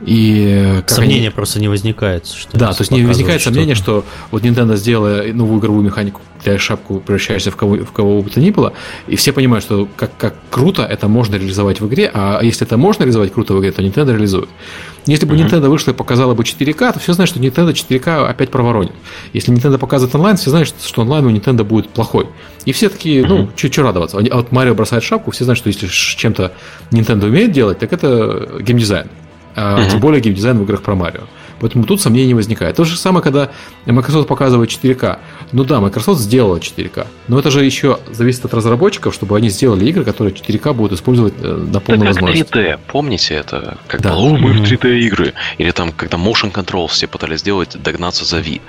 И 0.00 0.82
Сомнения 0.86 1.28
они... 1.28 1.30
просто 1.30 1.60
не 1.60 1.68
возникает. 1.68 2.26
Что 2.26 2.58
да, 2.58 2.72
то 2.72 2.82
есть 2.82 2.90
не 2.90 3.04
возникает 3.04 3.42
сомнения, 3.42 3.74
что 3.74 4.04
вот 4.30 4.42
Nintendo 4.42 4.76
сделала 4.76 5.22
новую 5.32 5.60
игровую 5.60 5.84
механику, 5.84 6.20
для 6.42 6.58
шапку 6.58 7.00
превращаешься 7.00 7.50
в 7.50 7.56
кого, 7.56 7.76
в 7.76 7.92
кого 7.92 8.20
бы 8.20 8.28
то 8.28 8.40
ни 8.40 8.50
было, 8.50 8.74
и 9.06 9.16
все 9.16 9.32
понимают, 9.32 9.64
что 9.64 9.88
как, 9.96 10.16
как 10.16 10.34
круто 10.50 10.82
это 10.82 11.08
можно 11.08 11.36
реализовать 11.36 11.80
в 11.80 11.86
игре, 11.88 12.10
а 12.12 12.40
если 12.42 12.66
это 12.66 12.76
можно 12.76 13.04
реализовать 13.04 13.32
круто 13.32 13.54
в 13.54 13.60
игре, 13.60 13.72
то 13.72 13.82
Nintendo 13.82 14.10
реализует. 14.10 14.48
Если 15.06 15.26
бы 15.26 15.36
mm-hmm. 15.36 15.50
Nintendo 15.50 15.68
вышла 15.68 15.92
и 15.92 15.94
показала 15.94 16.34
бы 16.34 16.42
4К, 16.42 16.94
то 16.94 16.98
все 16.98 17.12
знают, 17.12 17.30
что 17.30 17.38
Nintendo 17.38 17.72
4К 17.72 18.26
опять 18.26 18.50
проворонит. 18.50 18.92
Если 19.32 19.54
Nintendo 19.54 19.78
показывает 19.78 20.14
онлайн, 20.14 20.36
все 20.36 20.50
знают, 20.50 20.74
что 20.82 21.02
онлайн 21.02 21.26
у 21.26 21.30
Nintendo 21.30 21.62
будет 21.62 21.90
плохой. 21.90 22.26
И 22.64 22.72
все 22.72 22.88
такие, 22.88 23.22
mm-hmm. 23.22 23.28
ну, 23.28 23.50
что 23.56 23.82
радоваться. 23.82 24.18
А 24.18 24.36
вот 24.36 24.50
Марио 24.50 24.74
бросает 24.74 25.02
шапку, 25.02 25.30
все 25.30 25.44
знают, 25.44 25.58
что 25.58 25.68
если 25.68 25.86
чем-то 25.88 26.52
Nintendo 26.90 27.26
умеет 27.26 27.52
делать, 27.52 27.78
так 27.78 27.92
это 27.92 28.60
геймдизайн. 28.60 29.08
А 29.56 29.80
угу. 29.80 29.90
Тем 29.90 30.00
более 30.00 30.20
геймдизайн 30.20 30.58
в 30.58 30.62
играх 30.64 30.82
про 30.82 30.94
Марио. 30.94 31.22
Поэтому 31.60 31.84
тут 31.84 32.00
сомнений 32.00 32.28
не 32.28 32.34
возникает. 32.34 32.76
То 32.76 32.84
же 32.84 32.96
самое, 32.96 33.22
когда 33.22 33.50
Microsoft 33.86 34.28
показывает 34.28 34.70
4К. 34.70 35.18
Ну 35.52 35.64
да, 35.64 35.80
Microsoft 35.80 36.20
сделала 36.20 36.56
4К, 36.56 37.06
но 37.28 37.38
это 37.38 37.50
же 37.50 37.64
еще 37.64 38.00
зависит 38.10 38.44
от 38.44 38.52
разработчиков, 38.54 39.14
чтобы 39.14 39.36
они 39.36 39.48
сделали 39.48 39.86
игры, 39.86 40.04
которые 40.04 40.34
4К 40.34 40.74
будут 40.74 40.98
использовать 40.98 41.34
э, 41.40 41.46
на 41.46 41.80
полную 41.80 42.12
как 42.12 42.22
возможность. 42.22 42.50
3D, 42.52 42.78
помните 42.88 43.34
это? 43.34 43.78
Как 43.86 44.02
Да. 44.02 44.10
было, 44.14 44.20
«О, 44.20 44.36
мы 44.36 44.52
в 44.52 44.62
3D 44.62 44.98
игры. 45.00 45.32
Или 45.58 45.70
там, 45.70 45.92
когда 45.92 46.18
Motion 46.18 46.52
Control 46.52 46.88
все 46.88 47.06
пытались 47.06 47.40
сделать, 47.40 47.80
догнаться 47.80 48.24
за 48.24 48.38
V. 48.38 48.60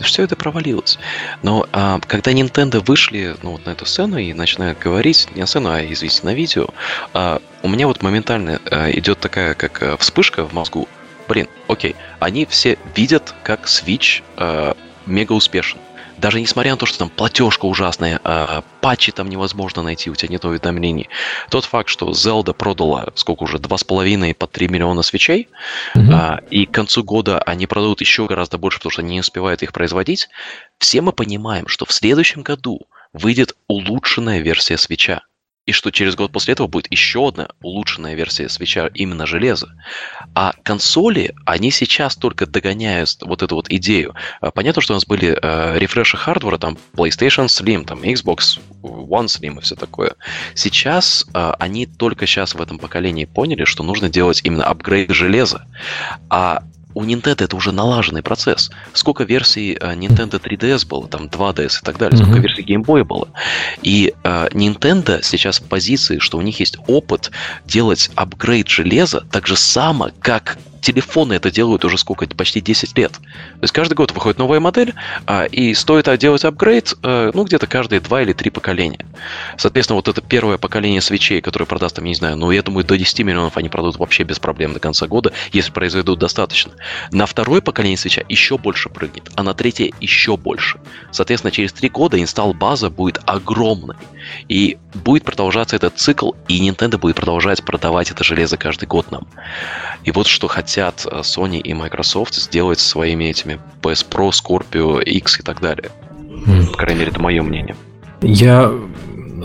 Все 0.00 0.22
это 0.22 0.36
провалилось. 0.36 0.98
Но 1.42 1.66
а, 1.72 2.00
когда 2.06 2.32
Nintendo 2.32 2.84
вышли 2.84 3.34
ну, 3.42 3.52
вот 3.52 3.66
на 3.66 3.70
эту 3.70 3.84
сцену 3.86 4.16
и 4.18 4.32
начинают 4.32 4.78
говорить, 4.78 5.28
не 5.34 5.40
на 5.40 5.46
сцену, 5.46 5.70
а, 5.70 5.82
извините, 5.82 6.20
на 6.22 6.34
видео, 6.34 6.68
а, 7.14 7.40
у 7.62 7.68
меня 7.68 7.86
вот 7.86 8.02
моментально 8.02 8.60
а, 8.70 8.90
идет 8.90 9.18
такая, 9.20 9.54
как 9.54 9.82
а, 9.82 9.96
вспышка 9.96 10.44
в 10.44 10.52
мозгу. 10.52 10.88
Блин, 11.28 11.48
окей, 11.66 11.96
они 12.20 12.46
все 12.46 12.78
видят, 12.94 13.34
как 13.42 13.66
Switch 13.66 14.22
а, 14.36 14.76
мега 15.06 15.32
успешен. 15.32 15.78
Даже 16.18 16.40
несмотря 16.40 16.72
на 16.72 16.76
то, 16.76 16.86
что 16.86 16.98
там 16.98 17.08
платежка 17.08 17.66
ужасная, 17.66 18.20
а, 18.24 18.62
патчи 18.80 19.12
там 19.12 19.28
невозможно 19.28 19.82
найти, 19.82 20.10
у 20.10 20.14
тебя 20.14 20.28
нет 20.30 20.44
уведомлений. 20.44 21.08
Тот 21.48 21.64
факт, 21.64 21.88
что 21.88 22.10
Zelda 22.10 22.52
продала 22.52 23.08
сколько 23.14 23.44
уже, 23.44 23.58
2,5 23.58 24.34
по 24.34 24.46
3 24.46 24.68
миллиона 24.68 25.02
свечей, 25.02 25.48
Мгм. 25.94 26.12
а, 26.12 26.40
и 26.50 26.66
к 26.66 26.72
концу 26.72 27.04
года 27.04 27.40
они 27.42 27.66
продадут 27.66 28.00
еще 28.00 28.26
гораздо 28.26 28.58
больше, 28.58 28.78
потому 28.78 28.90
что 28.90 29.02
они 29.02 29.14
не 29.14 29.20
успевают 29.20 29.62
их 29.62 29.72
производить, 29.72 30.28
все 30.78 31.00
мы 31.00 31.12
понимаем, 31.12 31.68
что 31.68 31.84
в 31.84 31.92
следующем 31.92 32.42
году 32.42 32.80
выйдет 33.12 33.54
улучшенная 33.68 34.40
версия 34.40 34.76
свеча. 34.76 35.22
И 35.68 35.72
что 35.72 35.90
через 35.90 36.16
год 36.16 36.32
после 36.32 36.52
этого 36.52 36.66
будет 36.66 36.90
еще 36.90 37.28
одна 37.28 37.50
улучшенная 37.60 38.14
версия 38.14 38.48
свеча 38.48 38.86
именно 38.94 39.26
железа. 39.26 39.68
А 40.34 40.54
консоли, 40.62 41.34
они 41.44 41.70
сейчас 41.70 42.16
только 42.16 42.46
догоняют 42.46 43.18
вот 43.20 43.42
эту 43.42 43.56
вот 43.56 43.68
идею. 43.68 44.14
А, 44.40 44.50
Понятно, 44.50 44.80
что 44.80 44.94
у 44.94 44.96
нас 44.96 45.04
были 45.04 45.38
э, 45.38 45.78
рефреши 45.78 46.16
хардвара, 46.16 46.56
там 46.56 46.78
PlayStation 46.94 47.48
Slim, 47.48 47.84
там 47.84 48.00
Xbox 48.00 48.58
One 48.82 49.26
Slim 49.26 49.58
и 49.58 49.60
все 49.60 49.74
такое. 49.76 50.14
Сейчас 50.54 51.26
э, 51.34 51.52
они 51.58 51.84
только 51.84 52.26
сейчас 52.26 52.54
в 52.54 52.62
этом 52.62 52.78
поколении 52.78 53.26
поняли, 53.26 53.64
что 53.64 53.82
нужно 53.82 54.08
делать 54.08 54.40
именно 54.44 54.64
апгрейд 54.64 55.10
железа. 55.10 55.66
А 56.30 56.62
у 56.98 57.04
Nintendo 57.04 57.44
это 57.44 57.54
уже 57.54 57.70
налаженный 57.70 58.22
процесс. 58.22 58.70
Сколько 58.92 59.22
версий 59.22 59.78
э, 59.80 59.94
Nintendo 59.94 60.42
3DS 60.42 60.84
было, 60.84 61.06
там 61.06 61.26
2DS 61.26 61.80
и 61.80 61.84
так 61.84 61.96
далее, 61.96 62.16
сколько 62.16 62.32
Мгм. 62.32 62.42
версий 62.42 62.62
Game 62.62 62.84
Boy 62.84 63.04
было. 63.04 63.28
И 63.82 64.14
э, 64.24 64.48
Nintendo 64.50 65.20
сейчас 65.22 65.60
в 65.60 65.68
позиции, 65.68 66.18
что 66.18 66.38
у 66.38 66.40
них 66.40 66.58
есть 66.58 66.76
опыт 66.88 67.30
делать 67.64 68.10
апгрейд 68.16 68.66
железа 68.68 69.24
так 69.30 69.46
же 69.46 69.54
само, 69.54 70.10
как 70.20 70.58
телефоны 70.80 71.34
это 71.34 71.50
делают 71.50 71.84
уже 71.84 71.98
сколько, 71.98 72.26
почти 72.26 72.60
10 72.60 72.96
лет. 72.96 73.12
То 73.12 73.62
есть 73.62 73.72
каждый 73.72 73.94
год 73.94 74.12
выходит 74.12 74.38
новая 74.38 74.60
модель, 74.60 74.94
а, 75.26 75.44
и 75.44 75.74
стоит 75.74 76.08
делать 76.18 76.44
апгрейд, 76.44 76.94
э, 77.02 77.30
ну, 77.34 77.44
где-то 77.44 77.66
каждые 77.66 78.00
два 78.00 78.22
или 78.22 78.32
три 78.32 78.50
поколения. 78.50 79.04
Соответственно, 79.56 79.96
вот 79.96 80.08
это 80.08 80.20
первое 80.20 80.58
поколение 80.58 81.00
свечей, 81.00 81.40
которое 81.40 81.66
продаст, 81.66 81.96
там, 81.96 82.04
не 82.04 82.14
знаю, 82.14 82.36
ну, 82.36 82.50
я 82.50 82.62
думаю, 82.62 82.84
до 82.84 82.96
10 82.96 83.20
миллионов 83.20 83.56
они 83.56 83.68
продадут 83.68 83.98
вообще 83.98 84.22
без 84.22 84.38
проблем 84.38 84.72
до 84.72 84.80
конца 84.80 85.06
года, 85.06 85.32
если 85.52 85.72
произведут 85.72 86.18
достаточно. 86.18 86.72
На 87.10 87.26
второе 87.26 87.60
поколение 87.60 87.98
свеча 87.98 88.22
еще 88.28 88.58
больше 88.58 88.88
прыгнет, 88.88 89.30
а 89.34 89.42
на 89.42 89.54
третье 89.54 89.92
еще 90.00 90.36
больше. 90.36 90.78
Соответственно, 91.10 91.50
через 91.50 91.72
три 91.72 91.88
года 91.88 92.20
инсталл-база 92.20 92.90
будет 92.90 93.20
огромной. 93.26 93.96
И 94.48 94.78
будет 94.94 95.24
продолжаться 95.24 95.76
этот 95.76 95.98
цикл, 95.98 96.32
и 96.48 96.68
Nintendo 96.68 96.98
будет 96.98 97.16
продолжать 97.16 97.64
продавать 97.64 98.10
это 98.10 98.24
железо 98.24 98.56
каждый 98.56 98.86
год 98.86 99.10
нам. 99.10 99.26
И 100.04 100.10
вот 100.10 100.26
что 100.26 100.48
хотят 100.48 100.67
э, 100.76 101.20
Sony 101.20 101.58
и 101.58 101.72
Microsoft 101.74 102.34
сделать 102.34 102.80
своими 102.80 103.24
этими 103.24 103.58
PS 103.82 104.06
Pro, 104.08 104.30
Scorpio, 104.30 105.02
X 105.02 105.40
и 105.40 105.42
так 105.42 105.60
далее. 105.60 105.90
М. 106.46 106.66
По 106.68 106.78
крайней 106.78 107.00
мере, 107.00 107.10
это 107.10 107.20
мое 107.20 107.42
мнение. 107.42 107.76
Я 108.22 108.72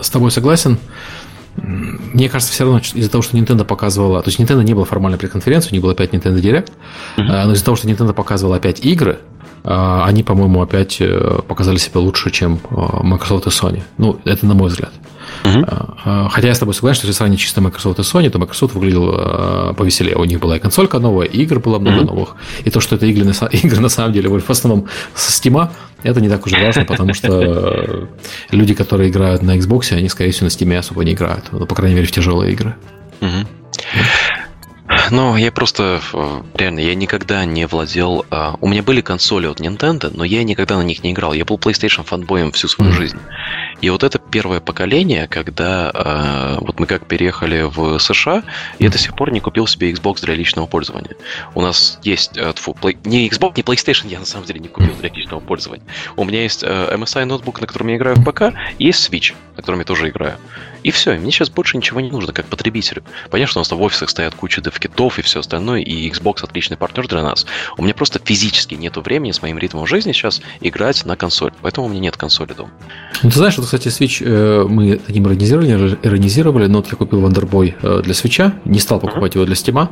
с 0.02 0.10
тобой 0.10 0.30
согласен. 0.30 0.78
Мне 1.56 2.28
кажется, 2.28 2.52
все 2.52 2.64
равно 2.64 2.80
из-за 2.80 3.10
того, 3.10 3.22
что 3.22 3.36
Nintendo 3.36 3.64
показывала... 3.64 4.22
То 4.22 4.28
есть 4.28 4.40
Nintendo 4.40 4.64
не 4.64 4.74
было 4.74 4.84
формальной 4.84 5.18
пресс-конференции, 5.18 5.70
у 5.70 5.72
них 5.72 5.82
было 5.82 5.92
опять 5.92 6.10
Nintendo 6.12 6.40
Direct, 6.40 6.72
а, 7.16 7.46
но 7.46 7.52
из-за 7.52 7.64
того, 7.64 7.76
что 7.76 7.88
Nintendo 7.88 8.12
показывала 8.12 8.56
опять 8.56 8.80
игры, 8.80 9.20
они, 10.04 10.22
по-моему, 10.22 10.60
опять 10.62 10.98
э, 11.00 11.38
показали 11.48 11.78
себя 11.78 12.00
лучше, 12.00 12.30
чем 12.30 12.60
а, 12.70 13.02
Microsoft 13.02 13.46
и 13.46 13.50
Sony. 13.50 13.82
Ну, 13.98 14.20
это 14.24 14.44
на 14.46 14.54
мой 14.54 14.68
взгляд. 14.68 14.92
А, 15.42 15.94
а, 16.04 16.28
Хотя 16.28 16.48
я 16.48 16.54
с 16.54 16.58
тобой 16.58 16.74
согласен, 16.74 16.98
что 16.98 17.06
если 17.06 17.16
сравнить 17.18 17.40
чисто 17.40 17.60
Microsoft 17.60 17.98
и 17.98 18.02
Sony, 18.02 18.28
то 18.30 18.38
Microsoft 18.38 18.74
выглядел 18.74 19.10
а, 19.14 19.72
повеселее. 19.72 20.16
У 20.16 20.24
них 20.24 20.38
была 20.38 20.56
и 20.56 20.60
консолька 20.60 20.98
новая, 20.98 21.26
и 21.26 21.42
игр 21.42 21.60
было 21.60 21.78
много 21.78 21.96
Мгм. 21.98 22.06
новых. 22.06 22.36
И 22.64 22.70
то, 22.70 22.80
что 22.80 22.96
это 22.96 23.06
игры 23.06 23.24
на, 23.24 23.32
игры 23.52 23.80
на 23.80 23.88
самом 23.88 24.12
деле 24.12 24.28
в 24.28 24.50
основном 24.50 24.86
со 25.14 25.30
Steam, 25.32 25.68
это 26.02 26.20
не 26.20 26.28
так 26.28 26.44
уж 26.46 26.52
важно, 26.52 26.84
потому 26.84 27.14
что 27.14 27.28
э, 27.32 28.06
люди, 28.50 28.74
которые 28.74 29.08
играют 29.10 29.42
на 29.42 29.56
Xbox, 29.56 29.94
они, 29.96 30.08
скорее 30.10 30.32
всего, 30.32 30.44
на 30.46 30.50
Steam 30.50 30.76
особо 30.76 31.04
не 31.04 31.12
играют. 31.12 31.46
Ну, 31.52 31.66
по 31.66 31.74
крайней 31.74 31.94
мере, 31.96 32.06
в 32.06 32.12
тяжелые 32.12 32.52
игры. 32.52 32.74
Мгм. 33.20 33.46
Ну, 35.10 35.36
я 35.36 35.50
просто, 35.50 36.00
э, 36.12 36.40
реально, 36.56 36.80
я 36.80 36.94
никогда 36.94 37.44
не 37.46 37.66
владел... 37.66 38.26
а, 38.30 38.54
У 38.60 38.68
меня 38.68 38.82
были 38.82 39.00
консоли 39.00 39.46
от 39.46 39.58
Nintendo, 39.60 40.10
но 40.14 40.24
я 40.24 40.44
никогда 40.44 40.76
на 40.76 40.82
них 40.82 41.02
не 41.02 41.12
играл. 41.12 41.32
Я 41.32 41.46
был 41.46 41.56
PlayStation 41.56 42.04
фанбоем 42.04 42.52
всю 42.52 42.68
свою 42.68 42.90
Мгм. 42.90 43.00
жизнь. 43.00 43.18
И 43.80 43.88
вот 43.88 44.02
это 44.04 44.18
первое 44.18 44.60
поколение, 44.60 45.26
когда 45.26 45.90
а, 45.94 46.58
вот 46.60 46.78
мы 46.80 46.86
как 46.86 47.06
переехали 47.06 47.62
в 47.62 47.98
США, 47.98 48.42
я 48.78 48.90
до 48.90 48.98
сих 48.98 49.16
пор 49.16 49.32
не 49.32 49.40
купил 49.40 49.66
себе 49.66 49.90
Xbox 49.90 50.20
для 50.22 50.34
личного 50.34 50.66
пользования. 50.66 51.16
У 51.54 51.62
нас 51.62 51.98
есть... 52.02 52.36
э, 52.36 52.52
тьфу, 52.54 52.76
Play- 52.78 52.98
не 53.04 53.26
Xbox, 53.28 53.54
не 53.56 53.62
PlayStation 53.62 54.08
я 54.08 54.18
на 54.18 54.26
самом 54.26 54.44
деле 54.46 54.60
не 54.60 54.68
купил 54.68 54.94
для 54.96 55.08
личного 55.08 55.40
пользования. 55.40 55.84
У 56.16 56.24
меня 56.24 56.42
есть 56.42 56.62
э, 56.62 56.94
MSI 56.94 57.24
ноутбук, 57.24 57.60
на 57.60 57.66
котором 57.66 57.88
я 57.88 57.96
играю 57.96 58.16
в 58.16 58.24
ПК, 58.24 58.52
и 58.78 58.84
есть 58.86 59.10
Switch, 59.10 59.34
на 59.56 59.62
котором 59.62 59.78
я 59.78 59.84
тоже 59.86 60.10
играю. 60.10 60.36
И 60.84 60.90
все, 60.90 61.16
мне 61.16 61.32
сейчас 61.32 61.50
больше 61.50 61.76
ничего 61.76 62.00
не 62.00 62.10
нужно, 62.10 62.32
как 62.32 62.46
потребителю. 62.46 63.02
Понятно, 63.30 63.50
что 63.50 63.58
у 63.60 63.62
нас 63.62 63.70
в 63.72 63.82
офисах 63.82 64.10
стоят 64.10 64.34
куча 64.34 64.60
девкитов 64.60 65.18
и 65.18 65.22
все 65.22 65.40
остальное, 65.40 65.80
и 65.80 66.08
Xbox 66.10 66.44
отличный 66.44 66.76
партнер 66.76 67.08
для 67.08 67.22
нас. 67.22 67.46
У 67.76 67.82
меня 67.82 67.94
просто 67.94 68.20
физически 68.22 68.74
нету 68.74 69.00
времени 69.00 69.32
с 69.32 69.40
моим 69.42 69.58
ритмом 69.58 69.86
жизни 69.86 70.12
сейчас 70.12 70.40
играть 70.60 71.04
на 71.06 71.16
консоль. 71.16 71.52
Поэтому 71.62 71.86
у 71.86 71.90
меня 71.90 72.00
нет 72.00 72.16
консоли 72.16 72.52
дома. 72.52 72.70
Ну, 73.22 73.30
ты 73.30 73.36
знаешь, 73.36 73.54
что, 73.54 73.62
кстати, 73.62 73.88
Switch 73.88 74.22
э, 74.24 74.64
мы 74.68 74.96
таким 74.98 75.26
иронизировали, 75.26 75.98
иронизировали, 76.02 76.66
но 76.66 76.78
вот 76.78 76.88
я 76.90 76.96
купил 76.96 77.26
Wonderboy 77.26 77.74
э, 77.82 78.02
для 78.02 78.12
Switch, 78.12 78.52
не 78.66 78.78
стал 78.78 79.00
покупать 79.00 79.34
его 79.34 79.44
для 79.46 79.54
Steam, 79.54 79.88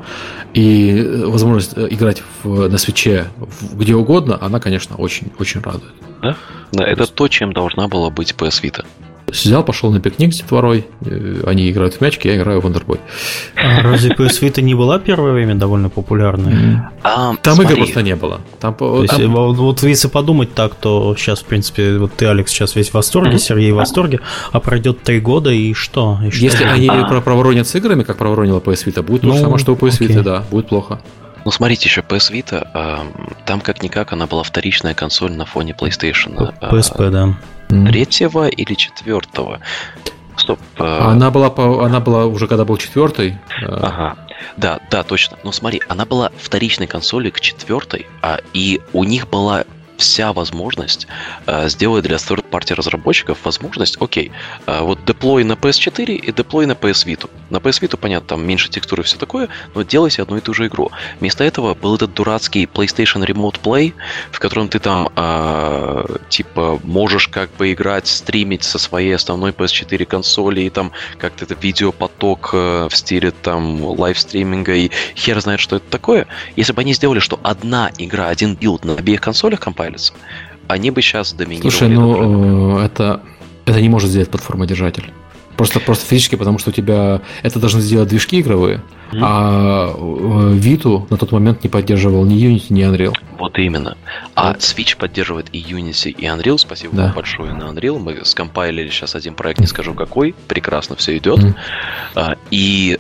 и 0.52 0.98
э, 0.98 1.24
возможность 1.26 1.72
играть 1.76 2.22
в- 2.42 2.68
на 2.68 2.76
Switch 2.76 3.26
где 3.72 3.94
угодно, 3.94 4.38
она, 4.40 4.60
конечно, 4.60 4.96
очень-очень 4.96 5.62
радует. 5.62 5.92
Да? 6.20 6.36
Да, 6.72 6.84
это 6.84 7.06
то, 7.06 7.28
чем 7.28 7.52
должна 7.52 7.88
была 7.88 8.10
быть 8.10 8.32
PS 8.36 8.62
Vita. 8.62 8.84
Взял, 9.26 9.64
пошел 9.64 9.90
на 9.90 9.98
пикник 10.00 10.34
с 10.34 10.38
детворой, 10.38 10.84
э, 11.06 11.42
они 11.46 11.70
играют 11.70 11.94
в 11.94 12.00
мячики, 12.02 12.28
я 12.28 12.36
играю 12.36 12.60
в 12.60 12.66
Wonderboy. 12.66 12.98
А 13.56 13.80
разве 13.82 14.10
PS 14.14 14.42
Vita 14.42 14.60
не 14.60 14.74
была 14.74 14.98
первое 14.98 15.32
время 15.32 15.54
довольно 15.54 15.88
популярной? 15.88 16.80
А, 17.02 17.34
Там 17.42 17.54
смотри, 17.54 17.74
игр 17.76 17.84
просто 17.84 18.02
не 18.02 18.14
было. 18.16 18.40
Там, 18.60 18.74
по- 18.74 18.96
То 18.96 19.02
есть, 19.02 19.16
там- 19.16 19.32
вот, 19.32 19.56
вот 19.56 19.82
если 19.84 20.08
подумать 20.08 20.54
так, 20.54 20.74
то 20.74 21.14
сейчас, 21.16 21.40
в 21.40 21.44
принципе, 21.46 21.96
вот 21.98 22.12
ты, 22.14 22.26
Алекс, 22.26 22.50
сейчас 22.52 22.74
весь 22.76 22.90
в 22.90 22.94
восторге. 22.94 23.38
Сергей 23.38 23.72
в 23.72 23.76
восторге, 23.76 24.20
а 24.52 24.60
пройдет 24.60 25.02
три 25.02 25.20
года, 25.20 25.50
и 25.50 25.72
что? 25.72 26.18
И 26.26 26.30
что? 26.30 26.44
если 26.44 26.64
они 26.64 26.88
А. 26.88 27.04
про- 27.06 27.20
проворонят 27.22 27.66
с 27.66 27.74
играми, 27.74 28.02
как 28.02 28.18
проворонила 28.18 28.60
PS 28.60 28.84
Vita, 28.86 29.02
будет 29.02 29.22
то 29.22 29.28
же 29.28 29.34
Ну, 29.34 29.40
самое, 29.40 29.58
что 29.58 29.72
у 29.72 29.76
PS. 29.76 29.98
Vita, 30.00 30.22
да, 30.22 30.44
будет 30.50 30.68
плохо. 30.68 31.00
Ну, 31.44 31.50
смотрите, 31.50 31.88
еще 31.88 32.02
PS 32.02 32.30
Vita, 32.32 32.66
а, 32.74 33.04
там 33.46 33.60
как-никак 33.60 34.12
она 34.12 34.26
была 34.26 34.42
вторичная 34.42 34.94
консоль 34.94 35.32
на 35.32 35.44
фоне 35.46 35.74
PlayStation. 35.78 36.52
PSP, 36.60 37.10
да. 37.10 37.34
Третьего 37.86 38.48
или 38.48 38.74
четвертого? 38.74 39.60
Стоп. 40.36 40.58
а, 40.78 41.10
Она 41.12 41.30
была, 41.30 41.50
по- 41.50 41.84
она 41.84 42.00
была 42.00 42.26
уже 42.26 42.46
когда 42.46 42.64
был 42.64 42.76
четвертый. 42.76 43.38
э, 43.60 43.66
Ага. 43.66 44.16
Да, 44.56 44.80
да, 44.90 45.02
точно. 45.02 45.38
Но 45.44 45.52
смотри, 45.52 45.80
она 45.88 46.04
была 46.04 46.30
вторичной 46.38 46.86
консолью 46.86 47.32
к 47.32 47.40
четвертой, 47.40 48.06
а, 48.22 48.38
и 48.52 48.80
у 48.92 49.04
них 49.04 49.28
была 49.28 49.64
вся 49.96 50.32
возможность 50.32 51.06
э, 51.46 51.68
сделать 51.68 52.04
для 52.04 52.16
third-party 52.16 52.74
разработчиков 52.74 53.38
возможность, 53.44 53.96
окей, 54.00 54.32
э, 54.66 54.80
вот 54.80 55.04
деплой 55.04 55.44
на 55.44 55.52
PS4 55.52 56.14
и 56.14 56.32
деплой 56.32 56.66
на 56.66 56.72
PS 56.72 57.06
Vita. 57.06 57.30
На 57.50 57.58
PS 57.58 57.82
Vita, 57.82 57.96
понятно, 57.96 58.28
там 58.28 58.46
меньше 58.46 58.68
текстуры 58.68 59.02
и 59.02 59.04
все 59.04 59.18
такое, 59.18 59.48
но 59.74 59.82
делайте 59.82 60.22
одну 60.22 60.36
и 60.36 60.40
ту 60.40 60.54
же 60.54 60.66
игру. 60.66 60.90
Вместо 61.20 61.44
этого 61.44 61.74
был 61.74 61.94
этот 61.94 62.14
дурацкий 62.14 62.64
PlayStation 62.64 63.24
Remote 63.24 63.60
Play, 63.62 63.94
в 64.30 64.38
котором 64.38 64.68
ты 64.68 64.78
там, 64.78 65.08
э, 65.14 66.16
типа, 66.28 66.80
можешь 66.82 67.28
как 67.28 67.50
бы 67.56 67.72
играть, 67.72 68.06
стримить 68.06 68.64
со 68.64 68.78
своей 68.78 69.14
основной 69.14 69.52
PS4 69.52 70.04
консоли, 70.04 70.62
и 70.62 70.70
там 70.70 70.92
как-то 71.18 71.44
это 71.44 71.54
видеопоток 71.54 72.50
э, 72.52 72.88
в 72.90 72.96
стиле 72.96 73.30
там 73.30 73.82
лайвстриминга, 73.84 74.74
и 74.74 74.90
хер 75.16 75.40
знает, 75.40 75.60
что 75.60 75.76
это 75.76 75.86
такое. 75.90 76.26
Если 76.56 76.72
бы 76.72 76.80
они 76.80 76.94
сделали, 76.94 77.20
что 77.20 77.38
одна 77.42 77.90
игра, 77.98 78.28
один 78.28 78.54
билд 78.54 78.84
на 78.84 78.94
обеих 78.94 79.20
консолях 79.20 79.60
компайлится, 79.92 80.12
они 80.68 80.90
бы 80.90 81.02
сейчас 81.02 81.32
доминировали. 81.32 81.70
Слушай, 81.70 81.88
ну 81.88 82.78
э, 82.78 82.84
это, 82.84 83.22
это 83.66 83.80
не 83.80 83.88
может 83.88 84.10
сделать 84.10 84.30
платформодержатель. 84.30 85.10
Просто, 85.56 85.80
просто 85.80 86.06
физически, 86.06 86.36
потому 86.36 86.58
что 86.58 86.70
у 86.70 86.72
тебя 86.72 87.20
это 87.42 87.60
должны 87.60 87.80
сделать 87.82 88.08
движки 88.08 88.40
игровые, 88.40 88.80
А 89.20 89.92
Vita 89.94 91.06
на 91.10 91.18
тот 91.18 91.30
момент 91.30 91.62
не 91.62 91.68
поддерживал 91.68 92.24
ни 92.24 92.36
Unity, 92.36 92.66
ни 92.70 92.82
Unreal. 92.82 93.14
Вот 93.38 93.58
именно. 93.58 93.98
А 94.34 94.54
Switch 94.54 94.96
поддерживает 94.96 95.48
и 95.52 95.60
Unity, 95.60 96.10
и 96.10 96.24
Unreal. 96.24 96.56
Спасибо 96.56 96.96
да. 96.96 97.04
вам 97.04 97.12
большое 97.12 97.52
на 97.52 97.64
Unreal. 97.64 97.98
Мы 97.98 98.24
скомпайлили 98.24 98.88
сейчас 98.88 99.14
один 99.14 99.34
проект, 99.34 99.60
не 99.60 99.66
скажу 99.66 99.92
какой. 99.92 100.34
Прекрасно 100.48 100.96
все 100.96 101.18
идет. 101.18 101.40
Mm. 102.14 102.38
И 102.50 102.98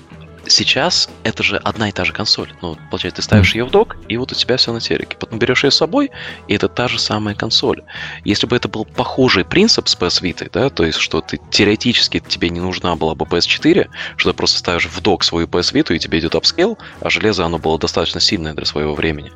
сейчас 0.52 1.08
это 1.24 1.42
же 1.42 1.56
одна 1.56 1.88
и 1.88 1.92
та 1.92 2.04
же 2.04 2.12
консоль. 2.12 2.52
Ну, 2.62 2.76
получается, 2.90 3.16
ты 3.16 3.22
ставишь 3.22 3.54
ее 3.54 3.64
в 3.64 3.70
док, 3.70 3.96
и 4.08 4.16
вот 4.16 4.32
у 4.32 4.34
тебя 4.34 4.56
все 4.56 4.72
на 4.72 4.80
телеке. 4.80 5.16
Потом 5.18 5.38
берешь 5.38 5.64
ее 5.64 5.70
с 5.70 5.76
собой, 5.76 6.10
и 6.48 6.54
это 6.54 6.68
та 6.68 6.88
же 6.88 6.98
самая 6.98 7.34
консоль. 7.34 7.82
Если 8.24 8.46
бы 8.46 8.56
это 8.56 8.68
был 8.68 8.84
похожий 8.84 9.44
принцип 9.44 9.88
с 9.88 9.96
PS 9.96 10.22
Vita, 10.22 10.48
да, 10.52 10.70
то 10.70 10.84
есть, 10.84 10.98
что 10.98 11.20
ты 11.20 11.40
теоретически 11.50 12.20
тебе 12.20 12.50
не 12.50 12.60
нужна 12.60 12.94
была 12.96 13.14
бы 13.14 13.24
PS4, 13.24 13.88
что 14.16 14.30
ты 14.30 14.36
просто 14.36 14.58
ставишь 14.58 14.86
в 14.86 15.00
док 15.00 15.24
свою 15.24 15.46
PS 15.46 15.72
Vita, 15.72 15.94
и 15.94 15.98
тебе 15.98 16.18
идет 16.18 16.34
апскейл, 16.34 16.78
а 17.00 17.10
железо 17.10 17.44
оно 17.44 17.58
было 17.58 17.78
достаточно 17.78 18.20
сильное 18.20 18.54
для 18.54 18.66
своего 18.66 18.94
времени, 18.94 19.32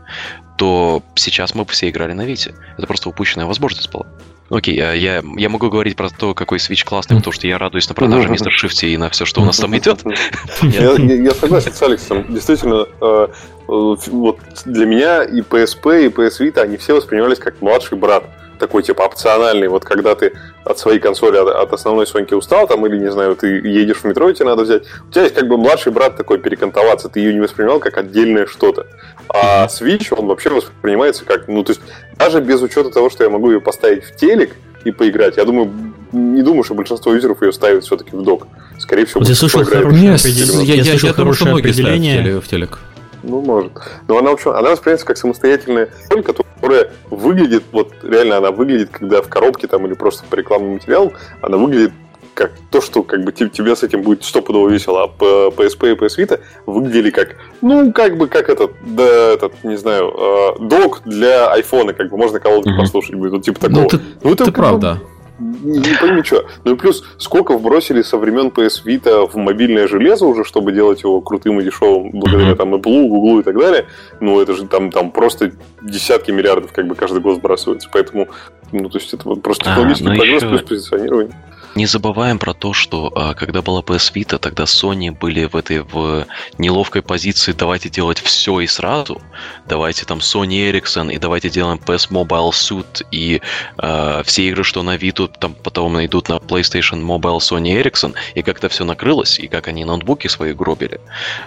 то 0.56 1.02
сейчас 1.14 1.55
мы 1.55 1.64
бы 1.64 1.72
все 1.72 1.88
играли 1.88 2.12
на 2.12 2.24
Вите. 2.24 2.55
Это 2.78 2.86
просто 2.86 3.09
упущенная 3.09 3.47
возможность 3.47 3.90
была. 3.90 4.06
Окей, 4.48 4.78
окей, 4.78 4.97
я, 4.97 5.23
я 5.36 5.48
могу 5.48 5.68
говорить 5.68 5.97
про 5.97 6.09
то, 6.09 6.35
какой 6.35 6.59
Switch 6.59 6.85
классный, 6.85 7.16
потому 7.16 7.32
что 7.32 7.47
я 7.47 7.59
радуюсь 7.59 7.89
на 7.89 7.94
продаже 7.94 8.28
Mr. 8.28 8.48
Shift 8.48 8.86
и 8.86 8.97
на 8.97 9.10
все, 9.10 9.24
что 9.24 9.40
у 9.40 9.44
нас 9.44 9.59
там 9.59 9.77
идет. 9.77 10.01
Я 10.62 11.32
согласен 11.32 11.73
с 11.73 11.82
Алексом. 11.82 12.24
Действительно, 12.28 12.86
э, 13.01 13.28
э, 13.31 13.32
вот 13.66 14.39
для 14.64 14.86
меня 14.86 15.24
и 15.24 15.40
PSP, 15.40 16.06
и 16.06 16.09
PS 16.09 16.40
Vita, 16.40 16.60
они 16.60 16.77
все 16.77 16.94
воспринимались 16.94 17.39
как 17.39 17.60
младший 17.60 17.98
брат 17.98 18.24
такой 18.59 18.82
типа 18.82 19.02
опциональный, 19.02 19.68
вот 19.68 19.85
когда 19.85 20.14
ты 20.14 20.32
от 20.64 20.78
своей 20.78 20.98
консоли, 20.98 21.36
от, 21.36 21.48
от 21.48 21.73
основной 21.73 22.06
Соньки 22.06 22.35
устал, 22.35 22.66
там, 22.66 22.86
или, 22.86 22.98
не 22.98 23.10
знаю, 23.12 23.36
ты 23.36 23.47
едешь 23.48 23.98
в 23.98 24.05
метро, 24.05 24.31
и 24.31 24.35
тебе 24.35 24.47
надо 24.47 24.62
взять. 24.62 24.85
У 25.09 25.12
тебя 25.12 25.24
есть 25.24 25.35
как 25.35 25.47
бы 25.47 25.56
младший 25.56 25.93
брат 25.93 26.16
такой 26.16 26.39
перекантоваться, 26.39 27.09
ты 27.09 27.20
ее 27.20 27.35
не 27.35 27.40
воспринимал 27.40 27.81
как 27.81 27.97
отдельное 27.98 28.47
что-то. 28.47 28.86
А 29.28 29.66
Switch, 29.66 30.15
он 30.16 30.27
вообще 30.27 30.51
воспринимается 30.51 31.24
как, 31.24 31.48
ну, 31.48 31.65
то 31.65 31.73
есть, 31.73 31.82
даже 32.16 32.40
без 32.40 32.62
учета 32.62 32.90
того, 32.90 33.11
что 33.11 33.24
я 33.24 33.31
могу 33.31 33.51
ее 33.51 33.61
поставить 33.61 34.05
в 34.05 34.16
телек 34.16 34.55
и 34.85 34.90
поиграть, 34.90 35.36
я 35.36 35.44
думаю, 35.44 35.73
не 36.12 36.43
думаю, 36.43 36.62
что 36.62 36.74
большинство 36.74 37.12
юзеров 37.12 37.43
ее 37.43 37.53
ставят 37.53 37.85
все-таки 37.85 38.16
в 38.16 38.23
док. 38.23 38.47
Скорее 38.78 39.05
всего, 39.07 39.20
вот 39.20 39.28
я 39.28 39.35
слышал 39.35 39.65
хорошее, 39.65 40.15
определение, 40.15 40.65
я, 40.65 40.74
я, 40.74 40.74
я, 40.74 40.82
я 40.82 40.98
слышал 40.98 41.15
хорошее 41.15 41.55
определение. 41.55 42.40
В 42.40 42.47
телек. 42.48 42.78
Ну, 43.23 43.40
может. 43.40 43.73
Но 44.07 44.19
она, 44.19 44.31
в 44.31 44.35
общем, 44.35 44.51
она 44.51 44.70
воспринимается 44.70 45.07
как 45.07 45.16
самостоятельная 45.16 45.89
консоль, 46.09 46.23
которая 46.23 46.93
выглядит, 47.11 47.65
вот 47.73 47.93
реально 48.03 48.36
она 48.36 48.51
выглядит, 48.53 48.90
когда 48.90 49.20
в 49.23 49.28
коробке 49.28 49.66
там 49.66 49.86
или 49.86 49.94
просто 49.94 50.24
по 50.28 50.36
рекламному 50.36 50.74
материалу, 50.74 51.12
она 51.43 51.57
выглядит 51.57 51.93
как 52.36 52.52
то, 52.70 52.80
что 52.80 53.02
как 53.02 53.24
бы 53.24 53.32
тебе 53.32 53.74
с 53.74 53.82
этим 53.82 54.02
будет 54.02 54.22
стопудово 54.22 54.68
весело, 54.68 55.04
а 55.04 55.06
PSP 55.08 55.92
и 55.92 55.94
PS 55.94 56.18
Vita 56.18 56.40
выглядели 56.66 57.10
как, 57.10 57.36
ну, 57.62 57.92
как 57.92 58.18
бы, 58.18 58.28
как 58.28 58.50
этот, 58.50 58.72
да, 58.82 59.32
этот, 59.32 59.64
не 59.64 59.76
знаю, 59.76 60.12
э, 60.14 60.60
док 60.60 61.00
для 61.06 61.50
айфона, 61.50 61.94
как 61.94 62.10
бы 62.10 62.18
можно 62.18 62.38
кого-то 62.38 62.70
mm-hmm. 62.70 62.78
послушать 62.78 63.14
будет, 63.14 63.32
вот 63.32 63.42
типа 63.42 63.58
такого. 63.58 63.80
Ну, 63.80 63.86
это, 63.86 64.00
ну, 64.22 64.32
это, 64.32 64.42
это 64.44 64.52
правда. 64.52 65.00
Не, 65.38 65.78
не 65.78 65.94
пойми 66.00 66.22
что. 66.22 66.46
Ну 66.64 66.74
и 66.74 66.76
плюс, 66.76 67.04
сколько 67.18 67.56
вбросили 67.56 68.02
со 68.02 68.16
времен 68.16 68.48
PS 68.48 68.84
Vita 68.84 69.30
в 69.30 69.36
мобильное 69.36 69.88
железо 69.88 70.26
уже, 70.26 70.44
чтобы 70.44 70.72
делать 70.72 71.02
его 71.02 71.20
крутым 71.20 71.60
и 71.60 71.64
дешевым, 71.64 72.10
благодаря 72.12 72.54
там 72.54 72.74
Apple, 72.74 73.08
Google 73.08 73.40
и 73.40 73.42
так 73.42 73.58
далее. 73.58 73.86
Ну, 74.20 74.40
это 74.40 74.54
же 74.54 74.66
там, 74.66 74.90
там 74.90 75.10
просто 75.10 75.52
десятки 75.82 76.30
миллиардов 76.30 76.72
как 76.72 76.86
бы 76.86 76.94
каждый 76.94 77.20
год 77.20 77.36
сбрасывается. 77.36 77.88
Поэтому, 77.92 78.28
ну, 78.72 78.88
то 78.88 78.98
есть 78.98 79.12
это 79.12 79.28
вот 79.28 79.42
просто 79.42 79.64
технологический 79.64 80.08
а, 80.08 80.16
прогресс 80.16 80.42
еще... 80.42 80.48
плюс 80.48 80.62
позиционирование. 80.62 81.34
Не 81.77 81.85
забываем 81.85 82.39
про 82.39 82.55
то, 82.55 82.73
что 82.73 83.12
а, 83.15 83.35
когда 83.35 83.61
была 83.61 83.82
PS 83.82 84.11
Vita, 84.15 84.39
тогда 84.39 84.65
Sony 84.65 85.11
были 85.11 85.44
в 85.44 85.55
этой 85.55 85.82
в 85.82 86.27
неловкой 86.57 87.03
позиции 87.03 87.53
давайте 87.53 87.90
делать 87.90 88.19
все 88.19 88.61
и 88.61 88.66
сразу. 88.66 89.20
Давайте 89.69 90.07
там 90.07 90.20
Sony 90.20 90.70
Ericsson 90.70 91.12
и 91.12 91.19
давайте 91.19 91.51
делаем 91.51 91.77
PS 91.77 92.09
Mobile 92.09 92.51
Suit 92.53 93.07
и 93.11 93.43
а, 93.77 94.23
все 94.23 94.48
игры, 94.48 94.65
что 94.65 94.82
на 94.82 94.97
Vita, 94.97 95.31
там 95.39 95.53
потом 95.53 96.03
идут 96.03 96.31
на 96.31 96.36
PlayStation 96.36 97.03
Mobile 97.03 97.40
Sony 97.40 97.78
Ericsson, 97.78 98.15
и 98.35 98.40
как-то 98.40 98.70
все 98.70 98.85
накрылось, 98.85 99.39
и 99.39 99.47
как 99.47 99.69
они 99.69 99.85
ноутбуки 99.85 100.28
свои 100.28 100.55
гробили. 100.55 100.98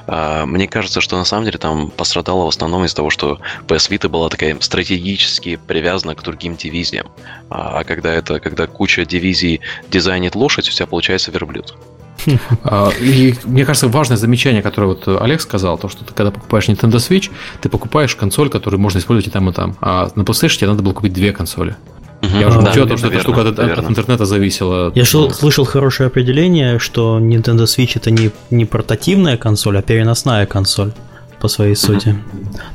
А, 0.06 0.46
мне 0.46 0.68
кажется, 0.68 1.02
что 1.02 1.18
на 1.18 1.26
самом 1.26 1.46
деле 1.46 1.58
там 1.58 1.90
пострадало 1.90 2.46
в 2.46 2.50
основном 2.50 2.86
из-за 2.86 2.98
того, 2.98 3.10
что 3.10 3.40
PS 3.68 3.90
Vita 3.90 4.10
была 4.10 4.30
такая 4.30 4.56
стратегически 4.60 5.56
привязана 5.56 6.14
к 6.14 6.22
другим 6.22 6.56
дивизиям. 6.56 7.08
А 7.50 7.84
когда 7.84 8.14
это, 8.14 8.40
когда 8.40 8.68
куча 8.68 9.06
дивизий 9.06 9.62
дизайн 9.90 10.19
станет 10.20 10.36
лошадь, 10.36 10.68
у 10.68 10.72
тебя 10.72 10.86
получается 10.86 11.32
верблюд. 11.32 11.76
А, 12.64 12.90
и 13.00 13.34
мне 13.46 13.66
кажется, 13.66 13.88
важное 13.88 14.18
замечание, 14.18 14.62
которое 14.62 14.88
вот 14.88 15.08
Олег 15.08 15.40
сказал, 15.40 15.78
то, 15.78 15.88
что 15.88 16.04
ты 16.04 16.14
когда 16.14 16.32
покупаешь 16.32 16.68
Nintendo 16.68 16.98
Switch, 16.98 17.32
ты 17.62 17.70
покупаешь 17.70 18.14
консоль, 18.16 18.50
которую 18.50 18.82
можно 18.82 19.00
использовать 19.00 19.28
и 19.28 19.32
там, 19.32 19.50
и 19.50 19.54
там. 19.54 19.78
А 19.80 20.10
на 20.16 20.24
PlayStation 20.24 20.58
тебе 20.58 20.68
надо 20.68 20.84
было 20.84 20.92
купить 20.92 21.14
две 21.14 21.32
консоли. 21.32 21.78
Угу, 22.22 22.38
Я 22.38 22.50
уже 22.50 22.62
да, 22.62 22.72
учетом, 22.72 22.98
что 22.98 23.08
эта 23.08 23.22
штука 23.22 23.42
от, 23.48 23.58
от 23.58 23.90
интернета 23.90 24.26
зависела. 24.26 24.92
Я 24.94 25.06
шел, 25.06 25.32
слышал 25.32 25.64
хорошее 25.64 26.08
определение, 26.08 26.78
что 26.78 27.20
Nintendo 27.20 27.64
Switch 27.64 27.94
это 27.96 28.12
не, 28.12 28.32
не 28.50 28.66
портативная 28.66 29.38
консоль, 29.38 29.78
а 29.78 29.82
переносная 29.82 30.46
консоль 30.46 30.92
по 31.40 31.48
своей 31.48 31.76
сути. 31.76 32.16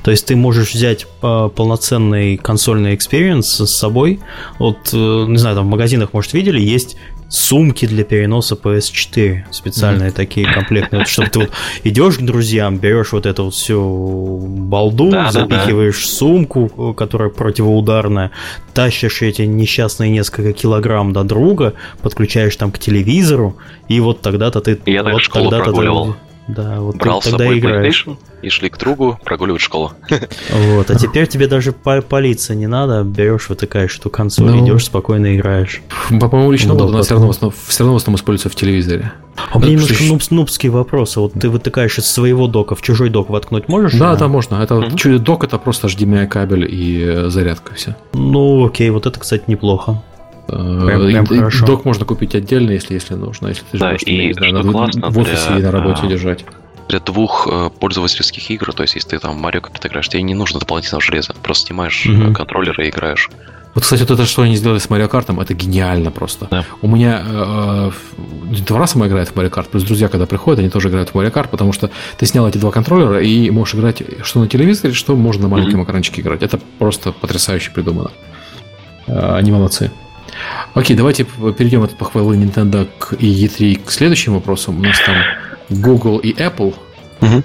То 0.03 0.11
есть 0.11 0.27
ты 0.27 0.37
можешь 0.37 0.73
взять 0.73 1.07
а, 1.23 1.49
полноценный 1.49 2.37
консольный 2.37 2.95
experience 2.95 3.47
с 3.47 3.71
собой. 3.71 4.21
Вот, 4.59 4.79
э, 4.93 5.25
не 5.29 5.37
знаю, 5.37 5.57
там 5.57 5.67
в 5.67 5.71
магазинах, 5.71 6.13
может, 6.13 6.33
видели, 6.33 6.61
есть 6.61 6.97
сумки 7.35 7.87
для 7.87 8.05
переноса 8.05 8.55
PS4, 8.55 9.45
специальные 9.51 10.11
mm-hmm. 10.11 10.15
такие 10.15 10.47
комплектные, 10.47 11.01
вот, 11.01 11.09
чтобы 11.09 11.31
ты 11.31 11.39
вот 11.41 11.51
идешь 11.83 12.19
к 12.19 12.23
друзьям, 12.23 12.79
берешь 12.79 13.13
вот 13.13 13.27
эту 13.27 13.45
вот 13.45 13.55
всю 13.55 14.39
балду, 14.39 15.11
да, 15.11 15.33
запихиваешь 15.33 15.97
да, 15.97 16.11
да. 16.11 16.17
сумку, 16.17 16.95
которая 16.95 17.31
противоударная, 17.31 18.31
тащишь 18.73 19.23
эти 19.23 19.43
несчастные 19.43 20.11
несколько 20.11 20.53
килограмм 20.53 21.13
до 21.13 21.25
друга, 21.25 21.75
подключаешь 22.03 22.55
там 22.57 22.71
к 22.71 22.79
телевизору, 22.79 23.57
и 23.89 23.99
вот 24.01 24.21
тогда-то 24.21 24.61
ты... 24.61 24.79
Я 24.87 25.03
вот 25.03 25.13
так 25.13 25.21
школу 25.21 25.51
прогуливал. 25.51 26.17
Да, 26.47 26.81
вот 26.81 26.97
Брал 26.97 27.21
ты 27.21 27.31
тогда 27.31 27.45
с 27.45 27.47
собой 27.47 27.59
играешь. 27.59 28.07
PlayStation 28.07 28.17
и 28.43 28.49
шли 28.51 28.69
к 28.69 28.77
другу 28.77 29.19
прогуливать 29.25 29.63
школу. 29.63 29.93
Вот, 30.51 30.91
а 30.91 30.95
теперь 30.99 31.27
тебе 31.27 31.47
даже 31.47 31.73
палиться 31.73 32.55
не 32.55 32.67
надо, 32.67 33.03
берешь, 33.03 33.49
вытыкаешь 33.49 33.99
эту 33.99 34.11
консоль, 34.11 34.47
ну, 34.47 34.65
идешь, 34.65 34.85
спокойно 34.85 35.37
играешь. 35.37 35.81
По-моему, 36.09 36.53
лично 36.53 36.75
удобно, 36.75 37.03
все 37.03 37.15
равно, 37.15 37.33
все 37.33 37.85
равно 37.85 37.95
в 37.95 37.97
основном 37.97 38.17
используется 38.17 38.51
в 38.51 38.55
телевизоре. 38.55 39.13
А 39.37 39.57
у 39.57 39.61
меня 39.61 39.73
немножко 39.73 40.05
нуб, 40.05 40.23
нубские 40.31 40.71
вопросы. 40.71 41.21
Вот 41.21 41.33
ты 41.33 41.49
вытыкаешь 41.49 41.99
из 41.99 42.07
своего 42.07 42.47
дока 42.47 42.75
в 42.75 42.83
чужой 42.83 43.09
док 43.09 43.31
воткнуть 43.31 43.69
можешь? 43.69 43.99
Да, 43.99 44.15
да, 44.17 44.29
можно. 44.29 44.57
Это 44.57 44.75
mm 44.75 45.19
док 45.19 45.45
это 45.45 45.59
просто 45.59 45.89
HDMI 45.89 46.27
кабель 46.27 46.67
и 46.71 47.03
э, 47.03 47.29
зарядка 47.31 47.75
все. 47.75 47.97
Ну, 48.13 48.67
окей, 48.67 48.91
вот 48.91 49.07
это, 49.07 49.19
кстати, 49.19 49.45
неплохо. 49.47 50.03
Прям, 50.47 51.07
прям 51.07 51.25
и, 51.25 51.37
хорошо. 51.39 51.67
Док 51.67 51.85
можно 51.85 52.05
купить 52.05 52.35
отдельно, 52.35 52.71
если, 52.71 52.95
если 52.95 53.15
нужно. 53.15 53.49
Если 53.49 53.65
ты 53.71 53.79
да, 53.79 53.89
живешь, 53.91 54.03
и 54.07 54.27
не 54.27 54.33
знаю, 54.35 54.53
надо 54.55 54.71
в 54.71 55.19
офисе 55.19 55.49
для, 55.49 55.59
и 55.59 55.63
на 55.63 55.71
работе 55.71 56.01
а, 56.05 56.07
держать. 56.07 56.45
Для 56.89 57.01
двух 57.01 57.49
э, 57.51 57.71
пользовательских 57.81 58.51
игр, 58.51 58.73
то 58.75 58.83
есть 58.83 58.95
если 58.95 59.11
ты 59.11 59.19
там 59.19 59.45
Mario 59.45 59.63
Kart 59.63 59.87
играешь, 59.87 60.09
тебе 60.09 60.23
не 60.23 60.35
нужно 60.35 60.61
дополнительного 60.61 61.01
железа. 61.03 61.35
Просто 61.43 61.69
снимаешь 61.69 62.07
угу. 62.07 62.35
контроллер 62.35 62.79
и 62.81 62.91
играешь. 62.91 63.31
Вот, 63.75 63.83
кстати, 63.83 64.03
вот 64.03 64.11
это, 64.13 64.25
что 64.25 64.43
они 64.43 64.55
сделали 64.55 64.79
с 64.79 64.87
Mario 64.87 65.11
Kart, 65.11 65.43
это 65.43 65.55
гениально 65.55 66.13
просто. 66.13 66.47
Да. 66.51 66.65
У 66.81 66.89
меня 66.89 67.23
э, 67.27 67.91
два 68.67 68.79
раза 68.79 68.99
мы 68.99 69.09
играем 69.09 69.27
в 69.27 69.35
Mario 69.35 69.51
Kart, 69.51 69.69
плюс 69.71 69.83
друзья, 69.83 70.09
когда 70.09 70.27
приходят, 70.27 70.61
они 70.61 70.69
тоже 70.69 70.91
играют 70.91 71.09
в 71.11 71.15
Mario 71.15 71.33
Kart, 71.33 71.49
потому 71.49 71.73
что 71.73 71.91
ты 72.17 72.27
снял 72.27 72.47
эти 72.47 72.59
два 72.59 72.71
контроллера 72.71 73.21
и 73.21 73.51
можешь 73.51 73.75
играть 73.75 74.03
что 74.23 74.41
на 74.41 74.49
телевизоре, 74.49 74.95
что 74.95 75.17
можно 75.17 75.45
на 75.45 75.49
маленьком 75.49 75.81
mm-hmm. 75.81 75.85
экранчике 75.85 76.21
играть. 76.21 76.43
Это 76.43 76.61
просто 76.79 77.11
потрясающе 77.13 77.73
придумано. 77.73 78.13
Э, 79.07 79.37
они 79.37 79.51
молодцы. 79.51 79.91
Окей, 80.75 80.97
давайте 80.97 81.25
перейдем 81.25 81.83
от 81.83 81.97
похвалы 81.97 82.37
Nintendo 82.37 82.89
к 82.99 83.13
E3 83.15 83.85
к 83.85 83.91
следующим 83.91 84.35
вопросам. 84.35 84.79
У 84.79 84.83
нас 84.83 84.99
там 85.05 85.17
Google 85.71 86.19
и 86.19 86.33
Apple. 86.33 86.75
Угу. 87.21 87.43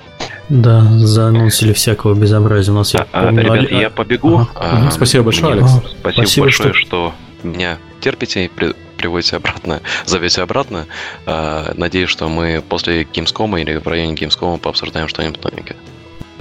Да, 0.49 0.81
заанонсили 0.97 1.73
всякого 1.73 2.15
безобразия. 2.15 2.73
У 2.73 2.75
нас 2.75 2.93
я, 2.93 3.05
а, 3.11 3.25
помню, 3.25 3.43
ребят, 3.43 3.67
а... 3.71 3.75
я 3.75 3.89
побегу. 3.89 4.47
Ага. 4.55 4.87
А, 4.87 4.91
Спасибо 4.91 5.25
большое, 5.25 5.53
Алекс. 5.53 5.69
Спасибо, 5.71 6.11
Спасибо 6.11 6.45
большое, 6.45 6.73
что... 6.73 6.87
что 6.87 7.13
меня 7.43 7.77
терпите 8.01 8.45
и 8.45 8.47
при, 8.47 8.73
приводите 8.97 9.35
обратно, 9.35 9.81
зовете 10.05 10.41
обратно. 10.41 10.87
А, 11.25 11.73
надеюсь, 11.75 12.09
что 12.09 12.27
мы 12.29 12.63
после 12.67 13.03
Gamescom 13.03 13.61
или 13.61 13.77
в 13.77 13.87
районе 13.87 14.15
Gamescom 14.15 14.57
пообсуждаем 14.57 15.07
что-нибудь 15.07 15.43
новенькое. 15.43 15.77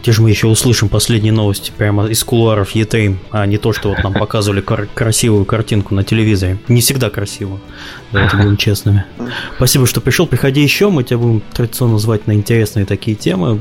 Где 0.01 0.13
же 0.13 0.23
мы 0.23 0.31
еще 0.31 0.47
услышим 0.47 0.89
последние 0.89 1.33
новости 1.33 1.73
прямо 1.77 2.07
из 2.07 2.23
кулуаров 2.23 2.75
E3, 2.75 3.17
а 3.33 3.47
не 3.47 3.59
то, 3.59 3.73
что 3.73 3.89
вот 3.91 4.03
нам 4.05 4.15
показывали 4.15 4.61
кар- 4.61 4.89
красивую 4.95 5.45
картинку 5.45 5.95
на 5.95 6.05
телевизоре. 6.05 6.59
Не 6.69 6.81
всегда 6.81 7.11
красиво, 7.11 7.59
давайте 8.13 8.37
будем 8.37 8.57
честными. 8.57 9.05
Спасибо, 9.57 9.87
что 9.87 10.01
пришел. 10.01 10.27
Приходи 10.27 10.63
еще, 10.63 10.89
мы 10.91 11.03
тебя 11.03 11.19
будем 11.19 11.43
традиционно 11.53 11.99
звать 11.99 12.27
на 12.27 12.33
интересные 12.33 12.87
такие 12.87 13.17
темы. 13.17 13.61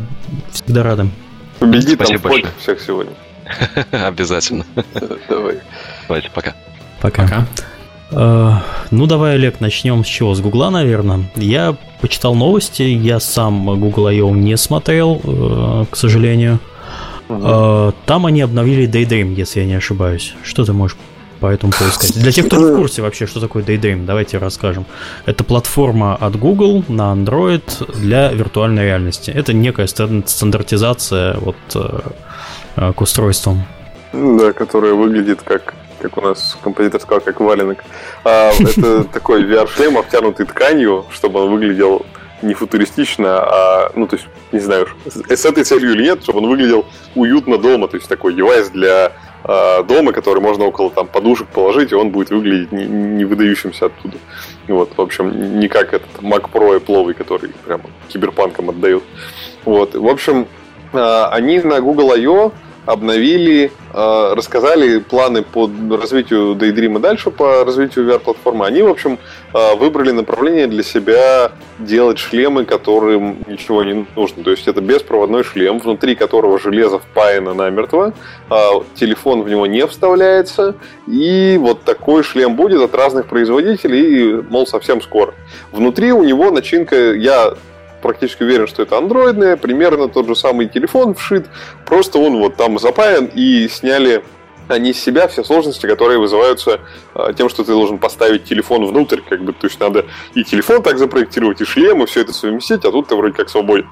Всегда 0.51 0.83
рады. 0.83 1.09
Победи 1.59 1.95
Спасибо 1.95 2.19
там 2.19 2.31
большое. 2.31 2.53
всех 2.61 2.81
сегодня. 2.81 3.13
Обязательно. 3.91 4.65
Давай. 5.29 5.59
Давайте, 6.07 6.29
пока. 6.33 6.55
Пока. 7.01 7.23
пока. 7.23 7.47
Ну, 8.09 9.05
давай, 9.05 9.35
Олег, 9.35 9.59
начнем 9.59 10.03
с 10.05 10.07
чего? 10.07 10.33
С 10.33 10.39
Гугла, 10.39 10.69
наверное. 10.69 11.29
Я 11.35 11.75
почитал 11.99 12.35
новости, 12.35 12.83
я 12.83 13.19
сам 13.19 13.79
Google 13.79 14.07
I.O. 14.07 14.31
не 14.31 14.55
смотрел, 14.55 15.19
к 15.91 15.95
сожалению. 15.95 16.59
Угу. 17.27 17.93
Там 18.05 18.25
они 18.25 18.41
обновили 18.41 18.87
Daydream, 18.89 19.33
если 19.33 19.59
я 19.59 19.65
не 19.65 19.73
ошибаюсь. 19.73 20.33
Что 20.43 20.63
ты 20.63 20.71
можешь 20.71 20.95
по 21.41 21.47
этому 21.47 21.73
поводу 21.73 21.93
сказать? 21.93 22.17
Для 22.17 22.31
тех, 22.31 22.45
кто 22.45 22.57
не 22.57 22.71
в 22.71 22.75
курсе 22.77 23.01
вообще, 23.01 23.27
что 23.27 23.41
такое 23.41 23.63
Daydream, 23.63 24.05
давайте 24.05 24.37
расскажем. 24.37 24.85
Это 25.25 25.43
платформа 25.43 26.15
от 26.15 26.37
Google 26.37 26.85
на 26.87 27.13
Android 27.13 27.99
для 27.99 28.31
виртуальной 28.31 28.85
реальности. 28.85 29.29
Это 29.31 29.51
некая 29.51 29.87
стандартизация 29.87 31.35
вот 31.41 31.57
э, 31.75 32.91
к 32.93 33.01
устройствам. 33.01 33.65
Да, 34.13 34.53
которая 34.53 34.93
выглядит 34.93 35.41
как 35.41 35.73
как 35.99 36.17
у 36.17 36.21
нас 36.21 36.57
композитор 36.61 37.01
сказал, 37.01 37.21
как 37.21 37.39
валенок. 37.39 37.83
А, 38.23 38.51
это 38.51 39.03
такой 39.13 39.43
VR-шлем, 39.43 39.97
обтянутый 39.97 40.45
тканью, 40.45 41.05
чтобы 41.11 41.41
он 41.43 41.51
выглядел 41.51 42.05
не 42.41 42.53
футуристично, 42.53 43.39
а, 43.39 43.91
ну, 43.95 44.07
то 44.07 44.15
есть, 44.15 44.27
не 44.51 44.59
знаю, 44.59 44.87
с 45.05 45.45
этой 45.45 45.63
целью 45.63 45.93
или 45.93 46.03
нет, 46.03 46.23
чтобы 46.23 46.39
он 46.39 46.47
выглядел 46.47 46.85
уютно 47.15 47.57
дома, 47.57 47.87
то 47.87 47.97
есть 47.97 48.07
такой 48.07 48.33
девайс 48.33 48.69
для 48.69 49.13
э, 49.43 49.83
дома, 49.83 50.11
который 50.11 50.39
можно 50.39 50.65
около 50.65 50.91
там 50.91 51.07
подушек 51.07 51.47
положить, 51.47 51.91
и 51.91 51.95
он 51.95 52.11
будет 52.11 52.29
выглядеть 52.29 52.71
не, 52.71 52.85
не 52.85 53.25
выдающимся 53.25 53.87
оттуда. 53.87 54.17
Вот, 54.67 54.91
в 54.95 55.01
общем, 55.01 55.59
не 55.59 55.67
как 55.67 55.93
этот 55.93 56.09
Mac 56.21 56.49
Pro 56.51 56.75
и 56.75 56.79
пловый, 56.79 57.15
который 57.15 57.49
прямо 57.65 57.85
киберпанком 58.07 58.69
отдают. 58.69 59.03
Вот, 59.65 59.95
в 59.95 60.07
общем, 60.07 60.47
э, 60.93 61.23
они 61.31 61.59
на 61.59 61.81
Google 61.81 62.11
I.O 62.11 62.51
обновили, 62.87 63.71
э, 63.93 64.33
рассказали 64.33 64.99
планы 64.99 65.43
по 65.43 65.69
развитию 65.91 66.55
Daydream 66.55 66.97
и 66.97 67.01
дальше 67.01 67.31
по 67.31 67.65
развитию 67.65 68.05
VR-платформы. 68.05 68.65
Они, 68.65 68.81
в 68.81 68.87
общем, 68.87 69.19
э, 69.53 69.75
выбрали 69.75 70.11
направление 70.11 70.67
для 70.67 70.83
себя 70.83 71.51
делать 71.79 72.17
шлемы, 72.17 72.63
которым 72.63 73.43
ничего 73.45 73.83
не 73.83 74.07
нужно. 74.15 74.43
То 74.43 74.51
есть 74.51 74.67
это 74.69 74.79
беспроводной 74.79 75.43
шлем, 75.43 75.79
внутри 75.79 76.15
которого 76.15 76.57
железо 76.59 76.99
впаяно 76.99 77.53
намертво, 77.53 78.13
э, 78.49 78.55
телефон 78.95 79.43
в 79.43 79.49
него 79.49 79.67
не 79.67 79.85
вставляется, 79.85 80.75
и 81.07 81.57
вот 81.59 81.83
такой 81.83 82.23
шлем 82.23 82.55
будет 82.55 82.81
от 82.81 82.95
разных 82.95 83.27
производителей, 83.27 84.39
и, 84.39 84.41
мол, 84.49 84.65
совсем 84.65 85.01
скоро. 85.01 85.33
Внутри 85.73 86.13
у 86.13 86.23
него 86.23 86.51
начинка, 86.51 87.13
я 87.13 87.53
практически 88.01 88.43
уверен, 88.43 88.67
что 88.67 88.83
это 88.83 88.97
андроидная, 88.97 89.57
примерно 89.57 90.07
тот 90.07 90.27
же 90.27 90.35
самый 90.35 90.67
телефон 90.67 91.15
вшит, 91.15 91.47
просто 91.85 92.19
он 92.19 92.37
вот 92.37 92.55
там 92.55 92.79
запаян 92.79 93.25
и 93.33 93.67
сняли 93.67 94.23
они 94.67 94.93
с 94.93 94.99
себя 95.01 95.27
все 95.27 95.43
сложности, 95.43 95.85
которые 95.85 96.19
вызываются 96.19 96.81
э, 97.15 97.33
тем, 97.37 97.49
что 97.49 97.63
ты 97.63 97.71
должен 97.71 97.99
поставить 97.99 98.43
телефон 98.43 98.85
внутрь, 98.85 99.21
как 99.27 99.43
бы, 99.43 99.53
то 99.53 99.67
есть 99.67 99.79
надо 99.79 100.05
и 100.33 100.43
телефон 100.43 100.83
так 100.83 100.97
запроектировать, 100.97 101.61
и 101.61 101.65
шлем, 101.65 102.03
и 102.03 102.05
все 102.05 102.21
это 102.21 102.33
совместить, 102.33 102.83
а 102.85 102.91
тут 102.91 103.07
ты 103.07 103.15
вроде 103.15 103.33
как 103.33 103.49
свободен, 103.49 103.87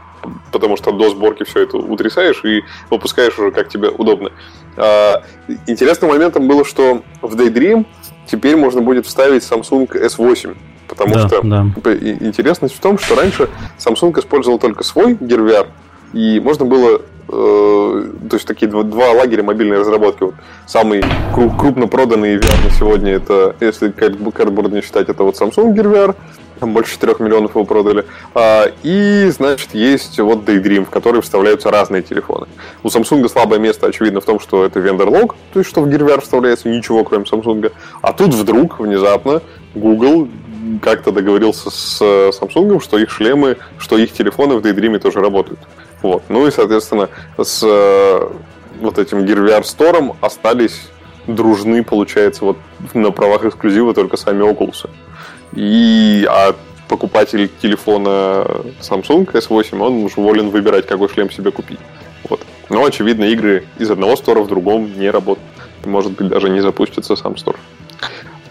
потому 0.51 0.77
что 0.77 0.91
до 0.91 1.09
сборки 1.09 1.43
все 1.43 1.61
это 1.61 1.77
утрясаешь 1.77 2.43
и 2.43 2.63
выпускаешь 2.89 3.37
уже 3.39 3.51
как 3.51 3.69
тебе 3.69 3.89
удобно. 3.89 4.31
Э, 4.77 5.21
интересным 5.67 6.11
моментом 6.11 6.47
было, 6.47 6.65
что 6.65 7.03
в 7.21 7.35
Daydream 7.35 7.85
теперь 8.27 8.55
можно 8.55 8.81
будет 8.81 9.05
вставить 9.05 9.43
Samsung 9.43 9.87
S8, 9.87 10.55
Потому 10.87 11.15
да, 11.15 11.27
что 11.27 11.41
да. 11.41 11.65
интересность 11.93 12.75
в 12.75 12.79
том, 12.79 12.97
что 12.97 13.15
раньше 13.15 13.49
Samsung 13.77 14.17
использовал 14.19 14.59
только 14.59 14.83
свой 14.83 15.13
Gear 15.13 15.45
VR, 15.45 15.67
и 16.13 16.39
можно 16.39 16.65
было 16.65 17.01
э, 17.27 18.11
то 18.29 18.35
есть 18.35 18.47
такие 18.47 18.69
два, 18.69 18.83
два 18.83 19.11
лагеря 19.11 19.43
мобильной 19.43 19.79
разработки. 19.79 20.23
Вот 20.23 20.35
самый 20.65 21.03
круп, 21.33 21.57
крупно 21.57 21.87
проданный 21.87 22.37
VR 22.37 22.63
на 22.63 22.71
сегодня 22.71 23.13
это, 23.13 23.55
если 23.59 23.89
картборд 23.89 24.71
не 24.71 24.81
считать, 24.81 25.09
это 25.09 25.23
вот 25.23 25.35
Samsung 25.35 25.73
Gear 25.73 25.91
VR, 25.91 26.15
там 26.59 26.73
больше 26.73 26.93
4 26.93 27.15
миллионов 27.19 27.55
его 27.55 27.65
продали. 27.65 28.05
А, 28.33 28.71
и, 28.83 29.29
значит, 29.29 29.73
есть 29.73 30.19
вот 30.19 30.47
Daydream, 30.47 30.85
в 30.85 30.89
который 30.89 31.21
вставляются 31.21 31.69
разные 31.69 32.01
телефоны. 32.01 32.47
У 32.83 32.87
Samsung 32.87 33.27
слабое 33.29 33.59
место, 33.59 33.87
очевидно, 33.87 34.21
в 34.21 34.25
том, 34.25 34.39
что 34.39 34.65
это 34.65 34.79
vendor 34.79 35.07
log, 35.07 35.35
то 35.53 35.59
есть 35.59 35.69
что 35.69 35.81
в 35.81 35.87
Gear 35.87 36.07
VR 36.07 36.21
вставляется 36.21 36.69
ничего, 36.69 37.03
кроме 37.03 37.25
Samsung. 37.25 37.71
А 38.01 38.13
тут 38.13 38.33
вдруг, 38.33 38.79
внезапно, 38.79 39.41
Google 39.73 40.29
как-то 40.81 41.11
договорился 41.11 41.69
с 41.69 41.99
э, 42.01 42.29
Samsung, 42.29 42.81
что 42.81 42.97
их 42.97 43.09
шлемы, 43.09 43.57
что 43.77 43.97
их 43.97 44.11
телефоны 44.11 44.55
в 44.55 44.65
Daydream 44.65 44.99
тоже 44.99 45.19
работают. 45.19 45.59
Вот. 46.01 46.23
Ну 46.29 46.47
и, 46.47 46.51
соответственно, 46.51 47.09
с 47.37 47.61
э, 47.63 48.29
вот 48.79 48.97
этим 48.97 49.19
Gear 49.19 49.45
VR 49.47 49.61
Store 49.61 50.15
остались 50.21 50.89
дружны, 51.27 51.83
получается, 51.83 52.45
вот 52.45 52.57
на 52.93 53.11
правах 53.11 53.45
эксклюзива 53.45 53.93
только 53.93 54.17
сами 54.17 54.43
Oculus. 54.43 54.89
И, 55.53 56.27
а 56.29 56.55
покупатель 56.87 57.49
телефона 57.61 58.45
Samsung 58.81 59.31
S8, 59.31 59.79
он 59.79 60.03
уж 60.03 60.17
волен 60.17 60.49
выбирать, 60.49 60.85
какой 60.85 61.09
шлем 61.09 61.31
себе 61.31 61.51
купить. 61.51 61.79
Вот. 62.29 62.41
Но, 62.69 62.83
очевидно, 62.83 63.23
игры 63.25 63.65
из 63.77 63.89
одного 63.89 64.15
стора 64.15 64.41
в 64.41 64.47
другом 64.47 64.97
не 64.97 65.09
работают. 65.09 65.47
Может 65.85 66.13
быть, 66.13 66.27
даже 66.27 66.49
не 66.49 66.61
запустится 66.61 67.15
сам 67.15 67.37
стор. 67.37 67.55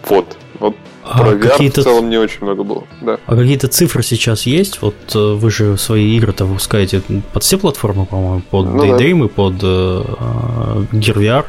Вот. 0.07 0.37
Вот 0.59 0.75
а 1.03 1.19
про 1.19 1.31
VR 1.33 1.69
в 1.69 1.83
целом 1.83 2.09
не 2.09 2.17
очень 2.17 2.41
много 2.41 2.63
было. 2.63 2.83
Да. 3.01 3.19
А 3.25 3.35
какие-то 3.35 3.67
цифры 3.67 4.03
сейчас 4.03 4.43
есть? 4.43 4.81
Вот 4.81 4.95
э, 5.13 5.33
вы 5.33 5.51
же 5.51 5.77
свои 5.77 6.15
игры-то 6.17 6.45
выпускаете 6.45 7.01
под 7.33 7.43
все 7.43 7.57
платформы, 7.57 8.05
по-моему, 8.05 8.41
под 8.49 8.65
ну, 8.67 8.83
Daydream 8.83 9.19
да. 9.19 9.25
и 9.25 9.27
под 9.27 9.53
uh, 9.63 10.87
Gear 10.91 11.15
VR. 11.15 11.45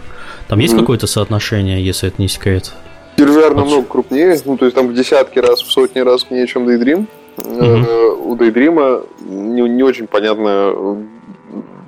Там 0.49 0.59
есть 0.59 0.75
mm-hmm. 0.75 0.81
какое-то 0.81 1.07
соотношение, 1.07 1.85
если 1.85 2.09
это 2.09 2.21
не 2.21 2.29
секрет? 2.29 2.73
Gear 3.17 3.29
VR 3.29 3.49
вот. 3.49 3.57
намного 3.57 3.87
крупнее, 3.87 4.39
ну, 4.45 4.57
то 4.57 4.67
есть 4.67 4.75
там 4.75 4.89
в 4.89 4.95
десятки 4.95 5.39
раз, 5.39 5.63
в 5.63 5.71
сотни 5.71 6.01
раз 6.01 6.27
менее, 6.31 6.47
чем 6.47 6.69
Daydream. 6.69 7.07
Mm-hmm. 7.37 8.15
У 8.25 8.37
Daydream 8.37 9.07
не, 9.21 9.63
не 9.63 9.83
очень 9.83 10.07
понятно, 10.07 11.03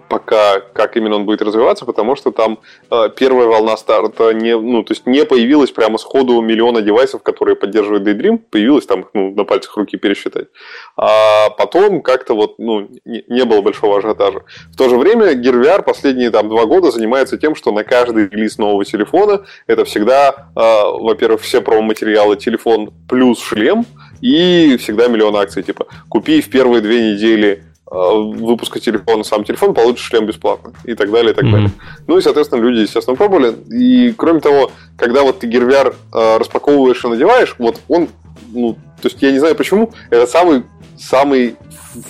пока, 0.09 0.60
как 0.60 0.97
именно 0.97 1.16
он 1.16 1.24
будет 1.24 1.43
развиваться, 1.43 1.85
потому 1.85 2.16
что 2.16 2.30
там 2.32 2.59
э, 2.90 3.09
первая 3.16 3.47
волна 3.47 3.76
старта 3.76 4.32
не, 4.32 4.56
ну, 4.56 4.82
то 4.82 4.93
есть 4.93 5.06
не 5.06 5.24
появилась 5.24 5.70
прямо 5.70 5.98
сходу 5.98 6.40
миллиона 6.40 6.82
девайсов, 6.82 7.22
которые 7.22 7.56
поддерживают 7.56 8.06
Daydream, 8.06 8.39
появилось 8.39 8.86
там 8.86 9.06
ну, 9.14 9.35
на 9.35 9.44
пальцах 9.44 9.76
руки 9.76 9.97
пересчитать. 9.97 10.48
А 10.97 11.51
потом 11.51 12.02
как-то 12.02 12.35
вот 12.35 12.59
ну, 12.59 12.89
не, 13.05 13.24
не 13.28 13.44
было 13.44 13.60
большого 13.60 13.98
ажиотажа. 13.98 14.44
В 14.72 14.76
то 14.76 14.89
же 14.89 14.97
время 14.97 15.32
Gear 15.35 15.62
VR 15.62 15.82
последние 15.82 16.30
там 16.30 16.48
два 16.48 16.66
года 16.66 16.90
занимается 16.90 17.36
тем, 17.36 17.55
что 17.55 17.72
на 17.72 17.85
каждый 17.85 18.28
релиз 18.28 18.59
нового 18.59 18.85
телефона 18.85 19.44
это 19.66 19.85
всегда, 19.85 20.51
э, 20.56 20.60
во-первых, 20.60 21.43
все 21.43 21.60
промо-материалы 21.60 22.36
телефон 22.36 22.90
плюс 23.09 23.40
шлем, 23.40 23.85
и 24.20 24.76
всегда 24.78 25.09
миллион 25.09 25.36
акций, 25.36 25.62
типа 25.62 25.86
купи 26.09 26.40
в 26.40 26.51
первые 26.51 26.80
две 26.80 27.12
недели 27.12 27.64
выпуска 27.90 28.81
телефона 28.81 29.24
сам 29.24 29.44
телефон, 29.44 29.74
получишь 29.74 30.06
шлем 30.06 30.27
бесплатно 30.27 30.73
и 30.85 30.94
так 30.94 31.10
далее, 31.10 31.32
и 31.32 31.35
так 31.35 31.44
mm-hmm. 31.44 31.52
далее. 31.52 31.70
Ну 32.06 32.19
и, 32.19 32.20
соответственно, 32.20 32.60
люди, 32.60 32.81
естественно, 32.81 33.16
пробовали. 33.16 33.55
И, 33.70 34.12
кроме 34.12 34.40
того, 34.40 34.70
когда 34.97 35.23
вот 35.23 35.40
ты 35.40 35.47
Gear 35.47 35.78
VR 35.78 35.95
э, 36.12 36.36
распаковываешь 36.36 37.05
и 37.05 37.09
надеваешь, 37.09 37.55
вот 37.59 37.81
он, 37.89 38.09
ну, 38.52 38.74
то 39.01 39.09
есть 39.09 39.23
я 39.23 39.32
не 39.32 39.39
знаю 39.39 39.55
почему, 39.55 39.93
это 40.10 40.27
самый 40.27 40.65
самый 40.98 41.56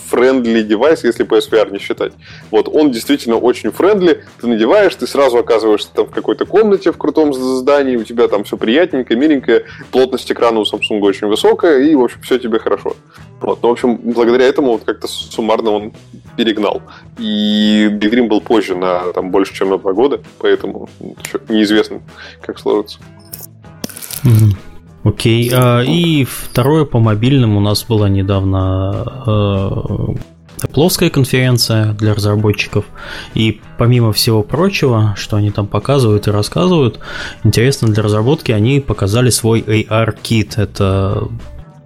friendly 0.09 0.62
девайс, 0.62 1.05
если 1.05 1.26
PSVR 1.26 1.70
не 1.72 1.78
считать. 1.78 2.12
Вот, 2.50 2.68
он 2.68 2.90
действительно 2.90 3.36
очень 3.36 3.70
friendly, 3.70 4.24
ты 4.40 4.46
надеваешь, 4.46 4.94
ты 4.94 5.06
сразу 5.06 5.38
оказываешься 5.38 5.90
там 5.92 6.06
в 6.06 6.10
какой-то 6.10 6.46
комнате 6.46 6.92
в 6.92 6.98
крутом 6.98 7.32
здании, 7.32 7.96
у 7.96 8.05
тебя 8.05 8.28
там 8.28 8.44
все 8.44 8.56
приятненько, 8.56 9.14
миленькое, 9.16 9.64
плотность 9.90 10.30
экрана 10.30 10.60
у 10.60 10.64
Samsung 10.64 11.00
очень 11.00 11.28
высокая, 11.28 11.80
и, 11.80 11.94
в 11.94 12.02
общем, 12.02 12.20
все 12.22 12.38
тебе 12.38 12.59
хорошо. 12.59 12.96
Вот, 13.40 13.62
ну, 13.62 13.68
в 13.68 13.72
общем, 13.72 13.96
благодаря 13.96 14.46
этому 14.46 14.72
вот 14.72 14.84
как-то 14.84 15.06
суммарно 15.06 15.70
он 15.70 15.92
перегнал. 16.36 16.82
И 17.18 17.88
Big 17.92 18.26
был 18.26 18.40
позже, 18.40 18.74
на 18.74 19.12
там 19.12 19.30
больше, 19.30 19.55
чем 19.55 19.70
на 19.70 19.78
два 19.78 19.92
года, 19.92 20.20
поэтому 20.38 20.88
еще 21.24 21.40
неизвестно, 21.48 22.00
как 22.40 22.59
сложится. 22.59 22.98
Mm-hmm. 24.24 24.68
Окей. 25.09 25.51
А, 25.52 25.80
и 25.80 26.24
второе 26.24 26.85
по 26.85 26.98
мобильным 26.98 27.56
у 27.56 27.60
нас 27.60 27.85
была 27.85 28.09
недавно 28.09 29.05
Apple 30.62 31.10
конференция 31.10 31.93
для 31.93 32.14
разработчиков. 32.14 32.85
И 33.35 33.60
помимо 33.78 34.12
всего 34.12 34.43
прочего, 34.43 35.14
что 35.16 35.36
они 35.36 35.51
там 35.51 35.66
показывают 35.66 36.26
и 36.26 36.30
рассказывают, 36.30 36.98
интересно 37.44 37.89
для 37.89 38.02
разработки, 38.02 38.52
они 38.52 38.80
показали 38.80 39.30
свой 39.30 39.60
AR-кит. 39.60 40.59
Это 40.59 41.28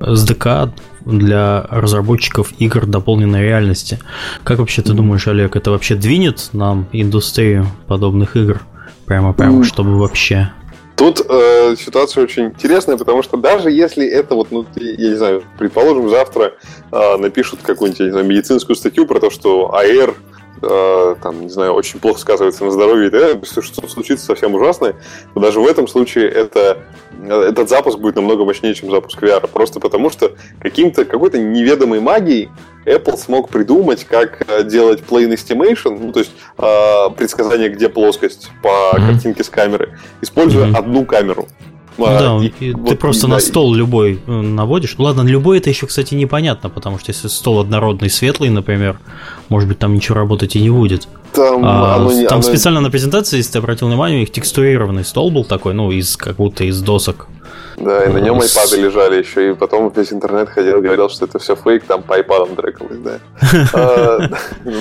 SDK 0.01 0.73
для 1.05 1.63
разработчиков 1.69 2.53
игр 2.59 2.87
дополненной 2.87 3.43
реальности. 3.43 3.99
Как 4.45 4.59
вообще 4.59 4.83
ты 4.83 4.95
думаешь, 4.95 5.29
Олег, 5.29 5.57
это 5.57 5.71
вообще 5.71 5.95
двинет 5.95 6.51
нам 6.53 6.89
индустрию 6.93 7.67
подобных 7.87 8.37
игр? 8.37 8.63
Прямо, 9.07 9.33
прямо, 9.33 9.65
чтобы 9.65 9.99
вообще 9.99 10.53
Тут 10.97 11.25
э, 11.29 11.75
ситуация 11.77 12.23
очень 12.23 12.47
интересная, 12.47 12.97
потому 12.97 13.23
что 13.23 13.37
даже 13.37 13.71
если 13.71 14.07
это 14.07 14.35
вот, 14.35 14.51
ну, 14.51 14.67
я 14.77 15.09
не 15.11 15.17
знаю, 15.17 15.43
предположим, 15.59 16.09
завтра 16.09 16.55
э, 16.91 17.17
напишут 17.17 17.61
какую-нибудь, 17.63 18.01
не 18.01 18.11
знаю, 18.11 18.27
медицинскую 18.27 18.77
статью 18.77 19.07
про 19.07 19.19
то, 19.19 19.31
что 19.31 19.75
AR 19.75 20.15
э, 20.63 21.17
там, 21.23 21.41
не 21.43 21.49
знаю, 21.49 21.73
очень 21.73 21.99
плохо 21.99 22.21
сказывается 22.21 22.65
на 22.65 22.71
здоровье, 22.71 23.11
да, 23.11 23.41
что 23.45 23.89
случится 23.89 24.27
совсем 24.27 24.55
ужасное, 24.55 24.95
то 25.35 25.41
даже 25.41 25.61
в 25.61 25.67
этом 25.67 25.89
случае 25.89 26.29
это, 26.29 26.79
этот 27.23 27.69
запуск 27.69 27.99
будет 27.99 28.17
намного 28.17 28.45
мощнее, 28.45 28.75
чем 28.75 28.91
запуск 28.91 29.23
VR. 29.23 29.47
Просто 29.47 29.81
потому, 29.81 30.11
что 30.11 30.33
каким-то, 30.61 31.05
какой-то 31.05 31.39
неведомой 31.39 32.01
магией 32.01 32.51
Apple 32.85 33.17
смог 33.17 33.49
придумать, 33.49 34.05
как 34.05 34.43
э, 34.49 34.65
делать 34.65 35.03
plane 35.09 35.33
estimation, 35.35 35.99
ну, 35.99 36.13
то 36.13 36.21
есть 36.21 36.33
э, 36.59 37.11
предсказание, 37.17 37.69
где 37.69 37.89
плоскость 37.89 38.51
по 38.63 38.69
mm-hmm. 38.69 39.07
картинке 39.07 39.45
с 39.45 39.49
камеры, 39.49 39.99
используя 40.21 40.67
mm-hmm. 40.67 40.77
одну 40.77 41.05
камеру. 41.05 41.49
Ну, 41.99 42.07
да, 42.07 42.45
и, 42.45 42.53
и 42.65 42.73
вот, 42.73 42.89
ты 42.89 42.97
просто 42.97 43.27
и, 43.27 43.31
на 43.31 43.39
стол 43.39 43.75
любой 43.75 44.21
э, 44.27 44.31
наводишь. 44.31 44.95
Ну 44.99 45.05
ладно, 45.05 45.23
любой 45.23 45.59
это 45.59 45.71
еще, 45.71 45.87
кстати, 45.87 46.15
непонятно, 46.15 46.71
потому 46.71 46.99
что 46.99 47.11
если 47.11 47.29
стол 47.29 47.61
однородный, 47.61 48.11
светлый, 48.11 48.51
например, 48.51 48.99
может 49.49 49.69
быть, 49.69 49.79
там 49.79 49.95
ничего 49.95 50.17
работать 50.17 50.57
и 50.57 50.61
не 50.61 50.71
будет. 50.71 51.09
Там, 51.33 51.65
а, 51.65 51.97
оно, 51.97 52.11
там 52.27 52.39
оно... 52.39 52.43
специально 52.43 52.81
на 52.81 52.91
презентации, 52.91 53.39
если 53.39 53.53
ты 53.53 53.59
обратил 53.59 53.89
внимание, 53.89 54.19
у 54.19 54.21
них 54.21 54.33
текстурированный 54.33 55.05
стол 55.05 55.31
был 55.31 55.45
такой, 55.45 55.75
ну, 55.75 55.91
из 55.91 56.17
как 56.17 56.37
будто 56.37 56.65
из 56.65 56.81
досок. 56.81 57.29
Да, 57.77 58.05
и 58.05 58.09
на 58.09 58.19
нем 58.19 58.39
iPad 58.39 58.77
лежали 58.77 59.19
еще, 59.19 59.51
и 59.51 59.55
потом 59.55 59.93
весь 59.95 60.13
интернет 60.13 60.49
ходил, 60.49 60.81
говорил, 60.81 61.09
что 61.09 61.25
это 61.25 61.39
все 61.39 61.57
фейк, 61.57 61.85
там 61.85 62.03
по 62.03 62.19
iPad 62.19 62.55
трекалось, 62.57 62.99
да. 62.99 63.19
А, 63.73 64.29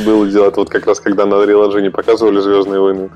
было 0.05 0.27
дело, 0.27 0.51
вот 0.55 0.69
как 0.69 0.85
раз 0.87 0.99
когда 0.99 1.25
на 1.25 1.35
Unreal 1.35 1.71
Engine 1.71 1.91
показывали 1.91 2.39
«Звездные 2.39 2.79
войны». 2.79 3.09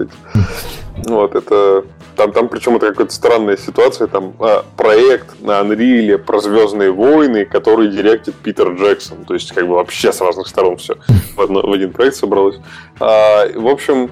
Вот, 1.07 1.35
это... 1.35 1.83
Там, 2.15 2.31
там 2.31 2.47
причем 2.47 2.77
это 2.77 2.87
какая-то 2.91 3.13
странная 3.13 3.57
ситуация, 3.57 4.07
там 4.07 4.33
а, 4.39 4.63
проект 4.77 5.41
на 5.41 5.59
Unreal 5.59 6.17
про 6.17 6.39
«Звездные 6.39 6.91
войны», 6.91 7.45
который 7.45 7.89
директит 7.89 8.35
Питер 8.35 8.69
Джексон. 8.69 9.25
То 9.25 9.33
есть, 9.33 9.51
как 9.51 9.67
бы 9.67 9.75
вообще 9.75 10.13
с 10.13 10.21
разных 10.21 10.47
сторон 10.47 10.77
все 10.77 10.95
в, 11.35 11.41
одно, 11.41 11.61
в 11.61 11.71
один 11.73 11.91
проект 11.91 12.15
собралось. 12.15 12.57
А, 12.99 13.45
в 13.53 13.67
общем, 13.67 14.09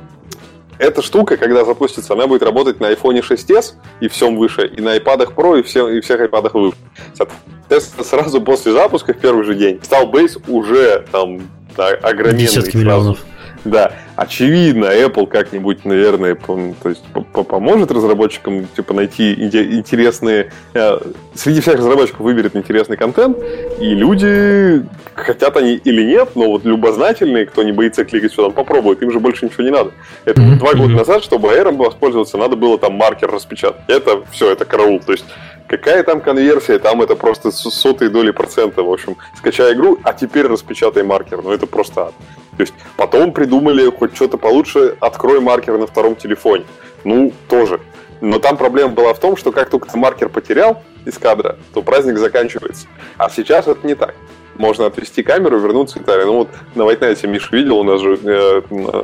эта 0.80 1.02
штука, 1.02 1.38
когда 1.38 1.66
запустится, 1.66 2.14
она 2.14 2.28
будет 2.28 2.44
работать 2.44 2.80
на 2.80 2.92
iPhone 2.92 3.22
6s 3.22 3.74
и 4.00 4.08
всем 4.08 4.38
выше, 4.38 4.68
и 4.68 4.82
на 4.82 4.98
iPad 4.98 5.34
Pro, 5.36 5.60
и, 5.60 5.64
все, 5.64 5.90
и 5.90 6.02
всех 6.02 6.22
iPad 6.22 6.52
выше. 6.54 6.78
Соответственно, 7.14 8.04
сразу 8.04 8.42
после 8.42 8.72
запуска, 8.72 9.14
в 9.14 9.18
первый 9.18 9.44
же 9.44 9.56
день, 9.56 9.80
стал 9.84 10.08
бейс 10.08 10.38
уже 10.48 11.06
там 11.12 11.42
огроменный. 11.76 12.40
Десятки 12.40 12.78
миллионов. 12.78 13.20
Да, 13.66 13.94
очевидно, 14.16 14.86
Apple 14.86 15.26
как-нибудь, 15.28 15.86
наверное, 15.86 16.36
то 16.36 16.90
есть 16.90 17.04
поможет 17.48 17.92
разработчикам 17.92 18.68
типа 18.76 18.94
найти 18.94 19.34
интересные, 19.34 20.52
э, 20.74 20.98
среди 21.34 21.62
всех 21.62 21.76
разработчиков 21.76 22.22
выберет 22.22 22.56
интересный 22.56 22.98
контент, 22.98 23.38
и 23.80 23.96
люди 23.96 24.86
хотят 25.16 25.56
они 25.56 25.76
или 25.76 26.04
нет, 26.04 26.32
но 26.36 26.50
вот 26.50 26.66
любознательные, 26.66 27.46
кто 27.46 27.64
не 27.64 27.72
боится 27.72 28.04
кликать 28.04 28.34
сюда, 28.34 28.50
попробуют, 28.50 29.02
им 29.02 29.12
же 29.12 29.20
больше 29.20 29.46
ничего 29.46 29.64
не 29.64 29.72
надо. 29.72 29.92
Это 30.26 30.42
mm-hmm. 30.42 30.58
два 30.58 30.74
года 30.74 30.94
назад, 30.94 31.24
чтобы 31.24 31.50
Air 31.50 31.74
воспользоваться, 31.76 32.38
надо 32.38 32.58
было 32.58 32.78
там 32.78 32.94
маркер 32.94 33.32
распечатать. 33.32 33.82
Это 33.88 34.24
все, 34.32 34.52
это 34.52 34.66
караул. 34.66 35.00
То 35.00 35.14
есть 35.14 35.26
Какая 35.66 36.04
там 36.04 36.22
конверсия? 36.22 36.78
Там 36.78 37.02
это 37.02 37.16
просто 37.16 37.50
сотые 37.50 38.10
доли 38.10 38.30
процента. 38.30 38.84
В 38.84 38.92
общем, 38.92 39.16
скачай 39.36 39.74
игру, 39.74 39.98
а 40.04 40.14
теперь 40.14 40.46
распечатай 40.46 41.02
маркер. 41.02 41.42
Ну, 41.42 41.52
это 41.52 41.66
просто 41.66 42.08
ад. 42.08 42.14
То 42.58 42.62
есть 42.62 42.74
потом 42.98 43.32
придумали 43.32 43.90
хоть 43.90 44.16
что-то 44.16 44.38
получше, 44.38 44.96
открой 45.00 45.40
маркер 45.40 45.78
на 45.78 45.88
втором 45.88 46.16
телефоне. 46.16 46.66
Ну, 47.04 47.34
тоже. 47.50 47.80
Но 48.22 48.40
там 48.40 48.58
проблема 48.58 48.94
была 48.94 49.14
в 49.14 49.20
том, 49.20 49.36
что 49.36 49.52
как 49.52 49.70
только 49.70 49.90
ты 49.90 49.98
маркер 49.98 50.30
потерял 50.30 50.82
из 51.06 51.18
кадра, 51.18 51.58
то 51.74 51.82
праздник 51.82 52.18
заканчивается. 52.18 52.88
А 53.18 53.30
сейчас 53.30 53.68
это 53.68 53.86
не 53.86 53.96
так. 53.96 54.16
Можно 54.56 54.86
отвести 54.86 55.24
камеру, 55.24 55.60
вернуться 55.60 56.00
и 56.00 56.04
далее. 56.04 56.26
Ну 56.26 56.38
вот 56.38 56.50
на 56.76 56.84
Night 56.84 57.28
Миша 57.28 57.56
видел, 57.56 57.80
у 57.80 57.84
нас 57.84 58.00
же 58.02 58.18
э, 58.24 58.62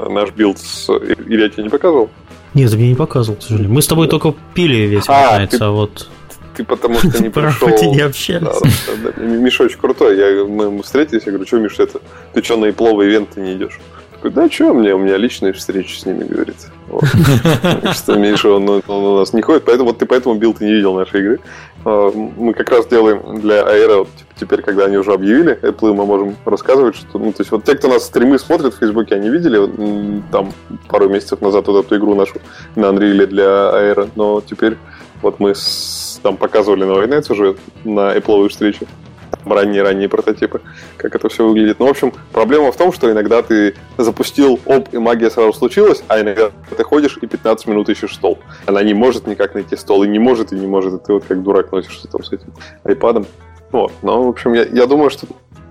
наш 0.09 0.31
билд 0.31 0.59
с... 0.59 0.89
Или 0.89 1.43
я 1.43 1.49
тебе 1.49 1.63
не 1.63 1.69
показывал? 1.69 2.09
Нет, 2.53 2.71
ты 2.71 2.77
мне 2.77 2.89
не 2.89 2.95
показывал, 2.95 3.39
к 3.39 3.43
сожалению. 3.43 3.73
Мы 3.73 3.81
с 3.81 3.87
тобой 3.87 4.07
только 4.07 4.33
пили 4.53 4.87
весь 4.87 5.05
а, 5.07 5.39
Night, 5.39 5.47
ты... 5.47 5.57
а 5.59 5.71
вот 5.71 6.07
ты 6.59 6.65
потому 6.65 6.99
что 6.99 7.23
не 7.23 7.29
пришел. 7.29 7.69
не 7.69 8.01
общались. 8.01 8.41
Да, 8.41 9.11
да, 9.15 9.23
Миша 9.23 9.63
очень 9.63 9.79
крутой. 9.79 10.17
Я, 10.17 10.43
мы, 10.43 10.83
встретились, 10.83 11.23
я 11.25 11.31
говорю, 11.31 11.47
что, 11.47 11.57
Миша, 11.57 11.83
это, 11.83 12.01
ты 12.33 12.43
что, 12.43 12.57
на 12.57 12.65
Apple 12.65 12.89
овый 12.89 13.07
ивенты 13.07 13.39
не 13.39 13.53
идешь? 13.53 13.79
Такой, 14.11 14.31
да 14.31 14.49
что, 14.51 14.73
мне, 14.73 14.93
у 14.93 14.97
меня 14.97 15.15
личные 15.15 15.53
встречи 15.53 15.97
с 15.97 16.05
ними, 16.05 16.25
говорится. 16.25 16.67
Вот. 16.87 17.05
Что 17.93 18.17
Миша, 18.17 18.49
он, 18.49 18.67
он 18.69 18.83
у 18.87 19.19
нас 19.19 19.31
не 19.31 19.41
ходит, 19.41 19.63
поэтому 19.63 19.91
вот 19.91 19.99
ты 19.99 20.05
поэтому 20.05 20.35
билд, 20.35 20.53
ты 20.53 20.65
не 20.65 20.73
видел 20.73 20.93
нашей 20.93 21.21
игры. 21.21 21.39
А, 21.85 22.11
мы 22.11 22.53
как 22.53 22.69
раз 22.69 22.85
делаем 22.87 23.39
для 23.39 23.63
Аэро, 23.63 23.99
вот, 23.99 24.09
теперь, 24.37 24.61
когда 24.61 24.85
они 24.85 24.97
уже 24.97 25.13
объявили, 25.13 25.57
Apple, 25.61 25.93
мы 25.93 26.05
можем 26.05 26.35
рассказывать, 26.43 26.97
что, 26.97 27.17
ну, 27.17 27.31
то 27.31 27.39
есть 27.39 27.51
вот 27.51 27.63
те, 27.63 27.75
кто 27.75 27.87
нас 27.87 28.03
стримы 28.03 28.37
смотрит 28.39 28.73
в 28.73 28.79
Фейсбуке, 28.79 29.15
они 29.15 29.29
видели 29.29 30.21
там 30.33 30.51
пару 30.89 31.07
месяцев 31.07 31.39
назад 31.39 31.67
вот 31.67 31.85
эту 31.85 31.95
игру 31.95 32.15
нашу 32.15 32.41
на 32.75 32.87
Unreal 32.87 33.25
для 33.27 33.69
Аэро, 33.69 34.09
но 34.17 34.41
теперь 34.41 34.75
вот 35.21 35.39
мы 35.39 35.53
с, 35.53 36.08
там 36.21 36.37
показывали 36.37 36.83
на 36.83 36.91
Nights 37.05 37.31
уже 37.31 37.55
на 37.83 38.15
Apple 38.15 38.47
встрече 38.49 38.87
ранние-ранние 39.45 40.09
прототипы, 40.09 40.61
как 40.97 41.15
это 41.15 41.29
все 41.29 41.47
выглядит. 41.47 41.79
Ну, 41.79 41.87
в 41.87 41.89
общем, 41.89 42.13
проблема 42.31 42.71
в 42.71 42.77
том, 42.77 42.91
что 42.91 43.11
иногда 43.11 43.41
ты 43.41 43.75
запустил, 43.97 44.59
оп, 44.65 44.93
и 44.93 44.97
магия 44.97 45.29
сразу 45.29 45.53
случилась, 45.53 46.03
а 46.07 46.21
иногда 46.21 46.51
ты 46.75 46.83
ходишь 46.83 47.17
и 47.21 47.27
15 47.27 47.67
минут 47.67 47.89
ищешь 47.89 48.15
стол. 48.15 48.39
Она 48.65 48.83
не 48.83 48.93
может 48.93 49.27
никак 49.27 49.53
найти 49.53 49.75
стол, 49.75 50.03
и 50.03 50.07
не 50.07 50.19
может, 50.19 50.51
и 50.51 50.55
не 50.55 50.67
может, 50.67 50.93
и 50.93 51.05
ты 51.05 51.13
вот 51.13 51.23
как 51.27 51.41
дурак 51.43 51.71
носишься 51.71 52.07
там 52.07 52.23
с 52.23 52.31
этим 52.31 52.53
айпадом. 52.83 53.25
Вот, 53.71 53.91
но, 54.01 54.23
в 54.23 54.29
общем, 54.29 54.53
я, 54.53 54.65
я 54.65 54.87
думаю, 54.87 55.09
что 55.09 55.27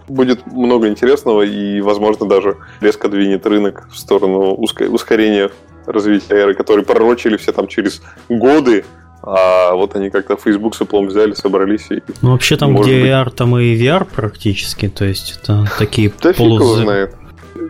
будет 0.09 0.47
много 0.47 0.89
интересного 0.89 1.43
и, 1.43 1.81
возможно, 1.81 2.27
даже 2.27 2.57
резко 2.81 3.09
двинет 3.09 3.45
рынок 3.47 3.89
в 3.91 3.99
сторону 3.99 4.55
ускорения 4.55 5.51
развития 5.87 6.37
эры, 6.37 6.55
которые 6.55 6.85
пророчили 6.85 7.37
все 7.37 7.53
там 7.53 7.67
через 7.67 8.03
годы 8.29 8.85
а 9.23 9.75
вот 9.75 9.97
они 9.97 10.11
как-то 10.11 10.37
Facebook 10.37 10.75
с 10.75 10.81
Apple 10.81 11.07
взяли, 11.07 11.35
собрались 11.35 11.91
и... 11.91 12.03
Ну, 12.23 12.33
вообще 12.33 12.57
там, 12.57 12.75
где 12.77 13.01
быть... 13.01 13.11
AR, 13.11 13.31
там 13.31 13.59
и 13.59 13.77
VR 13.77 14.07
практически, 14.07 14.89
то 14.89 15.05
есть 15.05 15.41
это 15.41 15.67
такие 15.79 16.13
да 16.23 16.33
полу... 16.33 16.61
знает. 16.61 17.15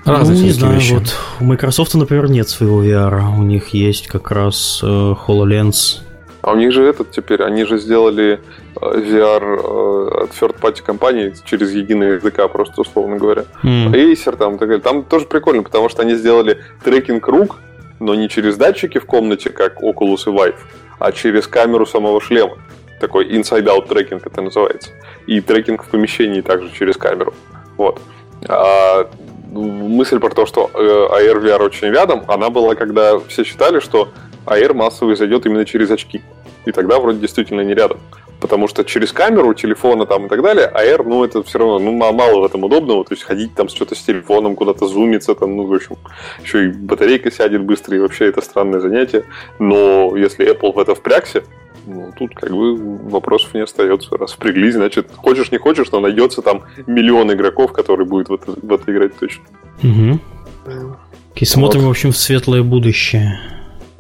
ну, 0.05 0.31
не 0.31 0.51
знаю, 0.51 0.75
вещи. 0.75 0.93
вот 0.93 1.17
у 1.41 1.45
Microsoft, 1.45 1.95
например, 1.95 2.29
нет 2.29 2.49
своего 2.49 2.85
VR, 2.85 3.39
у 3.39 3.43
них 3.43 3.69
есть 3.69 4.09
как 4.09 4.31
раз 4.31 4.81
э, 4.83 4.87
HoloLens. 4.87 6.01
А 6.43 6.53
у 6.53 6.57
них 6.57 6.73
же 6.73 6.85
этот 6.85 7.11
теперь, 7.11 7.43
они 7.43 7.65
же 7.65 7.79
сделали 7.79 8.41
э, 8.77 8.81
VR 8.81 9.43
э, 9.43 10.25
от 10.25 10.31
third-party 10.31 10.83
компании 10.83 11.35
через 11.45 11.73
единый 11.73 12.19
SDK, 12.19 12.49
просто 12.49 12.83
условно 12.83 13.17
говоря. 13.17 13.45
Mm. 13.63 13.93
Acer 13.93 14.37
там, 14.37 14.59
так, 14.59 14.83
там 14.83 15.03
тоже 15.03 15.25
прикольно, 15.25 15.63
потому 15.63 15.89
что 15.89 16.03
они 16.03 16.15
сделали 16.15 16.59
трекинг 16.85 17.27
рук, 17.27 17.57
но 18.01 18.15
не 18.15 18.29
через 18.29 18.57
датчики 18.57 18.99
в 18.99 19.07
комнате, 19.07 19.51
как 19.51 19.83
Oculus 19.83 20.25
и 20.27 20.31
Vive, 20.31 20.57
а 20.99 21.13
через 21.13 21.47
камеру 21.47 21.87
самого 21.87 22.21
шлема. 22.21 22.59
Такой 23.01 23.29
inside-out 23.29 23.89
трекинг 23.89 24.27
это 24.27 24.41
называется. 24.43 24.91
И 25.27 25.41
трекинг 25.41 25.85
в 25.85 25.89
помещении 25.89 26.41
также 26.41 26.71
через 26.73 26.97
камеру. 26.97 27.35
Вот. 27.77 28.01
А 28.49 29.09
мысль 29.53 30.19
про 30.19 30.31
то, 30.31 30.47
что 30.47 30.71
э, 30.75 30.79
AR 30.79 31.41
VR 31.43 31.63
очень 31.63 31.89
рядом, 31.89 32.25
она 32.29 32.51
была, 32.51 32.75
когда 32.75 33.19
все 33.21 33.45
считали, 33.45 33.81
что 33.81 34.09
AR 34.47 34.75
массовый 34.75 35.17
зайдет 35.17 35.47
именно 35.47 35.65
через 35.65 35.91
очки. 35.91 36.23
И 36.69 36.73
тогда 36.73 36.99
вроде 36.99 37.19
действительно 37.19 37.63
не 37.63 37.73
рядом. 37.73 37.99
Потому 38.41 38.69
что 38.69 38.85
через 38.85 39.11
камеру, 39.11 39.55
телефона 39.55 40.05
там 40.05 40.27
и 40.27 40.29
так 40.29 40.43
далее, 40.43 40.71
AR, 40.73 41.03
ну, 41.03 41.25
это 41.25 41.43
все 41.43 41.59
равно, 41.59 41.79
ну, 41.79 41.93
мало 41.93 42.41
в 42.41 42.45
этом 42.45 42.63
удобного. 42.63 43.05
То 43.05 43.15
есть 43.15 43.25
ходить 43.25 43.55
там 43.55 43.71
что-то 43.71 43.95
с 43.95 44.03
телефоном, 44.03 44.55
куда-то 44.55 44.87
зумиться, 44.87 45.35
там, 45.35 45.57
ну, 45.57 45.65
в 45.65 45.73
общем, 45.73 45.97
еще 46.45 46.67
и 46.67 46.69
батарейка 46.69 47.31
сядет 47.31 47.65
быстро, 47.65 47.97
и 47.97 48.01
вообще 48.01 48.27
это 48.27 48.43
странное 48.43 48.81
занятие. 48.81 49.25
Но 49.59 50.15
если 50.15 50.47
Apple 50.47 50.75
в 50.75 50.79
это 50.79 50.95
впрягся, 50.95 51.43
ну, 51.87 52.13
тут 52.15 52.35
как 52.35 52.51
бы 52.51 52.77
вопросов 53.09 53.55
не 53.55 53.63
остается. 53.63 54.15
Раз 54.19 54.33
впряглись, 54.33 54.75
значит, 54.75 55.09
хочешь 55.17 55.51
не 55.51 55.57
хочешь, 55.57 55.91
но 55.91 56.01
найдется 56.01 56.43
там 56.43 56.65
миллион 56.87 57.33
игроков, 57.33 57.73
которые 57.73 58.07
будут 58.07 58.29
в 58.29 58.35
это, 58.35 58.55
в 58.61 58.73
это 58.75 58.93
играть 58.93 59.19
точно. 59.19 59.45
Угу. 59.83 60.21
И 61.35 61.45
смотрим, 61.47 61.81
вот. 61.81 61.89
в 61.89 61.91
общем, 61.91 62.13
в 62.13 62.17
светлое 62.19 62.63
будущее. 62.63 63.41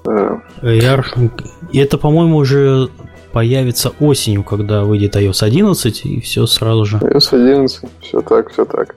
AR. 0.04 1.30
И 1.72 1.78
это, 1.78 1.98
по-моему, 1.98 2.36
уже 2.36 2.88
появится 3.32 3.92
осенью, 4.00 4.42
когда 4.42 4.84
выйдет 4.84 5.16
iOS 5.16 5.44
11, 5.44 6.06
и 6.06 6.20
все 6.20 6.46
сразу 6.46 6.84
же. 6.84 6.96
iOS 6.98 7.34
11, 7.34 7.84
все 8.00 8.20
так, 8.22 8.50
все 8.50 8.64
так. 8.64 8.96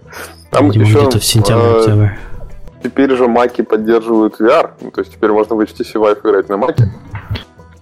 Там 0.50 0.66
Видимо, 0.66 0.86
еще, 0.86 1.00
где-то 1.00 1.20
в 1.20 1.26
сентябре-октябре. 1.26 2.18
А, 2.18 2.84
теперь 2.84 3.16
же 3.16 3.28
маки 3.28 3.62
поддерживают 3.62 4.40
VR, 4.40 4.72
ну, 4.82 4.92
то 4.92 5.02
есть 5.02 5.14
теперь 5.14 5.32
можно 5.32 5.56
в 5.56 5.60
HTC 5.60 5.94
Vive 5.96 6.20
играть 6.22 6.50
на 6.50 6.58
маке. 6.58 6.92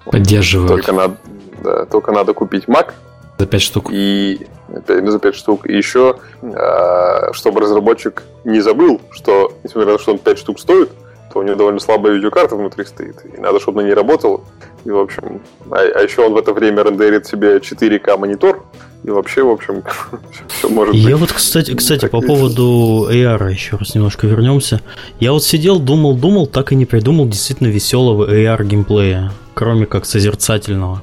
Поддерживают. 0.05 0.71
Только 0.71 0.91
надо, 0.91 1.17
да, 1.63 1.85
только 1.85 2.11
надо 2.11 2.33
купить 2.33 2.65
Mac. 2.65 2.93
За 3.37 3.45
5 3.45 3.61
штук. 3.61 3.89
И 3.91 4.47
за 4.87 5.19
5 5.19 5.35
штук. 5.35 5.69
И 5.69 5.75
еще, 5.75 6.17
а, 6.41 7.31
чтобы 7.33 7.61
разработчик 7.61 8.23
не 8.43 8.59
забыл, 8.59 8.99
что, 9.11 9.53
несмотря 9.63 9.91
на 9.91 9.97
то, 9.97 10.01
что 10.01 10.11
он 10.13 10.17
5 10.17 10.37
штук 10.37 10.59
стоит, 10.59 10.89
то 11.31 11.39
у 11.39 11.43
него 11.43 11.55
довольно 11.55 11.79
слабая 11.79 12.13
видеокарта 12.13 12.55
внутри 12.55 12.85
стоит. 12.85 13.23
И 13.25 13.39
надо, 13.39 13.59
чтобы 13.59 13.81
на 13.81 13.85
ней 13.85 13.93
работала. 13.93 14.41
И, 14.85 14.89
в 14.89 14.97
общем, 14.97 15.41
а, 15.71 15.77
а 15.79 16.01
еще 16.01 16.25
он 16.25 16.33
в 16.33 16.37
это 16.37 16.53
время 16.53 16.83
рендерит 16.83 17.25
себе 17.25 17.57
4К 17.57 18.17
монитор. 18.17 18.63
И 19.03 19.09
вообще, 19.09 19.43
в 19.43 19.49
общем, 19.49 19.83
все 20.47 20.69
может 20.69 20.93
быть. 20.93 21.03
Я 21.03 21.17
вот, 21.17 21.31
кстати, 21.31 21.73
кстати, 21.73 22.07
по 22.07 22.21
поводу 22.21 23.07
AR 23.09 23.51
еще 23.51 23.77
раз 23.77 23.95
немножко 23.95 24.27
вернемся. 24.27 24.81
Я 25.19 25.31
вот 25.31 25.43
сидел, 25.43 25.79
думал, 25.79 26.15
думал, 26.15 26.47
так 26.47 26.71
и 26.71 26.75
не 26.75 26.85
придумал 26.85 27.27
действительно 27.27 27.67
веселого 27.67 28.29
AR 28.29 28.63
геймплея, 28.65 29.31
кроме 29.53 29.85
как 29.85 30.05
созерцательного. 30.05 31.01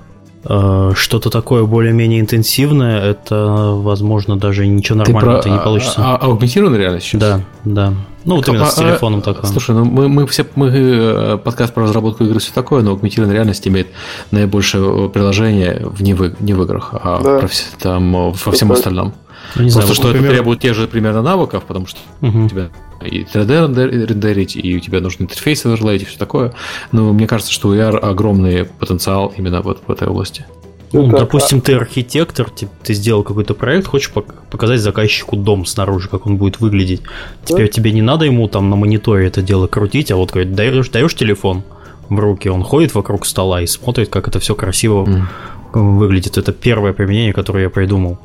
Э, 0.48 0.92
что-то 0.94 1.30
такое 1.30 1.64
более-менее 1.64 2.20
интенсивное, 2.20 3.02
это, 3.02 3.72
возможно, 3.74 4.36
даже 4.36 4.66
ничего 4.66 4.98
нормального 4.98 5.48
не 5.48 5.58
получится. 5.58 5.96
А, 5.98 6.16
а, 6.16 6.26
аугментированная 6.26 6.78
реальность 6.78 7.06
сейчас? 7.06 7.20
Да, 7.20 7.40
да. 7.64 7.92
Ну, 8.24 8.36
вот 8.36 8.48
именно 8.48 8.64
а, 8.64 8.70
с 8.70 8.74
телефоном 8.74 9.20
а, 9.20 9.22
такое. 9.22 9.50
Слушай, 9.50 9.74
ну 9.74 9.84
мы, 9.84 10.08
мы 10.08 10.26
все 10.26 10.46
мы 10.54 10.68
э, 10.68 11.38
подкаст 11.38 11.74
про 11.74 11.84
разработку 11.84 12.24
игры 12.24 12.38
все 12.38 12.52
такое, 12.52 12.82
но 12.82 12.92
аугментированная 12.92 13.34
реальность 13.34 13.66
имеет 13.66 13.88
наибольшее 14.30 15.08
приложение 15.08 15.82
в 15.84 16.02
не 16.02 16.14
в, 16.14 16.40
не 16.40 16.52
в 16.54 16.62
играх, 16.62 16.90
а 16.92 17.20
да. 17.22 17.38
про, 17.38 17.48
там, 17.80 18.32
во 18.32 18.52
всем 18.52 18.70
остальном. 18.72 19.14
Ну, 19.54 19.62
не 19.62 19.70
Просто 19.70 19.80
знаю, 19.80 19.94
что 19.94 20.06
например... 20.08 20.30
это 20.30 20.36
требует 20.36 20.60
тех 20.60 20.74
же 20.74 20.88
примерно 20.88 21.22
навыков, 21.22 21.64
потому 21.66 21.86
что 21.86 22.00
угу. 22.20 22.44
у 22.44 22.48
тебя 22.48 22.70
и 23.04 23.24
3D 23.24 24.08
рендерить, 24.08 24.56
и 24.56 24.76
у 24.76 24.80
тебя 24.80 25.00
нужен 25.00 25.22
интерфейс 25.22 25.64
оверлейт, 25.66 26.02
и 26.02 26.04
все 26.04 26.18
такое. 26.18 26.52
Но 26.92 27.12
мне 27.12 27.26
кажется, 27.26 27.52
что 27.52 27.68
у 27.68 27.74
AR 27.74 27.98
огромный 27.98 28.64
потенциал 28.64 29.32
именно 29.36 29.62
вот 29.62 29.82
в 29.86 29.90
этой 29.90 30.08
области. 30.08 30.46
Ну, 30.92 31.06
ну 31.06 31.18
допустим, 31.18 31.60
ты 31.60 31.74
архитектор, 31.74 32.48
ты, 32.48 32.68
ты 32.82 32.94
сделал 32.94 33.22
какой-то 33.22 33.54
проект, 33.54 33.86
хочешь 33.86 34.10
показать 34.10 34.80
заказчику 34.80 35.36
дом 35.36 35.66
снаружи, 35.66 36.08
как 36.08 36.26
он 36.26 36.36
будет 36.36 36.60
выглядеть. 36.60 37.02
Теперь 37.44 37.66
да. 37.66 37.72
тебе 37.72 37.92
не 37.92 38.02
надо 38.02 38.24
ему 38.24 38.48
там 38.48 38.70
на 38.70 38.76
мониторе 38.76 39.26
это 39.26 39.42
дело 39.42 39.66
крутить, 39.66 40.10
а 40.10 40.16
вот 40.16 40.30
говорит, 40.30 40.54
даешь, 40.54 40.88
даешь 40.88 41.14
телефон 41.14 41.64
в 42.08 42.18
руки, 42.18 42.48
он 42.48 42.62
ходит 42.62 42.94
вокруг 42.94 43.26
стола 43.26 43.62
и 43.62 43.66
смотрит, 43.66 44.08
как 44.08 44.28
это 44.28 44.38
все 44.38 44.54
красиво 44.54 45.04
mm. 45.04 45.98
выглядит. 45.98 46.38
Это 46.38 46.52
первое 46.52 46.92
применение, 46.92 47.32
которое 47.32 47.64
я 47.64 47.70
придумал. 47.70 48.18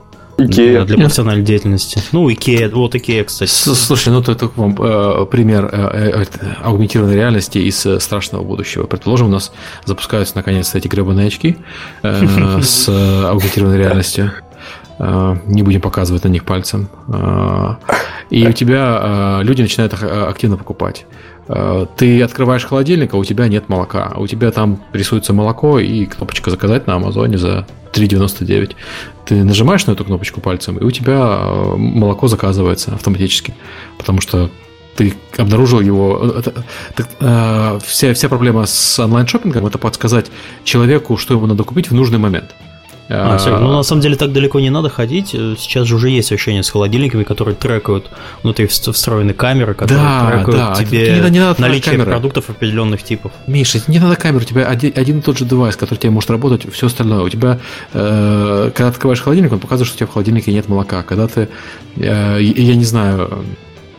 Икея. 0.45 0.83
Для 0.83 0.97
профессиональной 0.97 1.43
деятельности. 1.43 2.01
Ну, 2.11 2.31
Икея, 2.31 2.69
вот 2.69 2.95
Икея, 2.95 3.23
кстати. 3.23 3.49
Слушай, 3.49 4.09
ну 4.09 4.21
это 4.21 4.49
вам 4.55 4.75
э, 4.79 5.25
пример 5.25 5.69
э, 5.71 6.23
э, 6.23 6.25
аугментированной 6.63 7.15
реальности 7.15 7.57
из 7.57 7.85
э, 7.85 7.99
страшного 7.99 8.43
будущего. 8.43 8.85
Предположим, 8.85 9.27
у 9.27 9.31
нас 9.31 9.51
запускаются 9.85 10.35
наконец-то 10.35 10.77
эти 10.77 10.87
гребаные 10.87 11.27
очки 11.27 11.57
э, 12.03 12.61
с 12.61 12.87
э, 12.87 13.25
аугментированной 13.27 13.77
реальностью. 13.77 14.31
Э, 14.99 15.37
не 15.45 15.63
будем 15.63 15.81
показывать 15.81 16.23
на 16.23 16.29
них 16.29 16.45
пальцем. 16.45 16.89
Э, 17.07 17.75
и 18.29 18.47
у 18.47 18.51
тебя 18.53 19.39
э, 19.41 19.43
люди 19.43 19.61
начинают 19.61 19.93
э, 19.93 20.25
активно 20.25 20.57
покупать. 20.57 21.05
Э, 21.53 21.85
ты 21.97 22.21
открываешь 22.21 22.65
холодильник, 22.65 23.13
а 23.13 23.17
у 23.17 23.25
тебя 23.25 23.47
нет 23.47 23.67
молока. 23.69 24.11
А 24.13 24.19
у 24.19 24.27
тебя 24.27 24.51
там 24.51 24.81
рисуется 24.93 25.33
молоко 25.33 25.79
и 25.79 26.05
кнопочка 26.05 26.49
заказать 26.49 26.87
на 26.87 26.95
Амазоне 26.95 27.37
за 27.37 27.67
3,99. 27.93 28.75
Ты 29.25 29.43
нажимаешь 29.43 29.85
на 29.85 29.91
эту 29.91 30.05
кнопочку 30.05 30.39
пальцем, 30.39 30.77
и 30.77 30.83
у 30.83 30.91
тебя 30.91 31.17
э, 31.19 31.75
молоко 31.75 32.27
заказывается 32.27 32.93
автоматически. 32.93 33.53
Потому 33.97 34.21
что 34.21 34.49
ты 34.95 35.13
обнаружил 35.37 35.81
его. 35.81 36.33
Это, 36.37 36.53
э, 37.19 37.79
вся, 37.85 38.13
вся 38.13 38.29
проблема 38.29 38.65
с 38.65 38.99
онлайн-шоппингом 38.99 39.65
это 39.65 39.77
подсказать 39.77 40.31
человеку, 40.63 41.17
что 41.17 41.33
ему 41.33 41.47
надо 41.47 41.63
купить 41.63 41.89
в 41.89 41.93
нужный 41.93 42.17
момент. 42.17 42.55
А, 43.13 43.37
все, 43.37 43.57
ну 43.57 43.71
на 43.71 43.83
самом 43.83 44.01
деле 44.01 44.15
так 44.15 44.31
далеко 44.31 44.59
не 44.59 44.69
надо 44.69 44.89
ходить. 44.89 45.29
Сейчас 45.29 45.87
же 45.87 45.95
уже 45.95 46.09
есть 46.09 46.31
решения 46.31 46.63
с 46.63 46.69
холодильниками, 46.69 47.23
которые 47.23 47.55
трекают 47.55 48.09
внутри 48.43 48.67
встроенные 48.67 49.33
камеры, 49.33 49.73
которые 49.73 50.03
да, 50.03 50.31
трекают 50.31 50.57
да. 50.57 50.75
тебе 50.75 51.21
не, 51.21 51.29
не 51.29 51.39
надо 51.39 51.61
наличие 51.61 51.91
камеры. 51.91 52.11
продуктов 52.11 52.49
определенных 52.49 53.03
типов. 53.03 53.31
Миша, 53.47 53.79
не 53.87 53.99
надо 53.99 54.15
камеру, 54.15 54.43
у 54.43 54.47
тебя 54.47 54.67
один, 54.67 54.93
один 54.95 55.19
и 55.19 55.21
тот 55.21 55.37
же 55.37 55.45
девайс, 55.45 55.75
который 55.75 55.99
тебе 55.99 56.11
может 56.11 56.29
работать, 56.29 56.71
все 56.71 56.87
остальное. 56.87 57.21
У 57.21 57.29
тебя, 57.29 57.59
э, 57.93 58.71
когда 58.73 58.89
открываешь 58.89 59.21
холодильник, 59.21 59.51
он 59.51 59.59
показывает, 59.59 59.87
что 59.87 59.95
у 59.95 59.99
тебя 59.99 60.07
в 60.07 60.13
холодильнике 60.13 60.53
нет 60.53 60.69
молока. 60.69 61.03
Когда 61.03 61.27
ты, 61.27 61.49
э, 61.97 62.37
я 62.41 62.75
не 62.75 62.85
знаю, 62.85 63.43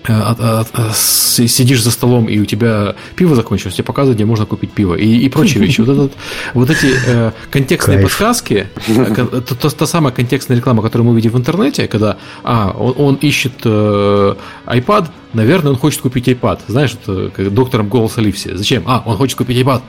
Э, 0.08 0.34
э, 0.36 0.64
э, 0.74 0.90
сидишь 0.94 1.82
за 1.82 1.92
столом 1.92 2.26
и 2.26 2.38
у 2.40 2.44
тебя 2.44 2.96
пиво 3.14 3.36
закончилось, 3.36 3.74
тебе 3.74 3.84
показывают, 3.84 4.16
где 4.16 4.24
можно 4.24 4.46
купить 4.46 4.72
пиво 4.72 4.94
и, 4.96 5.06
и 5.06 5.28
прочие 5.28 5.62
вещи. 5.62 5.80
Вот, 5.80 5.90
этот, 5.90 6.12
вот 6.54 6.70
эти 6.70 6.92
э, 7.06 7.30
контекстные 7.50 7.98
Кайф. 7.98 8.08
подсказки, 8.08 8.66
та, 8.86 9.40
та, 9.54 9.70
та 9.70 9.86
самая 9.86 10.12
контекстная 10.12 10.56
реклама, 10.56 10.82
которую 10.82 11.08
мы 11.08 11.14
видим 11.14 11.30
в 11.30 11.38
интернете, 11.38 11.86
когда 11.86 12.16
а, 12.42 12.70
он, 12.70 12.94
он 12.98 13.14
ищет 13.14 13.52
э, 13.64 14.34
iPad, 14.66 15.06
наверное, 15.34 15.70
он 15.70 15.78
хочет 15.78 16.00
купить 16.00 16.26
iPad. 16.26 16.58
Знаешь, 16.66 16.96
это 17.00 17.30
как 17.30 17.54
доктором 17.54 17.88
голоса 17.88 18.20
Ливси. 18.20 18.56
Зачем? 18.56 18.82
А, 18.86 19.02
он 19.06 19.16
хочет 19.16 19.38
купить 19.38 19.56
iPad. 19.58 19.82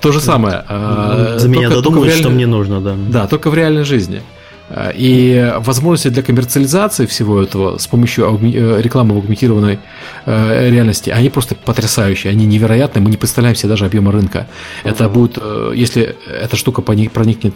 То 0.00 0.12
же 0.12 0.20
самое. 0.20 0.64
За 1.38 1.48
меня 1.48 1.68
додумывают, 1.68 2.14
что 2.14 2.30
мне 2.30 2.46
нужно, 2.46 2.80
да. 2.80 2.96
Да, 3.08 3.26
только 3.26 3.50
в 3.50 3.54
реальной 3.54 3.84
жизни. 3.84 4.22
И 4.94 5.52
возможности 5.58 6.08
для 6.08 6.22
коммерциализации 6.22 7.04
всего 7.04 7.42
этого 7.42 7.76
с 7.76 7.86
помощью 7.86 8.24
э, 8.24 8.80
рекламы 8.80 9.12
в 9.12 9.16
аугментированной 9.16 9.78
э, 10.24 10.70
реальности, 10.70 11.10
они 11.10 11.28
просто 11.28 11.54
потрясающие, 11.54 12.30
они 12.30 12.46
невероятные, 12.46 13.02
мы 13.02 13.10
не 13.10 13.18
представляем 13.18 13.56
себе 13.56 13.68
даже 13.68 13.84
объема 13.84 14.10
рынка. 14.10 14.46
Это 14.82 15.10
будет, 15.10 15.38
э, 15.40 15.72
если 15.76 16.16
эта 16.26 16.56
штука 16.56 16.80
проникнет 16.80 17.54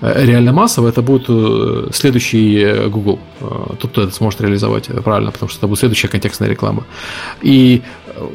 реально 0.00 0.52
массово, 0.52 0.88
это 0.88 1.02
будет 1.02 1.26
следующий 1.94 2.88
Google. 2.88 3.18
Тот, 3.80 3.90
кто 3.90 4.02
это 4.02 4.14
сможет 4.14 4.40
реализовать 4.40 4.86
правильно, 5.02 5.32
потому 5.32 5.48
что 5.48 5.58
это 5.58 5.66
будет 5.66 5.80
следующая 5.80 6.08
контекстная 6.08 6.48
реклама. 6.48 6.84
И 7.42 7.82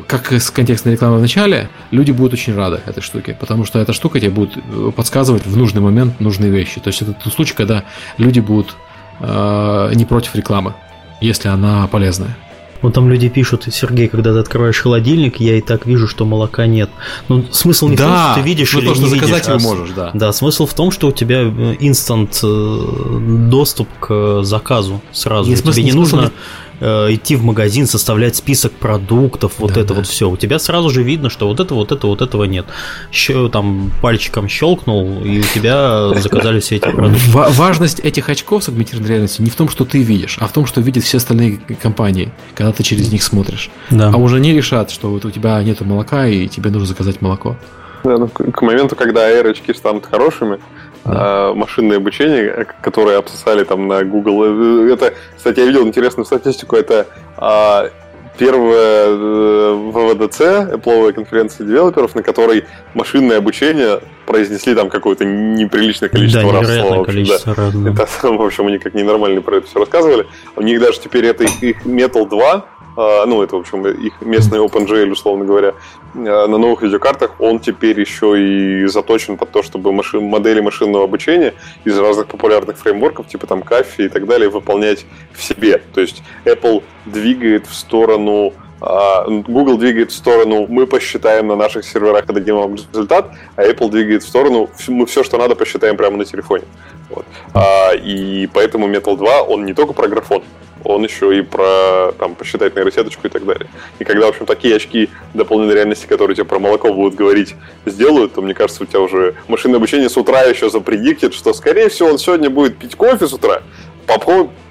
как 0.08 0.32
с 0.32 0.50
контекстной 0.50 0.94
рекламой 0.94 1.20
в 1.20 1.22
начале, 1.22 1.70
люди 1.92 2.12
будут 2.12 2.34
очень 2.34 2.56
рады 2.56 2.82
этой 2.86 3.02
штуке, 3.02 3.36
потому 3.38 3.66
что 3.66 3.80
эта 3.80 3.92
штука 3.92 4.20
тебе 4.20 4.30
будет 4.30 4.58
подсказывать 4.96 5.46
в 5.46 5.58
нужный 5.58 5.82
момент 5.82 6.20
нужные 6.20 6.52
вещи. 6.52 6.80
То 6.80 6.90
есть 6.90 7.02
это 7.02 7.14
тот 7.14 7.34
случай, 7.34 7.54
когда 7.54 7.84
люди 8.18 8.40
будут 8.40 8.76
э, 9.20 9.92
не 9.96 10.06
против 10.06 10.36
рекламы, 10.36 10.74
если 11.22 11.48
она 11.48 11.88
полезная. 11.88 12.36
Вот 12.84 12.94
там 12.94 13.10
люди 13.10 13.30
пишут, 13.30 13.66
Сергей, 13.72 14.10
когда 14.10 14.34
ты 14.34 14.40
открываешь 14.40 14.78
холодильник, 14.78 15.40
я 15.40 15.58
и 15.58 15.62
так 15.62 15.86
вижу, 15.86 16.06
что 16.06 16.26
молока 16.26 16.68
нет. 16.68 16.90
Ну, 17.30 17.46
смысл 17.50 17.88
не 17.88 17.96
да, 17.96 18.04
в 18.04 18.08
том, 18.08 18.18
что 18.18 18.42
ты 18.42 18.42
видишь 18.42 18.74
ну, 18.74 18.80
или 18.82 18.88
то, 18.88 18.96
что 18.96 19.04
не 19.04 19.10
заказать 19.10 19.48
видишь, 19.48 19.62
его 19.62 19.72
а, 19.72 19.76
можешь, 19.76 19.96
да. 19.96 20.12
Да, 20.14 20.34
смысл 20.34 20.66
в 20.66 20.74
том, 20.74 20.92
что 20.92 21.08
у 21.08 21.12
тебя 21.14 21.44
инстант 21.44 22.42
э, 22.44 23.48
доступ 23.50 23.88
к 24.02 24.44
заказу 24.44 25.02
сразу. 25.14 25.50
Не, 25.50 25.56
Тебе 25.56 25.64
смысл, 25.64 25.80
не 25.80 25.92
нужно... 25.94 26.32
Э, 26.86 27.08
идти 27.14 27.38
в 27.38 27.46
магазин, 27.46 27.88
составлять 27.88 28.36
список 28.36 28.74
продуктов, 28.74 29.54
вот 29.60 29.72
да, 29.72 29.80
это 29.80 29.90
да. 29.90 29.96
вот 29.96 30.06
все. 30.06 30.30
У 30.30 30.36
тебя 30.36 30.60
сразу 30.60 30.90
же 30.90 31.02
видно, 31.02 31.30
что 31.30 31.48
вот 31.48 31.62
это, 31.62 31.74
вот 31.74 31.94
это, 31.94 32.08
вот 32.08 32.22
этого 32.22 32.44
нет. 32.44 32.66
Еще 33.10 33.48
там 33.48 33.90
пальчиком 34.02 34.50
щелкнул, 34.50 35.24
и 35.24 35.40
у 35.40 35.44
тебя 35.44 36.10
заказали 36.20 36.60
все 36.60 36.76
эти 36.76 36.92
продукты. 36.92 37.22
Важность 37.32 38.02
этих 38.02 38.28
очков 38.28 38.66
с 38.66 38.68
агментированной 38.68 39.10
реальностью 39.10 39.46
не 39.46 39.50
в 39.50 39.56
том, 39.56 39.70
что 39.70 39.86
ты 39.86 40.04
видишь, 40.04 40.38
а 40.42 40.48
в 40.48 40.52
том, 40.52 40.66
что 40.66 40.82
видят 40.82 41.06
все 41.06 41.18
остальные 41.18 41.62
компании, 41.82 42.34
когда 42.54 42.74
ты 42.74 42.84
через 42.84 43.10
них 43.14 43.24
смотришь. 43.24 43.72
Да. 43.90 44.12
А 44.14 44.18
уже 44.18 44.42
не 44.42 44.52
решат, 44.52 44.92
что 44.92 45.10
вот 45.10 45.24
у 45.24 45.32
тебя 45.32 45.64
нет 45.64 45.80
молока, 45.80 46.28
и 46.28 46.50
тебе 46.50 46.70
нужно 46.70 46.88
заказать 46.88 47.22
молоко. 47.22 47.56
Да, 48.04 48.18
ну, 48.18 48.28
к 48.28 48.62
моменту, 48.62 48.98
когда 48.98 49.32
AR-очки 49.32 49.74
станут 49.74 50.06
хорошими, 50.06 50.60
да. 51.06 51.12
А, 51.16 51.54
машинное 51.54 51.98
обучение, 51.98 52.46
э, 52.46 52.66
которое 52.82 53.18
обсосали 53.18 53.64
там 53.64 53.88
на 53.88 54.04
Google. 54.04 54.92
Это, 54.92 55.14
кстати, 55.36 55.60
я 55.60 55.66
видел 55.66 55.86
интересную 55.86 56.26
статистику, 56.26 56.76
это 56.76 57.08
а, 57.38 57.90
первая 58.38 59.08
э, 59.08 59.92
ВВДЦ, 59.92 60.42
Apple 60.74 61.14
конференция 61.14 61.68
девелоперов, 61.68 62.16
на 62.16 62.24
которой 62.24 62.66
машинное 62.94 63.38
обучение 63.38 64.00
произнесли 64.26 64.74
там 64.74 64.90
какое-то 64.90 65.26
неприличное 65.26 66.10
количество 66.10 66.52
да, 66.52 66.60
раз. 66.60 66.76
Слова, 66.76 67.04
количество 67.04 67.56
да. 67.56 67.64
раз 67.64 67.74
да. 67.74 67.92
Это, 67.92 68.08
в 68.32 68.42
общем, 68.42 68.68
они 68.68 68.80
как 68.80 68.94
ненормально 68.94 69.42
про 69.42 69.58
это 69.58 69.68
все 69.68 69.80
рассказывали. 69.80 70.26
У 70.56 70.62
них 70.62 70.80
даже 70.80 71.00
теперь 71.00 71.26
это 71.26 71.44
их, 71.44 71.62
их 71.62 71.86
Metal 71.86 72.28
2, 72.28 72.54
а, 72.54 72.66
ну, 72.96 73.42
это, 73.42 73.56
в 73.56 73.60
общем, 73.60 73.86
их 73.88 74.22
местный 74.22 74.60
OpenGL, 74.60 75.12
условно 75.12 75.46
говоря, 75.46 75.74
а, 76.16 76.48
на 76.48 76.58
новых 76.58 76.84
видеокартах, 76.84 77.32
он 77.40 77.60
теперь 77.60 78.00
еще 78.00 78.40
и 78.40 78.86
заточен 78.88 79.38
под 79.38 79.52
то, 79.52 79.64
чтобы 79.64 79.92
машин, 79.92 80.24
модели 80.24 80.62
машинного 80.62 81.06
обучения 81.06 81.54
из 81.86 81.98
разных 81.98 82.28
популярных 82.28 82.78
фреймворков, 82.78 83.28
типа 83.28 83.48
там 83.48 83.62
Кафе 83.62 84.06
и 84.06 84.10
так 84.10 84.28
далее, 84.28 84.50
выполнять 84.50 85.06
в 85.34 85.42
себе. 85.44 85.82
То 85.94 86.02
есть 86.02 86.22
Apple 86.46 86.84
двигает 87.06 87.68
в 87.68 87.74
сторону 87.74 88.54
а, 88.86 89.26
Google 89.30 89.78
двигает 89.78 90.12
в 90.12 90.16
сторону, 90.16 90.66
мы 90.68 90.86
посчитаем 90.86 91.48
на 91.48 91.56
наших 91.56 91.86
серверах 91.86 92.30
и 92.30 92.34
дадим 92.34 92.58
вам 92.58 92.76
результат, 92.76 93.32
а 93.56 93.64
Apple 93.64 93.90
двигает 93.90 94.24
в 94.24 94.28
сторону, 94.28 94.70
мы 94.90 95.06
все, 95.06 95.24
что 95.24 95.38
надо, 95.38 95.56
посчитаем 95.56 95.96
прямо 95.96 96.18
на 96.18 96.26
телефоне. 96.26 96.66
Вот. 97.10 97.26
И 98.04 98.50
поэтому 98.54 98.90
Metal 98.90 99.16
2, 99.16 99.44
он 99.44 99.66
не 99.66 99.74
только 99.74 99.94
про 99.94 100.10
графон, 100.10 100.44
он 100.84 101.04
еще 101.04 101.38
и 101.38 101.42
про 101.42 102.14
там, 102.18 102.36
посчитать 102.36 102.76
нейросеточку 102.76 103.28
и 103.28 103.30
так 103.30 103.46
далее. 103.46 103.68
И 104.00 104.04
когда, 104.04 104.28
в 104.28 104.30
общем, 104.30 104.46
такие 104.46 104.76
очки 104.76 105.10
дополненной 105.34 105.76
реальности, 105.76 106.06
которые 106.06 106.36
тебе 106.36 106.46
про 106.46 106.60
молоко 106.60 106.94
будут 106.94 107.16
говорить, 107.16 107.56
сделают, 107.86 108.34
то, 108.34 108.42
мне 108.42 108.54
кажется, 108.54 108.84
у 108.84 108.86
тебя 108.86 109.00
уже 109.00 109.36
машинное 109.48 109.78
обучение 109.78 110.10
с 110.10 110.18
утра 110.18 110.44
еще 110.44 110.70
запредиктит, 110.70 111.34
что, 111.34 111.54
скорее 111.54 111.90
всего, 111.90 112.10
он 112.10 112.18
сегодня 112.18 112.50
будет 112.50 112.78
пить 112.78 112.96
кофе 112.96 113.28
с 113.28 113.34
утра, 113.34 113.62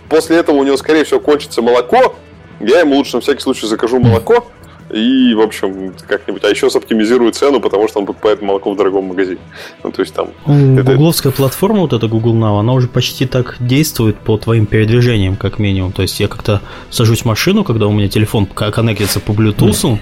после 0.09 0.37
этого 0.37 0.57
у 0.57 0.63
него, 0.63 0.77
скорее 0.77 1.05
всего, 1.05 1.21
кончится 1.21 1.63
молоко, 1.63 2.17
я 2.61 2.81
ему 2.81 2.97
лучше 2.97 3.17
на 3.17 3.23
всякий 3.23 3.41
случай 3.41 3.67
закажу 3.67 3.99
молоко, 3.99 4.47
и, 4.93 5.35
в 5.35 5.41
общем, 5.41 5.95
как-нибудь, 6.07 6.45
а 6.45 6.49
еще 6.49 6.69
соптимизирует 6.71 7.35
цену, 7.35 7.61
потому 7.61 7.89
что 7.89 8.01
он 8.01 8.07
покупает 8.07 8.43
молоко 8.43 8.73
в 8.73 8.77
дорогом 8.77 9.05
магазине. 9.05 9.39
Ну, 9.85 9.91
то 9.91 10.03
есть 10.03 10.15
там... 10.15 10.29
Это... 10.47 10.93
Гугловская 10.93 11.33
платформа, 11.33 11.81
вот 11.81 11.93
эта 11.93 12.07
Google 12.07 12.35
Now, 12.35 12.61
она 12.61 12.73
уже 12.73 12.89
почти 12.89 13.27
так 13.27 13.57
действует 13.59 14.17
по 14.17 14.37
твоим 14.37 14.67
передвижениям, 14.67 15.37
как 15.37 15.59
минимум. 15.59 15.93
То 15.93 16.03
есть 16.03 16.21
я 16.21 16.29
как-то 16.29 16.61
сажусь 16.91 17.23
в 17.23 17.25
машину, 17.25 17.65
когда 17.65 17.87
у 17.87 17.93
меня 17.93 18.09
телефон 18.09 18.47
коннектится 18.47 19.21
по 19.21 19.33
Bluetooth, 19.33 19.99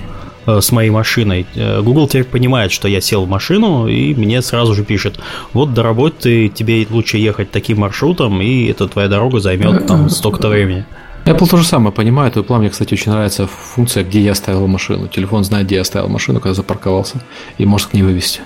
э, 0.46 0.60
с 0.60 0.72
моей 0.72 0.90
машиной. 0.90 1.46
Э, 1.54 1.80
Google 1.80 2.08
теперь 2.08 2.24
понимает, 2.24 2.72
что 2.72 2.88
я 2.88 3.00
сел 3.00 3.24
в 3.24 3.28
машину, 3.28 3.86
и 3.86 4.14
мне 4.14 4.42
сразу 4.42 4.74
же 4.74 4.84
пишет, 4.84 5.18
вот 5.52 5.72
до 5.72 5.82
работы 5.82 6.48
тебе 6.48 6.86
лучше 6.90 7.16
ехать 7.18 7.50
таким 7.50 7.78
маршрутом, 7.78 8.42
и 8.42 8.66
эта 8.66 8.88
твоя 8.88 9.08
дорога 9.08 9.40
займет 9.40 9.86
там 9.86 10.10
столько-то 10.10 10.48
времени. 10.48 10.84
Apple 11.24 11.48
то 11.48 11.56
же 11.56 11.64
самое 11.64 11.92
понимает. 11.92 12.36
У 12.36 12.40
Apple 12.40 12.58
мне, 12.58 12.70
кстати, 12.70 12.94
очень 12.94 13.12
нравится 13.12 13.46
функция, 13.46 14.04
где 14.04 14.20
я 14.20 14.32
оставил 14.32 14.66
машину. 14.66 15.08
Телефон 15.08 15.44
знает, 15.44 15.66
где 15.66 15.76
я 15.76 15.80
оставил 15.82 16.08
машину, 16.08 16.40
когда 16.40 16.54
запарковался, 16.54 17.20
и 17.58 17.66
может 17.66 17.88
к 17.88 17.94
ней 17.94 18.02
вывести. 18.02 18.40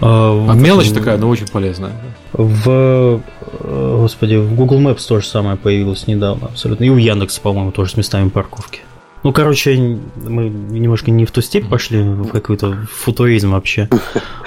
А, 0.00 0.48
а 0.50 0.54
мелочь 0.54 0.88
в, 0.88 0.94
такая, 0.94 1.18
но 1.18 1.28
очень 1.28 1.46
полезная. 1.46 1.92
В, 2.32 3.20
господи, 3.62 4.36
в 4.36 4.54
Google 4.54 4.80
Maps 4.80 5.06
тоже 5.06 5.26
самое 5.26 5.56
появилось 5.56 6.06
недавно, 6.06 6.46
абсолютно. 6.46 6.84
И 6.84 6.88
у 6.88 6.96
Яндекса, 6.96 7.40
по-моему, 7.40 7.70
тоже 7.72 7.92
с 7.92 7.96
местами 7.96 8.28
парковки. 8.30 8.80
Ну, 9.22 9.32
короче, 9.32 9.76
мы 10.16 10.48
немножко 10.48 11.10
не 11.10 11.26
в 11.26 11.30
ту 11.30 11.42
степь 11.42 11.68
пошли, 11.68 12.02
в 12.02 12.28
какой-то 12.30 12.86
футуризм 12.90 13.50
вообще. 13.50 13.88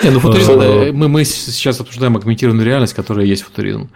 Не, 0.03 0.09
ну 0.09 0.19
футуризм, 0.19 0.51
э, 0.53 0.91
мы, 0.91 1.07
мы 1.07 1.25
сейчас 1.25 1.79
обсуждаем 1.79 2.17
агментированную 2.17 2.65
реальность, 2.65 2.93
которая 2.93 3.25
есть 3.25 3.43
футуризм. 3.43 3.89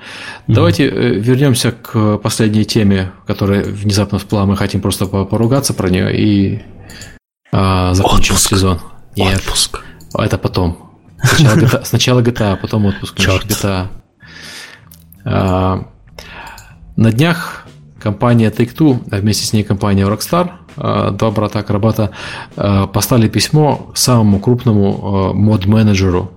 Давайте 0.46 0.88
э, 0.88 1.14
вернемся 1.16 1.72
к 1.72 2.18
последней 2.18 2.64
теме, 2.64 3.12
которая 3.26 3.64
внезапно 3.64 4.20
всплыла, 4.20 4.46
мы 4.46 4.56
хотим 4.56 4.82
просто 4.82 5.08
поругаться 5.08 5.74
про 5.74 5.90
нее 5.90 6.16
и 6.16 6.62
а, 7.52 7.94
закончим 7.94 8.36
отпуск. 8.36 8.50
сезон. 8.50 8.80
Нет, 9.16 9.40
отпуск. 9.40 9.84
Это 10.14 10.38
потом. 10.38 10.92
Сначала 11.24 11.56
GTA, 11.58 11.86
сначала 11.86 12.22
GTA 12.22 12.54
а 12.54 12.56
потом 12.56 12.86
отпуск. 12.86 13.18
Черт. 13.18 13.46
GTA. 13.46 13.88
А, 15.26 15.88
на 16.96 17.12
днях 17.12 17.67
компания 18.00 18.50
Take-Two, 18.50 19.00
а 19.12 19.18
вместе 19.18 19.46
с 19.46 19.54
ней 19.54 19.64
компания 19.64 20.06
Rockstar– 20.06 20.52
Э, 20.78 21.12
два 21.12 21.32
брата 21.32 21.60
акробата 21.60 22.12
э, 22.56 22.88
послали 22.94 23.28
письмо 23.28 23.92
самому 23.96 24.40
крупному 24.40 25.32
э, 25.34 25.38
мод-менеджеру 25.38 26.32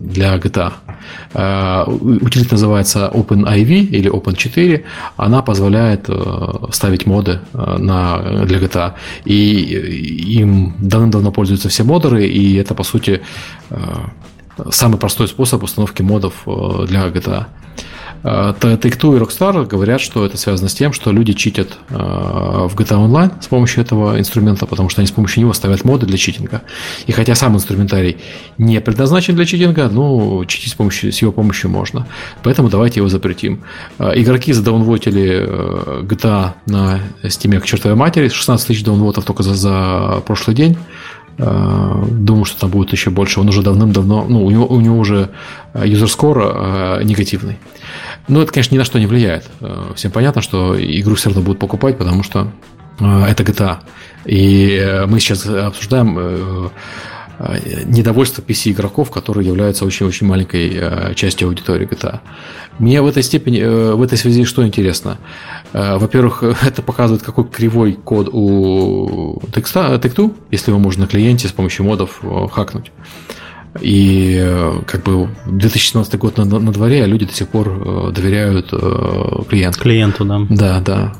для 0.00 0.38
GTA. 0.38 0.72
Утилит 1.86 2.50
называется 2.50 3.10
OpenIV 3.12 3.68
или 3.92 4.10
Open4. 4.10 4.84
Она 5.18 5.42
позволяет 5.42 6.08
ставить 6.70 7.04
моды 7.04 7.40
на, 7.52 8.46
для 8.46 8.58
GTA. 8.58 8.94
И 9.26 10.38
им 10.38 10.74
давно-давно 10.78 11.30
пользуются 11.30 11.68
все 11.68 11.84
модеры, 11.84 12.26
и 12.26 12.54
это, 12.54 12.74
по 12.74 12.84
сути, 12.84 13.20
самый 14.70 14.96
простой 14.96 15.28
способ 15.28 15.62
установки 15.62 16.00
модов 16.00 16.32
для 16.46 17.08
GTA. 17.08 17.44
Take-Two 18.24 19.16
и 19.16 19.20
Rockstar 19.20 19.66
говорят, 19.66 20.00
что 20.00 20.24
это 20.24 20.38
связано 20.38 20.70
с 20.70 20.74
тем, 20.74 20.94
что 20.94 21.12
люди 21.12 21.34
читят 21.34 21.68
э, 21.90 21.94
в 21.94 22.74
GTA 22.74 23.06
Online 23.06 23.30
с 23.42 23.48
помощью 23.48 23.82
этого 23.82 24.18
инструмента, 24.18 24.64
потому 24.64 24.88
что 24.88 25.02
они 25.02 25.08
с 25.08 25.12
помощью 25.12 25.42
него 25.42 25.52
ставят 25.52 25.84
моды 25.84 26.06
для 26.06 26.16
читинга. 26.16 26.62
И 27.06 27.12
хотя 27.12 27.34
сам 27.34 27.54
инструментарий 27.54 28.16
не 28.56 28.80
предназначен 28.80 29.34
для 29.34 29.44
читинга, 29.44 29.90
ну, 29.90 30.42
читить 30.46 30.72
с, 30.72 30.74
помощью, 30.74 31.12
с 31.12 31.20
его 31.20 31.32
помощью 31.32 31.70
можно. 31.70 32.06
Поэтому 32.42 32.70
давайте 32.70 33.00
его 33.00 33.10
запретим. 33.10 33.62
Э, 33.98 34.12
игроки 34.14 34.54
задаунвотили 34.54 35.44
э, 35.46 36.02
GTA 36.04 36.52
на 36.64 37.00
Steam 37.22 37.60
к 37.60 37.66
чертовой 37.66 37.96
матери. 37.96 38.28
16 38.28 38.66
тысяч 38.66 38.84
даунвотов 38.84 39.24
только 39.24 39.42
за, 39.42 39.54
за 39.54 40.22
прошлый 40.26 40.56
день. 40.56 40.78
Думаю, 41.36 42.44
что 42.44 42.60
там 42.60 42.70
будет 42.70 42.92
еще 42.92 43.10
больше. 43.10 43.40
Он 43.40 43.48
уже 43.48 43.62
давным-давно, 43.62 44.26
ну, 44.28 44.44
у 44.44 44.50
него, 44.50 44.66
у 44.66 44.80
него 44.80 44.98
уже 44.98 45.30
user 45.74 46.06
score 46.06 47.02
негативный. 47.04 47.58
Ну, 48.28 48.40
это, 48.40 48.52
конечно, 48.52 48.74
ни 48.74 48.78
на 48.78 48.84
что 48.84 48.98
не 48.98 49.06
влияет. 49.06 49.50
Э, 49.60 49.92
всем 49.94 50.10
понятно, 50.10 50.40
что 50.40 50.76
игру 50.78 51.14
все 51.14 51.28
равно 51.28 51.42
будут 51.42 51.58
покупать, 51.58 51.98
потому 51.98 52.22
что 52.22 52.50
э, 52.98 53.24
это 53.26 53.42
GTA. 53.42 53.78
И 54.24 54.78
э, 54.80 55.06
мы 55.06 55.20
сейчас 55.20 55.46
обсуждаем 55.46 56.70
недовольство 57.86 58.42
PC-игроков, 58.42 59.10
которые 59.10 59.46
являются 59.46 59.84
очень-очень 59.84 60.26
маленькой 60.26 61.14
частью 61.14 61.48
аудитории 61.48 61.88
GTA. 61.88 62.20
Мне 62.78 63.02
в 63.02 63.06
этой 63.06 63.22
степени, 63.22 63.60
в 63.92 64.02
этой 64.02 64.18
связи 64.18 64.44
что 64.44 64.66
интересно? 64.66 65.18
Во-первых, 65.72 66.42
это 66.62 66.82
показывает, 66.82 67.22
какой 67.22 67.44
кривой 67.44 67.94
код 67.94 68.28
у 68.32 69.40
Take-Two, 69.52 70.34
если 70.50 70.70
его 70.70 70.78
можно 70.78 71.02
на 71.02 71.08
клиенте 71.08 71.48
с 71.48 71.52
помощью 71.52 71.84
модов 71.84 72.20
хакнуть. 72.52 72.90
И 73.80 74.38
э, 74.40 74.80
как 74.86 75.02
бы 75.02 75.28
2017 75.46 76.16
год 76.18 76.36
на, 76.36 76.44
на 76.44 76.72
дворе, 76.72 77.02
а 77.02 77.06
люди 77.06 77.26
до 77.26 77.32
сих 77.32 77.48
пор 77.48 77.68
э, 77.68 78.12
доверяют 78.12 78.68
э, 78.72 79.42
клиенту. 79.48 79.80
Клиенту, 79.80 80.24
да. 80.24 80.46
Да, 80.48 80.80
да. 80.80 81.12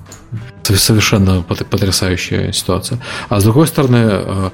Совершенно 0.62 1.42
потрясающая 1.42 2.52
ситуация. 2.52 3.00
А 3.28 3.40
с 3.40 3.44
другой 3.44 3.66
стороны, 3.66 4.50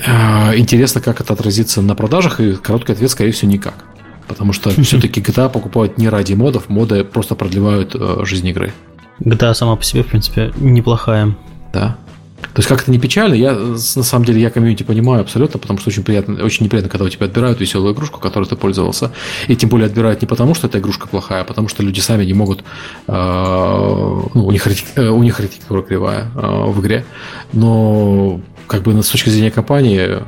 интересно, 0.00 1.00
как 1.00 1.20
это 1.20 1.32
отразится 1.32 1.82
на 1.82 1.94
продажах, 1.94 2.40
и 2.40 2.54
короткий 2.54 2.92
ответ, 2.92 3.10
скорее 3.10 3.32
всего, 3.32 3.50
никак. 3.50 3.84
Потому 4.26 4.52
что 4.52 4.70
все-таки 4.82 5.20
GTA 5.20 5.50
покупают 5.50 5.98
не 5.98 6.08
ради 6.08 6.34
модов, 6.34 6.68
моды 6.68 7.04
просто 7.04 7.34
продлевают 7.34 7.96
жизнь 8.26 8.46
игры. 8.48 8.72
GTA 9.20 9.54
сама 9.54 9.76
по 9.76 9.82
себе, 9.82 10.02
в 10.02 10.06
принципе, 10.06 10.52
неплохая. 10.56 11.34
Да. 11.72 11.96
То 12.40 12.60
есть 12.60 12.68
как 12.68 12.82
это 12.82 12.90
не 12.90 12.98
печально, 12.98 13.34
я 13.34 13.52
на 13.52 13.76
самом 13.76 14.24
деле 14.24 14.40
я 14.40 14.50
комьюнити 14.50 14.82
понимаю 14.82 15.22
абсолютно, 15.22 15.58
потому 15.58 15.78
что 15.78 15.90
очень 15.90 16.04
приятно, 16.04 16.42
очень 16.42 16.64
неприятно, 16.64 16.88
когда 16.90 17.04
у 17.04 17.08
тебя 17.08 17.26
отбирают 17.26 17.60
веселую 17.60 17.94
игрушку, 17.94 18.20
которой 18.20 18.44
ты 18.44 18.56
пользовался, 18.56 19.12
и 19.48 19.56
тем 19.56 19.68
более 19.68 19.86
отбирают 19.86 20.22
не 20.22 20.26
потому, 20.26 20.54
что 20.54 20.66
эта 20.68 20.78
игрушка 20.78 21.08
плохая, 21.08 21.42
а 21.42 21.44
потому 21.44 21.68
что 21.68 21.82
люди 21.82 22.00
сами 22.00 22.24
не 22.24 22.34
могут, 22.34 22.64
э, 23.06 23.12
ну, 23.12 24.46
у 24.46 24.50
них, 24.50 24.66
э, 24.96 25.08
у 25.08 25.22
них 25.22 25.38
архитектура 25.38 25.82
кривая 25.82 26.30
э, 26.34 26.64
в 26.66 26.80
игре, 26.80 27.04
но 27.52 28.40
как 28.68 28.82
бы 28.82 29.02
с 29.02 29.08
точки 29.08 29.30
зрения 29.30 29.50
компании 29.50 30.22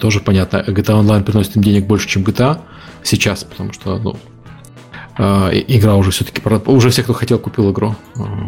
тоже 0.00 0.20
понятно, 0.20 0.58
GTA 0.66 1.00
Online 1.00 1.24
приносит 1.24 1.56
им 1.56 1.62
денег 1.62 1.86
больше, 1.86 2.08
чем 2.08 2.22
GTA 2.22 2.60
сейчас, 3.02 3.44
потому 3.44 3.72
что 3.72 3.98
ну, 3.98 4.16
игра 5.18 5.96
уже 5.96 6.10
все-таки 6.10 6.42
уже 6.66 6.90
все, 6.90 7.02
кто 7.02 7.12
хотел, 7.12 7.38
купил 7.38 7.72
игру, 7.72 7.96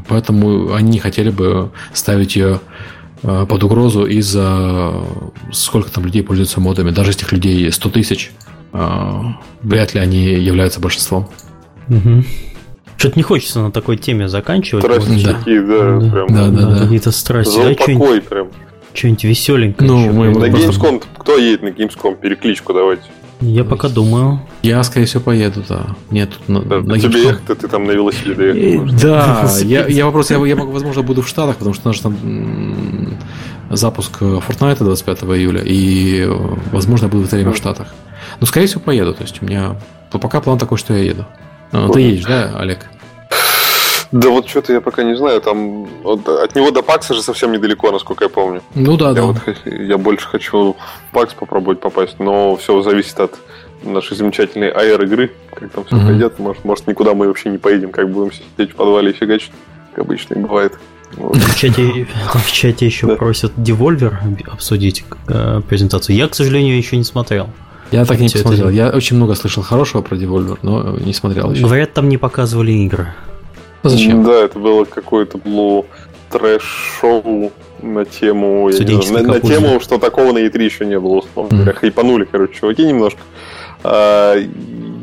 поэтому 0.09 0.75
они 0.75 0.91
не 0.91 0.99
хотели 0.99 1.31
бы 1.31 1.71
ставить 1.93 2.37
ее 2.37 2.61
Э, 3.23 3.47
под 3.49 3.65
угрозу 3.65 4.07
из-за 4.07 4.93
сколько 5.53 5.91
там 5.91 6.05
людей 6.05 6.23
пользуются 6.23 6.61
модами. 6.61 6.91
Даже 6.91 7.11
этих 7.11 7.33
людей 7.33 7.71
100 7.71 7.91
тысяч, 7.91 8.33
э, 8.73 9.21
вряд 9.63 9.95
ли 9.95 10.01
они 10.01 10.25
являются 10.25 10.81
большинством. 10.81 11.29
Угу. 11.89 12.25
Что-то 12.97 13.19
не 13.19 13.23
хочется 13.23 13.61
на 13.61 13.73
такой 13.73 13.97
теме 13.97 14.29
заканчивать. 14.29 14.85
Страсти 14.85 15.25
да. 15.25 15.35
такие, 15.35 15.63
да, 15.63 15.99
да, 15.99 16.11
прям. 16.11 16.27
Да, 16.29 16.49
да, 16.49 16.67
да. 16.67 16.79
Какие-то 16.81 17.11
страсти. 17.11 17.55
За 17.55 17.71
упокой 17.71 18.21
прям. 18.21 18.49
Что-нибудь 18.95 19.25
веселенькое. 19.25 19.91
Ну, 19.91 20.13
мы 20.13 20.31
на 20.31 20.47
Gamescom, 20.47 21.03
кто 21.19 21.37
едет 21.37 21.63
на 21.63 21.69
Gamescom? 21.69 22.19
Перекличку 22.21 22.73
давайте. 22.73 23.05
Я 23.41 23.65
пока 23.65 23.89
думаю. 23.89 24.41
Я, 24.63 24.83
скорее 24.83 25.07
всего, 25.07 25.23
поеду, 25.23 25.63
да. 25.69 25.87
Нет, 26.11 26.31
на, 26.49 26.61
да, 26.61 26.81
на 26.81 26.99
тебе 26.99 27.23
ехать 27.23 27.59
ты 27.59 27.69
там 27.69 27.87
на 27.87 27.93
велосипеде 27.93 28.73
ехать. 28.73 28.93
Э, 28.95 28.99
да, 29.01 29.51
я, 29.63 29.87
я 29.87 30.07
вопрос, 30.07 30.31
я, 30.31 30.45
я, 30.45 30.57
возможно, 30.57 31.03
буду 31.03 31.23
в 31.23 31.29
Штатах, 31.29 31.57
потому 31.57 31.75
что 31.75 31.89
у 31.89 31.93
нас 31.93 32.01
там 32.01 33.17
запуск 33.71 34.23
Fortnite 34.23 34.79
25 34.79 35.23
июля, 35.23 35.63
и, 35.65 36.27
возможно, 36.73 37.05
я 37.05 37.11
буду 37.11 37.25
в 37.25 37.27
это 37.27 37.37
время 37.37 37.53
в 37.53 37.57
Штатах. 37.57 37.95
Но, 38.41 38.47
скорее 38.47 38.67
всего, 38.67 38.81
поеду. 38.81 39.15
То 39.15 39.23
есть 39.23 39.41
у 39.41 39.47
меня 39.47 39.77
пока 40.11 40.41
план 40.41 40.59
такой, 40.59 40.79
что 40.79 40.95
я 40.95 41.05
еду. 41.05 41.25
А, 41.71 41.89
ты 41.91 42.01
едешь, 42.01 42.25
да, 42.25 42.53
Олег? 42.59 42.87
Да 44.11 44.31
вот 44.31 44.49
что-то 44.49 44.73
я 44.73 44.81
пока 44.81 45.03
не 45.03 45.17
знаю, 45.17 45.41
там 45.41 45.87
вот, 46.03 46.27
от 46.29 46.55
него 46.55 46.71
до 46.71 46.83
Пакса 46.83 47.15
же 47.15 47.23
совсем 47.23 47.53
недалеко, 47.53 47.91
насколько 47.91 48.25
я 48.25 48.31
помню. 48.31 48.63
Ну 48.75 48.97
да, 48.97 49.09
я 49.09 49.15
да. 49.15 49.23
Вот, 49.23 49.37
я 49.67 49.99
больше 49.99 50.27
хочу 50.29 50.73
в 50.73 51.13
Пакс 51.13 51.35
попробовать 51.35 51.81
попасть, 51.81 52.19
но 52.19 52.57
все 52.57 52.81
зависит 52.83 53.21
от 53.21 53.35
нашей 53.83 54.17
замечательной 54.17 54.71
AR 54.71 55.05
игры, 55.05 55.33
как 55.55 55.71
там 55.71 55.85
все 55.85 55.97
угу. 55.97 56.07
пойдет. 56.07 56.39
Может, 56.39 56.65
может, 56.65 56.87
никуда 56.87 57.15
мы 57.15 57.29
вообще 57.29 57.51
не 57.51 57.59
поедем, 57.59 57.91
как 57.91 58.11
будем 58.11 58.33
сидеть 58.33 58.73
в 58.73 58.77
подвале 58.77 59.11
и 59.11 59.15
фигачить, 59.15 59.53
как 59.95 60.05
обычно 60.05 60.35
и 60.35 60.39
бывает. 60.39 60.79
Вот. 61.17 61.37
В, 61.37 61.57
чате, 61.57 62.07
в 62.35 62.53
чате 62.53 62.85
еще 62.85 63.07
да. 63.07 63.17
просят 63.17 63.53
Devolver 63.57 64.15
обсудить 64.51 65.05
э, 65.29 65.63
презентацию. 65.67 66.17
Я, 66.17 66.29
к 66.29 66.35
сожалению, 66.35 66.77
еще 66.77 66.97
не 66.97 67.05
смотрел. 67.05 67.49
Я 67.91 68.05
так 68.05 68.19
и 68.19 68.23
не 68.23 68.29
посмотрел. 68.29 68.67
Это... 68.67 68.75
Я 68.75 68.91
очень 68.91 69.17
много 69.17 69.35
слышал 69.35 69.63
хорошего 69.63 70.03
про 70.03 70.17
Devolver, 70.17 70.59
но 70.63 70.99
не 70.99 71.15
смотрел 71.15 71.51
еще. 71.51 71.63
Говорят, 71.63 71.95
там 71.95 72.09
не 72.11 72.19
показывали 72.19 72.73
игры. 72.73 73.15
Ну, 73.83 73.91
зачем? 73.91 74.25
Да, 74.25 74.45
это 74.45 74.59
было 74.59 74.85
какое-то 74.85 75.39
было 75.39 75.85
трэш-шоу 76.31 77.53
на 77.81 78.05
тему, 78.05 78.71
знаю, 78.73 79.27
на, 79.27 79.35
на 79.35 79.41
тему, 79.41 79.81
что 79.81 79.99
такого 79.99 80.33
на 80.33 80.39
E3 80.39 80.63
еще 80.63 80.85
не 80.85 80.99
было, 80.99 81.19
условно 81.19 81.57
говоря. 81.57 81.73
Mm. 81.73 81.77
Хайпанули, 81.77 82.25
короче, 82.25 82.55
чуваки 82.55 82.85
немножко. 82.85 83.21
А, 83.85 84.35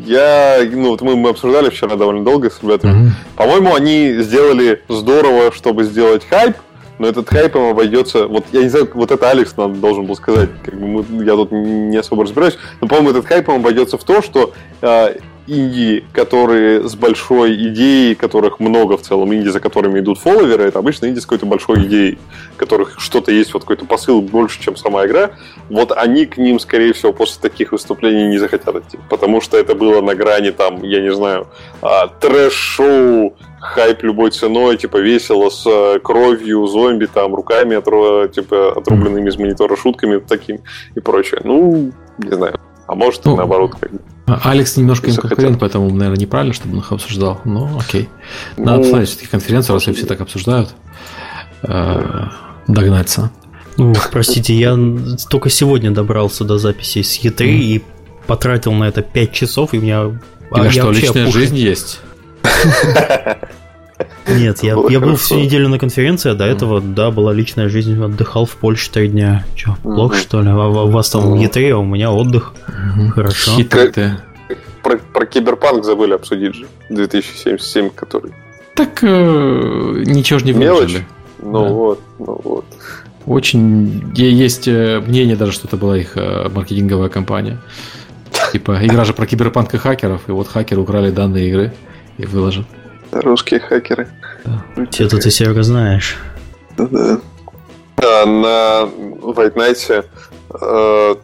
я, 0.06 0.60
ну, 0.72 0.90
вот 0.90 1.02
мы, 1.02 1.16
мы 1.16 1.30
обсуждали 1.30 1.70
вчера 1.70 1.96
довольно 1.96 2.24
долго 2.24 2.50
с 2.50 2.62
ребятами. 2.62 2.94
Mm-hmm. 2.94 3.12
По-моему, 3.38 3.76
они 3.76 4.16
сделали 4.20 4.84
здорово, 4.90 5.52
чтобы 5.52 5.84
сделать 5.86 6.26
хайп, 6.28 6.58
но 7.00 7.08
этот 7.08 7.30
хайп 7.30 7.56
им 7.56 7.70
обойдется. 7.70 8.28
Вот 8.28 8.46
я 8.52 8.64
не 8.64 8.70
знаю, 8.70 8.90
вот 8.94 9.12
это 9.12 9.30
Алекс 9.30 9.56
нам 9.58 9.80
должен 9.80 10.06
был 10.06 10.16
сказать. 10.16 10.50
Как 10.64 10.76
бы 10.76 10.88
мы, 10.88 11.24
я 11.24 11.36
тут 11.36 11.52
не 11.52 11.98
особо 11.98 12.24
разбираюсь, 12.24 12.58
но, 12.82 12.88
по-моему, 12.88 13.12
этот 13.12 13.26
хайп 13.26 13.50
им 13.50 13.56
обойдется 13.56 13.98
в 13.98 14.04
то, 14.04 14.22
что 14.22 14.54
э, 14.82 15.16
инди, 15.48 16.04
которые 16.12 16.88
с 16.88 16.96
большой 16.96 17.56
идеей, 17.70 18.16
которых 18.16 18.60
много 18.60 18.98
в 18.98 19.02
целом, 19.02 19.34
инди, 19.34 19.50
за 19.50 19.60
которыми 19.60 20.00
идут 20.00 20.20
фолловеры, 20.20 20.64
это 20.64 20.80
обычно 20.80 21.08
инди 21.08 21.20
с 21.20 21.24
какой-то 21.24 21.46
большой 21.46 21.84
идеей, 21.86 22.18
которых 22.58 23.00
что-то 23.00 23.32
есть, 23.32 23.54
вот 23.54 23.64
какой-то 23.64 23.86
посыл 23.86 24.22
больше, 24.22 24.62
чем 24.62 24.76
сама 24.76 25.06
игра, 25.06 25.32
вот 25.70 25.92
они 25.92 26.26
к 26.26 26.38
ним, 26.38 26.60
скорее 26.60 26.94
всего, 26.94 27.14
после 27.14 27.42
таких 27.42 27.72
выступлений 27.72 28.28
не 28.28 28.38
захотят 28.38 28.76
идти, 28.76 28.98
потому 29.10 29.42
что 29.42 29.58
это 29.58 29.76
было 29.76 30.02
на 30.02 30.16
грани, 30.16 30.52
там, 30.52 30.84
я 30.84 31.02
не 31.02 31.14
знаю, 31.14 31.48
а, 31.82 32.08
трэш-шоу, 32.08 33.36
хайп 33.74 34.04
любой 34.04 34.32
ценой, 34.32 34.78
типа 34.78 34.98
весело 34.98 35.50
с 35.50 35.66
э, 35.66 36.00
кровью, 36.00 36.66
зомби, 36.68 37.06
там, 37.06 37.36
руками 37.36 37.76
отру, 37.76 38.28
типа, 38.28 38.74
отрубленными 38.74 39.30
из 39.30 39.38
монитора 39.38 39.76
шутками 39.76 40.20
таким 40.20 40.60
и 40.96 41.00
прочее. 41.00 41.42
Ну, 41.44 41.92
не 42.18 42.32
знаю. 42.32 42.60
А 42.88 42.96
может, 42.96 43.26
ну, 43.26 43.36
наоборот, 43.36 43.76
как 43.80 43.92
бы. 43.92 44.00
А 44.28 44.52
Алекс 44.52 44.78
немножко 44.78 45.10
им 45.10 45.16
конкурент, 45.16 45.60
поэтому, 45.60 45.90
наверное, 45.90 46.20
неправильно, 46.20 46.54
чтобы 46.54 46.74
он 46.74 46.80
их 46.80 46.92
обсуждал. 46.92 47.42
Но 47.46 47.80
окей. 47.80 48.10
Надо 48.58 48.78
ну, 48.78 48.84
посмотреть 48.84 49.10
все-таки 49.10 49.30
конференцию, 49.30 49.76
раз 49.76 49.84
все 49.84 50.06
так 50.06 50.22
обсуждают. 50.22 50.76
Э, 51.64 52.28
догнаться. 52.68 53.32
Ну, 53.78 53.94
простите, 54.12 54.54
я 54.54 54.78
только 55.30 55.50
сегодня 55.50 55.92
добрался 55.92 56.44
до 56.44 56.58
записи 56.58 57.02
с 57.02 57.20
E3 57.24 57.38
mm. 57.38 57.58
и 57.58 57.84
потратил 58.28 58.72
на 58.74 58.86
это 58.86 59.02
5 59.02 59.32
часов, 59.32 59.74
и 59.74 59.80
у 59.80 59.82
меня... 59.82 60.06
У 60.06 60.56
тебя 60.56 60.68
а 60.68 60.72
что, 60.72 60.92
личная 60.92 61.24
опухший. 61.24 61.42
жизнь 61.42 61.58
есть? 61.58 62.00
Нет, 64.28 64.64
я, 64.64 64.76
я 64.90 65.00
был 65.00 65.16
всю 65.16 65.36
неделю 65.36 65.70
на 65.70 65.80
конференции, 65.80 66.32
а 66.32 66.36
до 66.36 66.46
этого, 66.46 66.82
да, 66.82 67.12
была 67.12 67.32
личная 67.32 67.70
жизнь, 67.70 68.02
отдыхал 68.04 68.46
в 68.46 68.56
Польше 68.56 68.92
три 68.92 69.08
дня. 69.08 69.46
Че, 69.56 69.78
плохо 69.84 70.16
что 70.18 70.42
ли? 70.42 70.50
А, 70.50 70.68
у 70.68 70.90
вас 70.90 71.10
там 71.10 71.36
E3, 71.36 71.72
а 71.72 71.78
у 71.78 71.86
меня 71.86 72.12
отдых. 72.12 72.54
Хорошо. 73.14 73.52
Про, 74.84 74.98
про 74.98 75.26
Киберпанк 75.26 75.84
забыли 75.84 76.14
обсудить 76.14 76.56
же, 76.56 76.68
2077, 76.90 77.90
который. 77.90 78.34
Так 78.76 79.04
э, 79.04 80.04
ничего 80.06 80.40
же 80.40 80.46
не 80.46 80.52
выложили. 80.52 81.06
Ну 81.42 81.64
да. 81.64 81.70
вот, 81.70 82.02
ну 82.20 82.42
вот. 82.44 82.66
Очень 83.26 84.12
есть 84.16 84.68
э, 84.68 85.00
мнение 85.00 85.36
даже, 85.36 85.54
что 85.54 85.68
это 85.68 85.78
была 85.78 85.98
их 85.98 86.18
э, 86.18 86.50
маркетинговая 86.50 87.10
компания. 87.10 87.58
Типа, 88.52 88.80
игра 88.84 89.06
же 89.06 89.14
про 89.14 89.26
киберпанк 89.26 89.74
и 89.74 89.78
хакеров, 89.78 90.22
и 90.28 90.32
вот 90.32 90.48
хакеры 90.48 90.82
украли 90.82 91.10
данные 91.10 91.50
игры 91.50 91.74
и 92.18 92.26
выложат. 92.26 92.66
Русские 93.12 93.60
хакеры. 93.60 94.08
Что-то 94.92 95.20
ты, 95.20 95.32
Серега, 95.32 95.64
знаешь. 95.64 96.18
Да. 96.78 97.20
А 97.98 98.26
на 98.26 98.90
White 98.90 99.54
Knight 99.56 100.06
э, 100.62 101.16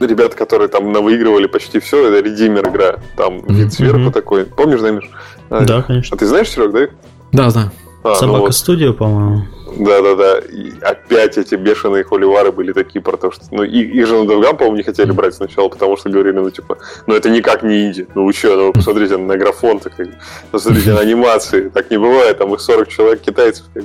ребята, 0.00 0.36
которые 0.36 0.68
там 0.68 0.92
навыигрывали 0.92 1.46
почти 1.46 1.78
все, 1.80 2.08
это 2.08 2.26
редимер 2.26 2.68
игра. 2.68 2.96
Там 3.16 3.40
вид 3.46 3.72
сверху 3.72 4.10
такой. 4.10 4.44
Помнишь, 4.44 4.80
Дамир? 4.80 5.08
Да, 5.48 5.82
конечно. 5.82 6.14
А 6.14 6.18
ты 6.18 6.26
знаешь, 6.26 6.50
Серег, 6.50 6.72
да? 6.72 6.88
Да, 7.32 7.50
знаю. 7.50 7.72
А, 8.02 8.14
Собака 8.14 8.38
ну 8.38 8.44
вот. 8.44 8.54
студио, 8.54 8.92
по-моему. 8.92 9.42
Да-да-да. 9.78 10.40
Опять 10.88 11.36
эти 11.36 11.54
бешеные 11.54 12.04
холивары 12.04 12.52
были 12.52 12.72
такие 12.72 13.02
про 13.02 13.16
то, 13.16 13.30
что... 13.30 13.44
Ну, 13.50 13.62
и, 13.62 13.80
их 13.80 14.06
же 14.06 14.16
на 14.16 14.26
Довгам, 14.26 14.56
по-моему, 14.56 14.76
не 14.78 14.82
хотели 14.82 15.10
брать 15.10 15.34
сначала, 15.34 15.68
потому 15.68 15.96
что 15.96 16.08
говорили, 16.08 16.38
ну, 16.38 16.50
типа, 16.50 16.78
ну, 17.06 17.14
это 17.14 17.28
никак 17.28 17.62
не 17.62 17.86
инди. 17.86 18.06
Ну, 18.14 18.24
вы 18.24 18.32
что, 18.32 18.56
ну, 18.56 18.72
посмотрите 18.72 19.16
на 19.16 19.36
графон-то, 19.36 19.90
как 19.90 20.08
посмотрите 20.50 20.92
на 20.92 21.00
анимации. 21.00 21.68
Так 21.68 21.90
не 21.90 21.98
бывает, 21.98 22.38
там 22.38 22.54
их 22.54 22.60
40 22.60 22.88
человек 22.88 23.20
китайцев, 23.20 23.66
как 23.74 23.84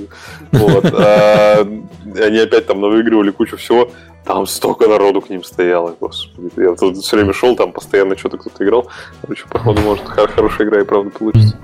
Вот. 0.52 0.84
А, 0.94 1.66
они 2.16 2.38
опять 2.38 2.66
там 2.66 2.80
выигрывали 2.80 3.30
кучу 3.30 3.56
всего. 3.56 3.90
Там 4.24 4.46
столько 4.46 4.86
народу 4.86 5.20
к 5.20 5.30
ним 5.30 5.42
стояло, 5.42 5.96
господи. 5.98 6.50
Я 6.56 6.74
тут 6.74 6.96
все 6.98 7.16
время 7.16 7.32
шел, 7.32 7.56
там 7.56 7.72
постоянно 7.72 8.16
что-то 8.16 8.38
кто-то 8.38 8.64
играл. 8.64 8.88
Короче, 9.20 9.44
походу, 9.50 9.80
может, 9.80 10.04
хорошая 10.06 10.68
игра 10.68 10.80
и 10.80 10.84
правда 10.84 11.10
получится. 11.10 11.58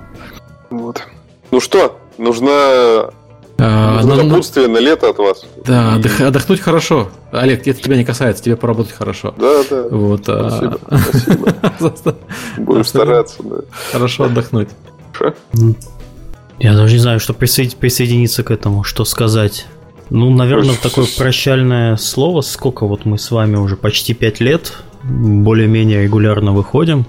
Вот. 0.69 1.01
Ну 1.51 1.61
что, 1.61 1.97
нужна 2.19 3.09
а, 3.61 4.01
ну, 4.03 4.15
напутствие 4.15 4.67
на 4.67 4.77
лето 4.77 5.09
от 5.09 5.17
вас. 5.17 5.45
Да, 5.65 5.99
и... 5.99 6.23
отдохнуть 6.23 6.61
хорошо. 6.61 7.09
Олег, 7.31 7.67
это 7.67 7.81
тебя 7.81 7.97
не 7.97 8.05
касается, 8.05 8.43
тебе 8.43 8.55
поработать 8.55 8.93
хорошо. 8.93 9.33
Да, 9.37 9.63
да. 9.69 9.83
Вот, 9.89 10.23
спасибо, 10.23 10.79
а... 10.87 10.97
спасибо. 11.77 12.15
Будем 12.57 12.85
стараться, 12.85 13.43
да. 13.43 13.57
Хорошо 13.91 14.25
отдохнуть. 14.25 14.69
Хорошо. 15.11 15.35
Я 16.59 16.75
даже 16.75 16.93
не 16.93 16.99
знаю, 16.99 17.19
что 17.19 17.33
присоединиться 17.33 18.43
к 18.43 18.51
этому, 18.51 18.83
что 18.83 19.03
сказать. 19.03 19.67
Ну, 20.09 20.29
наверное, 20.29 20.75
такое 20.81 21.05
прощальное 21.17 21.97
слово. 21.97 22.41
Сколько 22.41 22.87
вот 22.87 23.05
мы 23.05 23.17
с 23.17 23.29
вами 23.29 23.57
уже 23.57 23.75
почти 23.75 24.13
пять 24.13 24.39
лет 24.39 24.73
более-менее 25.03 26.03
регулярно 26.03 26.53
выходим. 26.53 27.05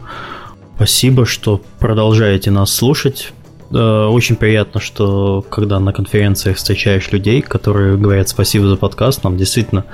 Спасибо, 0.76 1.26
что 1.26 1.60
продолжаете 1.78 2.50
нас 2.50 2.72
слушать. 2.72 3.32
Э, 3.72 4.06
очень 4.06 4.36
приятно, 4.36 4.80
что 4.80 5.44
когда 5.48 5.78
на 5.78 5.92
конференциях 5.92 6.56
встречаешь 6.56 7.10
людей, 7.12 7.40
которые 7.40 7.96
говорят 7.96 8.28
спасибо 8.28 8.66
за 8.66 8.76
подкаст, 8.76 9.22
нам 9.22 9.36
действительно, 9.36 9.84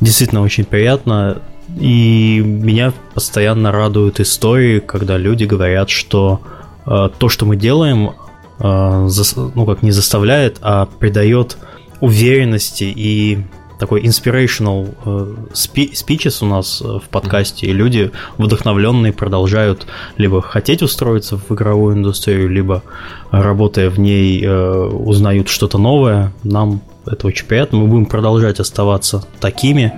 действительно 0.00 0.42
очень 0.42 0.64
приятно. 0.64 1.42
И 1.78 2.40
меня 2.42 2.94
постоянно 3.12 3.70
радуют 3.70 4.20
истории, 4.20 4.80
когда 4.80 5.18
люди 5.18 5.44
говорят, 5.44 5.90
что 5.90 6.40
э, 6.86 7.10
то, 7.18 7.28
что 7.28 7.44
мы 7.44 7.56
делаем, 7.56 8.12
э, 8.60 9.06
за, 9.08 9.40
ну 9.54 9.66
как 9.66 9.82
не 9.82 9.90
заставляет, 9.90 10.56
а 10.62 10.86
придает 10.86 11.58
уверенности 12.00 12.84
и 12.84 13.44
такой 13.78 14.02
inspirational 14.02 14.94
э, 15.04 15.34
speeches 15.52 16.44
у 16.44 16.46
нас 16.46 16.82
э, 16.82 16.84
в 16.84 17.08
подкасте, 17.08 17.66
и 17.66 17.72
люди 17.72 18.10
вдохновленные 18.36 19.12
продолжают 19.12 19.86
либо 20.16 20.42
хотеть 20.42 20.82
устроиться 20.82 21.38
в 21.38 21.50
игровую 21.52 21.96
индустрию, 21.96 22.48
либо 22.48 22.82
работая 23.30 23.90
в 23.90 23.98
ней 23.98 24.44
э, 24.44 24.86
узнают 24.86 25.48
что-то 25.48 25.78
новое. 25.78 26.32
Нам 26.42 26.82
это 27.06 27.26
очень 27.26 27.46
приятно. 27.46 27.78
Мы 27.78 27.86
будем 27.86 28.06
продолжать 28.06 28.60
оставаться 28.60 29.24
такими. 29.40 29.92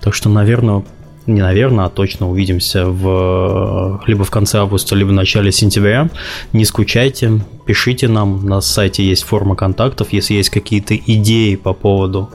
Так 0.00 0.14
что, 0.14 0.28
наверное, 0.28 0.84
не 1.26 1.40
наверное, 1.40 1.86
а 1.86 1.88
точно 1.88 2.28
увидимся 2.28 2.86
в, 2.86 4.02
либо 4.06 4.24
в 4.24 4.30
конце 4.30 4.58
августа, 4.58 4.94
либо 4.94 5.10
в 5.10 5.12
начале 5.12 5.52
сентября. 5.52 6.08
Не 6.52 6.64
скучайте, 6.64 7.40
пишите 7.72 8.06
нам, 8.06 8.44
на 8.44 8.60
сайте 8.60 9.02
есть 9.02 9.22
форма 9.22 9.56
контактов. 9.56 10.08
Если 10.12 10.34
есть 10.34 10.50
какие-то 10.50 10.94
идеи 10.94 11.54
по 11.54 11.72
поводу 11.72 12.28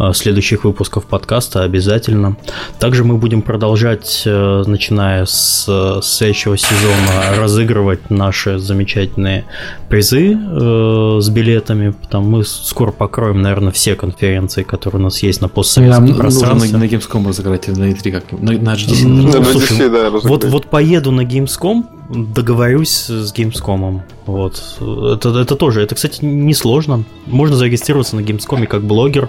э, 0.00 0.10
следующих 0.12 0.64
выпусков 0.64 1.04
подкаста, 1.04 1.62
обязательно. 1.62 2.36
Также 2.80 3.04
мы 3.04 3.16
будем 3.16 3.42
продолжать, 3.42 4.24
э, 4.26 4.64
начиная 4.66 5.26
с, 5.26 5.64
с 5.68 6.02
следующего 6.02 6.58
сезона, 6.58 7.36
разыгрывать 7.38 8.10
наши 8.10 8.58
замечательные 8.58 9.44
призы 9.88 10.32
э, 10.32 11.18
с 11.20 11.28
билетами. 11.28 11.90
Потому 11.90 12.38
мы 12.38 12.44
скоро 12.44 12.90
покроем, 12.90 13.42
наверное, 13.42 13.70
все 13.70 13.94
конференции, 13.94 14.64
которые 14.64 15.02
у 15.02 15.04
нас 15.04 15.22
есть 15.22 15.40
на 15.40 15.48
постсоветском 15.48 16.06
Нам 16.06 16.16
пространстве. 16.16 16.72
Нужно 16.72 16.78
на, 16.78 16.84
на 16.84 16.88
Gamescom 16.88 17.28
разыграть, 17.28 17.68
на 17.68 17.92
E3 17.92 18.10
как 18.10 18.32
на, 18.32 18.52
на 18.54 18.74
HDC. 18.74 19.06
Ну, 19.06 19.44
слушай, 19.44 19.88
да, 19.88 20.10
вот, 20.10 20.42
вот 20.42 20.66
поеду 20.66 21.12
на 21.12 21.20
Gamescom, 21.20 21.84
договорюсь 22.10 23.06
с 23.06 23.32
Gamescom. 23.32 24.02
Вот. 24.26 24.78
Это, 25.14 25.38
это 25.38 25.56
тоже, 25.56 25.82
это, 25.82 25.94
кстати, 25.94 26.24
несложно. 26.24 27.04
Можно 27.26 27.56
зарегистрироваться 27.56 28.16
на 28.16 28.20
Gamescom 28.20 28.66
как 28.66 28.82
блогер 28.82 29.28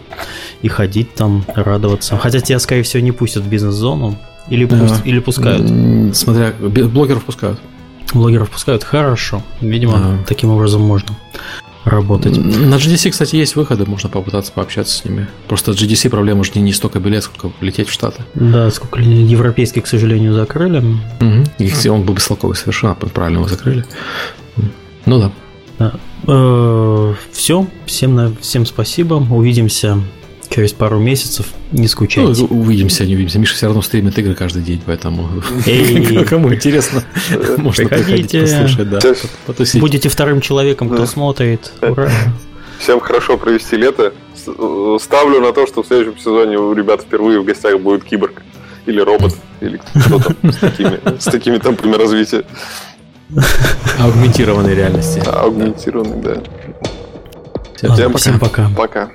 и 0.61 0.67
ходить 0.67 1.13
там, 1.13 1.45
радоваться. 1.55 2.17
Хотя 2.17 2.39
тебя, 2.41 2.59
скорее 2.59 2.83
всего, 2.83 3.03
не 3.03 3.11
пустят 3.11 3.43
в 3.43 3.47
бизнес-зону. 3.49 4.17
Или, 4.49 4.65
да. 4.65 4.79
пусть, 4.79 5.05
или 5.05 5.19
пускают. 5.19 6.15
Смотря, 6.15 6.53
блогеров 6.59 7.23
пускают. 7.23 7.59
Блогеров 8.13 8.49
пускают, 8.49 8.83
хорошо. 8.83 9.41
Видимо, 9.61 9.97
да. 9.97 10.17
таким 10.27 10.49
образом 10.49 10.81
можно 10.81 11.15
работать. 11.85 12.37
На 12.37 12.75
GDC, 12.75 13.11
кстати, 13.11 13.35
есть 13.35 13.55
выходы, 13.55 13.85
можно 13.85 14.09
попытаться 14.09 14.51
пообщаться 14.51 14.95
с 14.97 15.05
ними. 15.05 15.27
Просто 15.47 15.71
GDC 15.71 16.09
проблема 16.09 16.43
же 16.43 16.51
не 16.55 16.73
столько 16.73 16.99
билет, 16.99 17.23
сколько 17.23 17.51
лететь 17.61 17.87
в 17.87 17.91
Штаты. 17.91 18.23
Да, 18.35 18.69
сколько 18.71 18.99
европейский, 18.99 19.81
к 19.81 19.87
сожалению, 19.87 20.33
закрыли. 20.33 20.79
Угу. 20.79 21.43
Их, 21.59 21.91
он 21.91 22.03
был 22.03 22.13
бестолковый 22.13 22.55
совершенно, 22.55 22.95
правильно 22.95 23.39
его 23.39 23.47
закрыли. 23.47 23.85
Ну 25.05 25.19
да. 25.19 25.31
да. 25.79 25.93
Э, 26.27 27.13
Все, 27.31 27.67
всем, 27.85 28.37
всем 28.39 28.65
спасибо. 28.65 29.15
Увидимся 29.15 29.99
через 30.51 30.73
пару 30.73 30.99
месяцев. 30.99 31.47
Не 31.71 31.87
скучайте. 31.87 32.45
Ну, 32.49 32.59
увидимся, 32.59 33.05
не 33.05 33.15
увидимся. 33.15 33.39
Миша 33.39 33.55
все 33.55 33.67
равно 33.67 33.81
стримит 33.81 34.17
игры 34.19 34.35
каждый 34.35 34.61
день, 34.61 34.81
поэтому 34.85 35.29
кому 36.29 36.53
интересно, 36.53 37.03
можно 37.57 37.87
приходить 37.87 38.31
послушать, 38.31 38.89
да. 38.89 38.99
Будете 39.79 40.09
вторым 40.09 40.41
человеком, 40.41 40.89
кто 40.89 41.05
смотрит. 41.05 41.71
Ура! 41.81 42.11
Всем 42.79 42.99
хорошо 42.99 43.37
провести 43.37 43.77
лето. 43.77 44.13
Ставлю 44.99 45.39
на 45.39 45.53
то, 45.53 45.67
что 45.67 45.83
в 45.83 45.87
следующем 45.87 46.17
сезоне 46.17 46.57
у 46.57 46.73
ребят 46.73 47.01
впервые 47.01 47.39
в 47.39 47.45
гостях 47.45 47.79
будет 47.79 48.03
киборг. 48.03 48.41
Или 48.87 48.99
робот, 48.99 49.35
или 49.61 49.77
кто 49.77 50.19
там 50.19 50.51
с 50.51 50.55
такими, 50.55 51.19
с 51.19 51.25
такими 51.25 51.57
темпами 51.59 51.95
развития. 51.95 52.43
Аугментированной 53.99 54.73
реальности. 54.73 55.21
Аугментированной, 55.23 56.21
да. 56.21 57.93
Всем, 57.93 58.15
Всем 58.15 58.39
пока. 58.39 58.69
Пока. 58.75 59.11